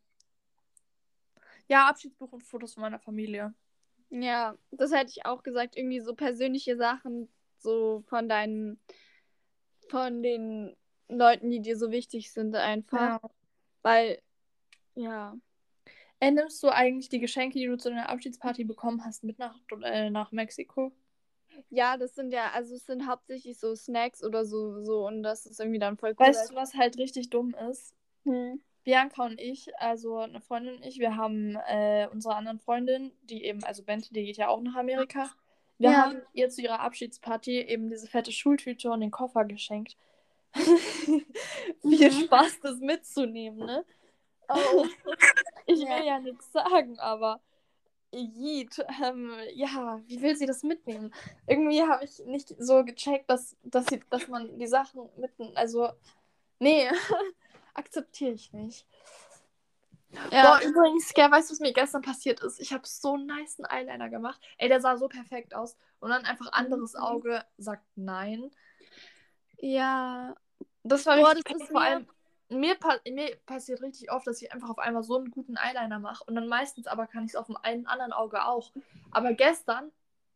Ja, 1.66 1.88
Abschiedsbuch 1.88 2.32
und 2.32 2.44
Fotos 2.44 2.74
von 2.74 2.82
meiner 2.82 3.00
Familie. 3.00 3.53
Ja, 4.11 4.57
das 4.70 4.92
hätte 4.92 5.11
ich 5.11 5.26
auch 5.26 5.42
gesagt. 5.42 5.76
Irgendwie 5.76 5.98
so 5.98 6.14
persönliche 6.14 6.76
Sachen, 6.76 7.28
so 7.59 8.05
von 8.07 8.28
deinen, 8.28 8.78
von 9.88 10.22
den 10.22 10.76
Leuten, 11.09 11.50
die 11.50 11.61
dir 11.61 11.76
so 11.76 11.90
wichtig 11.90 12.32
sind, 12.32 12.55
einfach. 12.55 13.20
Weil, 13.82 14.22
ja. 14.94 15.36
Äh, 16.20 16.30
nimmst 16.30 16.62
du 16.62 16.68
eigentlich 16.68 17.09
die 17.09 17.18
Geschenke, 17.18 17.59
die 17.59 17.66
du 17.66 17.76
zu 17.76 17.88
deiner 17.88 18.11
Abschiedsparty 18.11 18.62
bekommen 18.62 19.05
hast, 19.05 19.24
mit 19.24 19.40
nach, 19.40 19.59
äh, 19.82 20.09
nach 20.09 20.30
Mexiko? 20.30 20.92
Ja, 21.70 21.96
das 21.96 22.14
sind 22.14 22.32
ja, 22.32 22.50
also 22.53 22.74
es 22.74 22.86
sind 22.86 23.07
hauptsächlich 23.07 23.59
so 23.59 23.74
Snacks 23.74 24.22
oder 24.22 24.44
so, 24.44 24.82
so 24.82 25.07
und 25.07 25.22
das 25.22 25.46
ist 25.46 25.61
irgendwie 25.61 25.78
dann 25.78 25.96
voll 25.96 26.11
cool. 26.11 26.26
Weißt 26.26 26.50
du, 26.50 26.55
was 26.55 26.74
halt 26.74 26.98
richtig 26.98 27.30
dumm 27.30 27.55
ist? 27.70 27.94
Hm. 28.24 28.61
Bianca 28.84 29.24
und 29.24 29.40
ich, 29.40 29.74
also 29.78 30.18
eine 30.18 30.40
Freundin 30.40 30.76
und 30.76 30.82
ich, 30.84 30.98
wir 30.98 31.16
haben 31.16 31.57
äh, 31.68 32.09
unsere 32.11 32.34
anderen 32.34 32.59
Freundin, 32.59 33.12
die 33.22 33.44
eben, 33.44 33.62
also 33.64 33.82
Bente, 33.84 34.12
die 34.12 34.24
geht 34.24 34.36
ja 34.36 34.48
auch 34.48 34.61
nach 34.61 34.74
Amerika. 34.74 35.30
Wir 35.78 35.90
Ja. 35.90 36.03
haben 36.03 36.22
ihr 36.32 36.48
zu 36.50 36.62
ihrer 36.62 36.80
Abschiedsparty 36.80 37.61
eben 37.61 37.88
diese 37.90 38.07
fette 38.09 38.32
Schultüte 38.32 38.90
und 38.90 39.00
den 39.00 39.11
Koffer 39.11 39.44
geschenkt. 39.44 39.96
Viel 41.82 42.12
Spaß, 42.12 42.61
das 42.61 42.78
mitzunehmen, 42.80 43.64
ne? 43.66 43.84
Oh. 44.48 44.86
Ich 45.66 45.80
Ja. 45.80 45.96
will 45.96 46.05
ja 46.07 46.18
nichts 46.18 46.50
sagen, 46.50 46.98
aber 46.98 47.40
Jeet, 48.12 48.78
ähm, 49.02 49.32
ja, 49.54 50.00
wie 50.06 50.20
will 50.20 50.36
sie 50.36 50.46
das 50.46 50.62
mitnehmen? 50.62 51.14
Irgendwie 51.46 51.82
habe 51.82 52.04
ich 52.04 52.18
nicht 52.26 52.54
so 52.58 52.84
gecheckt, 52.84 53.30
dass, 53.30 53.56
dass, 53.62 53.86
sie, 53.86 54.00
dass 54.10 54.28
man 54.28 54.58
die 54.58 54.66
Sachen 54.66 55.08
mitten, 55.16 55.56
also, 55.56 55.90
nee, 56.58 56.88
akzeptiere 57.74 58.32
ich 58.32 58.52
nicht. 58.52 58.86
Ja. 60.30 60.58
Boah, 60.58 60.60
übrigens, 60.68 61.12
gell, 61.14 61.30
weißt 61.30 61.48
du, 61.50 61.52
was 61.54 61.60
mir 61.60 61.72
gestern 61.72 62.02
passiert 62.02 62.40
ist? 62.40 62.60
Ich 62.60 62.72
habe 62.72 62.86
so 62.86 63.14
einen 63.14 63.26
niceen 63.26 63.64
Eyeliner 63.66 64.10
gemacht. 64.10 64.40
Ey, 64.58 64.68
der 64.68 64.80
sah 64.80 64.96
so 64.96 65.08
perfekt 65.08 65.54
aus. 65.54 65.76
Und 66.00 66.10
dann 66.10 66.24
einfach 66.24 66.52
anderes 66.52 66.94
Mhm. 66.94 67.00
Auge 67.00 67.44
sagt 67.56 67.84
nein. 67.96 68.50
ja. 69.58 70.34
Das 70.84 71.06
war 71.06 71.16
Boah, 71.16 71.28
richtig 71.28 71.44
das 71.44 71.62
ist 71.62 71.70
vor 71.70 71.80
allem 71.80 72.06
mir, 72.53 72.76
mir 73.11 73.36
passiert 73.46 73.82
richtig 73.82 74.11
oft, 74.12 74.26
dass 74.26 74.42
ich 74.42 74.53
einfach 74.53 74.70
auf 74.70 74.78
einmal 74.78 75.03
so 75.03 75.16
einen 75.16 75.30
guten 75.30 75.57
Eyeliner 75.57 75.98
mache 75.98 76.24
und 76.24 76.34
dann 76.34 76.48
meistens 76.48 76.86
aber 76.86 77.07
kann 77.07 77.24
ich 77.24 77.32
es 77.32 77.36
auf 77.36 77.46
dem 77.46 77.57
einen 77.57 77.86
anderen 77.86 78.12
Auge 78.12 78.44
auch. 78.44 78.72
Aber 79.11 79.32
gestern, 79.34 79.90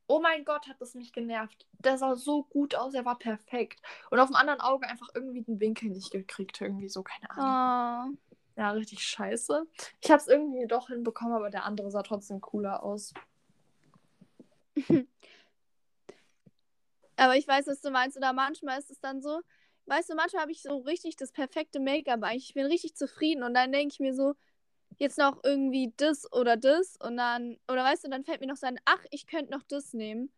oh 0.06 0.20
mein 0.20 0.44
Gott, 0.44 0.68
hat 0.68 0.80
das 0.80 0.94
mich 0.94 1.12
genervt. 1.12 1.66
Der 1.78 1.98
sah 1.98 2.14
so 2.14 2.44
gut 2.44 2.74
aus, 2.74 2.94
er 2.94 3.04
war 3.04 3.18
perfekt. 3.18 3.80
Und 4.10 4.18
auf 4.20 4.28
dem 4.28 4.36
anderen 4.36 4.60
Auge 4.60 4.86
einfach 4.88 5.08
irgendwie 5.14 5.42
den 5.42 5.60
Winkel 5.60 5.90
nicht 5.90 6.10
gekriegt, 6.10 6.60
irgendwie 6.60 6.88
so, 6.88 7.02
keine 7.02 7.30
Ahnung. 7.30 8.16
Oh. 8.16 8.18
Ja, 8.56 8.70
richtig 8.70 9.02
scheiße. 9.02 9.66
Ich 10.00 10.10
habe 10.10 10.20
es 10.20 10.28
irgendwie 10.28 10.66
doch 10.66 10.88
hinbekommen, 10.88 11.34
aber 11.34 11.50
der 11.50 11.64
andere 11.64 11.90
sah 11.90 12.02
trotzdem 12.02 12.40
cooler 12.40 12.82
aus. 12.82 13.12
Aber 17.16 17.36
ich 17.36 17.48
weiß, 17.48 17.66
was 17.66 17.80
du 17.80 17.90
meinst. 17.90 18.16
Oder 18.16 18.32
manchmal 18.32 18.78
ist 18.78 18.90
es 18.90 19.00
dann 19.00 19.20
so, 19.22 19.40
weißt 19.86 20.10
du, 20.10 20.14
manchmal 20.14 20.42
habe 20.42 20.52
ich 20.52 20.62
so 20.62 20.78
richtig 20.78 21.16
das 21.16 21.32
perfekte 21.32 21.80
Make-up 21.80 22.22
eigentlich. 22.22 22.48
Ich 22.48 22.54
bin 22.54 22.66
richtig 22.66 22.94
zufrieden 22.96 23.42
und 23.42 23.54
dann 23.54 23.72
denke 23.72 23.92
ich 23.92 24.00
mir 24.00 24.14
so, 24.14 24.34
jetzt 24.98 25.18
noch 25.18 25.42
irgendwie 25.44 25.92
das 25.96 26.30
oder 26.32 26.56
das 26.56 26.96
und 27.02 27.16
dann, 27.16 27.58
oder 27.70 27.84
weißt 27.84 28.04
du, 28.04 28.08
dann 28.10 28.24
fällt 28.24 28.40
mir 28.40 28.46
noch 28.46 28.56
so 28.56 28.66
ein, 28.66 28.78
ach, 28.84 29.04
ich 29.10 29.26
könnte 29.26 29.52
noch 29.52 29.62
das 29.64 29.92
nehmen. 29.92 30.32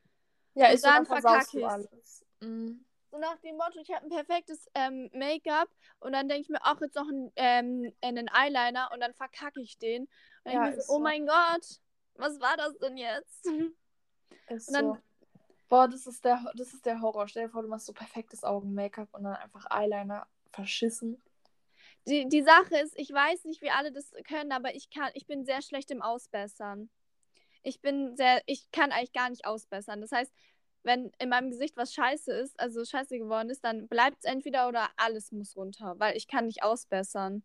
Ja, 0.54 0.68
Und 0.68 0.74
ist 0.74 0.82
so, 0.82 0.88
dann 0.88 1.04
dann 1.04 1.06
versaust 1.06 1.50
verkack 1.50 1.50
du 1.52 1.58
ich's. 1.58 1.92
alles. 1.92 2.24
Mhm. 2.40 2.84
So 3.10 3.18
nach 3.18 3.38
dem 3.38 3.56
Motto, 3.56 3.78
ich 3.80 3.90
habe 3.90 4.04
ein 4.04 4.10
perfektes 4.10 4.66
ähm, 4.74 5.08
Make-up 5.14 5.68
und 6.00 6.12
dann 6.12 6.28
denke 6.28 6.42
ich 6.42 6.48
mir, 6.50 6.58
ach, 6.62 6.78
jetzt 6.80 6.94
noch 6.96 7.08
ein, 7.08 7.32
ähm, 7.36 7.92
einen 8.02 8.28
Eyeliner 8.28 8.90
und 8.92 9.00
dann 9.00 9.14
verkacke 9.14 9.60
ich 9.62 9.78
den. 9.78 10.08
Und 10.44 10.52
Ja, 10.52 10.68
ich 10.68 10.76
mir 10.76 10.82
so, 10.82 10.92
oh 10.92 10.96
so. 10.96 11.02
mein 11.02 11.26
Gott, 11.26 11.80
was 12.14 12.38
war 12.40 12.56
das 12.58 12.76
denn 12.78 12.96
jetzt? 12.98 13.46
Ist 14.48 14.68
Und 14.68 14.74
dann- 14.74 14.86
so. 14.94 14.98
Boah, 15.68 15.86
das 15.86 16.06
ist, 16.06 16.24
der, 16.24 16.50
das 16.54 16.72
ist 16.72 16.86
der 16.86 17.00
Horror. 17.00 17.28
Stell 17.28 17.46
dir 17.46 17.50
vor, 17.50 17.62
du 17.62 17.68
machst 17.68 17.86
so 17.86 17.92
perfektes 17.92 18.42
Augen-Make-up 18.42 19.08
und 19.12 19.24
dann 19.24 19.36
einfach 19.36 19.66
Eyeliner 19.70 20.26
verschissen. 20.50 21.22
Die, 22.06 22.26
die 22.26 22.42
Sache 22.42 22.78
ist, 22.78 22.98
ich 22.98 23.12
weiß 23.12 23.44
nicht, 23.44 23.60
wie 23.60 23.70
alle 23.70 23.92
das 23.92 24.12
können, 24.26 24.52
aber 24.52 24.74
ich 24.74 24.88
kann, 24.88 25.10
ich 25.12 25.26
bin 25.26 25.44
sehr 25.44 25.60
schlecht 25.60 25.90
im 25.90 26.00
Ausbessern. 26.00 26.88
Ich 27.62 27.80
bin 27.82 28.16
sehr, 28.16 28.40
ich 28.46 28.70
kann 28.70 28.92
eigentlich 28.92 29.12
gar 29.12 29.28
nicht 29.28 29.44
ausbessern. 29.44 30.00
Das 30.00 30.12
heißt, 30.12 30.32
wenn 30.84 31.12
in 31.18 31.28
meinem 31.28 31.50
Gesicht 31.50 31.76
was 31.76 31.92
scheiße 31.92 32.32
ist, 32.32 32.58
also 32.58 32.82
scheiße 32.84 33.18
geworden 33.18 33.50
ist, 33.50 33.62
dann 33.62 33.88
bleibt 33.88 34.18
es 34.20 34.24
entweder 34.24 34.68
oder 34.68 34.88
alles 34.96 35.32
muss 35.32 35.54
runter, 35.54 35.96
weil 35.98 36.16
ich 36.16 36.28
kann 36.28 36.46
nicht 36.46 36.62
ausbessern. 36.62 37.42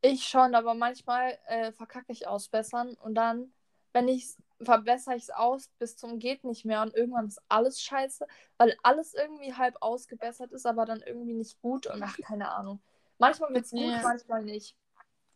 Ich 0.00 0.26
schon, 0.26 0.54
aber 0.54 0.74
manchmal 0.74 1.38
äh, 1.46 1.72
verkacke 1.72 2.12
ich 2.12 2.28
ausbessern 2.28 2.94
und 2.94 3.14
dann, 3.14 3.52
wenn 3.92 4.08
ich 4.08 4.36
verbessere 4.60 5.16
ich 5.16 5.24
es 5.24 5.30
aus 5.30 5.68
bis 5.78 5.96
zum 5.96 6.18
geht 6.18 6.44
nicht 6.44 6.64
mehr 6.64 6.82
und 6.82 6.94
irgendwann 6.94 7.26
ist 7.26 7.40
alles 7.48 7.80
scheiße, 7.80 8.26
weil 8.56 8.76
alles 8.82 9.14
irgendwie 9.14 9.54
halb 9.54 9.76
ausgebessert 9.80 10.52
ist, 10.52 10.66
aber 10.66 10.86
dann 10.86 11.02
irgendwie 11.02 11.34
nicht 11.34 11.60
gut 11.60 11.86
und 11.86 12.02
ach, 12.02 12.16
keine 12.18 12.50
Ahnung. 12.50 12.80
Manchmal 13.18 13.52
wird 13.52 13.64
es 13.64 13.70
gut, 13.70 13.80
Ja. 13.80 14.00
manchmal 14.02 14.42
nicht. 14.44 14.76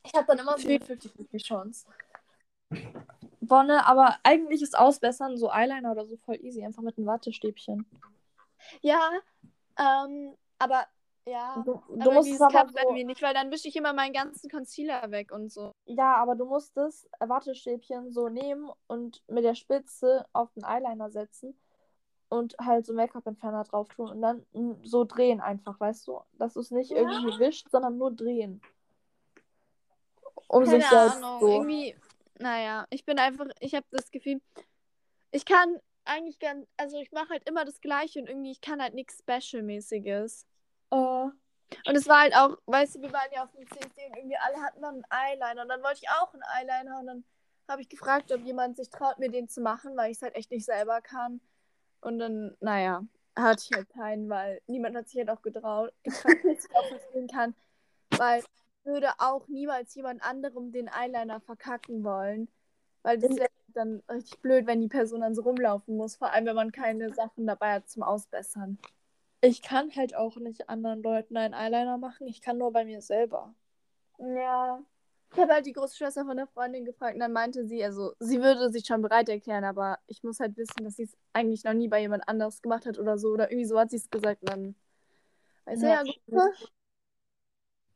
Ich 0.05 0.15
habe 0.15 0.27
dann 0.27 0.39
immer 0.39 0.59
so 0.59 0.67
eine 0.69 0.79
50-50 0.79 1.45
Chance. 1.45 1.87
Bonne, 3.41 3.85
aber 3.87 4.19
eigentlich 4.23 4.63
ist 4.63 4.79
Ausbessern 4.79 5.37
so 5.37 5.51
Eyeliner 5.51 5.93
oder 5.93 6.07
so 6.07 6.17
voll 6.17 6.37
easy, 6.37 6.65
einfach 6.65 6.83
mit 6.83 6.97
einem 6.97 7.07
Wattestäbchen. 7.07 7.85
Ja, 8.81 9.11
ähm, 9.79 10.37
aber 10.59 10.87
ja. 11.27 11.63
Du, 11.65 11.75
aber 11.75 11.97
du 11.97 12.11
musst 12.13 12.29
wie 12.29 12.35
es 12.35 12.41
aber 12.41 12.51
klappt 12.51 12.73
so, 12.73 12.79
irgendwie 12.79 13.05
nicht, 13.05 13.23
weil 13.23 13.35
dann 13.35 13.51
wische 13.51 13.69
ich 13.69 13.77
immer 13.77 13.93
meinen 13.93 14.13
ganzen 14.13 14.51
Concealer 14.51 15.11
weg 15.11 15.33
und 15.33 15.51
so. 15.51 15.73
Ja, 15.87 16.17
aber 16.17 16.35
du 16.35 16.45
musst 16.47 16.77
das 16.77 17.09
Wattestäbchen 17.21 18.13
so 18.13 18.29
nehmen 18.29 18.71
und 18.87 19.23
mit 19.29 19.45
der 19.45 19.55
Spitze 19.55 20.27
auf 20.33 20.53
den 20.53 20.65
Eyeliner 20.65 21.11
setzen 21.11 21.59
und 22.29 22.57
halt 22.61 22.87
so 22.87 22.95
Make-up-Entferner 22.95 23.65
drauf 23.65 23.89
tun 23.89 24.09
und 24.09 24.23
dann 24.23 24.47
so 24.85 25.05
drehen 25.05 25.41
einfach, 25.41 25.79
weißt 25.79 26.07
du? 26.07 26.21
Dass 26.35 26.55
du 26.55 26.61
es 26.61 26.71
nicht 26.71 26.91
Ja. 26.91 26.99
irgendwie 26.99 27.39
wischt, 27.39 27.69
sondern 27.71 27.99
nur 27.99 28.13
drehen. 28.13 28.61
Um 30.49 30.65
Keine 30.65 30.79
sich 30.79 30.89
selbst 30.89 31.17
Ahnung, 31.17 31.41
so. 31.41 31.49
irgendwie, 31.49 31.97
naja, 32.39 32.87
ich 32.91 33.05
bin 33.05 33.19
einfach, 33.19 33.47
ich 33.61 33.75
habe 33.75 33.87
das 33.91 34.11
Gefühl, 34.11 34.41
ich 35.31 35.45
kann 35.45 35.79
eigentlich 36.05 36.39
ganz, 36.39 36.67
also 36.77 36.99
ich 37.01 37.13
mache 37.13 37.31
halt 37.31 37.49
immer 37.49 37.65
das 37.65 37.81
Gleiche 37.81 38.21
und 38.21 38.29
irgendwie, 38.29 38.51
ich 38.51 38.61
kann 38.61 38.83
halt 38.83 38.95
nichts 38.95 39.19
Special-mäßiges. 39.19 40.47
Äh, 40.91 40.97
Und 41.87 41.97
es 41.97 42.09
war 42.09 42.21
halt 42.23 42.35
auch, 42.35 42.57
weißt 42.67 42.97
du, 42.97 43.03
wir 43.03 43.13
waren 43.13 43.31
ja 43.33 43.45
auf 43.45 43.53
dem 43.53 43.67
CSD 43.69 44.07
und 44.09 44.17
irgendwie 44.17 44.37
alle 44.37 44.61
hatten 44.63 44.83
dann 44.83 45.05
einen 45.11 45.41
Eyeliner 45.41 45.63
und 45.63 45.69
dann 45.69 45.83
wollte 45.83 46.01
ich 46.03 46.09
auch 46.11 46.33
einen 46.35 46.43
Eyeliner 46.43 47.01
und 47.01 47.07
dann 47.07 47.25
habe 47.69 47.83
ich 47.83 47.89
gefragt, 47.89 48.33
ob 48.33 48.41
jemand 48.45 48.77
sich 48.77 48.91
traut, 48.91 49.19
mir 49.19 49.31
den 49.31 49.49
zu 49.49 49.61
machen, 49.61 49.97
weil 49.97 50.11
ich 50.11 50.17
es 50.17 50.23
halt 50.23 50.35
echt 50.35 50.51
nicht 50.51 50.65
selber 50.65 51.01
kann. 51.01 51.41
Und 52.01 52.19
dann, 52.19 52.57
naja, 52.61 53.03
hatte 53.37 53.63
ich 53.71 53.77
halt 53.77 53.89
keinen, 53.91 54.29
weil 54.29 54.61
niemand 54.67 54.97
hat 54.97 55.09
sich 55.09 55.19
halt 55.19 55.31
auch 55.31 55.43
getraut, 55.43 55.93
getraut 56.03 56.37
was 56.45 56.65
ich 56.65 56.75
auch 56.75 56.89
verstehen 56.89 57.29
kann, 57.29 57.55
weil 58.17 58.43
würde 58.85 59.11
auch 59.19 59.47
niemals 59.49 59.95
jemand 59.95 60.23
anderem 60.23 60.73
den 60.73 60.89
Eyeliner 60.89 61.41
verkacken 61.41 62.03
wollen, 62.03 62.49
weil 63.03 63.19
das 63.19 63.37
wäre 63.37 63.51
dann 63.69 64.03
richtig 64.11 64.41
blöd, 64.41 64.67
wenn 64.67 64.81
die 64.81 64.89
Person 64.89 65.21
dann 65.21 65.35
so 65.35 65.43
rumlaufen 65.43 65.97
muss. 65.97 66.17
Vor 66.17 66.33
allem, 66.33 66.47
wenn 66.47 66.57
man 66.57 66.73
keine 66.73 67.13
Sachen 67.15 67.47
dabei 67.47 67.75
hat 67.75 67.89
zum 67.89 68.03
Ausbessern. 68.03 68.79
Ich 69.41 69.63
kann 69.63 69.91
halt 69.97 70.15
auch 70.15 70.37
nicht 70.37 70.69
anderen 70.69 71.03
Leuten 71.03 71.37
einen 71.37 71.55
Eyeliner 71.55 71.99
machen. 71.99 72.27
Ich 72.27 72.43
kann 72.43 72.59
nur 72.59 72.73
bei 72.73 72.85
mir 72.85 73.01
selber. 73.01 73.55
Ja. 74.19 74.83
Ich 75.33 75.39
habe 75.39 75.53
halt 75.53 75.67
die 75.67 75.73
große 75.73 75.97
Schwester 75.97 76.25
von 76.25 76.37
der 76.37 76.49
Freundin 76.49 76.85
gefragt 76.85 77.15
und 77.15 77.21
dann 77.21 77.33
meinte 77.33 77.65
sie, 77.65 77.85
also 77.85 78.15
sie 78.19 78.43
würde 78.43 78.71
sich 78.71 78.85
schon 78.85 79.01
bereit 79.01 79.29
erklären, 79.29 79.63
aber 79.63 79.99
ich 80.09 80.25
muss 80.25 80.41
halt 80.41 80.57
wissen, 80.57 80.83
dass 80.83 80.97
sie 80.97 81.05
es 81.05 81.17
eigentlich 81.33 81.63
noch 81.63 81.73
nie 81.73 81.87
bei 81.87 82.01
jemand 82.01 82.29
anderes 82.29 82.61
gemacht 82.63 82.85
hat 82.85 82.99
oder 82.99 83.17
so. 83.17 83.29
Oder 83.29 83.51
irgendwie 83.51 83.67
so 83.67 83.79
hat 83.79 83.91
sie 83.91 83.97
es 83.97 84.11
gesagt. 84.11 84.43
Und 84.43 84.51
dann 84.51 84.75
weiß 85.67 85.83
ja, 85.83 86.03
Ja, 86.05 86.13
gut. 86.27 86.71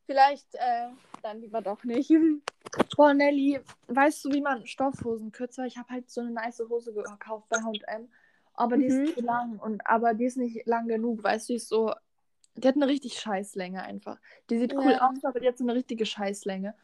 Vielleicht 0.06 0.54
äh, 0.54 0.88
dann 1.22 1.40
lieber 1.40 1.60
doch 1.60 1.82
nicht. 1.84 2.10
Boah, 2.96 3.14
Nelly, 3.14 3.60
weißt 3.88 4.24
du, 4.24 4.32
wie 4.32 4.40
man 4.40 4.66
Stoffhosen 4.66 5.32
kürzt? 5.32 5.58
Weil 5.58 5.66
Ich 5.66 5.78
habe 5.78 5.88
halt 5.88 6.10
so 6.10 6.20
eine 6.20 6.30
nice 6.30 6.62
Hose 6.68 6.92
gekauft 6.92 7.48
bei 7.48 7.58
H&M. 7.58 8.08
Aber 8.54 8.76
die 8.76 8.86
Mhm. 8.86 9.04
ist 9.04 9.14
zu 9.14 9.20
lang. 9.20 9.58
Und, 9.58 9.86
aber 9.86 10.14
die 10.14 10.24
ist 10.26 10.36
nicht 10.36 10.66
lang 10.66 10.88
genug, 10.88 11.22
weißt 11.24 11.48
du, 11.48 11.52
die 11.52 11.56
ist 11.56 11.68
so... 11.68 11.92
Die 12.56 12.68
hat 12.68 12.76
eine 12.76 12.86
richtig 12.86 13.18
Scheißlänge 13.18 13.82
einfach. 13.82 14.20
Die 14.48 14.58
sieht 14.58 14.74
cool 14.76 14.92
Ja. 14.92 15.08
aus, 15.10 15.24
aber 15.24 15.40
die 15.40 15.48
hat 15.48 15.58
so 15.58 15.64
eine 15.64 15.74
richtige 15.74 16.06
Scheißlänge. 16.06 16.74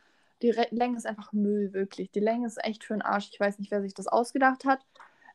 Die 0.42 0.50
Re 0.50 0.66
Länge 0.70 0.96
ist 0.96 1.06
einfach 1.06 1.32
Müll, 1.32 1.72
wirklich. 1.72 2.10
Die 2.10 2.18
Länge 2.20 2.46
ist 2.48 2.62
echt 2.64 2.82
für 2.84 2.94
den 2.94 3.02
Arsch. 3.02 3.28
Ich 3.32 3.38
weiß 3.38 3.58
nicht, 3.60 3.70
wer 3.70 3.80
sich 3.82 3.94
das 3.94 4.08
ausgedacht 4.08 4.64
hat. 4.64 4.84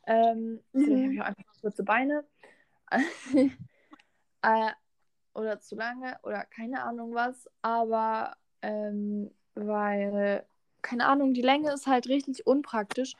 Ähm, 0.07 0.59
Vielleicht 0.71 0.89
Mhm. 0.89 1.03
habe 1.03 1.13
ich 1.13 1.21
auch 1.21 1.25
einfach 1.25 1.61
kurze 1.61 1.83
Beine. 1.83 2.25
äh, 4.41 4.71
oder 5.33 5.59
zu 5.59 5.75
lange 5.75 6.17
oder 6.23 6.45
keine 6.45 6.83
Ahnung 6.83 7.13
was. 7.13 7.49
Aber 7.61 8.35
ähm, 8.61 9.31
weil, 9.53 10.45
keine 10.81 11.05
Ahnung, 11.07 11.33
die 11.33 11.41
Länge 11.41 11.71
ist 11.73 11.87
halt 11.87 12.07
richtig 12.07 12.45
unpraktisch. 12.45 13.15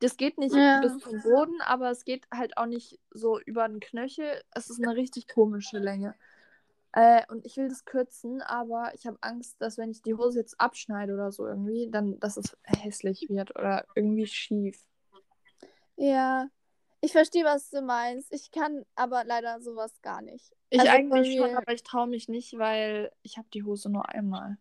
Das 0.00 0.16
geht 0.16 0.38
nicht 0.38 0.54
Ja. 0.54 0.80
bis 0.80 0.98
zum 0.98 1.20
Boden, 1.22 1.60
aber 1.62 1.90
es 1.90 2.04
geht 2.04 2.26
halt 2.32 2.56
auch 2.56 2.66
nicht 2.66 3.00
so 3.10 3.40
über 3.40 3.66
den 3.68 3.80
Knöchel. 3.80 4.42
Es 4.54 4.70
ist 4.70 4.82
eine 4.82 4.94
richtig 4.94 5.26
komische 5.26 5.78
Länge. 5.78 6.14
Äh, 6.92 7.22
und 7.28 7.44
ich 7.44 7.56
will 7.56 7.68
das 7.68 7.84
kürzen, 7.84 8.40
aber 8.40 8.92
ich 8.94 9.06
habe 9.06 9.18
Angst, 9.20 9.60
dass 9.60 9.76
wenn 9.76 9.90
ich 9.90 10.02
die 10.02 10.14
Hose 10.14 10.38
jetzt 10.40 10.58
abschneide 10.60 11.14
oder 11.14 11.32
so 11.32 11.46
irgendwie, 11.46 11.90
dann, 11.90 12.18
dass 12.20 12.36
es 12.36 12.56
hässlich 12.62 13.26
wird 13.28 13.54
oder 13.56 13.84
irgendwie 13.94 14.26
schief. 14.26 14.84
Ja. 15.96 16.48
Ich 17.00 17.12
verstehe, 17.12 17.44
was 17.44 17.70
du 17.70 17.82
meinst. 17.82 18.32
Ich 18.32 18.50
kann 18.50 18.84
aber 18.96 19.24
leider 19.24 19.60
sowas 19.60 20.00
gar 20.02 20.22
nicht. 20.22 20.52
Ich 20.70 20.80
Also 20.80 20.90
eigentlich 20.90 21.38
schon, 21.38 21.56
aber 21.56 21.72
ich 21.72 21.82
traue 21.82 22.08
mich 22.08 22.28
nicht, 22.28 22.58
weil 22.58 23.12
ich 23.22 23.38
habe 23.38 23.48
die 23.54 23.62
Hose 23.62 23.90
nur 23.90 24.08
einmal. 24.08 24.58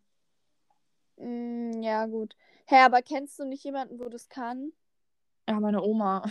Mm, 1.18 1.82
ja, 1.82 2.06
gut. 2.06 2.36
Hä, 2.66 2.76
aber 2.82 3.02
kennst 3.02 3.40
du 3.40 3.46
nicht 3.46 3.64
jemanden, 3.64 4.00
wo 4.00 4.10
das 4.10 4.30
kann? 4.30 4.72
Ja, 5.48 5.60
meine 5.60 5.82
Oma. 5.82 6.24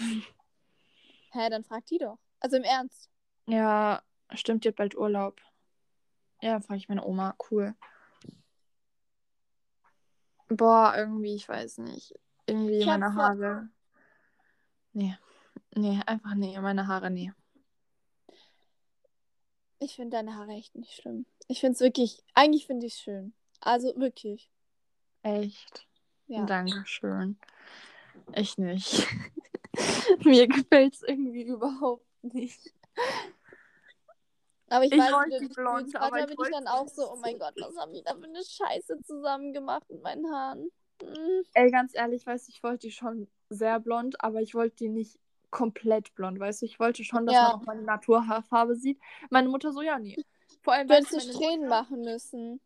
Hä, 1.32 1.48
dann 1.50 1.64
frag 1.64 1.86
die 1.86 1.98
doch. 1.98 2.18
Also 2.40 2.56
im 2.56 2.64
Ernst. 2.64 3.10
Ja, 3.46 4.02
stimmt, 4.34 4.64
die 4.64 4.68
hat 4.68 4.76
bald 4.76 4.96
Urlaub. 4.96 5.40
Ja, 6.42 6.52
dann 6.52 6.62
frage 6.62 6.78
ich 6.78 6.88
meine 6.88 7.04
Oma. 7.04 7.34
Cool. 7.50 7.74
Boah, 10.48 10.94
irgendwie, 10.96 11.34
ich 11.34 11.48
weiß 11.48 11.78
nicht. 11.78 12.14
Irgendwie 12.46 12.78
Ich 12.78 12.86
meine 12.86 13.14
Haare. 13.14 13.68
Nee. 14.92 15.16
Nee, 15.74 16.00
einfach 16.06 16.34
nee, 16.34 16.58
meine 16.60 16.86
Haare 16.86 17.10
nee. 17.10 17.32
Ich 19.78 19.96
finde 19.96 20.16
deine 20.16 20.34
Haare 20.34 20.52
echt 20.52 20.74
nicht 20.74 20.94
schlimm. 20.94 21.26
Ich 21.48 21.60
finde 21.60 21.74
es 21.74 21.80
wirklich, 21.80 22.24
eigentlich 22.34 22.66
finde 22.66 22.86
ich 22.86 22.94
es 22.94 23.00
schön. 23.00 23.34
Also 23.60 23.94
wirklich. 23.96 24.50
Echt. 25.22 25.86
Ja. 26.28 26.44
Dankeschön. 26.44 27.38
Ich 28.34 28.58
nicht. 28.58 29.06
Mir 30.24 30.48
gefällt 30.48 30.94
es 30.94 31.02
irgendwie 31.02 31.44
überhaupt 31.44 32.06
nicht. 32.22 32.72
Aber 34.68 34.84
ich, 34.84 34.92
Ich 34.92 34.98
weiß, 34.98 35.38
du 35.40 35.48
blond, 35.50 35.94
aber 35.96 36.20
ich 36.20 36.26
bin 36.26 36.36
ich 36.42 36.50
dann 36.50 36.66
auch 36.66 36.88
so, 36.88 37.12
oh 37.12 37.16
mein 37.16 37.38
Gott, 37.38 37.54
was 37.56 37.76
haben 37.76 37.92
die 37.92 38.02
da 38.02 38.14
für 38.16 38.24
eine 38.24 38.42
Scheiße 38.42 39.00
zusammen 39.04 39.52
gemacht 39.52 39.88
mit 39.88 40.02
meinen 40.02 40.26
Haaren? 40.28 40.70
Mm. 41.02 41.42
Ey, 41.54 41.70
ganz 41.70 41.94
ehrlich, 41.94 42.26
weißt 42.26 42.48
du, 42.48 42.52
ich 42.52 42.62
wollte 42.62 42.88
die 42.88 42.92
schon 42.92 43.28
sehr 43.48 43.78
blond, 43.78 44.20
aber 44.24 44.40
ich 44.40 44.54
wollte 44.54 44.76
die 44.76 44.88
nicht 44.88 45.18
komplett 45.50 46.14
blond, 46.14 46.40
weißt 46.40 46.62
du? 46.62 46.66
Ich 46.66 46.80
wollte 46.80 47.04
schon, 47.04 47.26
dass 47.26 47.34
Ja. 47.36 47.42
man 47.42 47.52
auch 47.52 47.66
meine 47.66 47.82
Naturhaarfarbe 47.82 48.74
sieht. 48.74 48.98
Meine 49.30 49.48
Mutter 49.48 49.72
so, 49.72 49.82
ja, 49.82 49.98
nee. 49.98 50.16
Vor 50.62 50.72
allem, 50.72 50.88
Du 50.88 50.94
hättest 50.94 51.32
Strähnen 51.32 51.68
machen 51.68 52.00
müssen. 52.00 52.60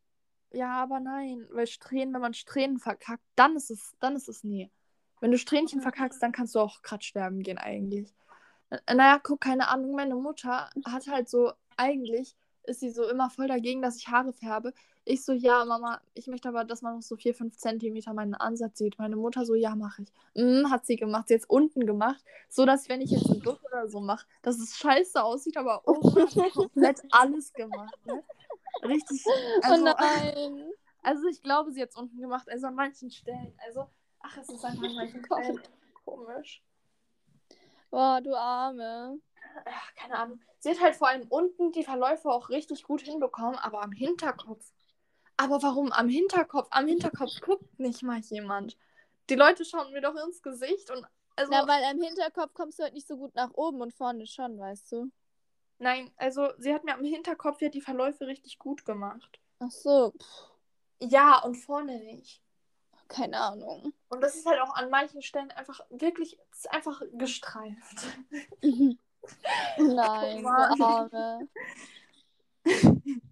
Ja, 0.53 0.83
aber 0.83 1.01
nein, 1.01 1.47
weil 1.51 1.67
Strähnen, 1.67 2.15
wenn 2.15 2.23
man 2.23 2.35
Strähnen 2.35 2.79
verkackt, 2.79 3.23
dann 3.37 3.57
ist 3.57 3.71
es, 3.71 3.95
dann 4.01 4.17
ist 4.17 4.29
es 4.29 4.43
nee. 4.43 4.71
Wenn 5.21 5.31
du 5.31 5.39
Strähnchen 5.39 5.81
verkackst, 5.81 6.23
dann 6.23 6.33
kannst 6.33 6.55
du 6.55 6.61
auch 6.61 6.83
grad 6.83 7.05
sterben 7.05 7.43
gehen 7.43 7.59
eigentlich. 7.59 8.14
Äh, 8.71 8.95
Naja, 8.95 9.21
guck, 9.23 9.41
keine 9.41 9.68
Ahnung, 9.68 9.93
meine 9.93 10.14
Mutter 10.14 10.71
hat 10.87 11.07
halt 11.09 11.29
so, 11.29 11.53
eigentlich 11.77 12.37
ist 12.64 12.81
sie 12.81 12.91
so 12.91 13.09
immer 13.09 13.31
voll 13.31 13.49
dagegen, 13.49 13.83
dass 13.83 13.97
ich 13.97 14.09
Haare 14.09 14.33
färbe. 14.33 14.73
Ich 15.05 15.25
so, 15.25 15.33
ja, 15.33 15.64
Mama, 15.64 16.01
ich 16.14 16.27
möchte 16.27 16.49
aber, 16.49 16.64
dass 16.64 16.83
man 16.83 16.97
noch 16.97 17.03
so 17.03 17.16
4, 17.16 17.35
5 17.35 17.57
Zentimeter 17.57 18.12
meinen 18.12 18.35
Ansatz 18.35 18.79
sieht. 18.79 18.99
Meine 18.99 19.16
Mutter 19.16 19.45
so, 19.47 19.55
ja, 19.55 19.75
mache 19.75 20.03
ich. 20.03 20.12
Mm, 20.35 20.71
hat 20.71 20.87
sie 20.87 20.97
gemacht, 20.97 21.29
sie 21.29 21.35
jetzt 21.35 21.49
unten 21.49 21.87
gemacht, 21.87 22.23
so 22.49 22.66
dass 22.66 22.89
wenn 22.89 23.01
ich 23.01 23.11
jetzt 23.11 23.31
einen 23.31 23.41
Dutt 23.41 23.61
oder 23.64 23.89
so 23.89 24.01
mache, 24.01 24.27
dass 24.43 24.59
es 24.59 24.77
scheiße 24.77 25.23
aussieht, 25.23 25.57
aber 25.57 25.83
oben 25.89 26.23
hat 26.23 26.31
sie 26.31 26.51
komplett 26.51 27.03
alles 27.11 27.53
gemacht, 27.53 27.95
ne? 28.07 28.23
Richtig, 28.83 29.25
also, 29.62 29.83
oh 29.83 29.95
nein. 29.99 30.71
also 31.03 31.27
ich 31.29 31.43
glaube, 31.43 31.73
sie 31.73 31.83
hat 31.83 31.91
es 31.91 31.97
unten 31.97 32.21
gemacht, 32.21 32.49
also 32.49 32.66
an 32.66 32.75
manchen 32.75 33.11
Stellen. 33.11 33.53
Also, 33.66 33.89
ach, 34.21 34.37
es 34.39 34.49
ist 34.49 34.64
einfach 34.64 34.89
manchen 34.95 35.23
Gott. 35.29 35.45
Stellen 35.45 35.62
komisch. 36.05 36.62
Boah, 37.91 38.21
du 38.21 38.35
Arme. 38.37 39.21
Ach, 39.64 39.95
keine 39.95 40.16
Ahnung. 40.18 40.41
Sie 40.61 40.71
hat 40.71 40.81
halt 40.81 40.97
vor 40.97 41.09
allem 41.09 41.27
unten 41.29 41.73
die 41.73 41.85
Verläufe 41.85 42.29
auch 42.31 42.49
richtig 42.51 42.83
gut 42.85 43.03
hinbekommen, 43.03 43.57
aber 43.59 43.83
am 43.83 43.93
Hinterkopf. 43.93 44.73
Aber 45.37 45.62
warum 45.62 45.93
am 45.93 46.09
Hinterkopf? 46.09 46.68
Am 46.71 46.87
Hinterkopf 46.87 47.41
guckt 47.41 47.79
nicht 47.81 48.03
mal 48.03 48.21
jemand. 48.21 48.77
Die 49.31 49.35
Leute 49.35 49.64
schauen 49.64 49.93
mir 49.93 50.01
doch 50.03 50.14
ins 50.16 50.43
Gesicht 50.43 50.91
und 50.91 51.07
also 51.37 51.51
Na, 51.53 51.66
weil 51.66 51.83
am 51.85 52.01
Hinterkopf 52.01 52.53
kommst 52.55 52.79
du 52.79 52.83
halt 52.83 52.95
nicht 52.95 53.07
so 53.09 53.16
gut 53.16 53.35
nach 53.35 53.51
oben 53.55 53.81
und 53.81 53.95
vorne 53.95 54.27
schon, 54.27 54.59
weißt 54.59 54.93
du? 54.93 55.11
nein, 55.79 56.12
also 56.16 56.51
sie 56.59 56.73
hat 56.73 56.85
mir 56.85 56.95
am 56.95 57.05
Hinterkopf 57.05 57.61
ja 57.61 57.68
die 57.71 57.81
Verläufe 57.81 58.27
richtig 58.27 58.59
gut 58.59 58.85
gemacht. 58.85 59.41
Ach 59.59 59.71
so, 59.71 60.12
pff, 60.12 60.51
Ja, 61.03 61.43
und 61.43 61.57
vorne 61.57 61.99
nicht. 61.99 62.43
Keine 63.11 63.39
Ahnung. 63.39 63.93
Und 64.09 64.22
das 64.22 64.37
ist 64.37 64.47
halt 64.47 64.61
auch 64.61 64.75
an 64.75 64.89
manchen 64.89 65.21
Stellen 65.21 65.51
einfach 65.51 65.80
wirklich, 65.91 66.39
es 66.53 66.61
ist 66.61 66.72
einfach 66.72 67.03
gestreift. 67.13 68.07
Nein, 69.79 70.43
Mann. 70.43 70.79
du 70.79 70.84
Arme. 70.84 71.49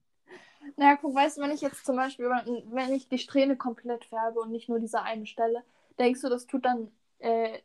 Naja, 0.76 0.96
guck, 1.00 1.12
weißt 1.12 1.38
du, 1.38 1.42
wenn 1.42 1.50
ich 1.50 1.60
jetzt 1.60 1.84
zum 1.84 1.96
Beispiel, 1.96 2.26
wenn 2.26 2.92
ich 2.92 3.08
die 3.08 3.18
Strähne 3.18 3.56
komplett 3.56 4.04
färbe 4.04 4.38
und 4.38 4.52
nicht 4.52 4.68
nur 4.68 4.78
diese 4.78 5.02
eine 5.02 5.26
Stelle, 5.26 5.64
denkst 5.98 6.20
du, 6.20 6.28
das 6.28 6.46
tut 6.46 6.64
dann 6.64 6.92
äh, 7.18 7.58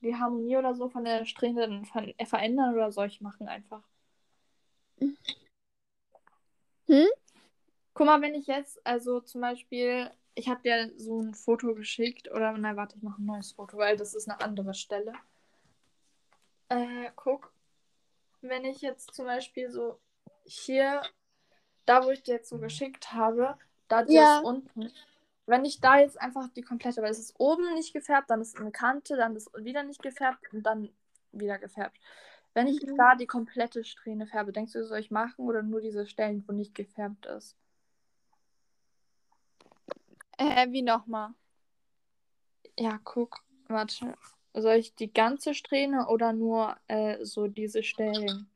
die 0.00 0.16
Harmonie 0.16 0.56
oder 0.56 0.74
so 0.74 0.88
von 0.88 1.04
der 1.04 1.26
Strähne 1.26 1.60
dann 1.60 1.84
ver 1.84 2.12
verändern 2.24 2.74
oder 2.74 2.90
soll 2.90 3.06
ich 3.06 3.20
machen 3.20 3.46
einfach? 3.46 3.84
Hm? 4.98 5.16
Guck 7.94 8.06
mal, 8.06 8.20
wenn 8.20 8.34
ich 8.34 8.48
jetzt, 8.48 8.84
also 8.84 9.20
zum 9.20 9.42
Beispiel, 9.42 10.10
ich 10.36 10.48
habe 10.48 10.62
dir 10.62 10.92
so 10.98 11.20
ein 11.22 11.34
Foto 11.34 11.74
geschickt 11.74 12.30
oder, 12.30 12.52
nein, 12.56 12.76
warte, 12.76 12.96
ich 12.96 13.02
mache 13.02 13.20
ein 13.20 13.24
neues 13.26 13.52
Foto, 13.52 13.78
weil 13.78 13.96
das 13.96 14.14
ist 14.14 14.28
eine 14.28 14.40
andere 14.40 14.74
Stelle. 14.74 15.14
Äh, 16.68 17.10
guck, 17.16 17.52
wenn 18.42 18.64
ich 18.64 18.82
jetzt 18.82 19.14
zum 19.14 19.24
Beispiel 19.24 19.70
so 19.70 19.98
hier, 20.44 21.02
da 21.86 22.04
wo 22.04 22.10
ich 22.10 22.22
dir 22.22 22.34
jetzt 22.34 22.50
so 22.50 22.58
geschickt 22.58 23.12
habe, 23.12 23.56
da 23.88 24.04
Ja. 24.08 24.42
unten, 24.42 24.92
wenn 25.46 25.64
ich 25.64 25.80
da 25.80 25.98
jetzt 25.98 26.20
einfach 26.20 26.48
die 26.50 26.62
komplette, 26.62 27.00
weil 27.02 27.10
es 27.10 27.18
ist 27.18 27.34
oben 27.38 27.72
nicht 27.74 27.94
gefärbt, 27.94 28.28
dann 28.30 28.42
ist 28.42 28.58
eine 28.58 28.72
Kante, 28.72 29.16
dann 29.16 29.36
ist 29.36 29.50
wieder 29.56 29.84
nicht 29.84 30.02
gefärbt 30.02 30.52
und 30.52 30.64
dann 30.64 30.90
wieder 31.32 31.58
gefärbt. 31.58 31.98
Wenn 32.52 32.66
ich 32.66 32.80
Mhm. 32.80 32.96
da 32.96 33.14
die 33.14 33.26
komplette 33.26 33.84
Strähne 33.84 34.26
färbe, 34.26 34.52
denkst 34.52 34.72
du, 34.72 34.84
soll 34.84 34.98
ich 34.98 35.10
machen 35.10 35.46
oder 35.46 35.62
nur 35.62 35.80
diese 35.80 36.06
Stellen, 36.06 36.44
wo 36.46 36.52
nicht 36.52 36.74
gefärbt 36.74 37.24
ist? 37.26 37.56
Äh, 40.38 40.70
wie 40.70 40.82
nochmal? 40.82 41.30
Ja, 42.78 42.98
guck, 43.04 43.38
warte. 43.68 44.14
Soll 44.54 44.76
ich 44.76 44.94
die 44.94 45.12
ganze 45.12 45.54
Strähne 45.54 46.08
oder 46.08 46.32
nur 46.32 46.76
äh, 46.88 47.24
so 47.24 47.46
diese 47.46 47.82
Stellen? 47.82 48.48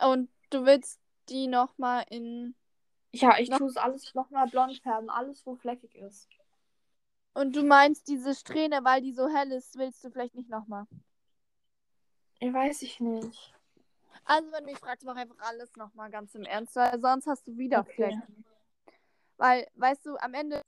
Und 0.00 0.28
du 0.50 0.64
willst 0.66 1.00
die 1.28 1.46
nochmal 1.46 2.04
in. 2.10 2.54
Ja, 3.12 3.38
ich 3.38 3.48
Noch- 3.48 3.58
tue 3.58 3.68
es 3.68 3.76
alles 3.76 4.14
nochmal 4.14 4.46
blond 4.48 4.78
färben, 4.82 5.08
alles 5.08 5.44
wo 5.46 5.56
fleckig 5.56 5.94
ist. 5.94 6.28
Und 7.32 7.54
du 7.56 7.62
meinst 7.62 8.08
diese 8.08 8.34
Strähne, 8.34 8.80
weil 8.82 9.00
die 9.02 9.12
so 9.12 9.28
hell 9.28 9.52
ist, 9.52 9.76
willst 9.76 10.02
du 10.04 10.10
vielleicht 10.10 10.34
nicht 10.34 10.48
nochmal. 10.48 10.86
Ja, 12.40 12.52
weiß 12.52 12.82
ich 12.82 13.00
nicht. 13.00 13.54
Also, 14.24 14.50
wenn 14.52 14.64
du 14.64 14.70
mich 14.72 14.78
fragst, 14.78 15.04
mach 15.04 15.16
einfach 15.16 15.38
alles 15.38 15.74
nochmal 15.76 16.10
ganz 16.10 16.34
im 16.34 16.42
Ernst, 16.42 16.76
weil 16.76 16.98
sonst 17.00 17.26
hast 17.26 17.46
du 17.46 17.56
wieder 17.56 17.80
Okay. 17.80 17.94
Flecken. 17.94 18.44
Weil, 19.36 19.66
weißt 19.74 20.06
du, 20.06 20.16
am 20.16 20.34
Ende 20.34 20.62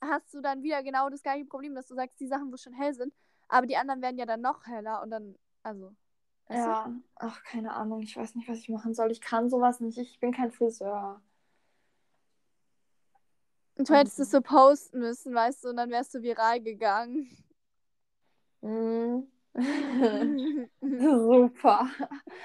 hast 0.00 0.32
du 0.34 0.40
dann 0.40 0.62
wieder 0.62 0.82
genau 0.82 1.08
das 1.08 1.22
gleiche 1.22 1.44
Problem, 1.46 1.74
dass 1.74 1.86
du 1.86 1.94
sagst, 1.94 2.20
die 2.20 2.26
Sachen, 2.26 2.52
wo 2.52 2.56
schon 2.56 2.74
hell 2.74 2.94
sind, 2.94 3.14
aber 3.48 3.66
die 3.66 3.76
anderen 3.76 4.02
werden 4.02 4.18
ja 4.18 4.26
dann 4.26 4.40
noch 4.40 4.66
heller 4.66 5.02
und 5.02 5.10
dann, 5.10 5.36
also. 5.62 5.94
weißt 6.48 6.64
du? 6.66 6.70
Ja, 6.70 6.92
ach, 7.16 7.42
keine 7.44 7.72
Ahnung. 7.72 8.00
Ich 8.02 8.16
weiß 8.16 8.34
nicht, 8.34 8.48
was 8.48 8.58
ich 8.58 8.68
machen 8.68 8.94
soll. 8.94 9.10
Ich 9.10 9.20
kann 9.20 9.48
sowas 9.48 9.80
nicht. 9.80 9.98
Ich 9.98 10.18
bin 10.20 10.32
kein 10.32 10.50
Friseur. 10.50 11.22
Und 13.78 13.88
du 13.88 13.94
hättest 13.94 14.18
es 14.18 14.30
so 14.30 14.40
posten 14.40 15.00
müssen, 15.00 15.34
weißt 15.34 15.64
du, 15.64 15.68
und 15.68 15.76
dann 15.76 15.90
wärst 15.90 16.14
du 16.14 16.22
viral 16.22 16.62
gegangen. 16.62 17.28
Mhm. 18.62 19.30
Super. 20.80 21.88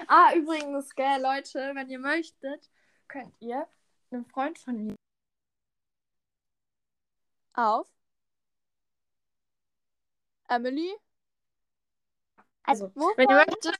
Ah, 0.06 0.34
übrigens, 0.34 0.94
gell, 0.94 1.20
Leute, 1.20 1.72
wenn 1.74 1.88
ihr 1.88 1.98
möchtet, 1.98 2.70
könnt 3.08 3.34
ihr 3.40 3.66
einem 4.10 4.24
Freund 4.26 4.58
von 4.58 4.76
mir. 4.76 4.94
Auf. 7.54 7.86
Emily? 10.48 10.92
Also, 12.64 12.90
Wo 12.94 13.12
wenn 13.16 13.28
ihr 13.28 13.36
möchtet, 13.36 13.78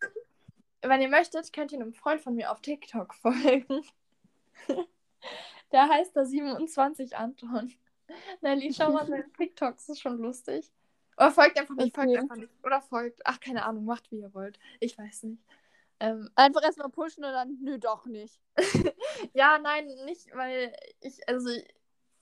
wenn 0.83 1.01
ihr 1.01 1.09
möchtet, 1.09 1.53
könnt 1.53 1.73
ihr 1.73 1.81
einem 1.81 1.93
Freund 1.93 2.21
von 2.21 2.35
mir 2.35 2.51
auf 2.51 2.61
TikTok 2.61 3.15
folgen. 3.23 3.85
Der 5.71 5.89
heißt 5.89 6.17
da 6.17 6.25
27 6.25 7.17
Anton. 7.17 7.73
Nelly, 8.41 8.73
schau 8.75 8.93
mal 8.93 9.07
seine 9.07 9.31
TikToks, 9.37 9.89
ist 9.89 10.01
schon 10.01 10.19
lustig. 10.19 10.71
Oder 11.17 11.31
folgt 11.31 11.59
einfach 11.59 11.75
nicht, 11.77 11.95
folgt 11.95 12.17
einfach 12.17 12.37
nicht. 12.37 12.53
Oder 12.63 12.81
folgt. 12.81 13.21
Ach, 13.25 13.39
keine 13.41 13.65
Ahnung, 13.65 13.85
macht 13.85 14.11
wie 14.11 14.21
ihr 14.21 14.35
wollt. 14.35 14.59
Ich 14.81 14.99
weiß 14.99 15.25
nicht. 15.25 15.43
Ähm, 16.01 16.31
Einfach 16.35 16.63
erstmal 16.65 16.89
pushen 16.89 17.25
und 17.25 17.33
dann, 17.33 17.59
nö, 17.61 17.79
doch 17.79 18.07
nicht. 18.07 18.41
ja, 19.35 19.59
nein, 19.59 19.87
nicht, 20.05 20.35
weil 20.35 20.75
ich, 21.01 21.29
also, 21.29 21.49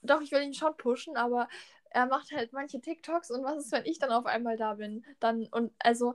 doch, 0.02 0.20
ich 0.20 0.32
will 0.32 0.42
ihn 0.42 0.54
schon 0.54 0.76
pushen, 0.76 1.16
aber 1.16 1.48
er 1.90 2.06
macht 2.06 2.32
halt 2.32 2.52
manche 2.52 2.80
TikToks 2.80 3.30
und 3.30 3.44
was 3.44 3.64
ist, 3.64 3.72
wenn 3.72 3.84
ich 3.84 3.98
dann 3.98 4.12
auf 4.12 4.26
einmal 4.26 4.56
da 4.56 4.74
bin? 4.74 5.04
Dann, 5.18 5.46
und 5.46 5.72
also, 5.78 6.14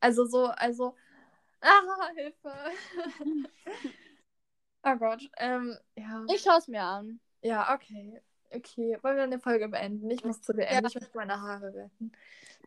also 0.00 0.24
so, 0.24 0.46
also, 0.46 0.94
ah, 1.60 2.10
Hilfe. 2.14 2.52
oh 4.84 4.96
Gott, 4.96 5.30
ähm, 5.38 5.76
ja. 5.96 6.24
Ich 6.32 6.42
schaue 6.42 6.58
es 6.58 6.68
mir 6.68 6.82
an. 6.82 7.20
Ja, 7.42 7.74
okay. 7.74 8.20
Okay, 8.50 8.98
wollen 9.02 9.16
wir 9.16 9.24
eine 9.24 9.40
Folge 9.40 9.68
beenden? 9.68 10.08
Ich 10.10 10.24
muss 10.24 10.40
zu 10.40 10.52
der 10.52 10.66
Ja. 10.66 10.78
Ende. 10.78 10.88
Ich 10.88 10.94
möchte 10.94 11.16
meine 11.16 11.40
Haare 11.40 11.74
retten. 11.74 12.12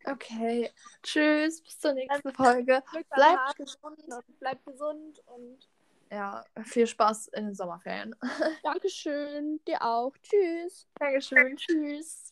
Okay. 0.03 0.71
Tschüss, 1.01 1.61
bis 1.61 1.79
zur 1.79 1.93
nächsten 1.93 2.33
Folge. 2.33 2.83
Bleibt 3.13 3.55
gesund. 3.55 4.03
und 4.03 4.39
bleibt 4.39 4.65
gesund 4.65 5.21
und 5.27 5.69
Ja, 6.11 6.45
viel 6.63 6.87
Spaß 6.87 7.27
in 7.29 7.45
den 7.47 7.55
Sommerferien. 7.55 8.15
Dankeschön. 8.63 9.59
Dir 9.67 9.81
auch. 9.81 10.13
Tschüss. 10.21 10.87
Dankeschön. 10.99 11.55
Tschüss. 11.57 12.29